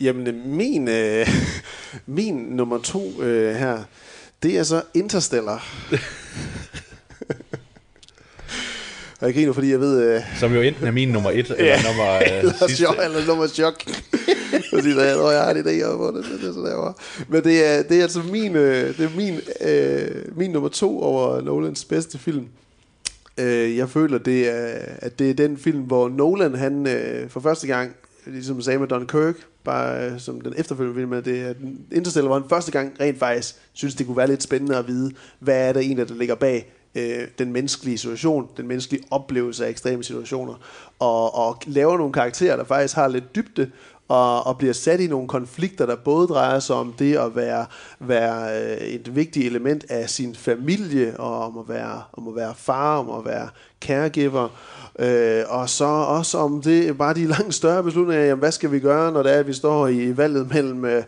[0.00, 1.28] Jamen, øh, min, øh,
[2.06, 3.82] min nummer to øh, her,
[4.42, 5.66] det er så Interstellar.
[9.20, 10.02] og jeg griner, fordi jeg ved...
[10.14, 12.84] Øh, Som jo enten er min nummer et, eller nummer øh, eller sidste.
[12.84, 13.82] chok, eller nummer chok.
[14.70, 16.96] Fordi der, jeg tror, jeg har en idé om, hvordan det er sådan der.
[17.28, 21.00] Men det er, det er altså min, øh, det er min, øh, min nummer to
[21.02, 22.44] over Nolans bedste film.
[23.38, 27.40] Øh, jeg føler, det er, at det er den film, hvor Nolan, han øh, for
[27.40, 27.92] første gang,
[28.26, 29.34] ligesom sagde med Dunkirk,
[29.64, 32.92] bare øh, som den efterfølgende film, at det er den- Interstellar var den første gang
[33.00, 36.14] rent faktisk, synes det kunne være lidt spændende at vide, hvad er det egentlig, der
[36.14, 40.54] ligger bag øh, den menneskelige situation, den menneskelige oplevelse af ekstreme situationer,
[40.98, 43.70] og, og laver nogle karakterer, der faktisk har lidt dybde,
[44.08, 47.66] og, og bliver sat i nogle konflikter, der både drejer sig om det at være,
[48.00, 52.54] være øh, et vigtigt element af sin familie, og om at være, om at være
[52.54, 53.48] far, om at være
[53.80, 54.48] caregiver,
[54.98, 58.80] øh, og så også om det bare de langt større beslutninger, jamen, hvad skal vi
[58.80, 61.02] gøre, når det er, at vi står i valget mellem øh,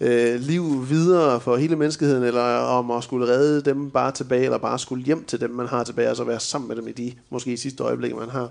[0.00, 4.58] øh, liv videre for hele menneskeheden, eller om at skulle redde dem bare tilbage, eller
[4.58, 6.92] bare skulle hjem til dem, man har tilbage, og så være sammen med dem i
[6.92, 8.50] de måske sidste øjeblikke, man har.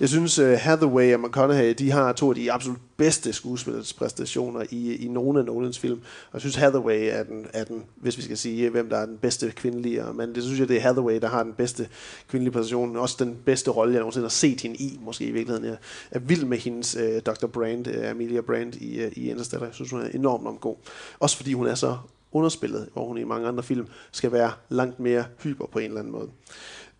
[0.00, 4.94] Jeg synes, uh, Hathaway og McConaughey, de har to af de absolut bedste skuespillerpræstationer i,
[4.94, 6.00] i nogle af Nolans film.
[6.26, 9.06] Og jeg synes, Hathaway er den, er den, hvis vi skal sige, hvem der er
[9.06, 11.88] den bedste kvindelige, men det synes jeg, det er Hathaway, der har den bedste
[12.28, 12.96] kvindelige præstation.
[12.96, 15.68] Også den bedste rolle, jeg nogensinde har set hende i, måske i virkeligheden.
[15.68, 15.76] Jeg
[16.10, 17.46] er vild med hendes øh, Dr.
[17.46, 19.66] Brand, øh, Amelia Brand i, øh, i Interstellar.
[19.66, 20.76] Jeg synes, hun er enormt, om god.
[21.18, 21.96] Også fordi hun er så
[22.32, 26.00] underspillet, hvor hun i mange andre film skal være langt mere hyper på en eller
[26.00, 26.28] anden måde.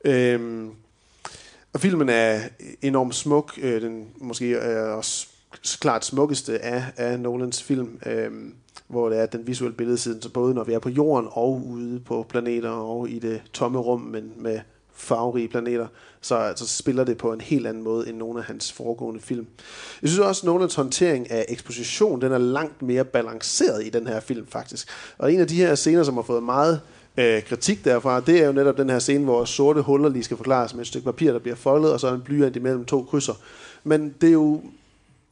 [0.05, 0.71] Øhm,
[1.73, 2.41] og filmen er
[2.83, 3.59] enormt smuk.
[3.63, 5.27] Øh, den måske er også
[5.81, 8.55] klart smukkeste af, af Nolans film, øhm,
[8.89, 12.01] hvor det er den visuelle billedsiden, så både når vi er på jorden og ude
[12.01, 14.61] på planeter og i det tomme rum, men med
[14.95, 15.87] farverige planeter,
[16.21, 19.47] så, så spiller det på en helt anden måde end nogle af hans foregående film.
[20.03, 24.07] Jeg synes også, at Nolans håndtering af eksposition, den er langt mere balanceret i den
[24.07, 24.89] her film faktisk.
[25.19, 26.81] Og en af de her scener, som har fået meget
[27.17, 30.37] øh, kritik derfra, det er jo netop den her scene, hvor sorte huller lige skal
[30.37, 33.35] forklares med et stykke papir, der bliver foldet, og så en blyant imellem to krydser.
[33.85, 34.63] Men det er jo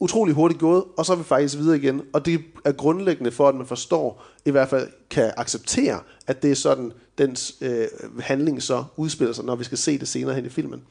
[0.01, 2.01] utrolig hurtigt gået, og så er vi faktisk videre igen.
[2.13, 6.51] Og det er grundlæggende for, at man forstår, i hvert fald kan acceptere, at det
[6.51, 7.87] er sådan, dens øh,
[8.19, 10.81] handling så udspiller sig, når vi skal se det senere hen i filmen.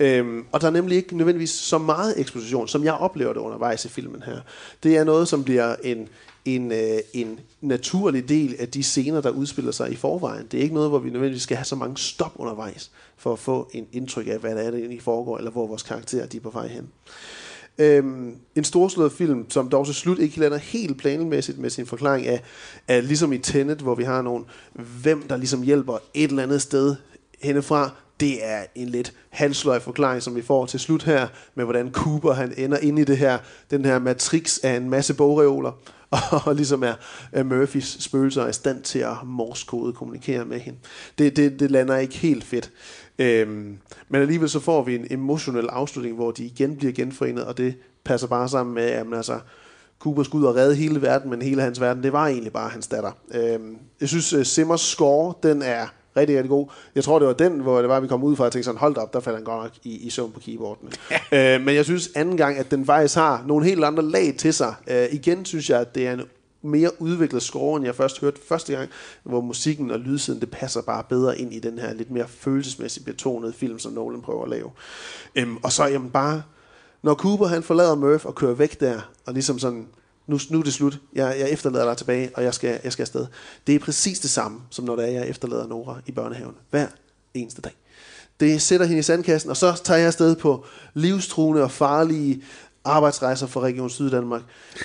[0.00, 3.84] Øhm, og der er nemlig ikke nødvendigvis så meget eksposition, som jeg oplever det undervejs
[3.84, 4.40] i filmen her.
[4.82, 6.08] Det er noget, som bliver en,
[6.44, 10.46] en, øh, en naturlig del af de scener, der udspiller sig i forvejen.
[10.50, 13.38] Det er ikke noget, hvor vi nødvendigvis skal have så mange stop undervejs, for at
[13.38, 16.36] få en indtryk af, hvad der er, der egentlig foregår, eller hvor vores karakterer de
[16.36, 16.88] er på vej hen.
[17.78, 22.26] Øhm, en storslået film, som dog til slut ikke lander helt planmæssigt med sin forklaring
[22.26, 22.42] af,
[22.88, 24.44] af ligesom i Tenet, hvor vi har nogen,
[25.02, 26.96] hvem der ligesom hjælper et eller andet sted
[27.40, 27.90] hennefra,
[28.20, 32.32] det er en lidt halsløj forklaring, som vi får til slut her, med hvordan Cooper
[32.32, 33.38] han ender ind i det her,
[33.70, 35.72] den her matrix af en masse bogreoler,
[36.46, 36.94] og ligesom er,
[37.32, 40.78] er Murphys spøgelser i stand til at morskode kommunikere med hende.
[41.18, 42.70] Det, det, det lander ikke helt fedt.
[43.18, 43.78] Øhm,
[44.08, 47.74] men alligevel så får vi en emotionel afslutning, hvor de igen bliver genforenet, og det
[48.04, 49.38] passer bare sammen med, at altså,
[49.98, 52.68] Cooper skulle ud og redde hele verden, men hele hans verden, det var egentlig bare
[52.68, 53.12] hans datter.
[53.34, 55.86] Øhm, jeg synes, uh, Simmers score, den er
[56.16, 56.66] rigtig, rigtig god.
[56.94, 58.78] Jeg tror, det var den, hvor det var, vi kom ud fra, og tænkte sådan,
[58.78, 60.90] hold op, der faldt han godt nok i, i søvn på keyboardene.
[61.32, 64.54] øh, men jeg synes anden gang, at den faktisk har nogle helt andre lag til
[64.54, 64.74] sig.
[64.86, 66.22] Øh, igen synes jeg, at det er en
[66.64, 68.90] mere udviklet score, end jeg først hørte første gang,
[69.22, 73.06] hvor musikken og lydsiden, det passer bare bedre ind i den her lidt mere følelsesmæssigt
[73.06, 74.70] betonede film, som Nolan prøver at lave.
[75.34, 76.42] Øhm, og så jamen bare,
[77.02, 79.86] når Cooper han forlader Murph og kører væk der, og ligesom sådan,
[80.26, 83.02] nu, nu er det slut, jeg, jeg efterlader dig tilbage, og jeg skal, jeg skal
[83.02, 83.26] afsted.
[83.66, 86.54] Det er præcis det samme, som når det er, jeg efterlader Nora i børnehaven.
[86.70, 86.86] Hver
[87.34, 87.72] eneste dag.
[88.40, 90.64] Det sætter hende i sandkassen, og så tager jeg afsted på
[90.94, 92.42] livstruende og farlige
[92.84, 94.42] arbejdsrejser for Region Syddanmark.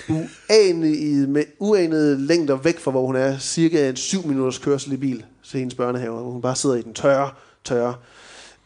[0.08, 3.38] Uanede, med uanede længder væk fra, hvor hun er.
[3.38, 6.82] Cirka en syv minutters kørsel i bil til hendes børnehave, hvor hun bare sidder i
[6.82, 7.30] den tørre,
[7.64, 7.94] tørre,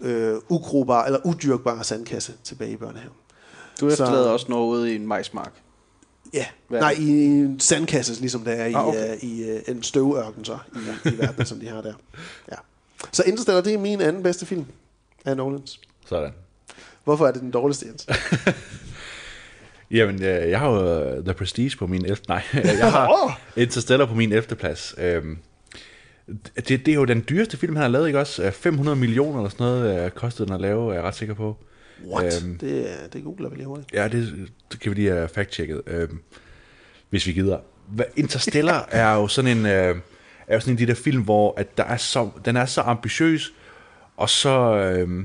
[0.00, 3.16] øh, ukrobare eller udyrkbare sandkasse tilbage i børnehaven.
[3.80, 5.52] Du efterlader også noget ude i en majsmark.
[6.32, 9.16] Ja, Hvad nej, i en sandkasse, ligesom der er i, Ah, okay.
[9.16, 9.22] okay.
[9.22, 10.58] i uh, en støvørken så,
[11.04, 11.92] i, i verden, som de har der.
[12.50, 12.56] Ja.
[13.12, 14.64] Så Interstellar, det er min anden bedste film
[15.24, 15.80] af Nolans.
[16.06, 16.32] Sådan.
[17.04, 18.06] Hvorfor er det den dårligste, Jens?
[19.90, 22.16] Jamen, øh, jeg har jo øh, The Prestige på min 11.
[22.28, 24.54] Nej, jeg har Interstellar på min 11.
[24.56, 24.94] plads.
[24.98, 25.38] Øhm,
[26.56, 28.42] det, det er jo den dyreste film, han har lavet, ikke også?
[28.44, 31.34] Øh, 500 millioner eller sådan noget øh, kostede den at lave, er jeg ret sikker
[31.34, 31.56] på.
[32.06, 32.42] What?
[32.44, 33.92] Øhm, det, er- det googler vi lige hurtigt.
[33.94, 36.08] Ja, det, det kan vi lige have fact-checket, øh,
[37.10, 37.58] hvis vi gider.
[38.16, 39.96] Interstellar er jo sådan en, øh,
[40.46, 42.66] er jo sådan en af de der film, hvor at der er så, den er
[42.66, 43.52] så ambitiøs,
[44.16, 45.24] og så, øh,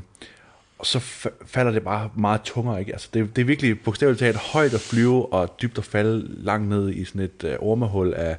[0.80, 1.00] og så
[1.46, 2.80] falder det bare meget tungere.
[2.80, 2.92] Ikke?
[2.92, 6.70] Altså, det, det er virkelig bogstaveligt talt højt at flyve, og dybt at falde langt
[6.70, 8.38] ned i sådan et øh, ormehul af,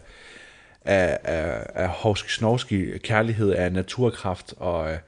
[0.85, 4.99] af, af, af snovski kærlighed, af naturkraft, og, øh,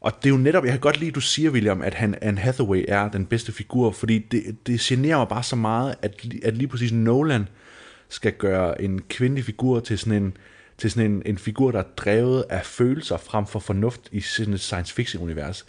[0.00, 2.14] og det er jo netop, jeg kan godt lide, at du siger, William, at han,
[2.22, 6.26] Anne Hathaway er den bedste figur, fordi det, det generer mig bare så meget, at,
[6.42, 7.48] at lige præcis Nolan
[8.08, 10.36] skal gøre en kvindelig figur til sådan en,
[10.80, 14.54] til sådan en, en figur, der er drevet af følelser frem for fornuft i sådan
[14.54, 15.66] et science fiction univers.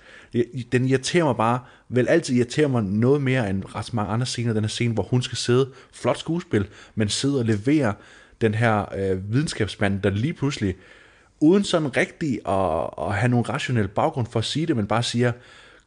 [0.71, 1.59] Den irriterer mig bare,
[1.89, 5.03] vel altid irriterer mig noget mere end ret mange andre scener, den her scene, hvor
[5.03, 7.93] hun skal sidde, flot skuespil, men sidde og levere
[8.41, 10.75] den her øh, videnskabsmand, der lige pludselig,
[11.39, 15.03] uden sådan rigtig at, at have nogen rationel baggrund for at sige det, men bare
[15.03, 15.31] siger,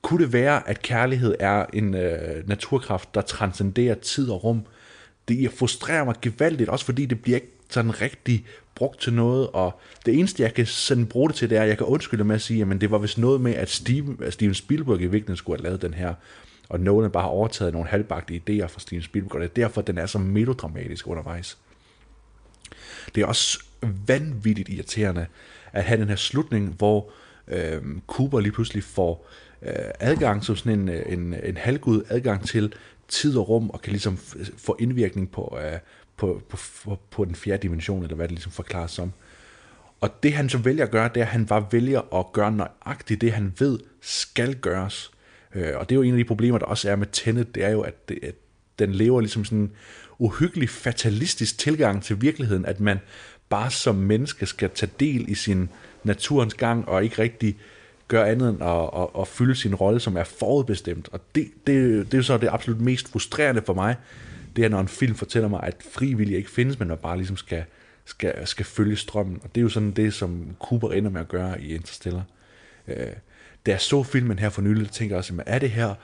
[0.02, 4.66] kunne det være, at kærlighed er en øh, naturkraft, der transcenderer tid og rum?
[5.28, 9.80] Det frustrerer mig gevaldigt, også fordi det bliver ikke sådan rigtig brugt til noget, og
[10.06, 12.34] det eneste, jeg kan sådan bruge det til, det er, at jeg kan undskylde med
[12.34, 15.36] at sige, at det var vist noget med, at Steven, at Steven Spielberg i virkeligheden
[15.36, 16.14] skulle have lavet den her,
[16.68, 19.82] og Nolan bare har overtaget nogle halvbagte idéer fra Steven Spielberg, og det er derfor,
[19.82, 21.58] den er så melodramatisk undervejs.
[23.14, 23.64] Det er også
[24.06, 25.26] vanvittigt irriterende
[25.72, 27.10] at have den her slutning, hvor
[27.48, 29.30] øh, Cooper lige pludselig får
[29.62, 32.74] øh, adgang som sådan en, øh, en, en halvgud, adgang til
[33.08, 34.16] tid og rum, og kan ligesom
[34.56, 35.78] få indvirkning på, øh,
[36.16, 39.12] på, på, på, den fjerde dimension, eller hvad det ligesom forklares som.
[40.00, 42.52] Og det han så vælger at gøre, det er, at han bare vælger at gøre
[42.52, 45.10] nøjagtigt det, han ved skal gøres.
[45.54, 47.64] Øh, og det er jo en af de problemer, der også er med Tenet, det
[47.64, 48.34] er jo, at, det, at
[48.78, 49.72] den lever ligesom sådan en
[50.18, 52.98] uhyggelig fatalistisk tilgang til virkeligheden, at man
[53.48, 55.68] bare som menneske skal tage del i sin
[56.04, 57.56] naturens gang, og ikke rigtig
[58.08, 61.08] gøre andet end at, at, at fylde sin rolle, som er forudbestemt.
[61.12, 63.96] Og det, det, det er jo så det absolut mest frustrerende for mig,
[64.56, 67.36] det er, når en film fortæller mig, at frivillige ikke findes, men man bare ligesom
[67.36, 67.64] skal,
[68.04, 69.40] skal, skal følge strømmen.
[69.42, 72.22] Og det er jo sådan det, som Cooper ender med at gøre i Interstellar.
[72.88, 73.12] Øh,
[73.66, 75.94] da jeg så filmen her for nylig, tænkte jeg også, jamen, er det her,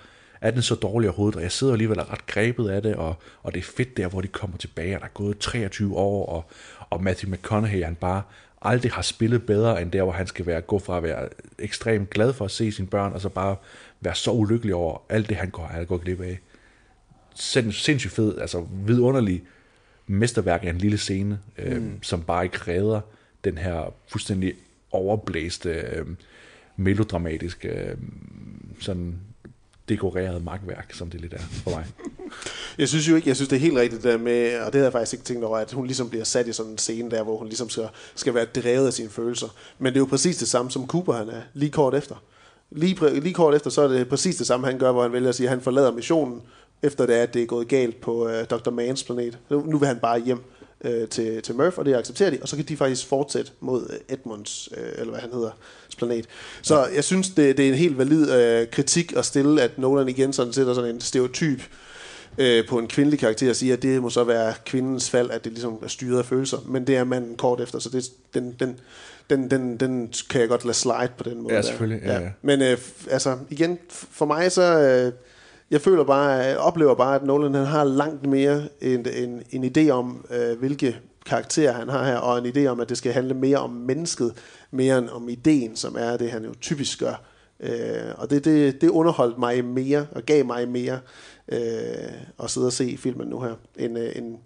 [0.40, 1.36] er den så dårlig overhovedet?
[1.36, 4.08] Og jeg sidder alligevel og ret grebet af det, og, og det er fedt der,
[4.08, 6.44] hvor de kommer tilbage, og der er gået 23 år, og,
[6.90, 8.22] og Matthew McConaughey, han bare
[8.62, 12.10] aldrig har spillet bedre, end der, hvor han skal være, gå fra at være ekstremt
[12.10, 13.56] glad for at se sine børn, og så bare
[14.00, 16.40] være så ulykkelig over alt det, han går, han går glip af
[17.34, 19.42] sind, sindssygt fed, altså vidunderlig
[20.06, 22.02] mesterværk af en lille scene, øh, mm.
[22.02, 23.00] som bare ikke redder
[23.44, 24.54] den her fuldstændig
[24.92, 26.06] overblæste, øh,
[26.76, 27.96] melodramatiske, øh,
[28.80, 29.14] sådan
[29.88, 31.86] dekoreret magtværk, som det lidt er for mig.
[32.78, 34.84] Jeg synes jo ikke, jeg synes det er helt rigtigt der med, og det havde
[34.84, 37.22] jeg faktisk ikke tænkt over, at hun ligesom bliver sat i sådan en scene der,
[37.22, 39.48] hvor hun ligesom skal, skal være drevet af sine følelser.
[39.78, 42.22] Men det er jo præcis det samme, som Cooper han er, lige kort efter.
[42.70, 45.28] Lige, lige kort efter, så er det præcis det samme, han gør, hvor han vælger
[45.28, 46.42] at sige, at han forlader missionen,
[46.82, 48.70] efter det er, at det er gået galt på uh, Dr.
[48.70, 49.38] Mans planet.
[49.50, 50.42] Nu nu vil han bare hjem
[50.84, 53.82] uh, til, til Murph, og det accepterer de, og så kan de faktisk fortsætte mod
[53.82, 55.50] uh, Edmunds, uh, eller hvad han hedder,
[55.98, 56.26] planet.
[56.62, 58.22] Så jeg synes, det, det er en helt valid
[58.62, 61.60] uh, kritik at stille, at Nolan igen sådan sætter sådan en stereotyp
[62.38, 65.44] øh, på en kvindelig karakter og siger, at det må så være kvindens fald, at
[65.44, 66.58] det ligesom er styret af følelser.
[66.66, 68.80] Men det er manden kort efter, så det, den, den,
[69.30, 71.54] den, den, den kan jeg godt lade slide på den måde.
[71.54, 71.66] Ja, der.
[71.66, 72.28] selvfølgelig, ja, ja.
[72.42, 72.78] Men øh,
[73.10, 74.62] altså, igen, for mig så...
[74.62, 75.12] Øh,
[75.70, 79.64] jeg føler bare, jeg oplever bare, at Nolan han har langt mere en, en, en
[79.76, 83.12] idé om, øh, hvilke karakterer han har her, og en idé om, at det skal
[83.12, 84.34] handle mere om mennesket,
[84.70, 87.22] mere end om ideen, som er det, han jo typisk gør.
[87.60, 91.00] Øh, og det, det, det underholdt mig mere, og gav mig mere,
[91.48, 94.38] øh, at sidde og se filmen nu her, end, øh, end,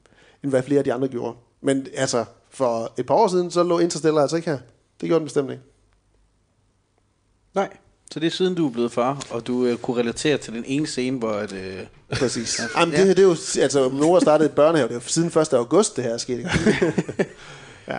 [0.43, 1.37] end hvad flere af de andre gjorde.
[1.61, 4.59] Men altså, for et par år siden, så lå Interstellar altså ikke her.
[5.01, 5.63] Det gjorde den bestemt ikke.
[7.55, 7.77] Nej.
[8.13, 10.65] Så det er siden du er blevet far, og du øh, kunne relatere til den
[10.67, 11.33] ene scene, hvor...
[11.33, 12.61] At, øh, Præcis.
[12.77, 15.53] Jamen, det, det er jo, altså, Nora startede et børnehave, det er siden 1.
[15.53, 16.39] august, det her er sket.
[17.89, 17.99] ja.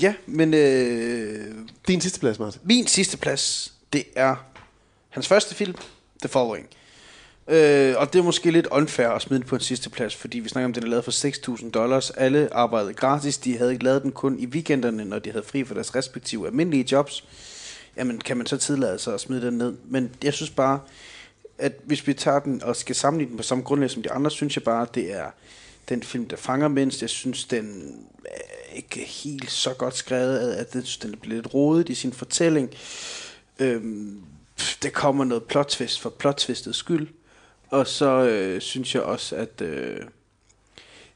[0.00, 0.54] Ja, men...
[0.54, 1.54] Øh,
[1.88, 2.60] Din sidste plads, Martin.
[2.64, 4.36] Min sidste plads, det er
[5.10, 5.74] hans første film,
[6.20, 6.68] The Following.
[7.48, 10.38] Øh, og det er måske lidt unfair at smide den på en sidste plads, fordi
[10.38, 12.10] vi snakker om, at den er lavet for 6.000 dollars.
[12.10, 13.38] Alle arbejdede gratis.
[13.38, 16.46] De havde ikke lavet den kun i weekenderne, når de havde fri for deres respektive
[16.46, 17.24] almindelige jobs.
[17.96, 19.74] Jamen, kan man så tillade sig at smide den ned?
[19.84, 20.80] Men jeg synes bare,
[21.58, 24.30] at hvis vi tager den og skal sammenligne den på samme grundlag som de andre,
[24.30, 25.30] synes jeg bare, at det er
[25.88, 27.02] den film, der fanger mindst.
[27.02, 31.44] Jeg synes, den er ikke helt så godt skrevet, at jeg synes, den er blevet
[31.44, 32.70] lidt rodet i sin fortælling.
[33.58, 34.22] Øhm,
[34.82, 37.08] der kommer noget plot twist for plot twistets skyld.
[37.70, 40.00] Og så øh, synes jeg også, at øh,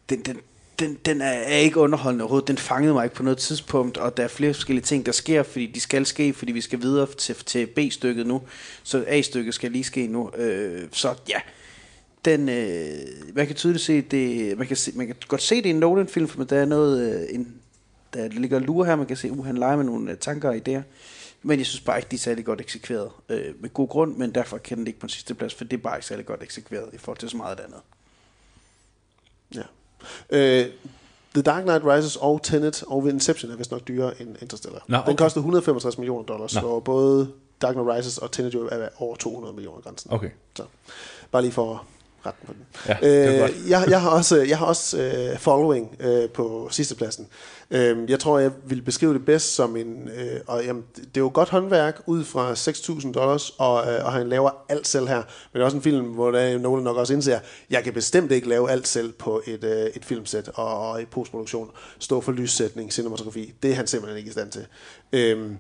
[0.09, 0.41] den, den,
[0.79, 2.49] den, den er, er ikke underholdende overhovedet.
[2.49, 5.43] Den fangede mig ikke på noget tidspunkt, og der er flere forskellige ting, der sker,
[5.43, 8.43] fordi de skal ske, fordi vi skal videre til, til B-stykket nu.
[8.83, 10.31] Så A-stykket skal lige ske nu.
[10.37, 11.41] Øh, så ja,
[12.25, 15.67] den, øh, man kan tydeligt se, det, man kan, se, man kan godt se, det
[15.67, 17.55] er en Nolan-film, for der er noget, øh, en,
[18.15, 20.57] der ligger lure her, man kan se, at han leger med nogle øh, tanker og
[20.57, 20.83] idéer.
[21.43, 23.11] Men jeg synes bare ikke, de er særlig godt eksekveret.
[23.29, 25.83] Øh, med god grund, men derfor kan den ligge på sidste plads, for det er
[25.83, 27.81] bare ikke særlig godt eksekveret i forhold til så meget andet.
[29.55, 29.63] Ja.
[30.31, 30.67] Øh,
[31.35, 34.85] The Dark Knight Rises og Tenet og Inception er vist nok dyrere end Interstellar.
[34.87, 35.17] Nå, Den okay.
[35.17, 36.61] koster 165 millioner dollars, Nå.
[36.61, 37.29] og både
[37.63, 40.13] Dark Knight Rises og Tenet jo er over 200 millioner grænsen.
[40.13, 40.31] Okay.
[40.57, 40.63] Så
[41.31, 41.85] bare lige for
[42.27, 42.63] rette på den.
[43.03, 43.53] Ja, godt.
[43.71, 47.29] jeg, jeg har også, jeg har også øh, Following øh, på sidste pladsen.
[47.71, 50.09] Øh, jeg tror, jeg vil beskrive det bedst som en...
[50.09, 54.13] Øh, og, jamen, det er jo godt håndværk ud fra 6.000 dollars, og, øh, og
[54.13, 55.17] han laver alt selv her.
[55.17, 55.25] Men
[55.55, 57.39] det er også en film, hvor der er nogen nok også indser,
[57.71, 61.05] jeg kan bestemt ikke lave alt selv på et, øh, et filmsæt og, og i
[61.05, 61.71] postproduktion.
[61.99, 63.55] Stå for lyssætning, cinematografi.
[63.63, 64.67] Det er han simpelthen ikke i stand til.
[65.13, 65.51] Øh,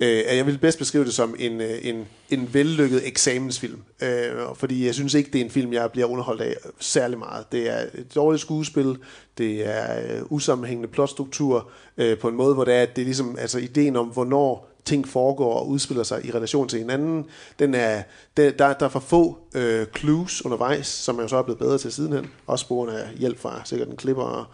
[0.00, 3.82] Øh, jeg vil bedst beskrive det som en, øh, en, en vellykket eksamensfilm.
[4.02, 7.52] Øh, fordi jeg synes ikke, det er en film, jeg bliver underholdt af særlig meget.
[7.52, 8.98] Det er et dårligt skuespil,
[9.38, 13.06] det er øh, usammenhængende plotstruktur, øh, på en måde, hvor det er, at det er
[13.06, 17.24] ligesom, altså ideen om, hvornår ting foregår og udspiller sig i relation til hinanden,
[17.58, 18.02] den er,
[18.36, 21.58] der, der der er for få øh, clues undervejs, som jeg jo så er blevet
[21.58, 22.30] bedre til sidenhen.
[22.46, 24.44] Også sporene af hjælp fra sikkert en klipper og,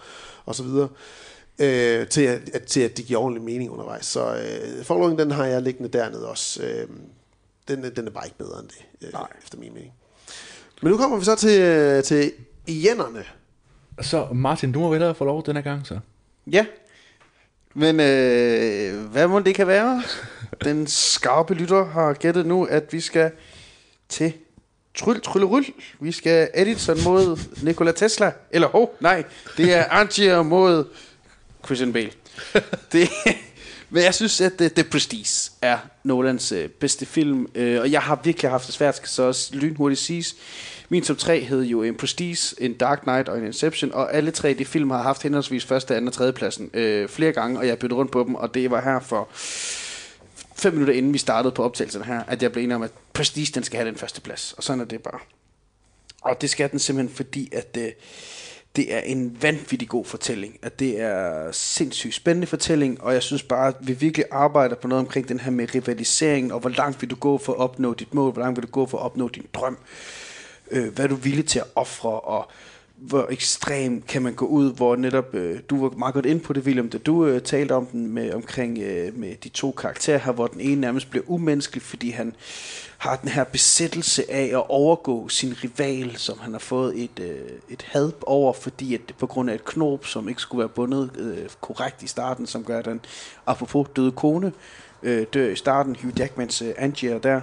[0.46, 0.88] og så videre
[1.62, 4.06] øh, til, at, at, til at det giver ordentlig mening undervejs.
[4.06, 6.62] Så øh, following, den har jeg liggende dernede også.
[6.62, 6.88] Øh,
[7.68, 9.92] den, den er bare ikke bedre end det, øh, efter min mening.
[10.82, 12.32] Men nu kommer vi så til, øh, til
[12.68, 13.24] jænderne.
[14.00, 15.98] Så Martin, du må vel få lov den her gang, så.
[16.46, 16.66] Ja.
[17.74, 20.02] Men øh, hvad må det kan være?
[20.64, 23.30] Den skarpe lytter har gættet nu, at vi skal
[24.08, 24.32] til
[24.94, 25.64] Tryl, trylleryl.
[26.00, 28.32] Vi skal Edison mod Nikola Tesla.
[28.50, 29.24] Eller hov, oh, nej.
[29.56, 30.84] Det er Angier mod
[31.64, 32.12] Christian Bale.
[32.92, 33.08] det,
[33.90, 37.46] men jeg synes, at øh, The, Prestige er Nolans øh, bedste film.
[37.54, 40.36] Øh, og jeg har virkelig haft det svært, skal så også lynhurtigt siges.
[40.88, 43.92] Min top 3 hed jo en Prestige, en Dark Knight og en Inception.
[43.92, 47.32] Og alle tre de film har haft henholdsvis første, anden og tredje pladsen øh, flere
[47.32, 47.58] gange.
[47.58, 49.28] Og jeg byttede rundt på dem, og det var her for
[50.56, 53.52] fem minutter inden vi startede på optagelsen her, at jeg blev enig om, at Prestige
[53.54, 54.52] den skal have den første plads.
[54.52, 55.18] Og sådan er det bare.
[56.22, 57.92] Og det skal den simpelthen, fordi at Øh,
[58.76, 60.58] det er en vanvittig god fortælling.
[60.62, 64.88] At det er sindssygt spændende fortælling, og jeg synes bare, at vi virkelig arbejder på
[64.88, 67.94] noget omkring den her med rivaliseringen, og hvor langt vil du gå for at opnå
[67.94, 69.78] dit mål, hvor langt vil du gå for at opnå din drøm.
[70.70, 72.50] øh, hvad er du villig til at ofre, og
[73.02, 76.52] hvor ekstrem kan man gå ud, hvor netop, øh, du var meget godt ind på
[76.52, 80.18] det, William, da du øh, talte om den med, omkring øh, med de to karakterer
[80.18, 82.34] her, hvor den ene nærmest bliver umenneskelig, fordi han
[82.98, 87.50] har den her besættelse af at overgå sin rival, som han har fået et, øh,
[87.68, 91.10] et had over, fordi at på grund af et knop, som ikke skulle være bundet
[91.18, 93.00] øh, korrekt i starten, som gør, at den,
[93.46, 94.52] apropos døde kone,
[95.02, 97.40] øh, dør i starten, Hugh Jackmans øh, Angier der,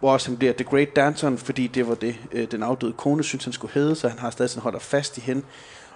[0.00, 3.24] hvor også han bliver The Great Danton, fordi det var det, øh, den afdøde kone
[3.24, 5.42] synes, han skulle hedde, så han har stadig sådan holder fast i hende.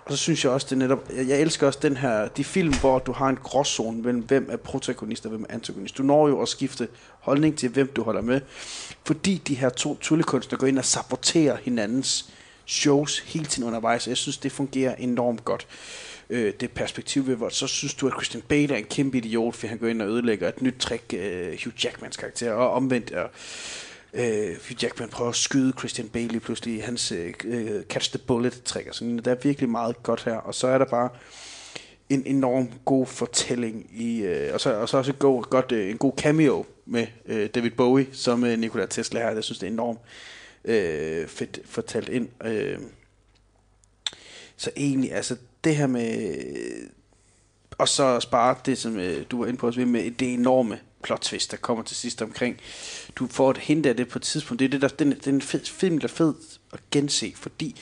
[0.04, 2.74] Og så synes jeg også, det er netop, jeg elsker også den her, de film,
[2.74, 5.98] hvor du har en gråzone mellem, hvem er protagonist og hvem er antagonist.
[5.98, 6.88] Du når jo at skifte
[7.20, 8.40] holdning til, hvem du holder med,
[9.06, 12.30] fordi de her to tullekunstnere går ind og saboterer hinandens
[12.66, 15.66] shows hele tiden undervejs, og jeg synes, det fungerer enormt godt
[16.30, 19.54] øh, det perspektiv ved, hvor så synes du, at Christian Bale er en kæmpe idiot,
[19.54, 23.10] fordi han går ind og ødelægger et nyt trick, øh, Hugh Jackmans karakter, og omvendt,
[23.12, 23.30] og
[24.14, 28.18] øh, Hugh Jackman prøver at skyde Christian Bale pludselig i hans øh, øh, catch the
[28.18, 31.08] bullet trick, og sådan, der er virkelig meget godt her, og så er der bare
[32.08, 35.98] en enorm god fortælling i, øh, og, så, og så også god, godt, øh, en
[35.98, 39.72] god cameo med øh, David Bowie som øh, Nikola Tesla her, jeg synes det er
[39.72, 39.98] enormt
[40.64, 42.28] øh, fedt fortalt ind.
[42.44, 42.78] Øh,
[44.56, 46.34] så egentlig, altså det her med,
[47.78, 50.80] og så spare det, som øh, du var inde på også, med det enorme øh,
[51.02, 52.60] plot twist, der kommer til sidst omkring.
[53.16, 54.58] Du får et hint af det på et tidspunkt.
[54.58, 56.34] Det er det, der, den, den fed, film, der er fed
[56.72, 57.80] at gense, fordi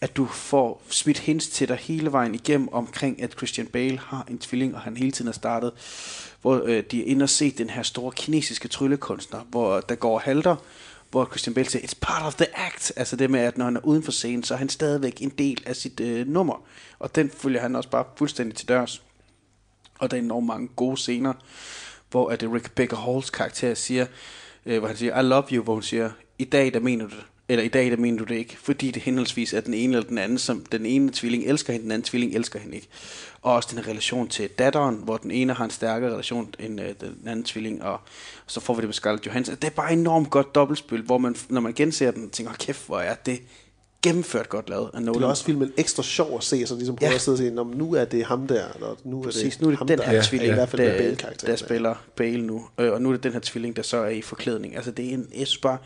[0.00, 4.26] at du får smidt hints til dig hele vejen igennem omkring, at Christian Bale har
[4.30, 5.72] en tvilling, og han hele tiden har startet,
[6.42, 10.18] hvor øh, de er inde og set den her store kinesiske tryllekunstner, hvor der går
[10.18, 10.56] halter,
[11.10, 12.92] hvor Christian Bale siger, it's part of the act.
[12.96, 15.30] Altså det med, at når han er uden for scenen, så er han stadigvæk en
[15.30, 16.62] del af sit øh, nummer.
[16.98, 19.02] Og den følger han også bare fuldstændig til dørs.
[19.98, 21.32] Og der er enormt mange gode scener,
[22.10, 24.06] hvor at Rick Baker Halls karakter siger,
[24.68, 27.14] øh, hvor han siger, I love you, hvor hun siger, i dag der mener du
[27.14, 27.24] det.
[27.50, 30.08] Eller i dag der mener du det ikke, fordi det henholdsvis er den ene eller
[30.08, 32.88] den anden, som den ene tvilling elsker hende, den anden tvilling elsker hende ikke.
[33.42, 36.94] Og også den relation til datteren, hvor den ene har en stærkere relation end øh,
[37.00, 38.00] den anden tvilling, og
[38.46, 39.54] så får vi det med Scarlett Johansson.
[39.54, 42.98] Det er bare enormt godt dobbeltspil, hvor man, når man genser den, tænker, kæft, hvor
[42.98, 43.40] er det
[44.02, 45.14] gennemført godt lavet af Nolan.
[45.20, 47.14] Det er også filmen ekstra sjov at se, så ligesom prøver ja.
[47.14, 49.52] at sidde og sige, "Nå, men nu er det ham der, eller nu er Præcis,
[49.56, 50.04] det nu er det ham den der.
[50.04, 51.50] her tvilling, I hvert fald med der, Bale-karakteren.
[51.50, 54.08] der spiller Bale nu, øh, og nu er det den her tvilling, der så er
[54.08, 54.76] i forklædning.
[54.76, 55.78] Altså det er en, jeg synes bare,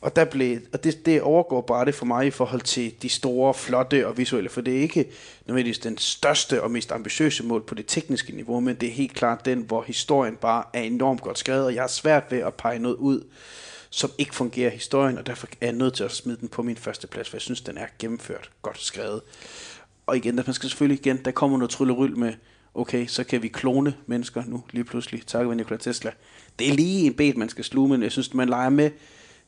[0.00, 3.08] og, der blev, og det, det overgår bare det for mig i forhold til de
[3.08, 5.10] store, flotte og visuelle, for det er ikke
[5.46, 9.14] nødvendigvis den største og mest ambitiøse mål på det tekniske niveau, men det er helt
[9.14, 12.54] klart den, hvor historien bare er enormt godt skrevet, og jeg har svært ved at
[12.54, 13.20] pege noget ud,
[13.94, 16.62] som ikke fungerer i historien, og derfor er jeg nødt til at smide den på
[16.62, 19.20] min første plads, for jeg synes, den er gennemført, godt skrevet.
[20.06, 22.34] Og igen, der man skal selvfølgelig igen, der kommer noget trylleryl med,
[22.74, 26.12] okay, så kan vi klone mennesker nu lige pludselig, takket være Nikola Tesla.
[26.58, 28.90] Det er lige en bed, man skal sluge, men jeg synes, man leger med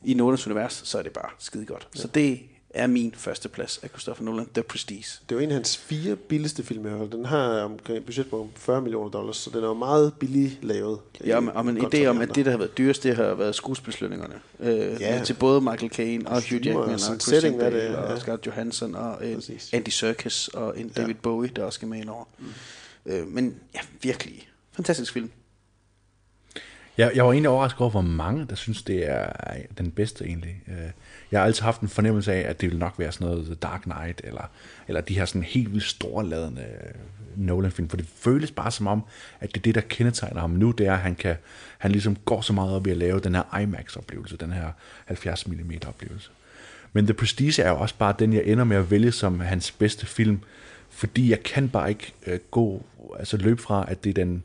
[0.03, 1.87] i Nolans univers, så er det bare skide godt.
[1.95, 2.01] Ja.
[2.01, 2.39] Så det
[2.75, 5.05] er min første plads af Christopher Nolan, The Prestige.
[5.29, 7.11] Det er jo en af hans fire billigste film, jeg har hørt.
[7.11, 10.59] Den har omkring et budget på 40 millioner dollars, så den er jo meget billig
[10.61, 10.99] lavet.
[11.25, 13.55] Ja, men, og en idé om, at det, der har været dyrest, det har været
[13.55, 14.35] skuespilslønningerne.
[14.59, 15.17] Øh, Ja.
[15.17, 15.23] ja.
[15.23, 17.95] Til både Michael Caine og Hugh Jackman og sådan Christian setting Bale det, ja.
[17.95, 19.69] og Scarlett Johansson og en Præcis.
[19.73, 22.25] Andy Serkis og en David Bowie, der også skal med ind over.
[22.39, 22.45] Mm.
[23.05, 24.49] Øh, men ja, virkelig.
[24.71, 25.31] Fantastisk film.
[26.97, 29.29] Jeg, jeg var egentlig overrasket over, hvor mange, der synes, det er
[29.77, 30.61] den bedste egentlig.
[30.67, 30.75] Øh,
[31.31, 33.55] jeg har altid haft en fornemmelse af, at det vil nok være sådan noget The
[33.55, 34.49] Dark Knight, eller,
[34.87, 36.93] eller de her sådan helt vildt storladende øh,
[37.35, 39.03] Nolan-film, for det føles bare som om,
[39.39, 41.35] at det er det, der kendetegner ham nu, det er, at han, kan,
[41.77, 44.71] han ligesom går så meget op i at lave den her IMAX-oplevelse, den her
[45.05, 46.29] 70 mm oplevelse.
[46.93, 49.71] Men The Prestige er jo også bare den, jeg ender med at vælge som hans
[49.71, 50.39] bedste film,
[50.89, 52.85] fordi jeg kan bare ikke øh, gå,
[53.19, 54.43] altså løbe fra, at det er den,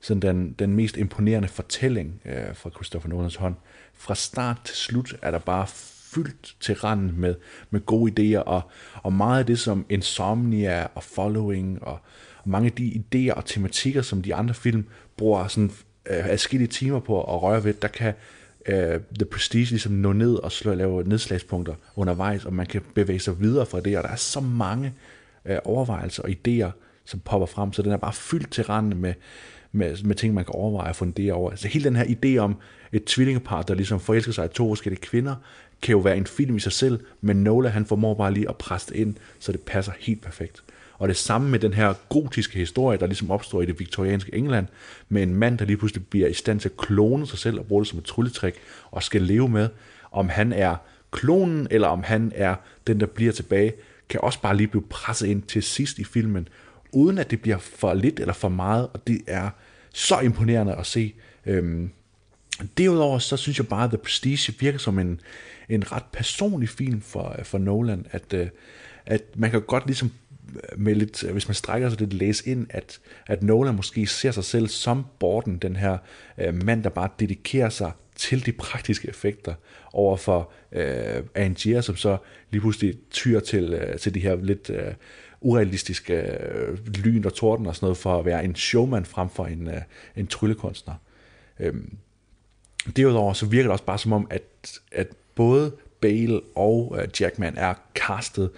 [0.00, 3.54] sådan den, den mest imponerende fortælling øh, fra Christopher Nolans hånd.
[3.94, 5.66] Fra start til slut er der bare
[6.14, 7.34] fyldt til randen med,
[7.70, 8.62] med gode idéer, og,
[9.02, 11.98] og meget af det som Insomnia og Following, og,
[12.42, 14.84] og mange af de idéer og tematikker, som de andre film
[15.16, 15.70] bruger sådan
[16.10, 18.14] øh, adskillige timer på at røre ved, der kan
[18.66, 23.20] øh, The Prestige ligesom nå ned og slå, lave nedslagspunkter undervejs, og man kan bevæge
[23.20, 24.94] sig videre fra det, og der er så mange
[25.44, 26.70] øh, overvejelser og idéer,
[27.04, 29.14] som popper frem, så den er bare fyldt til randen med,
[29.72, 31.50] med, med ting, man kan overveje og fundere over.
[31.50, 32.56] Altså hele den her idé om
[32.92, 35.34] et tvillingepar, der ligesom forelsker sig i to forskellige kvinder,
[35.82, 38.56] kan jo være en film i sig selv, men Nola han formår bare lige at
[38.56, 40.62] presse det ind, så det passer helt perfekt.
[40.98, 44.66] Og det samme med den her gotiske historie, der ligesom opstår i det viktorianske England,
[45.08, 47.66] med en mand, der lige pludselig bliver i stand til at klone sig selv og
[47.66, 48.54] bruge det som et trylletrik,
[48.90, 49.68] og skal leve med,
[50.12, 50.76] om han er
[51.10, 52.54] klonen, eller om han er
[52.86, 53.72] den, der bliver tilbage,
[54.08, 56.48] kan også bare lige blive presset ind til sidst i filmen,
[56.92, 59.50] uden at det bliver for lidt eller for meget, og det er
[59.94, 61.14] så imponerende at se.
[61.46, 61.90] Øhm,
[62.78, 65.20] Derudover så synes jeg bare, at The Prestige virker som en,
[65.68, 68.48] en ret personlig film for, for Nolan, at, øh,
[69.06, 70.12] at man kan godt ligesom
[70.54, 74.06] øh, med lidt, øh, hvis man strækker sig lidt, læse ind, at, at Nolan måske
[74.06, 75.98] ser sig selv som Borden, den her
[76.38, 79.54] øh, mand, der bare dedikerer sig til de praktiske effekter
[79.92, 82.16] over for øh, Angier, som så
[82.50, 84.94] lige pludselig tyr til, øh, til de her lidt øh,
[85.40, 89.46] urealistiske øh, lyn og torden og sådan noget, for at være en showman frem for
[89.46, 89.82] en, øh,
[90.16, 90.94] en tryllekunstner.
[91.60, 91.96] Øhm,
[92.96, 94.42] derudover så virker det også bare som om, at,
[94.92, 98.50] at både Bale og øh, uh, Jackman er castet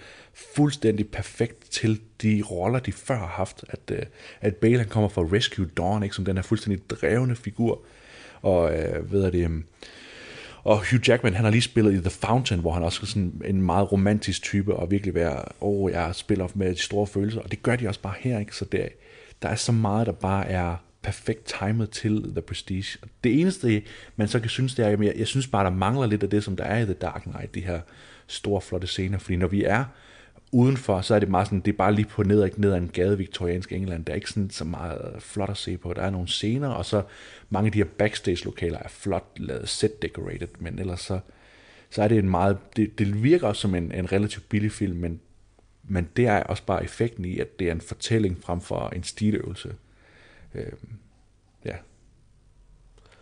[0.57, 3.65] fuldstændig perfekt til de roller, de før har haft.
[3.69, 3.99] At, uh,
[4.41, 7.81] at Bale han kommer fra Rescue Dawn, ikke, som den her fuldstændig drevne figur.
[8.43, 9.65] Og uh, ved det, um,
[10.65, 13.43] og Hugh Jackman, han har lige spillet i The Fountain, hvor han også er sådan
[13.44, 17.41] en meget romantisk type, og virkelig være, åh, oh, jeg spiller med de store følelser,
[17.41, 18.57] og det gør de også bare her, ikke?
[18.57, 18.89] Så det,
[19.43, 22.99] der er så meget, der bare er perfekt timet til The Prestige.
[23.24, 23.83] Det eneste,
[24.16, 26.31] man så kan synes, det er, at jeg, jeg synes bare, der mangler lidt af
[26.31, 27.81] det, som der er i The Dark Knight, de her
[28.26, 29.84] store, flotte scener, fordi når vi er
[30.52, 32.89] udenfor, så er det meget sådan, det er bare lige på ned, ned ad en
[32.89, 34.05] gade viktoriansk England.
[34.05, 35.92] Der er ikke sådan så meget øh, flot at se på.
[35.92, 37.02] Der er nogle scener, og så
[37.50, 41.20] mange af de her backstage-lokaler er flot lavet, set decorated, men ellers så,
[41.91, 44.99] så er det en meget, det, det virker også som en, en relativt billig film,
[44.99, 45.20] men,
[45.83, 49.02] men det er også bare effekten i, at det er en fortælling frem for en
[49.02, 49.73] stiløvelse.
[50.55, 50.73] Øh,
[51.65, 51.76] ja.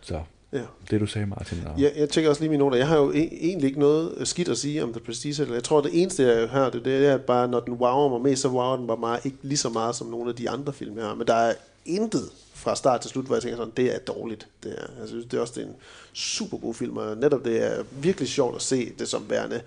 [0.00, 0.62] Så Ja.
[0.90, 1.66] det du sagde, Martin.
[1.66, 1.80] Og...
[1.80, 2.76] Ja, jeg tænker også lige mine noter.
[2.76, 5.54] Jeg har jo e- egentlig ikke noget skidt at sige om The Prestige.
[5.54, 8.42] Jeg tror, det eneste, jeg har, det, det er bare, når den wower mig mest,
[8.42, 10.98] så wower den bare meget, ikke lige så meget som nogle af de andre film,
[10.98, 11.14] har.
[11.14, 11.54] Men der er
[11.86, 14.48] intet fra start til slut, hvor jeg tænker sådan, det er dårligt.
[14.62, 15.74] Det er, jeg synes, det er også det er en
[16.12, 19.60] super god film, og netop det er virkelig sjovt at se det som værende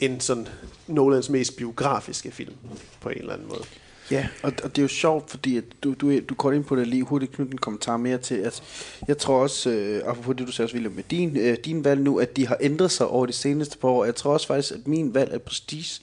[0.00, 0.48] en sådan
[0.86, 2.54] Nolans mest biografiske film,
[3.00, 3.62] på en eller anden måde.
[4.10, 6.76] Ja, og, og det er jo sjovt, fordi at du, du, du går ind på
[6.76, 8.62] det lige hurtigt, knytte en kommentar mere til, at
[9.08, 12.00] jeg tror også, øh, apropos det du sagde også, William, med din, øh, din valg
[12.00, 14.04] nu, at de har ændret sig over de seneste par år.
[14.04, 16.00] Jeg tror også faktisk, at min valg af Prestige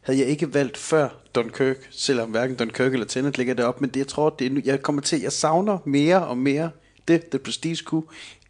[0.00, 4.00] havde jeg ikke valgt før Dunkirk, selvom hverken Dunkirk eller Tenet ligger deroppe, men det,
[4.00, 6.70] jeg tror, det er nu, jeg kommer til, jeg savner mere og mere
[7.08, 8.02] det, det Prestige kunne,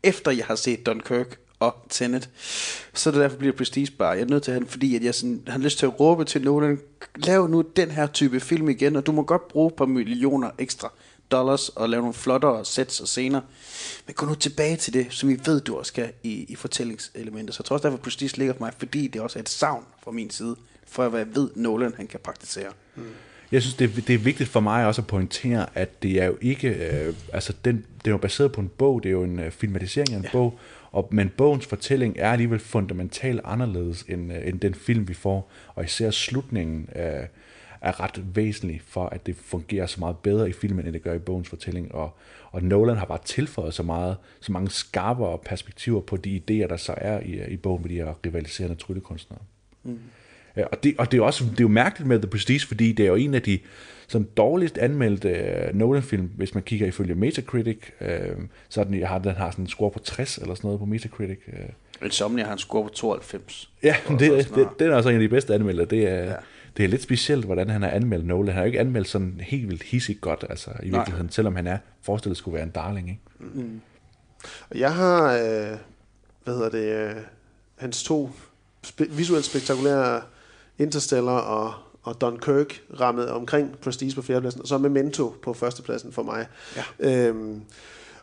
[0.02, 2.28] efter jeg har set Dunkirk og Tenet.
[2.94, 4.08] Så det derfor bliver Prestige bare.
[4.10, 6.00] Jeg er nødt til at have den, fordi at jeg sådan, har lyst til at
[6.00, 6.78] råbe til Nolan,
[7.16, 10.50] lav nu den her type film igen, og du må godt bruge et par millioner
[10.58, 10.92] ekstra
[11.30, 13.40] dollars og lave nogle flottere sets og scener.
[14.06, 17.52] Men gå nu tilbage til det, som I ved, du også skal i, i fortællingselementer.
[17.54, 19.84] Så jeg tror også derfor, Prestige ligger for mig, fordi det også er et savn
[20.04, 20.56] fra min side,
[20.88, 22.68] for hvad jeg ved, Nolan han kan praktisere.
[22.96, 23.02] Mm.
[23.52, 26.24] Jeg synes, det, er- det er vigtigt for mig også at pointere, at det er
[26.26, 29.22] jo ikke, øh, altså den, det er jo baseret på en bog, det er jo
[29.22, 30.30] en øh, filmatisering af en ja.
[30.32, 30.58] bog,
[30.92, 35.50] og, men bogens fortælling er alligevel fundamentalt anderledes end, øh, end den film, vi får,
[35.74, 37.26] og især slutningen øh,
[37.80, 41.14] er ret væsentlig for, at det fungerer så meget bedre i filmen, end det gør
[41.14, 42.16] i bogens fortælling, og,
[42.50, 46.76] og Nolan har bare tilføjet så meget, så mange skarpere perspektiver på de idéer, der
[46.76, 49.40] så er i, i bogen med de her rivaliserende tryllekunstnere.
[49.84, 49.98] Mm.
[50.56, 52.92] Og det, og det er jo også det er jo mærkeligt med The Prestige, fordi
[52.92, 53.58] det er jo en af de
[54.08, 55.28] som dårligst anmeldte
[55.72, 57.78] uh, Nolan-film, hvis man kigger ifølge Metacritic.
[58.00, 58.06] Uh,
[58.68, 61.38] så den, har, den har sådan en score på 60 eller sådan noget på Metacritic.
[61.48, 62.04] Uh.
[62.04, 63.70] Insomnia har en score på 92.
[63.82, 65.84] Ja, det, det, det, den er også en af de bedste anmeldte.
[65.84, 66.34] Det er, Ja.
[66.76, 68.46] det er lidt specielt, hvordan han har anmeldt Nolan.
[68.46, 70.98] Han har jo ikke anmeldt sådan helt vildt hissigt godt, altså i Nej.
[70.98, 73.08] virkeligheden, selvom han er forestillet skulle være en darling.
[73.08, 73.20] Ikke?
[73.54, 73.80] Mm.
[74.70, 75.76] Og Jeg har, øh,
[76.44, 77.22] hvad hedder det, øh,
[77.76, 78.30] hans to
[78.86, 80.22] spe- visuelt spektakulære
[80.78, 81.74] Interstellar og,
[82.06, 86.46] og Dunkirk rammet omkring Prestige på fjerdepladsen, og så Memento på førstepladsen for mig.
[86.76, 86.82] Ja.
[86.98, 87.62] Øhm,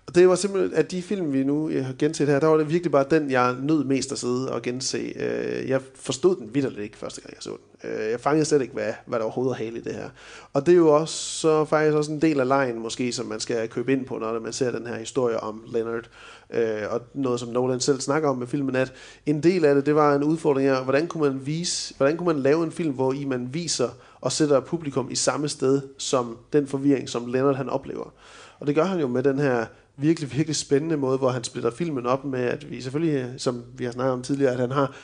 [0.07, 2.57] og det var simpelthen, at de film, vi nu øh, har genset her, der var
[2.57, 4.97] det virkelig bare den, jeg nød mest at sidde og gense.
[4.97, 7.91] Øh, jeg forstod den vidderligt ikke første gang, jeg så den.
[7.91, 10.09] Øh, jeg fangede slet ikke, hvad, hvad der overhovedet er hale i det her.
[10.53, 13.39] Og det er jo også så faktisk også en del af lejen, måske, som man
[13.39, 16.09] skal købe ind på, når man ser den her historie om Leonard.
[16.53, 18.93] Øh, og noget, som Nolan selv snakker om med filmen, at
[19.25, 22.33] en del af det, det var en udfordring her, hvordan kunne man vise, hvordan kunne
[22.33, 23.89] man lave en film, hvor i man viser
[24.21, 28.13] og sætter publikum i samme sted, som den forvirring, som Leonard han oplever.
[28.59, 29.65] Og det gør han jo med den her
[29.97, 33.85] virkelig, virkelig spændende måde, hvor han splitter filmen op med, at vi selvfølgelig, som vi
[33.85, 34.95] har snakket om tidligere, at han har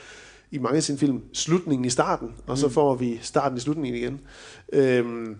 [0.50, 2.72] i mange af sine film slutningen i starten, og så Mm.
[2.72, 4.20] får vi starten i slutningen igen.
[4.72, 5.36] Øhm,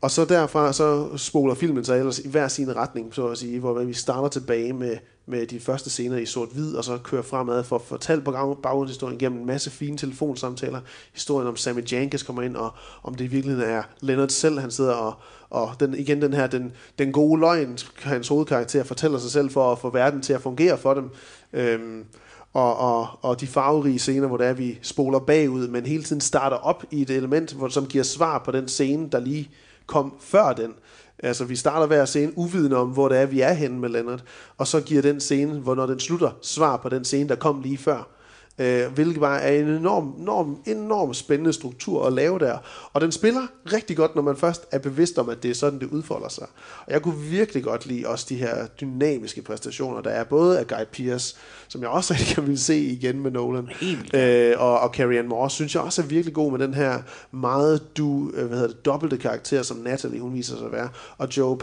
[0.00, 3.60] og så derfra så spoler filmen sig ellers i hver sin retning, så at sige,
[3.60, 4.96] hvor vi starter tilbage med,
[5.26, 9.18] med de første scener i sort-hvid, og så kører fremad for at fortælle på baggrundshistorien
[9.18, 10.80] gennem en masse fine telefonsamtaler.
[11.12, 12.70] Historien om Sammy Jankis kommer ind, og
[13.02, 15.14] om det i virkeligheden er Leonard selv, han sidder og,
[15.50, 19.72] og den, igen den her, den, den gode løgn, hans hovedkarakter fortæller sig selv for
[19.72, 21.10] at få verden til at fungere for dem.
[21.52, 22.04] Øhm,
[22.52, 26.20] og, og, og de farverige scener, hvor det er, vi spoler bagud, men hele tiden
[26.20, 29.50] starter op i et element, hvor, som giver svar på den scene, der lige
[29.86, 30.74] kom før den.
[31.18, 34.22] Altså, vi starter hver scene uvidende om, hvor det er, vi er henne med Leonard,
[34.58, 37.60] og så giver den scene, hvor når den slutter, svar på den scene, der kom
[37.60, 38.19] lige før.
[38.58, 42.58] Øh, hvilket bare er en enorm, enorm, enorm spændende struktur at lave der.
[42.92, 43.40] Og den spiller
[43.72, 46.46] rigtig godt, når man først er bevidst om, at det er sådan, det udfolder sig.
[46.86, 50.66] Og jeg kunne virkelig godt lide også de her dynamiske præstationer, der er både af
[50.66, 51.36] Guy Pearce,
[51.68, 53.68] som jeg også rigtig vil se igen med Nolan,
[54.14, 57.02] øh, og, og Carrie Ann Moss, synes jeg også er virkelig god med den her
[57.30, 60.88] meget du, øh, hvad hedder det, dobbelte karakter, som Natalie, hun viser sig at være,
[61.18, 61.58] og Joe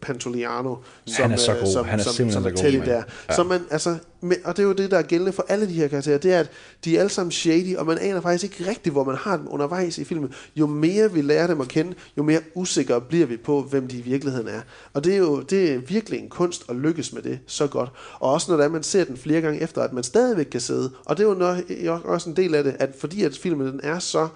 [0.00, 1.72] Pantoliano, som, Han er så øh, god.
[1.72, 2.92] som, Han er som, som så god, Teddy der.
[2.92, 3.02] Ja.
[3.28, 3.34] Ja.
[3.34, 5.72] Så man, altså, men, og det er jo det, der er gældende for alle de
[5.72, 6.50] her karakterer, det er, at
[6.84, 9.46] de er alle sammen shady, og man aner faktisk ikke rigtigt, hvor man har dem
[9.50, 10.32] undervejs i filmen.
[10.56, 13.98] Jo mere vi lærer dem at kende, jo mere usikre bliver vi på, hvem de
[13.98, 14.60] i virkeligheden er.
[14.92, 17.90] Og det er jo det er virkelig en kunst at lykkes med det så godt.
[18.20, 20.60] Og også når det er, man ser den flere gange efter, at man stadigvæk kan
[20.60, 20.90] sidde.
[21.04, 23.80] Og det er jo nok, også en del af det, at fordi at filmen den
[23.82, 24.28] er så øh,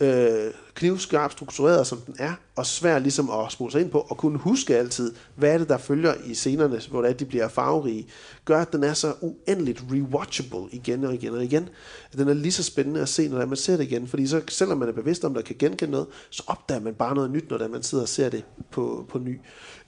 [0.00, 4.16] Øh, knivskarpt struktureret, som den er, og svær ligesom at spole sig ind på, og
[4.16, 7.48] kunne huske altid, hvad er det, der følger i scenerne, hvor det er, de bliver
[7.48, 8.06] farverige,
[8.44, 11.68] gør, at den er så uendeligt rewatchable igen og igen og igen.
[12.12, 14.42] At den er lige så spændende at se, når man ser det igen, fordi så,
[14.48, 17.50] selvom man er bevidst om, at kan genkende noget, så opdager man bare noget nyt,
[17.50, 19.40] når det man sidder og ser det på, på ny.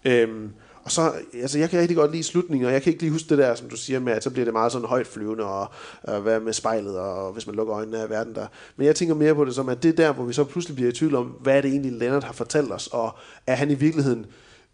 [0.04, 0.50] Øhm,
[0.86, 3.28] og så, altså jeg kan rigtig godt lide slutningen, og jeg kan ikke lige huske
[3.28, 5.68] det der, som du siger med, at så bliver det meget sådan højt flyvende, og,
[6.02, 8.46] og hvad med spejlet, og hvis man lukker øjnene af verden der.
[8.76, 10.76] Men jeg tænker mere på det som, at det er der, hvor vi så pludselig
[10.76, 13.70] bliver i tvivl om, hvad er det egentlig, Leonard har fortalt os, og er han
[13.70, 14.26] i virkeligheden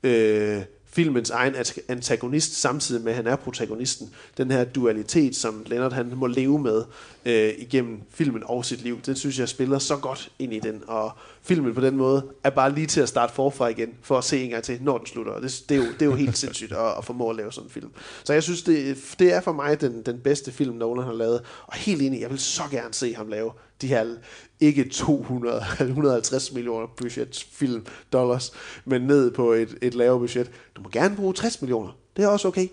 [0.02, 1.54] øh, filmens egen
[1.88, 4.10] antagonist, samtidig med, at han er protagonisten.
[4.36, 6.84] Den her dualitet, som Leonard han må leve med
[7.24, 10.82] øh, igennem filmen og sit liv, den synes jeg spiller så godt ind i den,
[10.86, 11.12] og
[11.42, 14.44] filmen på den måde er bare lige til at starte forfra igen, for at se
[14.44, 15.32] en gang til, når den slutter.
[15.32, 17.52] Og det, det, er, jo, det er jo helt sindssygt at, at formå at lave
[17.52, 17.90] sådan en film.
[18.24, 21.40] Så jeg synes, det, det er for mig den, den bedste film, Nolan har lavet.
[21.66, 23.50] Og helt enig, jeg vil så gerne se ham lave
[23.82, 24.16] de her
[24.60, 28.52] ikke 200, 150 millioner budget film dollars,
[28.84, 30.50] men ned på et, et lavere budget.
[30.76, 31.98] Du må gerne bruge 60 millioner.
[32.16, 32.68] Det er også okay.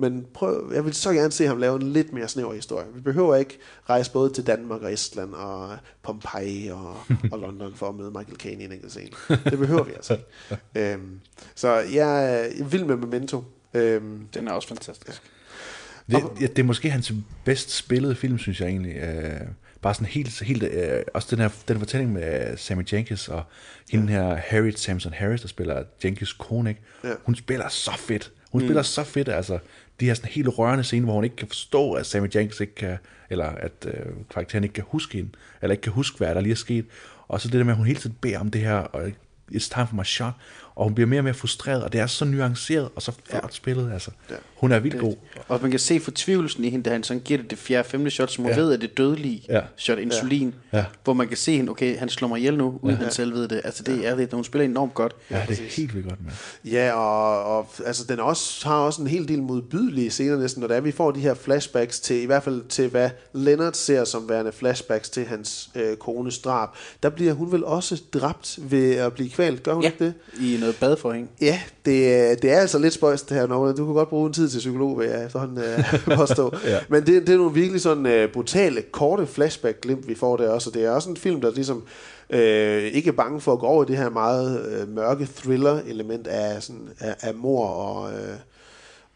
[0.00, 2.86] Men prøv, jeg vil så gerne se ham lave en lidt mere snæver historie.
[2.94, 6.96] Vi behøver ikke rejse både til Danmark og Estland og Pompeji og,
[7.32, 9.10] og London for at møde Michael Caine i en enkelt scene.
[9.28, 10.92] Det behøver vi altså ikke.
[10.92, 11.20] Øhm,
[11.54, 13.44] så jeg er vild med Memento.
[13.74, 15.22] Øhm, Den er også fantastisk.
[16.10, 17.12] Det, ja, det er måske hans
[17.44, 18.96] bedst spillede film, synes jeg egentlig.
[18.96, 19.40] Øh,
[19.82, 23.42] bare sådan helt, helt øh, også den her den fortælling med Sammy Jenkins og
[23.90, 24.18] hende ja.
[24.28, 26.82] her Harriet Samson Harris, der spiller Jenkins kone, ikke?
[27.04, 27.08] Ja.
[27.24, 28.32] Hun spiller så fedt.
[28.52, 28.66] Hun Mm.
[28.66, 29.58] spiller så fedt, altså.
[30.00, 32.74] De her sådan helt rørende scener, hvor hun ikke kan forstå, at Sammy Jenkins ikke
[32.74, 32.98] kan,
[33.30, 35.30] eller at øh, karakteren ikke kan huske hende,
[35.62, 36.84] eller ikke kan huske, hvad der lige er sket.
[37.28, 39.06] Og så det der med, at hun hele tiden beder om det her, og
[39.52, 40.32] it's time for my shot,
[40.78, 43.42] og hun bliver mere og mere frustreret, og det er så nuanceret, og så flot
[43.44, 43.48] ja.
[43.50, 44.10] spillet, altså.
[44.30, 44.34] Ja.
[44.56, 45.14] Hun er vildt god.
[45.48, 48.10] Og man kan se fortvivlelsen i hende, da han sådan giver det det fjerde, femte
[48.10, 48.60] shot, som hun Ja.
[48.60, 49.60] ved, at det er dødelige Ja.
[49.76, 50.54] shot insulin.
[50.72, 50.84] Ja.
[51.04, 53.02] Hvor man kan se hende, okay, han slår mig ihjel nu, uden Ja.
[53.02, 53.60] han selv ved det.
[53.64, 55.14] Altså det er det, hun spiller enormt godt.
[55.30, 56.34] Ja, det er helt vildt godt, mand.
[56.64, 60.68] Ja, og, og altså, den også, har også en hel del modbydelige scener næsten, når
[60.68, 64.04] det er, vi får de her flashbacks til, i hvert fald til, hvad Leonard ser
[64.04, 66.68] som værende flashbacks til hans øh, kones drab.
[67.02, 70.14] Der bliver hun vel også dræbt ved at blive kvalt, gør hun Ja, ikke det?
[70.40, 71.28] i noget bad for hende.
[71.40, 73.76] Ja, det, er- det er altså lidt spøjst det her, Nolan.
[73.76, 76.52] Du kunne godt bruge en tid til psykolog, vil jeg efterhånden øh, påstå.
[76.64, 76.78] Ja.
[76.88, 80.70] Men det, det er nogle virkelig sådan øh, brutale, korte flashback-glimt, vi får der også.
[80.70, 81.84] Og det er også en film, der ligesom
[82.30, 86.26] øh, ikke er bange for at gå over i det her meget øh, mørke thriller-element
[86.26, 88.18] af, sådan, af, af mor og, øh,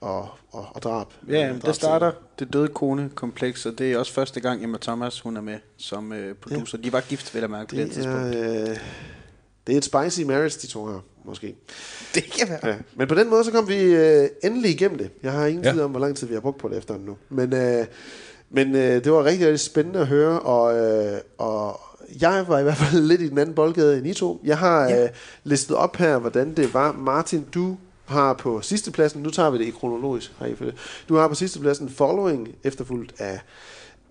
[0.00, 1.06] og, og, og drab.
[1.28, 1.72] Ja, Øh, jamen, der drabscener.
[1.72, 5.40] starter det døde kone kompleks, og det er også første gang, Emma Thomas hun er
[5.40, 6.78] med som øh, producer.
[6.78, 8.34] De var gift, vil jeg mærke, på det, Det tidspunkt.
[8.34, 8.76] er, øh,
[9.66, 11.54] det er et spicy marriage, de to her, måske.
[12.14, 12.66] Det kan være.
[12.68, 12.76] Ja.
[12.96, 15.10] Men på den måde, så kom vi øh, endelig igennem det.
[15.22, 15.72] Jeg har ingen Ja.
[15.72, 17.16] tid om, hvor lang tid vi har brugt på det efter nu.
[17.28, 17.86] Men, øh,
[18.50, 21.80] men øh, det var rigtig, rigtig spændende at høre, og, øh, og
[22.20, 24.40] jeg var i hvert fald lidt i den anden boldgade end I to.
[24.44, 25.04] Jeg har Ja.
[25.04, 25.08] øh,
[25.44, 26.92] listet op her, hvordan det var.
[26.92, 30.72] Martin, du har på sidste pladsen, nu tager vi det i kronologisk, har I følge.
[31.08, 33.40] Du har på sidste pladsen Following, efterfulgt af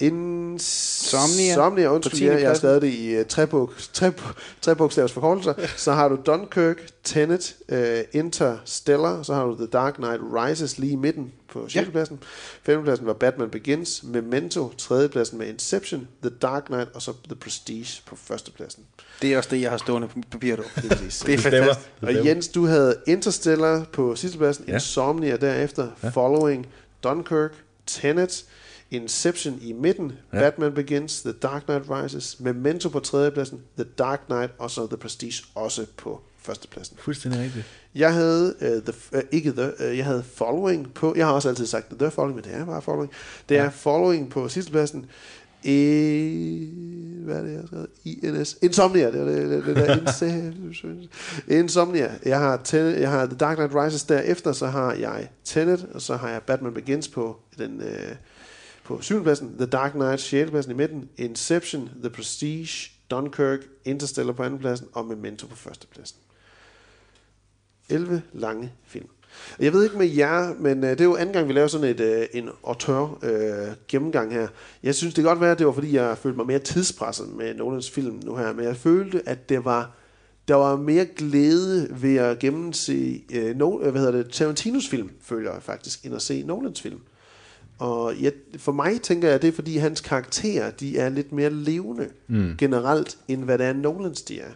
[0.01, 1.47] Insomnia.
[1.51, 4.11] Insomnia, undskyld, jeg, jeg har skrevet det i uh, trebog, tre,
[4.61, 5.53] trebogstavs forkortelser.
[5.77, 7.77] så har du Dunkirk, Tenet, uh,
[8.19, 11.75] Interstellar, så har du The Dark Knight Rises lige i midten på 6.
[11.75, 11.91] Ja.
[11.91, 12.19] pladsen.
[12.63, 12.83] 5.
[12.83, 15.07] pladsen var Batman Begins, Memento, 3.
[15.09, 18.51] pladsen med Inception, The Dark Knight, og så The Prestige på 1.
[18.55, 18.83] pladsen.
[19.21, 20.63] Det er også det, jeg har stående på papir, du.
[20.81, 21.23] Det er.
[21.25, 21.89] Det er fantastisk.
[22.01, 24.73] Og Jens, du havde Interstellar på sidste pladsen, Ja.
[24.73, 26.09] Insomnia derefter, Ja.
[26.09, 26.67] Following,
[27.03, 27.51] Dunkirk,
[27.87, 28.45] Tenet,
[28.91, 30.39] Inception i midten, Ja.
[30.39, 34.87] Batman Begins, The Dark Knight Rises, Memento på tredje pladsen, The Dark Knight, og så
[34.87, 36.97] The Prestige også på første pladsen.
[36.99, 37.65] Fuldstændig rigtigt.
[37.95, 41.13] Jeg havde uh, the, uh, ikke the, uh, jeg havde Following på.
[41.17, 43.11] Jeg har også altid sagt The Following, men det er bare Following.
[43.49, 43.69] Det er Ja.
[43.69, 45.05] Following på sidste pladsen.
[45.63, 46.69] I,
[47.25, 47.87] hvad er det, jeg har skrevet?
[48.05, 48.57] INS.
[48.61, 49.11] Insomnia.
[49.11, 52.11] Det er det, det, det der Insomnia.
[52.25, 56.01] Jeg har, Tenet, jeg har The Dark Knight Rises derefter, så har jeg Tenet, og
[56.01, 58.15] så har jeg Batman Begins på den øh,
[58.83, 59.23] på 7.
[59.23, 60.51] pladsen, The Dark Knight 6.
[60.51, 65.87] pladsen i midten, Inception, The Prestige, Dunkirk, Interstellar på anden pladsen, og Memento på første
[65.87, 66.17] pladsen.
[67.89, 69.07] 11 lange film.
[69.59, 71.87] Jeg ved ikke med jer, men øh, det er jo anden gang, vi laver sådan
[71.87, 74.47] et, øh, en auteur øh, gennemgang her.
[74.83, 77.29] Jeg synes, det kan godt være, at det var, fordi jeg følte mig mere tidspresset
[77.29, 79.91] med Nolans film nu her, men jeg følte, at det var,
[80.47, 85.09] der var mere glæde ved at gennemse øh, no, øh, hvad hedder det, Tarantinos film,
[85.21, 86.99] føler jeg faktisk, end at se Nolans film.
[87.81, 91.31] Og jeg, for mig tænker jeg, at det er fordi hans karakterer, de er lidt
[91.31, 92.55] mere levende mm.
[92.57, 94.51] generelt, end hvad det er Nolans de er.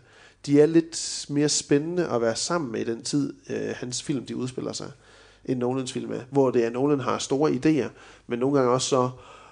[0.45, 4.25] De er lidt mere spændende at være sammen med i den tid, øh, hans film
[4.25, 4.91] de udspiller sig,
[5.45, 6.19] end Nolans film er.
[6.31, 7.89] Hvor det er, Nolan har store idéer,
[8.27, 9.09] men nogle gange også så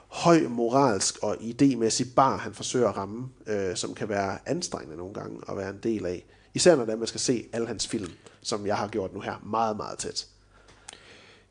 [0.07, 5.13] høj moralsk og idémæssig bar, han forsøger at ramme, øh, som kan være anstrengende nogle
[5.13, 6.25] gange at være en del af.
[6.53, 8.11] Især når man skal se alle hans film,
[8.41, 10.27] som jeg har gjort nu her, meget, meget tæt.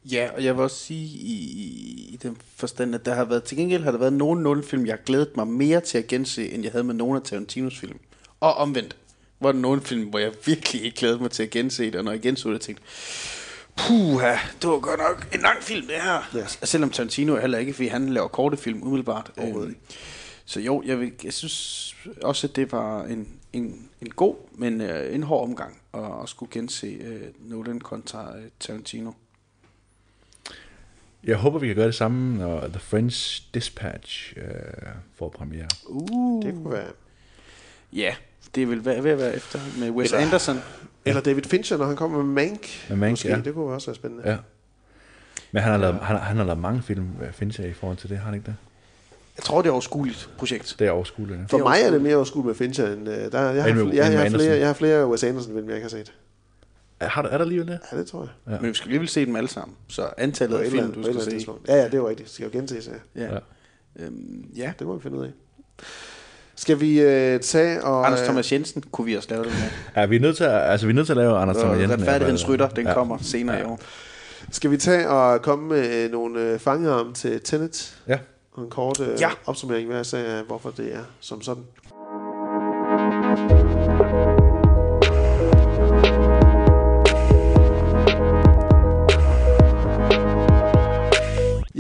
[0.05, 3.45] Ja, og jeg vil også sige i, i, i den forstand, at der har været,
[3.45, 6.51] til gengæld har der været nogle Nolan-film, jeg har glædet mig mere til at gense,
[6.51, 7.99] end jeg havde med nogle af Tarantinos film.
[8.41, 8.97] Og omvendt,
[9.41, 12.05] var der nogle film, hvor jeg virkelig ikke glædede mig til at gense det, og
[12.05, 12.83] når jeg genså det, tænkte
[13.77, 16.31] puha, det var godt nok en lang film, det her.
[16.35, 16.47] Ja.
[16.47, 19.33] Selvom Tarantino er heller ikke, fordi han laver korte film umiddelbart.
[19.37, 19.77] Øhm,
[20.45, 24.81] så jo, jeg, vil, jeg synes også, at det var en, en, en god, men
[24.81, 29.13] øh, en hård omgang at, at skulle gense øh, Nolan kontra øh, Tarantino.
[31.25, 34.43] Jeg håber, vi kan gøre det samme, når The French Dispatch øh,
[35.19, 35.67] får premiere.
[35.87, 36.43] Uh.
[36.43, 36.87] Det kunne være...
[37.93, 38.15] Ja,
[38.55, 40.61] det vil være ved at være efter med Wes Eller- Anderson.
[41.05, 42.69] Eller David Fincher, når han kommer med Mank.
[42.89, 43.37] Med Mank, Måske, ja.
[43.45, 44.29] det kunne også være spændende.
[44.31, 44.37] Ja.
[45.53, 48.11] Men han har, lavet, han, han har lavet mange film, øh, Fincher, i forhold til
[48.11, 48.55] det, har han ikke det?
[49.37, 50.77] Jeg tror, det er overskueligt projekt.
[50.79, 51.45] Det er overskueligt, ja.
[51.49, 53.21] For mig er det mere overskueligt med Fincher, end uh, der,
[53.51, 54.59] jeg, har, End med- jeg, jeg, har flere, Anderson.
[54.59, 56.13] jeg har flere Wes Anderson-film, jeg ikke har set.
[57.09, 57.79] Har, er der alligevel det?
[57.93, 58.53] Ja, det tror jeg.
[58.55, 58.59] Ja.
[58.61, 59.77] Men vi skal alligevel se dem alle sammen.
[59.89, 61.31] Så antallet af eller film, andet- du skal se.
[61.31, 61.69] tidspunkt.
[61.69, 62.27] Ja, ja, det er jo rigtigt.
[62.27, 63.23] Det skal jo genses, ja.
[63.25, 63.33] Ja.
[63.35, 63.39] Ja.
[64.05, 64.73] Øhm, ja.
[64.79, 65.31] Det må vi finde ud af.
[66.57, 67.01] Skal vi
[67.35, 68.07] uh, tage og...
[68.07, 69.71] Anders øh, Thomas Jensen kunne vi også lave det med.
[70.03, 71.79] Ja, vi er nødt til at, altså, vi er nødt til at lave Anders Thomas
[71.81, 71.99] Jensen.
[72.01, 72.95] Retfærdighedens Ja, rytter, den ja.
[72.95, 73.81] kommer senere i år.
[74.51, 77.99] Skal vi tage og komme med øh, nogle øh, fangearm til Tenet?
[78.09, 78.19] Ja.
[78.53, 79.31] Og en kort øh, Ja.
[79.47, 81.63] opsummering hver sag af, hvorfor det er som sådan.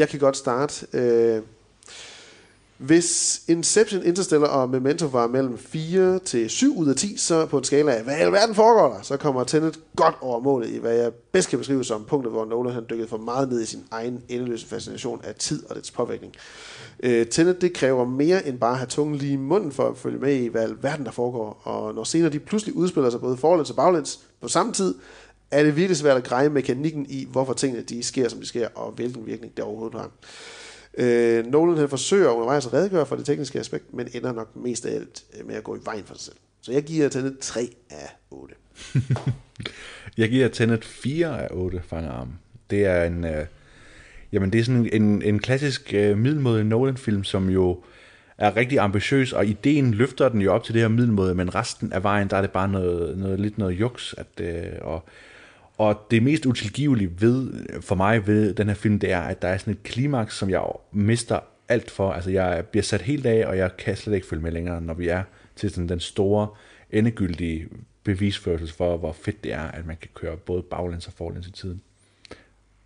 [0.02, 0.86] Jeg kan godt starte.
[0.92, 1.42] Øh,
[2.78, 7.58] hvis Inception, Interstellar og Memento var mellem 4 til 7 ud af 10, så på
[7.58, 10.78] en skala af, hvad i alverden foregår der, så kommer Tenet godt over målet i,
[10.78, 13.66] hvad jeg bedst kan beskrive som punktet, hvor Nolan han dykkede for meget ned i
[13.66, 16.34] sin egen endeløse fascination af tid og dets påvirkning.
[17.02, 19.98] Øh, Tenet, det kræver mere end bare at have tungen lige i munden for at
[19.98, 21.60] følge med i, hvad i alverden der foregår.
[21.64, 24.94] Og når scener de pludselig udspiller sig både forlæns og baglæns på samme tid,
[25.52, 28.68] er det virkelig svært at greje mekanikken i, hvorfor tingene de sker, som de sker,
[28.74, 30.10] og hvilken virkning det overhovedet har.
[30.98, 34.86] Øh, Nolan han forsøger undervejs at redegøre for det tekniske aspekt, men ender nok mest
[34.86, 36.36] af alt øh, med at gå i vejen for sig selv.
[36.62, 38.54] Så jeg giver Tenet 3 af 8.
[40.16, 42.32] Jeg giver Tenet 4 af 8 fangerarm.
[42.70, 43.24] Det er en...
[43.24, 43.46] Øh,
[44.32, 47.82] jamen, det er sådan en, en klassisk øh, middelmodig Nolan-film, som jo
[48.38, 51.92] er rigtig ambitiøs, og ideen løfter den jo op til det her middelmåde, men resten
[51.92, 54.14] af vejen, der er det bare noget, noget lidt noget juks.
[54.18, 55.04] At, øh, og,
[55.82, 59.48] og det mest utilgivelige ved, for mig ved den her film, det er, at der
[59.48, 60.62] er sådan et klimaks, som jeg
[60.92, 62.12] mister alt for.
[62.12, 64.94] Altså, jeg bliver sat helt af, og jeg kan slet ikke følge med længere, når
[64.94, 65.22] vi er
[65.56, 66.48] til sådan den store,
[66.90, 67.68] endegyldige
[68.04, 71.52] bevisførelse for, hvor fedt det er, at man kan køre både baglæns og forlæns i
[71.52, 71.82] tiden.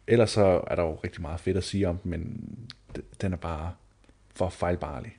[0.06, 2.48] Ellers så er der jo rigtig meget fedt at sige om den, men
[3.20, 3.72] den er bare
[4.34, 5.16] for fejlbarlig.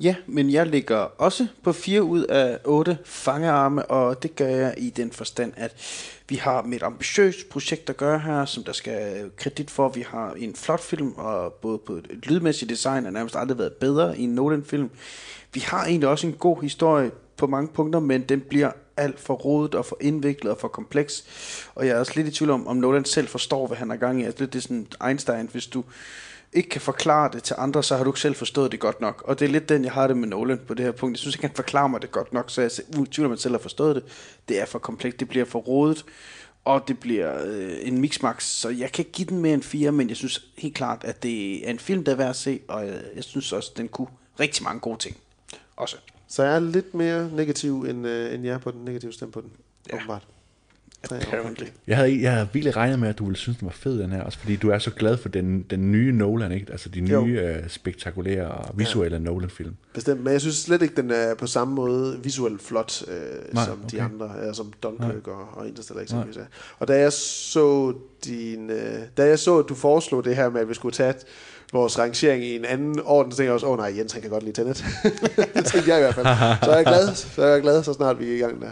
[0.00, 4.74] Ja, men jeg ligger også på 4 ud af 8 fangearme, og det gør jeg
[4.76, 5.74] i den forstand, at
[6.28, 9.88] vi har med et ambitiøst projekt at gøre her, som der skal kredit for.
[9.88, 13.72] Vi har en flot film, og både på et lydmæssigt design er nærmest aldrig været
[13.72, 14.90] bedre i en Nolan-film.
[15.54, 19.34] Vi har egentlig også en god historie på mange punkter, men den bliver alt for
[19.34, 21.24] rodet og for indviklet og for kompleks.
[21.74, 23.96] Og jeg er også lidt i tvivl om, om Nolan selv forstår, hvad han er
[23.96, 24.24] gang i.
[24.24, 25.84] Altså, det er sådan Einstein, hvis du
[26.56, 29.22] ikke kan forklare det til andre, så har du ikke selv forstået det godt nok.
[29.26, 31.14] Og det er lidt den, jeg har det med Nolan på det her punkt.
[31.14, 33.38] Jeg synes ikke, han forklarer mig det godt nok, så jeg er tvivl at han
[33.38, 34.04] selv har forstået det.
[34.48, 36.04] Det er for komplekst, det bliver for rodet,
[36.64, 38.44] og det bliver øh, en mixmax.
[38.44, 41.66] Så jeg kan give den mere end fire, men jeg synes helt klart, at det
[41.66, 43.88] er en film, der er værd at se, og jeg, jeg synes også, at den
[43.88, 44.08] kunne
[44.40, 45.16] rigtig mange gode ting.
[45.76, 45.96] Også.
[46.28, 49.32] Så jeg er lidt mere negativ, end, øh, end jeg er på den negative stemme
[49.32, 49.50] på den.
[49.90, 49.96] Ja.
[49.96, 50.26] Åbenbart.
[51.12, 51.66] Apparently.
[51.86, 54.10] Jeg havde, jeg havde virkelig regnet med, at du ville synes, den var fed, den
[54.10, 54.22] her.
[54.22, 56.66] Også fordi du er så glad for den, den nye Nolan, ikke?
[56.70, 57.24] Altså de Jo.
[57.24, 59.22] nye øh, spektakulære og visuelle ja.
[59.22, 59.74] Nolan-film.
[59.94, 63.64] Bestemt, men jeg synes slet ikke, den er på samme måde visuelt flot, øh, Nej,
[63.64, 64.04] som de okay.
[64.04, 66.44] andre, øh, som Dunkirk og, og Interstellar eksempelvis er.
[66.78, 67.92] Og da jeg så
[68.24, 71.14] din, øh, da jeg så, at du foreslog det her med, at vi skulle tage
[71.72, 74.22] vores rangering i en anden orden, så tænkte jeg også, åh oh, nej, Jens han
[74.22, 74.84] kan godt lide Tenet.
[75.54, 76.26] det tænkte jeg i hvert fald.
[76.64, 78.70] Så er jeg glad, så er jeg glad, så snart vi er i gang der.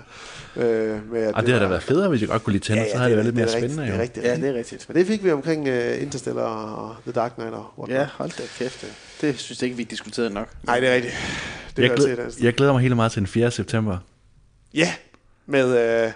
[0.56, 2.86] Øh, med, at Og det havde da været federe, hvis jeg godt kunne lide Tenet,
[2.92, 3.82] så havde det været lidt mere er rigtigt, spændende.
[3.82, 4.02] Det er jo.
[4.02, 4.88] rigtigt, Ja, det er rigtigt.
[4.88, 8.00] Men det fik vi omkring uh, Interstellar og The Dark Knight og whatnot.
[8.00, 8.80] Ja, hold da kæft.
[8.80, 10.48] Det, det synes jeg ikke, vi diskuterede nok.
[10.62, 11.14] Nej, det er rigtigt.
[11.76, 12.44] Det Jeg, glæder, andet sted.
[12.44, 13.50] jeg glæder mig helt meget til den 4.
[13.50, 13.98] september.
[14.74, 14.92] Ja,
[15.46, 16.12] med uh,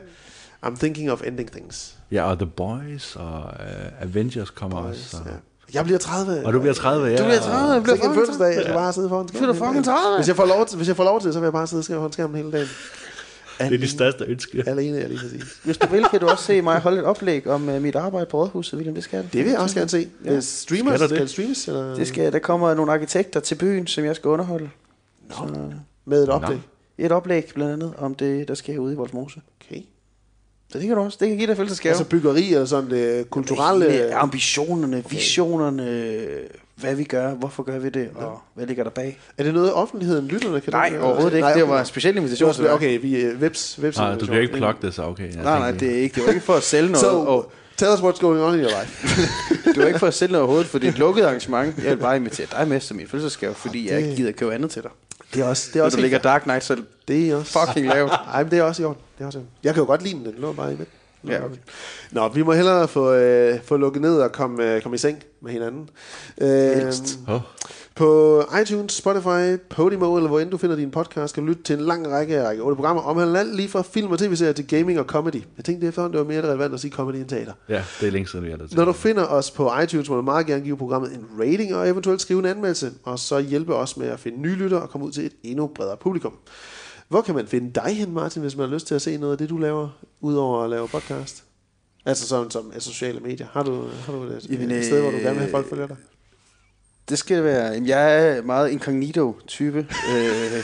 [0.66, 1.94] I'm Thinking of Ending Things.
[2.12, 5.16] Ja, og The Boys og uh, Avengers kommer Boys, også.
[5.16, 5.26] Og...
[5.26, 5.32] Ja.
[5.74, 6.46] Jeg bliver 30.
[6.46, 7.16] Og du bliver 30, ja.
[7.16, 9.48] Du bliver 30, jeg bliver fucking fødselsdag, jeg skal bare sidde foran skærmen.
[9.48, 10.16] Du bliver fucking 30.
[10.16, 11.80] Hvis jeg får lov til, hvis jeg får lov til så vil jeg bare sidde
[11.80, 12.68] og skrive foran skærmen hele dagen.
[13.58, 14.62] Det er de største ønsker.
[14.66, 15.42] Alene, jeg lige præcis.
[15.64, 18.26] Hvis du vil, kan du også se mig holde et oplæg om uh, mit arbejde
[18.26, 18.94] på Rådhuset, William.
[18.94, 19.32] Det skal jeg.
[19.32, 20.08] Det vil jeg også gerne se.
[20.24, 20.32] Ja.
[20.34, 20.40] Ja.
[20.40, 21.20] Streamers, Skal der skal, det?
[21.20, 21.68] det streames?
[21.68, 21.94] Eller?
[21.94, 24.70] Det skal, der kommer nogle arkitekter til byen, som jeg skal underholde.
[25.30, 25.70] Så,
[26.04, 26.58] Med et oplæg.
[26.98, 29.40] et oplæg blandt andet om det, der sker ude i Voldsmose.
[29.60, 29.80] Okay.
[30.72, 31.18] Så det kan du også.
[31.20, 31.90] Det kan give dig fødselsgave.
[31.90, 33.90] Altså byggeri eller sådan det kulturelle...
[33.90, 36.28] Hele ambitionerne, visionerne,
[36.80, 39.18] hvad vi gør, hvorfor gør vi det, og hvad ligger der bag.
[39.38, 41.00] Er det noget, offentligheden lytterne kan Nej, det?
[41.00, 41.40] overhovedet ikke.
[41.40, 41.72] Nej, Det okay.
[41.72, 44.40] var en speciel invitation Det var, okay, vi er webs, webs Nej, du kan jo
[44.40, 45.34] ikke plukke det, så okay.
[45.34, 47.00] Jeg Nej, nej, det er ikke, det var ikke for at sælge noget.
[47.00, 49.08] So, og, tell us what's going on in your life.
[49.74, 51.76] det var ikke for at sælge noget overhovedet, for det er et lukket arrangement.
[51.78, 54.70] Jeg vil bare invitere dig med som min fødselsgave, fordi jeg ikke gider købe andet
[54.70, 54.90] til dig.
[55.34, 56.76] Det er også, det er Når også der ligger Dark Knight, så
[57.08, 57.58] Det er også...
[57.66, 58.12] fucking lavt.
[58.34, 59.02] Ej, men det er også i orden.
[59.18, 59.50] Det er også i orden.
[59.64, 60.88] Jeg kan jo godt lide den, den lå bare i midt.
[61.28, 61.56] Ja, okay.
[62.12, 65.22] Nå, vi må hellere få, øh, få lukket ned og komme, øh, komme i seng
[65.42, 65.88] med hinanden.
[66.40, 67.18] Øh, Helst.
[67.94, 71.78] På iTunes, Spotify, Podimo, eller hvor end du finder din podcast, kan du lytte til
[71.78, 74.66] en lang række af række otte programmer, omhandler alt lige fra film og tv-serier til
[74.66, 75.42] gaming og comedy.
[75.56, 77.52] Jeg tænkte efterhånden, det var mere relevant at sige comedy end teater.
[77.68, 78.74] Ja, det er længe siden, vi har det.
[78.74, 81.88] Når du finder os på iTunes, må du meget gerne give programmet en rating og
[81.88, 85.06] eventuelt skrive en anmeldelse, og så hjælpe os med at finde nye lyttere og komme
[85.06, 86.32] ud til et endnu bredere publikum.
[87.08, 89.32] Hvor kan man finde dig hen, Martin, hvis man har lyst til at se noget
[89.32, 89.88] af det, du laver,
[90.20, 91.44] udover at lave podcast?
[92.06, 93.46] Altså sådan som altså sociale medier.
[93.52, 95.68] Har du, har du et, Jamen, et sted, hvor du gerne vil have øh, folk
[95.70, 95.96] følger dig?
[97.08, 97.72] Det skal være...
[97.72, 99.78] Jamen, jeg er meget incognito-type.
[100.16, 100.62] øh,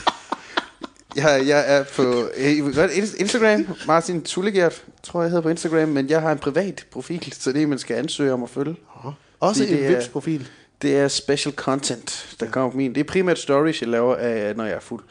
[1.16, 2.56] jeg, jeg er på øh,
[3.20, 3.66] Instagram.
[3.86, 5.88] Martin Tullegert, tror jeg hedder på Instagram.
[5.88, 8.76] Men jeg har en privat profil, så det er, man skal ansøge om at følge.
[9.40, 10.48] Også fordi en det er- Vips-profil.
[10.82, 12.94] Det er special content, der kommer på min.
[12.94, 15.02] Det er primært stories, jeg laver, af, når jeg er fuld.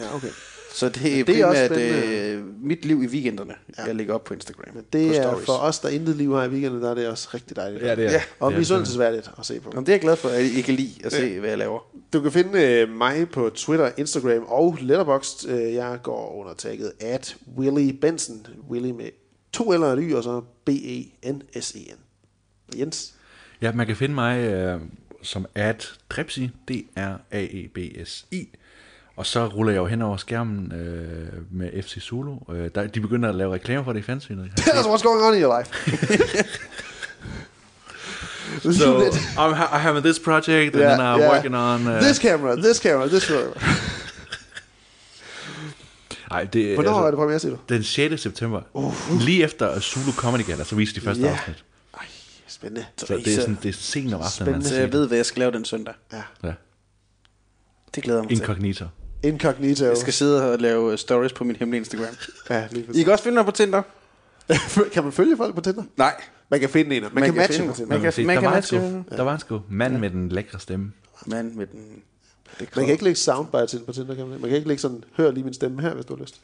[0.00, 0.28] Ja, okay.
[0.76, 2.30] Så det er, det er også primært spændende.
[2.32, 3.84] øh, mit liv i weekenderne, ja.
[3.84, 4.64] jeg lægger op på Instagram.
[4.74, 5.46] Men på det er stories.
[5.46, 7.82] for os, der intet liv har i weekenden, der er det også rigtig dejligt.
[7.84, 8.12] Ja, det er Ja.
[8.16, 8.22] det.
[8.40, 9.70] Og Det er misundelsesværdigt at se på.
[9.74, 11.80] Jamen, det er jeg glad for, at I kan lide at se, hvad jeg laver.
[12.12, 15.48] Du kan finde øh, mig på Twitter, Instagram og Letterboxd.
[15.48, 18.46] Øh, jeg går under tagget at Willy Benson.
[18.70, 19.08] Willy med
[19.52, 21.98] to eller et y, og så B-E-N-S-E-N.
[22.72, 23.14] Og Jens?
[23.62, 24.80] Ja, man kan finde mig øh,
[25.22, 28.48] som at Drepsi, D-R-A-E-B-S-I.
[29.16, 32.36] Og så ruller jeg jo hen over skærmen øh, med FC Zulu.
[32.52, 34.50] Øh, der, de begynder at lave reklamer for det i fjernsynet.
[34.56, 35.70] Tell us what's going on in your life.
[38.62, 39.00] So
[39.36, 41.86] I'm ha- I have this project, and then I'm working on.
[41.86, 43.52] Uh, This camera, this camera, this camera.
[46.30, 47.58] Ej, det, Hvornår altså, er det premiere, siger du?
[47.68, 48.22] Den 6.
[48.22, 48.60] september.
[49.20, 51.30] Lige efter at Zulu Comedy Gala, så viste de første Ja.
[51.32, 51.64] afsnit.
[51.94, 52.06] Ej,
[52.46, 52.86] spændende.
[52.96, 54.68] Så det er, sådan, det er sent om aftenen, Spændende.
[54.68, 55.94] Så jeg ved, hvad jeg skal lave den søndag.
[56.12, 56.22] Ja.
[56.44, 56.52] Ja.
[57.94, 58.86] Det glæder jeg mig til.
[59.26, 59.84] Incognito.
[59.84, 62.14] Jeg skal sidde og lave øh, stories på min hemmelige Instagram.
[62.50, 63.82] Ja, lige I kan også finde mig på Tinder.
[64.92, 65.82] kan man følge folk på Tinder?
[65.96, 66.14] Nej.
[66.48, 67.88] Man kan finde en, man, man kan, matche på Tinder.
[67.88, 68.78] Man kan, man der, kan var en matche.
[68.78, 70.92] sgu, der var en sgu mand med den lækre stemme.
[71.26, 71.80] Mand med den...
[72.60, 74.40] Det Man kan ikke lægge soundbites ind på Tinder, kan man?
[74.40, 76.40] Man kan ikke lægge sådan, hør lige min stemme her, hvis du har lyst.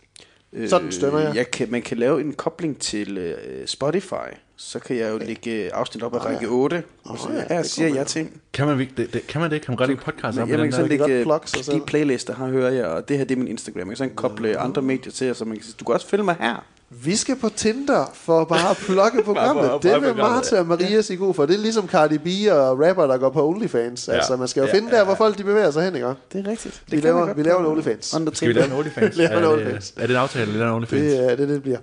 [0.70, 1.30] Sådan stemmer jeg.
[1.30, 4.30] Øh, jeg kan, man kan lave en kobling til uh, Spotify.
[4.64, 6.82] Så kan jeg jo lægge øh, afsnit op af række 8.
[7.04, 8.40] Og så ja, siger jeg man ting.
[8.52, 9.62] Kan man, det, det, kan man det?
[9.62, 11.24] Kan man godt lægge podcast op jeg den kan så lægge
[11.72, 13.78] de playlister, her hører jeg, og det her det er min Instagram.
[13.78, 16.24] Jeg kan sådan koble andre medier til, så man kan sige, du kan også følge
[16.24, 16.64] mig her.
[16.90, 19.64] Vi skal på Tinder for bare at plukke programmet.
[19.70, 21.46] Bare- bare det vil Martha og Maria sige god for.
[21.46, 24.08] Det er ligesom Cardi B og rapper, der går på OnlyFans.
[24.08, 24.12] Ja.
[24.12, 26.06] Altså, man skal jo Ja, finde der, hvor folk de bevæger sig hen, ikke?
[26.32, 26.82] Det er rigtigt.
[26.90, 28.14] Vi Det laver, vi laver en OnlyFans.
[28.32, 29.18] Skal vi lave en OnlyFans?
[29.18, 29.94] Er, det, OnlyFans.
[29.96, 31.00] er det en aftale, eller en OnlyFans?
[31.02, 31.78] Det er det, det bliver.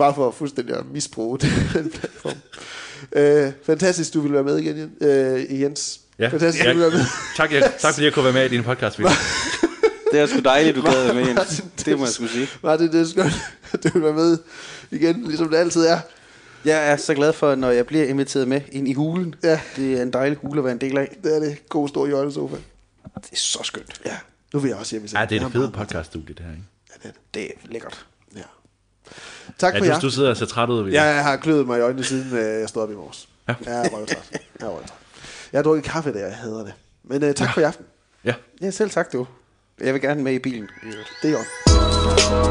[0.00, 2.36] Bare for fuldstændig at misbruge den platform.
[3.12, 6.00] Øh, fantastisk, du vil være med igen, øh, Jens.
[6.18, 6.28] Ja.
[6.28, 6.70] Fantastisk, ja.
[6.72, 7.04] du vil være med.
[7.36, 7.60] tak, ja.
[7.78, 8.98] tak fordi jeg kunne være med i din podcast.
[10.12, 11.62] Det er sgu dejligt, du gad med, Jens.
[11.84, 12.48] Det må jeg skulle sige.
[12.62, 13.32] Martin, det er skønt,
[13.72, 14.38] at du vil være med
[14.90, 15.98] igen, ligesom det altid er.
[16.64, 19.34] Jeg er så glad for, når jeg bliver inviteret med ind i hulen.
[19.42, 19.60] Ja.
[19.76, 21.16] Det er en dejlig hule at være en del af.
[21.24, 21.68] Det er det.
[21.68, 22.56] God stor hjørnesofa.
[23.16, 24.00] Det er så skønt.
[24.06, 24.16] Ja.
[24.52, 25.08] Nu vil jeg også hjem i.
[25.14, 26.50] Ja, det er Jeg det fede meget- podcaststudie, det her.
[26.52, 26.62] Ikke?
[27.04, 27.34] Ja, det er det.
[27.34, 28.06] Det er lækkert.
[29.50, 29.54] Ja.
[29.58, 30.00] Tak Ja, for du, jer.
[30.00, 30.90] du sidder og ser træt ud.
[30.90, 33.28] Ja, jeg har kløet mig i øjnene, siden øh, jeg stod op i morges.
[33.48, 33.54] Ja.
[33.66, 34.30] Jeg er røvtræt.
[34.60, 34.92] Jeg er røvtræt.
[35.52, 36.74] Jeg har drukket kaffe der, jeg hader det.
[37.04, 37.52] Men øh, tak ja.
[37.52, 37.84] for i aften.
[38.24, 38.34] Ja.
[38.62, 39.26] Ja, selv tak du.
[39.80, 40.68] Jeg vil gerne med i bilen.
[41.22, 42.50] Det er godt.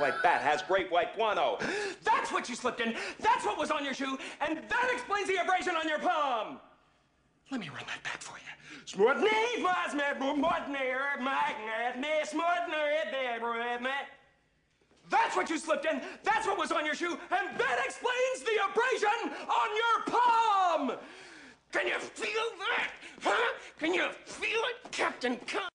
[0.00, 1.56] White bat has great white guano.
[2.04, 2.92] That's what you slipped in.
[3.22, 4.18] That's what was on your shoe.
[4.40, 6.58] And that explains the abrasion on your palm.
[7.50, 8.44] Let me run that back for you.
[8.86, 10.18] Smutney, Smutner,
[15.10, 16.00] That's what you slipped in.
[16.22, 17.18] That's what was on your shoe.
[17.30, 20.98] And that explains the abrasion on your palm.
[21.72, 22.90] Can you feel that?
[23.22, 23.52] Huh?
[23.78, 25.36] Can you feel it, Captain?
[25.46, 25.70] Con-